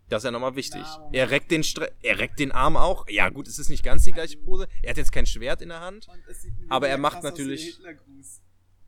Das 0.10 0.22
ist 0.22 0.26
ja 0.26 0.32
nochmal 0.32 0.56
wichtig. 0.56 0.84
Na, 0.84 1.10
er 1.12 1.32
reckt 1.32 1.50
den 1.50 1.64
Stre 1.64 1.92
er 2.02 2.20
reckt 2.20 2.38
den 2.38 2.52
Arm 2.52 2.78
auch. 2.78 3.08
Ja, 3.10 3.30
gut, 3.30 3.48
es 3.48 3.58
ist 3.58 3.70
nicht 3.70 3.84
ganz 3.84 4.04
die 4.04 4.12
gleiche 4.12 4.38
Pose. 4.38 4.68
Er 4.82 4.92
hat 4.92 4.98
jetzt 4.98 5.12
kein 5.12 5.26
Schwert 5.26 5.62
in 5.62 5.70
der 5.70 5.80
Hand. 5.80 6.08
Aber 6.70 6.88
er 6.88 6.98
macht 6.98 7.24
natürlich-. 7.24 7.80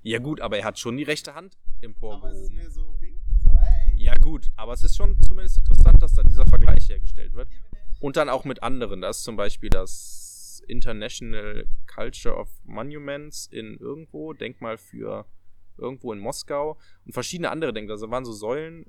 Ja, 0.03 0.19
gut, 0.19 0.39
aber 0.39 0.59
er 0.59 0.65
hat 0.65 0.77
schon 0.77 0.97
die 0.97 1.03
rechte 1.03 1.33
Hand 1.33 1.57
emporgehoben. 1.81 2.69
so 2.69 2.95
so, 3.39 3.57
Ja, 3.97 4.13
gut, 4.15 4.51
aber 4.55 4.73
es 4.73 4.83
ist 4.83 4.95
schon 4.95 5.19
zumindest 5.21 5.57
interessant, 5.57 5.99
dass 5.99 6.13
da 6.13 6.21
dieser 6.21 6.45
Vergleich 6.45 6.87
hergestellt 6.89 7.33
wird. 7.33 7.49
Und 7.99 8.17
dann 8.17 8.29
auch 8.29 8.45
mit 8.45 8.61
anderen. 8.63 9.01
Da 9.01 9.09
ist 9.09 9.23
zum 9.23 9.35
Beispiel 9.35 9.69
das 9.69 10.61
International 10.67 11.67
Culture 11.87 12.35
of 12.35 12.49
Monuments 12.63 13.47
in 13.47 13.77
irgendwo, 13.77 14.33
Denkmal 14.33 14.77
für 14.77 15.25
irgendwo 15.77 16.13
in 16.13 16.19
Moskau 16.19 16.77
und 17.05 17.13
verschiedene 17.13 17.49
andere 17.51 17.73
Denkmäler. 17.73 17.95
Also 17.95 18.09
waren 18.09 18.25
so 18.25 18.33
Säulen, 18.33 18.85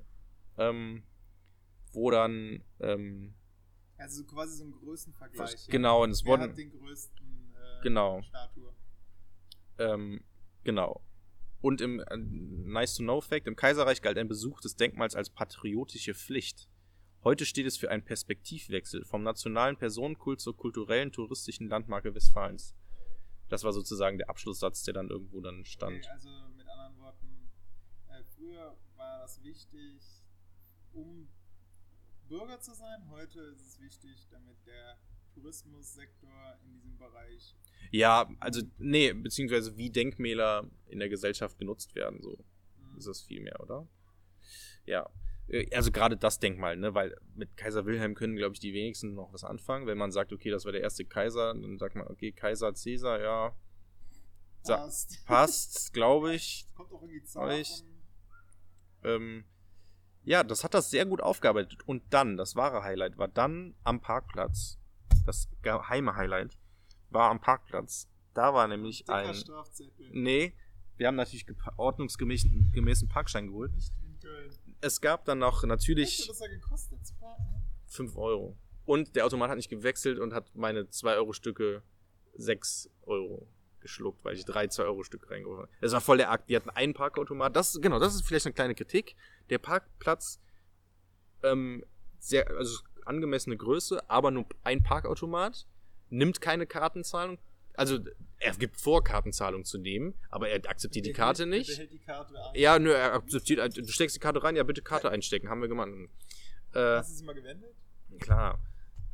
ähm, 0.59 1.03
wo 1.93 2.11
dann, 2.11 2.63
ähm, 2.81 3.35
Also 3.99 4.25
quasi 4.25 4.57
so 4.59 4.65
ein 4.65 4.73
Größenvergleich. 4.73 5.67
ja. 5.67 5.71
genau, 5.73 6.03
und 6.05 6.11
es 6.11 6.25
Wer 6.25 6.31
wurden, 6.33 6.43
hat 6.43 6.59
den 6.59 6.71
größten 6.71 7.55
äh, 7.55 7.83
Genau. 7.83 8.23
Statue? 8.23 8.73
ähm, 9.79 10.23
genau. 10.65 11.03
Und 11.61 11.81
im 11.81 12.01
äh, 12.01 12.17
Nice 12.17 12.95
to 12.97 13.03
Know 13.03 13.21
Fact, 13.21 13.47
im 13.47 13.57
Kaiserreich 13.57 14.03
galt 14.03 14.19
ein 14.19 14.29
Besuch 14.29 14.61
des 14.61 14.77
Denkmals 14.77 15.15
als 15.17 15.31
patriotische 15.31 16.15
Pflicht. 16.15 16.69
Heute 17.27 17.45
steht 17.45 17.67
es 17.67 17.77
für 17.77 17.91
einen 17.91 18.05
Perspektivwechsel 18.05 19.05
vom 19.05 19.25
nationalen 19.25 19.77
Personenkult 19.77 20.41
zur 20.41 20.57
kulturellen 20.57 21.11
touristischen 21.11 21.69
Landmarke 21.69 22.15
Westfalens. 22.15 22.77
Das 23.49 23.65
war 23.65 23.73
sozusagen 23.73 24.17
der 24.17 24.31
Abschlusssatz, 24.31 24.85
der 24.85 24.95
dann 24.95 25.11
irgendwo 25.11 25.41
dann 25.41 25.65
stand. 25.65 25.97
Okay, 25.97 26.09
also 26.13 26.29
mit 26.57 26.69
anderen 26.69 26.97
Worten, 26.99 27.51
äh, 28.11 28.23
früher 28.37 28.77
war 28.95 29.19
das 29.23 29.43
wichtig, 29.43 30.23
um 30.93 31.27
Bürger 32.29 32.61
zu 32.61 32.73
sein. 32.75 33.11
Heute 33.11 33.41
ist 33.41 33.67
es 33.67 33.81
wichtig, 33.81 34.29
damit 34.31 34.65
der 34.65 34.97
Tourismussektor 35.35 36.57
in 36.65 36.75
diesem 36.75 36.97
Bereich. 36.97 37.57
Ja, 37.91 38.31
also, 38.39 38.63
nee, 38.79 39.13
beziehungsweise 39.13 39.77
wie 39.77 39.91
Denkmäler 39.91 40.71
in 40.87 41.01
der 41.01 41.09
Gesellschaft 41.09 41.59
genutzt 41.59 41.97
werden, 41.97 42.23
so 42.23 42.39
Mhm. 42.79 42.99
ist 42.99 43.09
das 43.09 43.23
viel 43.23 43.41
mehr, 43.41 43.59
oder? 43.59 43.89
Ja. 44.85 45.11
Äh, 45.49 45.75
Also 45.75 45.91
gerade 45.93 46.17
das 46.17 46.39
Denkmal, 46.39 46.77
ne, 46.77 46.95
weil 46.95 47.17
mit 47.35 47.57
Kaiser 47.57 47.85
Wilhelm 47.87 48.15
können, 48.15 48.37
glaube 48.37 48.55
ich, 48.55 48.61
die 48.61 48.73
wenigsten 48.73 49.15
noch 49.15 49.33
was 49.33 49.45
anfangen. 49.45 49.87
Wenn 49.87 49.99
man 49.99 50.11
sagt, 50.13 50.33
okay, 50.33 50.51
das 50.51 50.65
war 50.65 50.73
der 50.73 50.81
erste 50.83 51.05
Kaiser, 51.05 51.55
dann 51.55 51.79
sagt 51.79 51.95
man, 51.95 52.07
okay, 52.09 52.33
Kaiser 52.33 52.75
Cäsar, 52.75 53.21
ja, 53.21 53.57
Passt. 54.65 55.25
passt, 55.27 55.93
glaube 55.93 56.35
ich. 56.35 56.67
Kommt 56.75 56.93
auch 56.93 57.03
irgendwie 57.03 57.61
ich- 57.61 57.85
Ähm, 59.05 59.45
ja, 60.25 60.43
das 60.43 60.65
hat 60.65 60.75
das 60.75 60.91
sehr 60.91 61.07
gut 61.07 61.21
aufgearbeitet. 61.21 61.79
Und 61.87 62.03
dann, 62.11 62.37
das 62.37 62.57
wahre 62.57 62.83
Highlight 62.83 63.17
war 63.17 63.29
dann 63.29 63.77
am 63.85 64.01
Parkplatz. 64.01 64.79
Das 65.25 65.49
geheime 65.63 66.17
Highlight 66.17 66.59
war 67.11 67.31
am 67.31 67.41
Parkplatz. 67.41 68.09
Da 68.35 68.53
war 68.53 68.67
nämlich 68.67 69.05
Dicker 69.05 69.15
ein. 69.15 69.27
Nee, 70.13 70.55
wir 70.97 71.07
haben 71.07 71.15
natürlich 71.17 71.47
ordnungsgemäßen 71.77 72.73
gemäßen 72.73 73.09
Parkschein 73.09 73.47
geholt. 73.47 73.73
Nicht 73.75 73.93
in 74.05 74.19
Köln. 74.19 74.51
Es 74.81 75.01
gab 75.01 75.25
dann 75.25 75.39
noch 75.39 75.65
natürlich 75.65 76.27
das 76.27 76.41
hat 76.41 76.51
gekostet 76.51 77.07
zu 77.07 77.15
parken? 77.15 77.63
5 77.89 78.17
Euro. 78.17 78.57
Und 78.85 79.17
der 79.17 79.27
Automat 79.27 79.51
hat 79.51 79.57
nicht 79.57 79.69
gewechselt 79.69 80.19
und 80.19 80.33
hat 80.33 80.55
meine 80.55 80.83
2-Euro-Stücke 80.83 81.83
6 82.35 82.91
Euro 83.03 83.49
geschluckt, 83.81 84.25
weil 84.25 84.35
ich 84.35 84.45
drei 84.45 84.67
2-Euro-Stücke 84.67 85.31
reingeworfen 85.31 85.65
habe. 85.65 85.73
Das 85.81 85.93
war 85.93 86.01
voll 86.01 86.19
der 86.19 86.31
Akt. 86.31 86.49
Die 86.49 86.57
hatten 86.57 86.71
einen 86.71 86.95
Parkautomat. 86.95 87.55
Das, 87.55 87.79
genau, 87.81 87.99
das 87.99 88.15
ist 88.15 88.27
vielleicht 88.27 88.47
eine 88.47 88.53
kleine 88.53 88.75
Kritik. 88.75 89.17
Der 89.51 89.59
Parkplatz, 89.59 90.41
ähm, 91.43 91.85
sehr, 92.19 92.49
also 92.57 92.81
angemessene 93.05 93.57
Größe, 93.57 94.09
aber 94.11 94.31
nur 94.31 94.47
ein 94.65 94.83
Parkautomat, 94.83 95.67
nimmt 96.11 96.41
keine 96.41 96.67
Kartenzahlung, 96.67 97.39
Also, 97.77 97.99
er 98.39 98.53
gibt 98.55 98.81
vor, 98.81 99.05
Kartenzahlung 99.05 99.65
zu 99.65 99.79
nehmen, 99.79 100.15
aber 100.31 100.49
er 100.49 100.69
akzeptiert 100.69 101.07
die 101.07 101.13
Karte 101.13 101.47
nicht. 101.47 101.79
Hält 101.79 101.93
die 101.93 101.99
Karte 101.99 102.35
ein. 102.35 102.59
Ja, 102.59 102.79
nö, 102.79 102.93
er 102.93 103.15
akzeptiert, 103.15 103.77
du 103.77 103.87
steckst 103.89 104.17
die 104.17 104.21
Karte 104.21 104.43
rein, 104.43 104.57
ja, 104.57 104.63
bitte 104.63 104.83
Karte 104.83 105.11
einstecken, 105.11 105.49
haben 105.49 105.61
wir 105.61 105.69
gemacht. 105.69 105.91
Äh, 106.75 106.79
Hast 106.79 107.11
du 107.11 107.15
sie 107.15 107.25
mal 107.25 107.35
gewendet? 107.35 107.75
klar. 108.21 108.59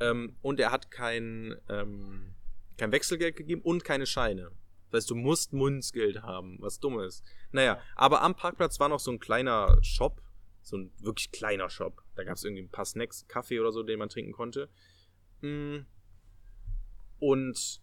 Ähm, 0.01 0.37
und 0.43 0.61
er 0.61 0.71
hat 0.71 0.91
kein, 0.91 1.57
ähm, 1.69 2.35
kein 2.77 2.93
Wechselgeld 2.93 3.37
gegeben 3.37 3.63
und 3.63 3.85
keine 3.85 4.07
Scheine. 4.07 4.51
Das 4.91 5.03
heißt, 5.03 5.11
du 5.11 5.15
musst 5.15 5.53
Münzgeld 5.53 6.23
haben, 6.23 6.59
was 6.61 6.81
dumm 6.81 7.01
ist. 7.01 7.25
Naja, 7.51 7.81
aber 7.97 8.23
am 8.23 8.37
Parkplatz 8.37 8.79
war 8.81 8.89
noch 8.89 9.01
so 9.01 9.11
ein 9.11 9.21
kleiner 9.21 9.79
Shop, 9.83 10.21
so 10.61 10.77
ein 10.77 10.93
wirklich 10.99 11.33
kleiner 11.33 11.71
Shop. 11.71 12.03
Da 12.15 12.25
gab 12.25 12.37
es 12.37 12.45
irgendwie 12.45 12.63
ein 12.63 12.71
paar 12.71 12.85
Snacks, 12.85 13.27
Kaffee 13.27 13.59
oder 13.59 13.73
so, 13.73 13.83
den 13.83 13.99
man 13.99 14.09
trinken 14.09 14.33
konnte. 14.33 14.69
Mm. 15.41 15.79
Und 17.19 17.81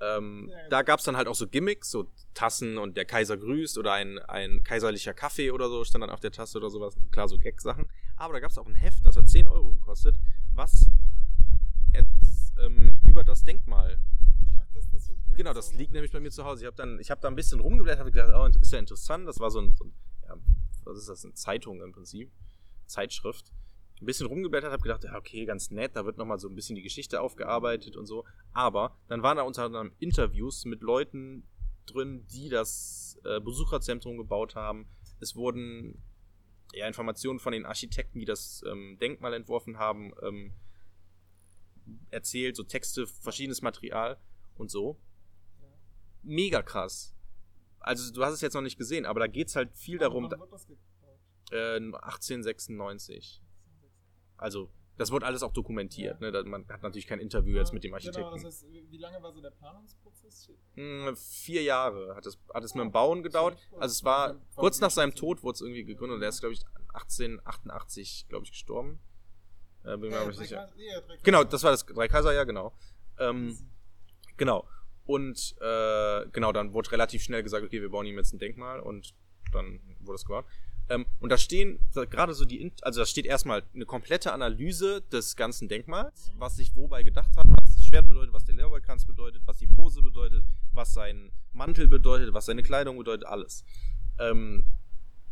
ähm, 0.00 0.48
Ja, 0.50 0.68
da 0.68 0.82
gab 0.82 0.98
es 0.98 1.04
dann 1.04 1.16
halt 1.16 1.28
auch 1.28 1.34
so 1.34 1.46
Gimmicks, 1.46 1.90
so 1.90 2.06
Tassen 2.34 2.78
und 2.78 2.96
der 2.96 3.04
Kaiser 3.04 3.36
grüßt 3.36 3.78
oder 3.78 3.92
ein, 3.92 4.18
ein 4.18 4.62
kaiserlicher 4.62 5.14
Kaffee 5.14 5.50
oder 5.50 5.68
so 5.68 5.84
stand 5.84 6.02
dann 6.02 6.10
auf 6.10 6.20
der 6.20 6.32
Tasse 6.32 6.58
oder 6.58 6.70
sowas. 6.70 6.96
Klar, 7.10 7.28
so 7.28 7.38
Gag-Sachen. 7.38 7.88
Aber 8.16 8.34
da 8.34 8.40
gab 8.40 8.50
es 8.50 8.58
auch 8.58 8.66
ein 8.66 8.74
Heft, 8.74 9.04
das 9.06 9.16
hat 9.16 9.28
10 9.28 9.48
Euro 9.48 9.72
gekostet, 9.72 10.16
was 10.54 10.90
er, 11.92 12.04
ähm, 12.64 13.00
über 13.06 13.24
das 13.24 13.44
Denkmal 13.44 13.98
Ach, 14.60 14.66
das, 14.74 14.90
das, 14.90 15.10
Genau, 15.36 15.54
das 15.54 15.72
liegt 15.74 15.92
nämlich 15.92 16.12
bei 16.12 16.20
mir 16.20 16.30
zu 16.30 16.44
Hause. 16.44 16.62
Ich 16.62 16.66
habe 16.66 16.76
dann, 16.76 16.98
ich 16.98 17.10
habe 17.10 17.20
da 17.20 17.28
ein 17.28 17.34
bisschen 17.34 17.60
rumgeblättert, 17.60 18.00
habe 18.00 18.10
gedacht, 18.10 18.30
oh, 18.34 18.60
ist 18.60 18.72
ja 18.72 18.78
interessant. 18.78 19.26
Das 19.26 19.40
war 19.40 19.50
so 19.50 19.60
ein, 19.60 19.74
so 19.74 19.84
ein 19.84 19.92
ja, 20.28 20.36
was 20.84 20.98
ist 20.98 21.08
das, 21.08 21.24
eine 21.24 21.34
Zeitung 21.34 21.80
im 21.82 21.92
Prinzip, 21.92 22.30
Zeitschrift. 22.86 23.52
Ein 24.00 24.06
bisschen 24.06 24.26
rumgeblättert, 24.26 24.72
habe 24.72 24.82
gedacht, 24.82 25.04
ja, 25.04 25.16
okay, 25.16 25.44
ganz 25.44 25.70
nett, 25.70 25.94
da 25.94 26.06
wird 26.06 26.16
nochmal 26.16 26.38
so 26.38 26.48
ein 26.48 26.54
bisschen 26.54 26.76
die 26.76 26.82
Geschichte 26.82 27.20
aufgearbeitet 27.20 27.96
und 27.96 28.06
so. 28.06 28.24
Aber 28.52 28.96
dann 29.08 29.22
waren 29.22 29.36
da 29.36 29.42
unter 29.42 29.64
anderem 29.64 29.92
Interviews 29.98 30.64
mit 30.64 30.80
Leuten 30.80 31.46
drin, 31.86 32.26
die 32.28 32.48
das 32.48 33.18
äh, 33.24 33.40
Besucherzentrum 33.40 34.16
gebaut 34.16 34.54
haben. 34.54 34.88
Es 35.20 35.36
wurden 35.36 36.02
ja, 36.72 36.86
Informationen 36.86 37.40
von 37.40 37.52
den 37.52 37.66
Architekten, 37.66 38.20
die 38.20 38.24
das 38.24 38.62
ähm, 38.66 38.96
Denkmal 39.00 39.34
entworfen 39.34 39.78
haben, 39.78 40.12
ähm, 40.22 40.52
erzählt, 42.10 42.56
so 42.56 42.62
Texte, 42.62 43.06
verschiedenes 43.06 43.60
Material 43.60 44.18
und 44.56 44.70
so 44.70 44.98
mega 46.22 46.62
krass. 46.62 47.14
Also 47.80 48.12
du 48.12 48.24
hast 48.24 48.34
es 48.34 48.40
jetzt 48.40 48.54
noch 48.54 48.60
nicht 48.60 48.78
gesehen, 48.78 49.06
aber 49.06 49.20
da 49.20 49.26
geht's 49.26 49.56
halt 49.56 49.74
viel 49.74 49.98
darum, 49.98 50.30
Wann 50.30 50.40
wird 50.40 50.52
das 50.52 50.66
gebaut? 50.66 50.80
äh, 51.50 51.76
1896. 51.76 53.42
Also 54.40 54.70
das 54.96 55.10
wird 55.10 55.24
alles 55.24 55.42
auch 55.42 55.52
dokumentiert. 55.52 56.20
Ne? 56.20 56.30
Da- 56.30 56.42
Man 56.44 56.68
hat 56.68 56.82
natürlich 56.82 57.06
kein 57.06 57.20
Interview 57.20 57.56
jetzt 57.56 57.72
mit 57.72 57.84
dem 57.84 57.94
Architekten. 57.94 58.20
Genau, 58.22 58.34
das 58.34 58.44
heißt, 58.44 58.66
wie 58.90 58.98
lange 58.98 59.22
war 59.22 59.32
so 59.32 59.40
der 59.40 59.50
Planungsprozess? 59.50 60.50
Hm, 60.74 61.16
vier 61.16 61.62
Jahre 61.62 62.14
hat 62.14 62.26
es, 62.26 62.38
hat 62.52 62.64
es 62.64 62.74
mit 62.74 62.82
dem 62.84 62.92
Bauen 62.92 63.22
gedauert. 63.22 63.56
Also 63.78 63.92
es 63.92 64.04
war 64.04 64.34
kurz 64.56 64.80
nach 64.80 64.90
seinem 64.90 65.14
Tod 65.14 65.42
wurde 65.42 65.54
es 65.56 65.60
irgendwie 65.62 65.84
gegründet. 65.84 66.16
und 66.16 66.22
Er 66.22 66.28
ist, 66.28 66.40
glaube 66.40 66.52
ich, 66.54 66.62
1888, 66.92 68.26
glaube 68.28 68.44
ich, 68.44 68.50
gestorben. 68.52 69.00
Äh, 69.84 69.96
bin 69.96 70.10
mir 70.10 70.18
aber 70.18 70.26
nicht 70.28 70.38
sicher. 70.38 70.68
Genau, 71.22 71.44
das 71.44 71.62
war 71.62 71.70
das 71.70 71.86
Dreikaiserjahr, 71.86 72.44
genau. 72.46 72.74
Ähm, 73.18 73.56
genau. 74.36 74.66
Und 75.06 75.56
äh, 75.60 76.26
genau, 76.30 76.52
dann 76.52 76.72
wurde 76.72 76.92
relativ 76.92 77.22
schnell 77.22 77.42
gesagt, 77.42 77.64
okay, 77.64 77.80
wir 77.80 77.90
bauen 77.90 78.06
ihm 78.06 78.16
jetzt 78.16 78.32
ein 78.32 78.38
Denkmal 78.38 78.80
und 78.80 79.14
dann 79.52 79.80
wurde 80.00 80.16
es 80.16 80.24
gebaut. 80.24 80.44
Ähm, 80.90 81.06
und 81.20 81.28
da 81.30 81.38
stehen 81.38 81.78
gerade 81.92 82.34
so 82.34 82.44
die, 82.44 82.72
also 82.82 83.00
da 83.00 83.06
steht 83.06 83.24
erstmal 83.24 83.62
eine 83.74 83.86
komplette 83.86 84.32
Analyse 84.32 85.02
des 85.02 85.36
ganzen 85.36 85.68
Denkmals, 85.68 86.32
was 86.36 86.56
sich 86.56 86.74
wobei 86.74 87.04
gedacht 87.04 87.30
hat, 87.36 87.46
was 87.46 87.76
das 87.76 87.86
Schwert 87.86 88.08
bedeutet, 88.08 88.32
was 88.34 88.44
der 88.44 88.56
Lehrerballkranz 88.56 89.04
bedeutet, 89.06 89.40
was 89.46 89.58
die 89.58 89.68
Pose 89.68 90.02
bedeutet, 90.02 90.44
was 90.72 90.92
sein 90.92 91.30
Mantel 91.52 91.86
bedeutet, 91.86 92.34
was 92.34 92.46
seine 92.46 92.62
Kleidung 92.64 92.98
bedeutet, 92.98 93.24
alles. 93.26 93.64
Ähm, 94.18 94.64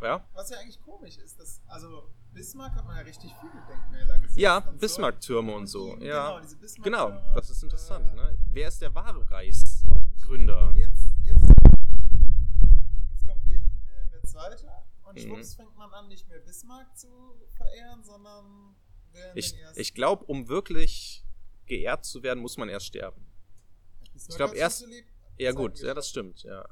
ja, 0.00 0.24
Was 0.32 0.48
ja 0.50 0.58
eigentlich 0.58 0.80
komisch 0.80 1.16
ist, 1.18 1.40
dass, 1.40 1.60
also 1.66 2.08
Bismarck 2.32 2.72
hat 2.76 2.86
man 2.86 2.94
ja 2.96 3.02
richtig 3.02 3.32
viele 3.40 3.60
Denkmäler 3.68 4.16
gesehen. 4.18 4.40
ja 4.40 4.58
und 4.58 4.64
so. 4.74 4.78
Bismarck-Türme 4.78 5.52
und 5.56 5.66
so, 5.66 5.96
die- 5.96 6.04
ja. 6.06 6.28
Genau, 6.28 6.40
diese 6.40 6.56
Bismarck 6.56 6.84
Genau, 6.84 7.34
das 7.34 7.50
ist 7.50 7.62
interessant, 7.64 8.06
äh, 8.12 8.14
ne? 8.14 8.38
Wer 8.52 8.68
ist 8.68 8.80
der 8.80 8.94
wahre 8.94 9.18
Und, 9.18 9.30
Reichsgründer? 9.32 10.68
und 10.68 10.76
jetzt, 10.76 11.02
jetzt, 11.24 11.40
Punkt. 11.40 11.58
jetzt 13.10 13.26
kommt 13.26 13.44
Wilhelm 13.48 13.64
II. 14.22 14.68
Und 15.08 15.14
Mhm. 15.16 15.20
schwupps 15.20 15.54
fängt 15.54 15.76
man 15.76 15.90
an, 15.92 16.08
nicht 16.08 16.28
mehr 16.28 16.38
Bismarck 16.40 16.96
zu 16.96 17.08
verehren, 17.56 18.02
sondern 18.04 18.76
Ich, 19.34 19.54
ich 19.74 19.94
glaube, 19.94 20.24
um 20.26 20.48
wirklich 20.48 21.24
geehrt 21.66 22.04
zu 22.04 22.22
werden, 22.22 22.40
muss 22.40 22.56
man 22.56 22.68
erst 22.68 22.86
sterben. 22.86 23.26
Bismarck 24.12 24.36
glaub, 24.36 24.50
hat 24.50 24.56
erst- 24.56 24.84
Ja 25.38 25.52
gut, 25.52 25.78
ja, 25.80 25.94
das 25.94 26.08
stimmt, 26.10 26.42
ja. 26.42 26.66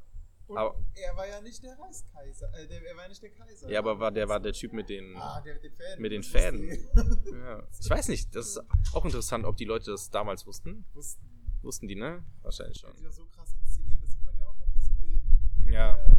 Und 0.47 0.59
aber- 0.59 0.79
er 0.95 1.17
war 1.17 1.27
ja 1.27 1.41
nicht 1.41 1.61
der 1.63 1.77
Reichskaiser, 1.79 2.53
äh, 2.55 2.69
der, 2.69 2.81
er 2.87 2.95
war 2.97 3.03
ja 3.05 3.09
nicht 3.09 3.23
der 3.23 3.31
Kaiser. 3.31 3.69
Ja, 3.69 3.81
aber 3.81 3.99
war 3.99 4.13
der 4.13 4.29
war 4.29 4.39
der 4.39 4.53
Typ 4.53 4.73
mit 4.75 4.89
den 4.89 5.17
Ah, 5.17 5.41
der 5.41 5.55
mit 5.55 5.65
den 5.65 5.73
Fäden. 5.73 6.03
mit 6.03 6.13
den 6.13 6.23
das 6.23 6.31
Fäden. 6.31 6.71
ich. 6.71 7.33
ja. 7.33 7.69
Ich 7.81 7.91
weiß 7.91 8.09
nicht, 8.09 8.35
das 8.37 8.49
ist 8.51 8.61
auch 8.93 9.05
interessant, 9.05 9.45
ob 9.45 9.57
die 9.57 9.65
Leute 9.65 9.91
das 9.91 10.09
damals 10.11 10.47
wussten. 10.47 10.85
Wussten. 10.95 11.27
Wussten 11.63 11.89
die, 11.89 11.97
ne? 11.97 12.25
Wahrscheinlich 12.43 12.79
schon. 12.79 12.93
ist 12.93 13.03
ja 13.03 13.11
so 13.11 13.27
krass 13.27 13.55
inszeniert, 13.61 14.01
das 14.03 14.13
sieht 14.13 14.25
man 14.25 14.37
ja 14.39 14.47
auch 14.47 14.61
auf 14.61 14.69
diesem 14.77 14.97
Bild. 14.99 15.25
Ja, 15.69 15.97
Äh, 15.97 16.16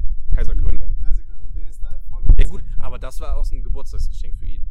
das 3.20 3.28
war 3.28 3.38
auch 3.38 3.52
ein 3.52 3.64
Geburtstagsgeschenk 3.64 4.36
für 4.38 4.46
ihn. 4.46 4.70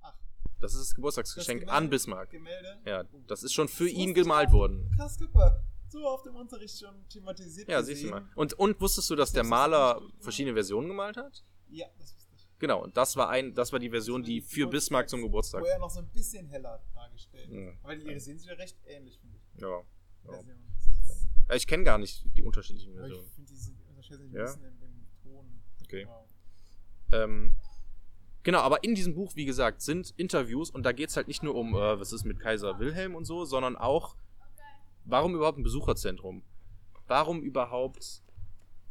Ach. 0.00 0.14
Das 0.60 0.74
ist 0.74 0.80
das 0.80 0.94
Geburtstagsgeschenk 0.94 1.62
Das 1.62 1.70
an 1.70 1.84
Gemälde- 1.84 1.90
Bismarck. 1.90 2.30
Gemälde? 2.30 2.78
Ja, 2.86 3.04
das 3.26 3.42
ist 3.42 3.52
schon 3.52 3.68
für 3.68 3.84
Das 3.84 3.92
ihn 3.92 4.14
gemalt 4.14 4.52
worden. 4.52 4.90
Krass, 4.96 5.16
guck 5.18 5.34
mal. 5.34 5.62
So 5.88 6.06
auf 6.08 6.22
dem 6.22 6.36
Unterricht 6.36 6.78
schon 6.78 7.06
thematisiert. 7.08 7.68
Ja, 7.68 7.82
siehst 7.82 8.02
du 8.04 8.08
mal. 8.08 8.26
Und, 8.34 8.54
und 8.54 8.80
wusstest 8.80 9.10
du, 9.10 9.14
dass 9.16 9.28
Ich 9.30 9.34
der 9.34 9.44
Maler 9.44 10.00
verschiedene 10.20 10.54
Versionen 10.54 10.88
gemalt 10.88 11.18
hat? 11.18 11.44
Ja, 11.68 11.86
das 11.98 12.14
wusste 12.14 12.34
ich. 12.34 12.48
Genau, 12.58 12.82
und 12.82 12.96
das 12.96 13.14
war 13.16 13.28
ein, 13.28 13.54
das 13.54 13.72
war 13.72 13.78
die 13.78 13.90
Version, 13.90 14.22
die 14.22 14.40
für 14.40 14.66
Bismarck 14.68 15.08
zum 15.10 15.20
Geburtstag. 15.20 15.60
Wo 15.62 15.66
er 15.66 15.78
noch 15.78 15.90
so 15.90 15.98
ein 15.98 16.08
bisschen 16.08 16.46
heller 16.46 16.82
dargestellt. 16.94 17.50
Ja. 17.50 17.72
Weil 17.82 17.98
die 17.98 18.18
sehen 18.20 18.38
sich 18.38 18.48
ja 18.48 18.54
recht 18.54 18.78
ähnlich, 18.86 19.18
finde 19.18 19.36
ich. 19.36 19.60
Ja. 19.60 19.68
ja. 19.68 19.82
Versionen. 20.24 20.74
Ja, 21.50 21.54
Ich 21.56 21.66
kenne 21.66 21.84
gar 21.84 21.98
nicht 21.98 22.24
die 22.36 22.42
unterschiedlichen 22.42 22.92
Aber 22.96 23.06
ich 23.08 23.12
Versionen. 23.12 23.30
finde, 23.34 23.50
die 23.50 23.56
sind, 23.58 23.80
unterscheiden 23.88 24.22
sich 24.28 24.32
ein 24.32 24.36
Ja? 24.38 24.44
bisschen 24.44 24.64
im, 24.64 24.82
im 24.82 25.06
Ton. 25.22 25.62
Okay. 25.82 26.02
Ja. 27.10 27.24
Ähm, 27.24 27.54
genau, 28.42 28.60
aber 28.60 28.84
in 28.84 28.94
diesem 28.94 29.14
Buch, 29.14 29.32
wie 29.34 29.44
gesagt, 29.44 29.82
sind 29.82 30.14
Interviews 30.16 30.70
und 30.70 30.84
da 30.84 30.92
geht 30.92 31.10
es 31.10 31.16
halt 31.16 31.28
nicht 31.28 31.42
nur 31.42 31.54
um, 31.54 31.74
äh, 31.74 32.00
was 32.00 32.12
ist 32.12 32.24
mit 32.24 32.40
Kaiser 32.40 32.78
Wilhelm 32.78 33.14
und 33.14 33.24
so, 33.24 33.44
sondern 33.44 33.76
auch, 33.76 34.16
warum 35.04 35.34
überhaupt 35.34 35.58
ein 35.58 35.64
Besucherzentrum? 35.64 36.42
Warum 37.06 37.42
überhaupt 37.42 38.22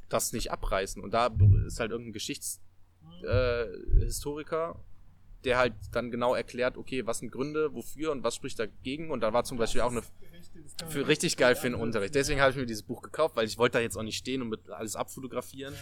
das 0.09 0.33
nicht 0.33 0.51
abreißen? 0.51 1.01
Und 1.01 1.13
da 1.13 1.31
ist 1.65 1.79
halt 1.79 1.91
irgendein 1.91 2.13
Geschichtshistoriker, 2.13 4.71
äh, 4.71 4.75
der 5.43 5.57
halt 5.57 5.73
dann 5.91 6.11
genau 6.11 6.35
erklärt, 6.35 6.77
okay, 6.77 7.07
was 7.07 7.19
sind 7.19 7.31
Gründe, 7.31 7.73
wofür 7.73 8.11
und 8.11 8.23
was 8.23 8.35
spricht 8.35 8.59
dagegen. 8.59 9.09
Und 9.09 9.21
da 9.21 9.33
war 9.33 9.43
zum 9.43 9.57
Beispiel 9.57 9.81
auch 9.81 9.91
eine 9.91 10.03
für 10.87 11.07
richtig 11.07 11.37
geil 11.37 11.55
für 11.55 11.69
den. 11.69 11.75
Unterricht. 11.75 12.15
Deswegen 12.15 12.41
habe 12.41 12.51
ich 12.51 12.57
mir 12.57 12.65
dieses 12.65 12.83
Buch 12.83 13.01
gekauft, 13.01 13.35
weil 13.35 13.47
ich 13.47 13.57
wollte 13.57 13.77
da 13.77 13.81
jetzt 13.81 13.97
auch 13.97 14.03
nicht 14.03 14.17
stehen 14.17 14.41
und 14.41 14.49
mit 14.49 14.69
alles 14.69 14.95
abfotografieren. 14.95 15.73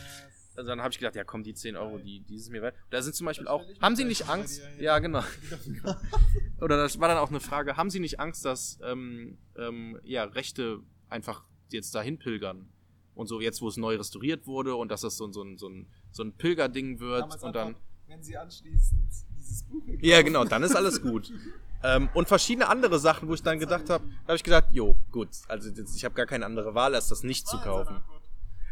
Also 0.60 0.72
dann 0.72 0.82
habe 0.82 0.92
ich 0.92 1.00
gedacht, 1.00 1.16
ja 1.16 1.24
komm, 1.24 1.42
die 1.42 1.54
10 1.54 1.78
Euro, 1.78 2.00
die, 2.00 2.20
die 2.20 2.36
ist 2.36 2.50
mir 2.50 2.62
wert. 2.62 2.76
Da 2.90 3.02
sind 3.02 3.16
zum 3.16 3.26
Beispiel 3.26 3.48
auch, 3.48 3.64
haben 3.82 3.96
Sie 3.96 4.04
nicht 4.04 4.28
Angst? 4.28 4.62
Ja, 4.78 5.00
genau. 5.00 5.24
Oder 6.60 6.76
das 6.76 7.00
war 7.00 7.08
dann 7.08 7.18
auch 7.18 7.30
eine 7.30 7.40
Frage, 7.40 7.78
haben 7.78 7.90
Sie 7.90 8.02
nicht 8.02 8.20
Angst, 8.20 8.44
dass 8.44 8.78
ähm, 8.84 9.38
ähm, 9.58 9.98
ja, 10.04 10.26
Rechte 10.26 10.82
einfach 11.08 11.46
jetzt 11.70 11.96
dahin 11.96 12.20
pilgern? 12.20 12.68
Und 13.16 13.28
so 13.28 13.40
jetzt, 13.40 13.62
wo 13.62 13.70
es 13.70 13.78
neu 13.78 13.96
restauriert 13.96 14.48
wurde 14.48 14.76
und 14.76 14.92
dass 14.92 15.00
das 15.00 15.16
so, 15.16 15.28
ein- 15.28 15.32
so, 15.32 15.44
ein, 15.44 15.58
so, 15.58 15.70
ein, 15.70 15.88
so 16.12 16.24
ein 16.24 16.34
Pilgerding 16.34 17.00
wird 17.00 17.22
Damals 17.22 17.42
und 17.44 17.56
dann... 17.56 17.68
einfach, 17.70 17.82
wenn 18.08 18.22
sie 18.22 18.38
anschließend 18.38 19.10
dieses 19.38 19.64
Buch 19.64 19.82
Ja, 20.02 20.22
genau, 20.22 20.44
dann 20.44 20.64
ist 20.64 20.76
alles 20.76 21.02
gut. 21.02 21.32
Ähm, 21.82 22.10
und 22.14 22.28
verschiedene 22.28 22.68
andere 22.68 23.00
Sachen, 23.00 23.30
wo 23.30 23.34
ich 23.34 23.42
dann 23.42 23.58
gedacht 23.58 23.90
habe, 23.90 24.04
da 24.06 24.28
habe 24.28 24.36
ich 24.36 24.44
gedacht, 24.44 24.66
jo, 24.74 24.98
gut, 25.14 25.30
also 25.48 25.70
ich 25.96 26.04
habe 26.04 26.14
gar 26.14 26.26
keine 26.26 26.46
andere 26.46 26.76
Wahl, 26.76 26.94
als 26.94 27.08
das 27.08 27.24
nicht 27.24 27.48
zu 27.48 27.56
in 27.56 27.64
seiner 27.64 27.74
kaufen. 27.74 28.04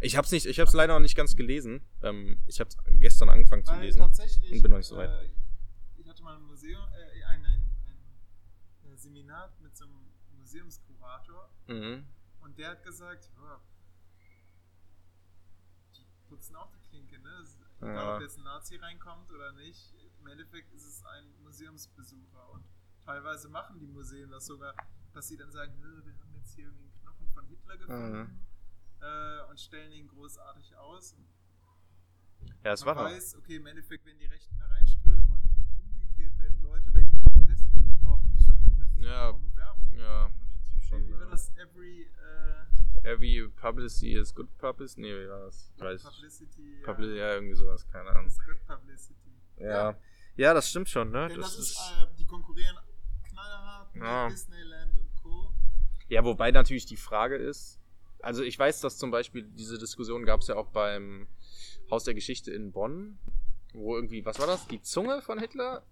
Ich 0.02 0.16
habe 0.16 0.26
es 0.26 0.32
nicht, 0.32 0.46
ich 0.46 0.60
habe 0.60 0.68
es 0.68 0.74
leider 0.74 0.94
noch 0.94 1.00
nicht 1.00 1.16
ganz 1.16 1.36
gelesen. 1.36 1.82
Ähm, 2.04 2.42
ich 2.46 2.60
habe 2.60 2.70
es 2.70 2.78
gestern 3.00 3.30
angefangen 3.30 3.66
zu 3.66 3.72
Weil 3.74 3.82
lesen. 3.82 4.00
tatsächlich, 4.00 4.52
und 4.52 4.62
bin 4.62 4.72
noch 4.72 4.78
nicht 4.78 4.88
so 4.88 4.98
weit. 4.98 5.10
Äh, 5.10 5.30
ich 5.98 6.08
hatte 6.08 6.22
mal 6.24 6.36
ein 6.36 6.44
Museum, 6.44 6.84
äh, 6.94 7.24
ein, 7.26 7.46
ein, 7.46 7.76
ein, 8.86 8.98
Seminar 8.98 9.52
mit 9.60 9.76
so 9.76 9.86
einem 9.86 10.12
Museumskurator 10.38 11.50
Mhm. 11.68 12.06
und 12.42 12.58
der 12.58 12.70
hat 12.72 12.84
gesagt, 12.84 13.32
ja, 13.36 13.62
die 15.96 16.06
putzen 16.28 16.56
auch 16.56 16.70
die 16.72 16.80
Klinke, 16.90 17.20
ne? 17.20 17.44
Egal, 17.80 17.96
Ja. 17.96 18.16
ob 18.16 18.22
jetzt 18.22 18.38
ein 18.38 18.44
Nazi 18.44 18.76
reinkommt 18.78 19.32
oder 19.32 19.52
nicht, 19.54 19.94
im 20.20 20.28
Endeffekt 20.28 20.72
ist 20.74 20.86
es 20.86 21.04
ein 21.06 21.26
Museumsbesucher 21.44 22.50
und 22.54 22.64
teilweise 23.04 23.50
machen 23.50 23.80
die 23.80 23.88
Museen 23.88 24.30
das 24.32 24.46
sogar, 24.46 24.74
dass 25.14 25.28
sie 25.28 25.38
dann 25.38 25.52
sagen, 25.52 25.80
"Nö, 25.80 26.04
wir 26.06 26.14
haben 26.20 26.34
jetzt 26.36 26.54
hier 26.56 26.66
irgendwie 26.66 26.86
einen 26.86 27.02
Knochen 27.02 27.30
von 27.30 27.46
Hitler 27.48 27.78
gefunden 27.78 28.47
äh, 29.02 29.50
und 29.50 29.60
stellen 29.60 29.92
ihn 29.92 30.08
großartig 30.08 30.76
aus. 30.78 31.16
Ja, 32.64 32.74
es 32.74 32.86
man 32.86 32.96
war 32.96 33.04
noch. 33.04 33.12
weiß, 33.12 33.36
okay, 33.38 33.56
im 33.58 33.66
Endeffekt 33.66 34.06
werden 34.06 34.20
die 34.20 34.26
Rechten 34.26 34.58
da 34.58 34.66
reinströmen 34.68 35.30
und 35.32 35.44
umgekehrt 35.80 36.38
werden 36.40 36.62
Leute 36.62 36.92
dagegen 36.92 37.24
Protest 37.34 37.66
erheben, 37.74 38.00
aber 38.06 38.20
statt 38.44 38.56
Protest 38.64 38.96
ist 38.96 39.02
Ja. 39.04 39.34
Werbung. 39.56 39.94
Ja, 39.98 40.26
im 40.28 40.34
Prinzip 40.52 40.84
schon. 40.84 41.08
wie 41.08 41.12
Ja. 41.12 41.26
das 41.30 41.52
every, 41.58 42.02
äh, 42.04 42.66
Every 43.04 43.48
Publicity 43.56 44.14
is 44.16 44.34
good 44.36 44.56
publicity? 44.58 45.02
Nee, 45.02 45.14
wie 45.24 45.30
war 45.30 45.40
das? 45.46 45.72
Weiß. 45.78 46.04
Publicity. 46.04 46.82
Publicity, 46.84 47.20
ja, 47.20 47.34
irgendwie 47.36 47.56
sowas, 47.56 47.88
keine 47.88 48.10
Ahnung. 48.10 48.26
Ist 48.28 48.44
good 48.44 48.66
Publicity. 48.66 49.32
Ja. 49.58 49.96
Ja, 50.36 50.54
das 50.54 50.70
stimmt 50.70 50.90
schon, 50.90 51.10
ne? 51.12 51.28
Denn 51.30 51.38
Das 51.40 51.56
das, 51.56 51.60
ist, 51.60 51.72
ist, 51.72 51.94
äh, 52.04 52.16
die 52.18 52.26
konkurrieren 52.26 52.76
knallhart 53.24 53.94
mit 53.96 54.04
Ja. 54.04 54.28
Disneyland 54.30 54.98
und 54.98 55.16
Co. 55.24 55.54
ja, 56.10 56.24
wobei 56.24 56.52
natürlich 56.52 56.86
die 56.86 56.98
Frage 56.98 57.36
ist, 57.38 57.77
also 58.22 58.44
ich 58.44 58.58
weiß, 58.58 58.82
dass 58.82 58.98
zum 58.98 59.12
Beispiel 59.12 59.44
diese 59.44 59.78
Diskussion 59.78 60.26
gab 60.26 60.42
es 60.42 60.48
ja 60.48 60.56
auch 60.56 60.68
beim 60.68 61.28
Haus 61.90 62.04
der 62.04 62.14
Geschichte 62.14 62.52
in 62.52 62.72
Bonn, 62.72 63.18
wo 63.74 63.96
irgendwie, 63.96 64.26
was 64.26 64.40
war 64.40 64.48
das? 64.48 64.68
Die 64.68 64.82
Zunge 64.82 65.22
von 65.22 65.40
Hitler? 65.40 65.84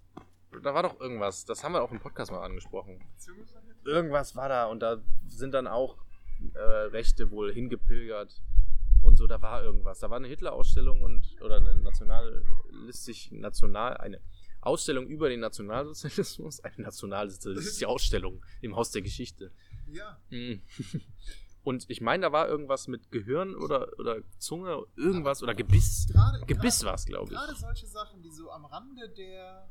Da 0.63 0.73
war 0.73 0.83
doch 0.83 0.99
irgendwas, 0.99 1.45
das 1.45 1.63
haben 1.63 1.73
wir 1.73 1.83
auch 1.83 1.91
im 1.91 1.99
Podcast 1.99 2.31
mal 2.31 2.43
angesprochen. 2.43 2.99
Zunge 3.17 3.45
von 3.45 3.61
Hitler? 3.61 3.75
irgendwas 3.85 4.35
war 4.35 4.49
da 4.49 4.65
und 4.65 4.79
da 4.81 5.01
sind 5.27 5.53
dann 5.53 5.67
auch 5.67 5.97
äh, 6.53 6.59
Rechte 6.59 7.31
wohl 7.31 7.53
hingepilgert 7.53 8.41
und 9.03 9.17
so, 9.17 9.27
da 9.27 9.41
war 9.41 9.63
irgendwas. 9.63 9.99
Da 9.99 10.09
war 10.09 10.17
eine 10.17 10.27
Hitler-Ausstellung 10.27 11.01
und 11.01 11.39
oder 11.41 11.57
eine 11.57 11.75
nationalistisch 11.75 13.31
national 13.31 13.97
eine 13.97 14.19
Ausstellung 14.61 15.05
über 15.07 15.29
den 15.29 15.41
Nationalsozialismus, 15.41 16.59
eine 16.61 16.75
nationalsozialistische 16.77 17.87
Ausstellung 17.87 18.43
im 18.61 18.75
Haus 18.75 18.91
der 18.91 19.03
Geschichte. 19.03 19.51
Ja. 19.87 20.19
Und 21.65 21.89
ich 21.89 21.99
meine, 21.99 22.21
da 22.27 22.31
war 22.31 22.47
irgendwas 22.47 22.87
mit 22.87 23.11
Gehirn 23.11 23.55
oder, 23.55 23.91
oder 23.99 24.21
Zunge, 24.37 24.85
irgendwas 24.95 25.41
oder 25.43 25.53
Gebiss. 25.55 26.07
Gerade, 26.11 26.45
Gebiss 26.45 26.83
war 26.85 26.93
es, 26.93 27.05
glaube 27.05 27.29
Gerade 27.31 27.53
ich. 27.53 27.59
solche 27.59 27.87
Sachen, 27.87 28.21
die 28.21 28.29
so 28.31 28.51
am 28.51 28.65
Rande 28.65 29.09
der 29.09 29.67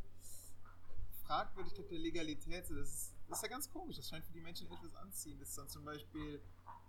Fragwürdigkeit 1.27 1.91
der 1.91 1.99
Legalität 1.99 2.67
sind, 2.67 2.79
das 2.79 2.89
ist, 2.93 3.15
das 3.29 3.39
ist 3.39 3.43
ja 3.45 3.49
ganz 3.49 3.71
komisch. 3.71 3.97
Das 3.97 4.09
scheint 4.09 4.25
für 4.25 4.33
die 4.33 4.41
Menschen 4.41 4.67
etwas 4.71 4.95
anziehen. 4.97 5.39
Das 5.39 5.49
ist 5.51 5.59
dann 5.59 5.69
zum 5.69 5.85
Beispiel, 5.85 6.41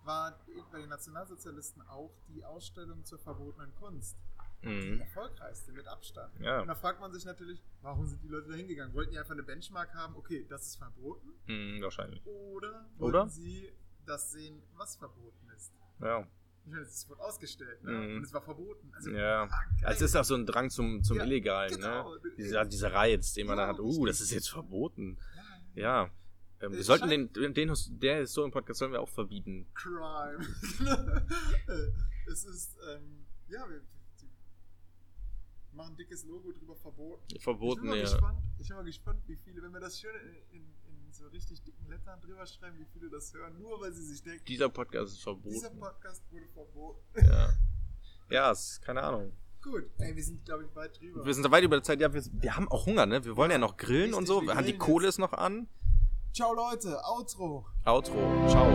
war 0.04 0.38
bei 0.72 0.80
den 0.80 0.88
Nationalsozialisten 0.90 1.82
auch 1.88 2.12
die 2.28 2.44
Ausstellung 2.44 3.04
zur 3.04 3.18
verbotenen 3.18 3.74
Kunst. 3.76 4.16
Die 4.62 4.68
Mhm. 4.68 5.00
erfolgreichste 5.02 5.70
mit 5.72 5.86
Abstand. 5.86 6.32
Ja. 6.40 6.60
Und 6.62 6.66
da 6.68 6.74
fragt 6.74 6.98
man 7.00 7.12
sich 7.12 7.24
natürlich, 7.24 7.62
warum 7.82 8.06
sind 8.06 8.22
die 8.24 8.28
Leute 8.28 8.48
da 8.48 8.54
hingegangen? 8.54 8.92
Wollten 8.94 9.12
die 9.12 9.18
einfach 9.18 9.32
eine 9.34 9.42
Benchmark 9.44 9.94
haben, 9.94 10.16
okay, 10.16 10.44
das 10.48 10.66
ist 10.66 10.76
verboten? 10.76 11.28
Mhm, 11.46 11.80
wahrscheinlich. 11.82 12.24
Oder 12.26 12.88
wollten 12.96 13.02
Oder? 13.04 13.28
sie 13.28 13.70
das 14.06 14.32
sehen, 14.32 14.62
was 14.76 14.96
verboten 14.96 15.48
ist? 15.56 15.72
Ja. 16.00 16.26
Ich 16.64 16.70
meine, 16.72 16.82
es 16.82 17.08
wurde 17.08 17.20
ausgestellt 17.22 17.82
ne? 17.84 17.92
Mhm. 17.92 18.16
und 18.16 18.22
es 18.24 18.32
war 18.32 18.42
verboten. 18.42 18.92
Also, 18.94 19.10
Ja. 19.10 19.44
ah, 19.44 19.48
geil. 19.80 19.92
Es 19.94 20.00
ist 20.00 20.16
auch 20.16 20.24
so 20.24 20.34
ein 20.34 20.46
Drang 20.46 20.68
zum, 20.70 21.02
zum 21.04 21.16
Ja, 21.18 21.24
Illegalen, 21.24 21.74
genau. 21.76 22.14
ne? 22.14 22.20
Dieser, 22.36 22.64
dieser 22.64 22.92
Reiz, 22.92 23.34
den 23.34 23.46
man 23.46 23.56
Ja, 23.58 23.66
da 23.66 23.72
hat. 23.72 23.78
Uh, 23.80 24.04
das 24.06 24.20
ist 24.20 24.32
jetzt 24.32 24.48
verboten. 24.50 25.16
Ja, 25.74 26.04
Ja. 26.04 26.10
Ähm, 26.58 26.72
wir 26.72 26.78
Es 26.80 26.86
sollten 26.86 27.08
den, 27.10 27.30
den, 27.32 27.68
His- 27.68 27.90
der 27.92 28.16
Historien-Podcast 28.20 28.78
sollen 28.78 28.90
wir 28.92 29.00
auch 29.00 29.08
verbieten. 29.10 29.66
Crime. 29.74 30.38
Äh, 31.68 32.30
es 32.30 32.44
ist, 32.44 32.76
ähm, 32.90 33.26
ja, 33.48 33.68
wir, 33.68 33.76
wir 33.76 34.28
machen 35.72 35.92
ein 35.92 35.96
dickes 35.96 36.24
Logo 36.24 36.50
drüber 36.52 36.74
verboten. 36.76 37.22
ich 37.34 37.42
Verboten, 37.42 37.82
bin 37.82 37.90
mal 37.90 37.96
ja. 37.98 38.02
gespannt, 38.04 38.38
ich 38.58 38.68
bin 38.68 38.76
mal 38.76 38.84
gespannt, 38.84 39.22
wie 39.26 39.36
viele, 39.36 39.62
wenn 39.62 39.72
wir 39.72 39.80
das 39.80 40.00
schön 40.00 40.14
in, 40.50 40.56
in 40.60 40.74
so 41.18 41.26
richtig 41.28 41.62
dicken 41.62 41.88
Lettern 41.88 42.20
drüber 42.20 42.46
schreiben, 42.46 42.78
wie 42.78 42.86
viele 42.92 43.10
das 43.10 43.32
hören, 43.34 43.58
nur 43.58 43.80
weil 43.80 43.92
sie 43.92 44.04
sich 44.04 44.22
denken, 44.22 44.44
Dieser 44.46 44.68
Podcast 44.68 45.12
ist 45.12 45.18
dieser 45.26 45.32
verboten. 45.70 45.80
Podcast 45.80 46.22
wurde 46.30 46.46
verboten. 46.54 47.26
Ja. 47.26 47.48
Ja, 48.30 48.50
ist, 48.50 48.82
keine 48.82 49.02
Ahnung. 49.02 49.32
Gut, 49.62 49.84
ey, 49.98 50.14
wir 50.14 50.22
sind, 50.22 50.44
glaube 50.44 50.64
ich, 50.64 50.74
weit 50.76 50.98
drüber. 51.00 51.24
Wir 51.24 51.34
sind 51.34 51.42
da 51.44 51.50
weit 51.50 51.64
über 51.64 51.76
der 51.76 51.82
Zeit. 51.82 52.00
Ja, 52.00 52.12
wir, 52.12 52.22
wir 52.24 52.56
haben 52.56 52.68
auch 52.68 52.86
Hunger, 52.86 53.06
ne? 53.06 53.24
Wir 53.24 53.36
wollen 53.36 53.50
ja 53.50 53.58
noch 53.58 53.76
grillen 53.76 54.14
und 54.14 54.28
Richtig, 54.28 54.36
so. 54.36 54.42
wir 54.42 54.54
haben 54.54 54.66
die 54.66 54.78
Kohle 54.78 55.06
jetzt. 55.06 55.14
ist 55.14 55.18
noch 55.18 55.32
an. 55.32 55.68
Ciao, 56.32 56.52
Leute, 56.54 57.00
Outro. 57.04 57.66
Outro. 57.84 58.46
Ciao. 58.48 58.74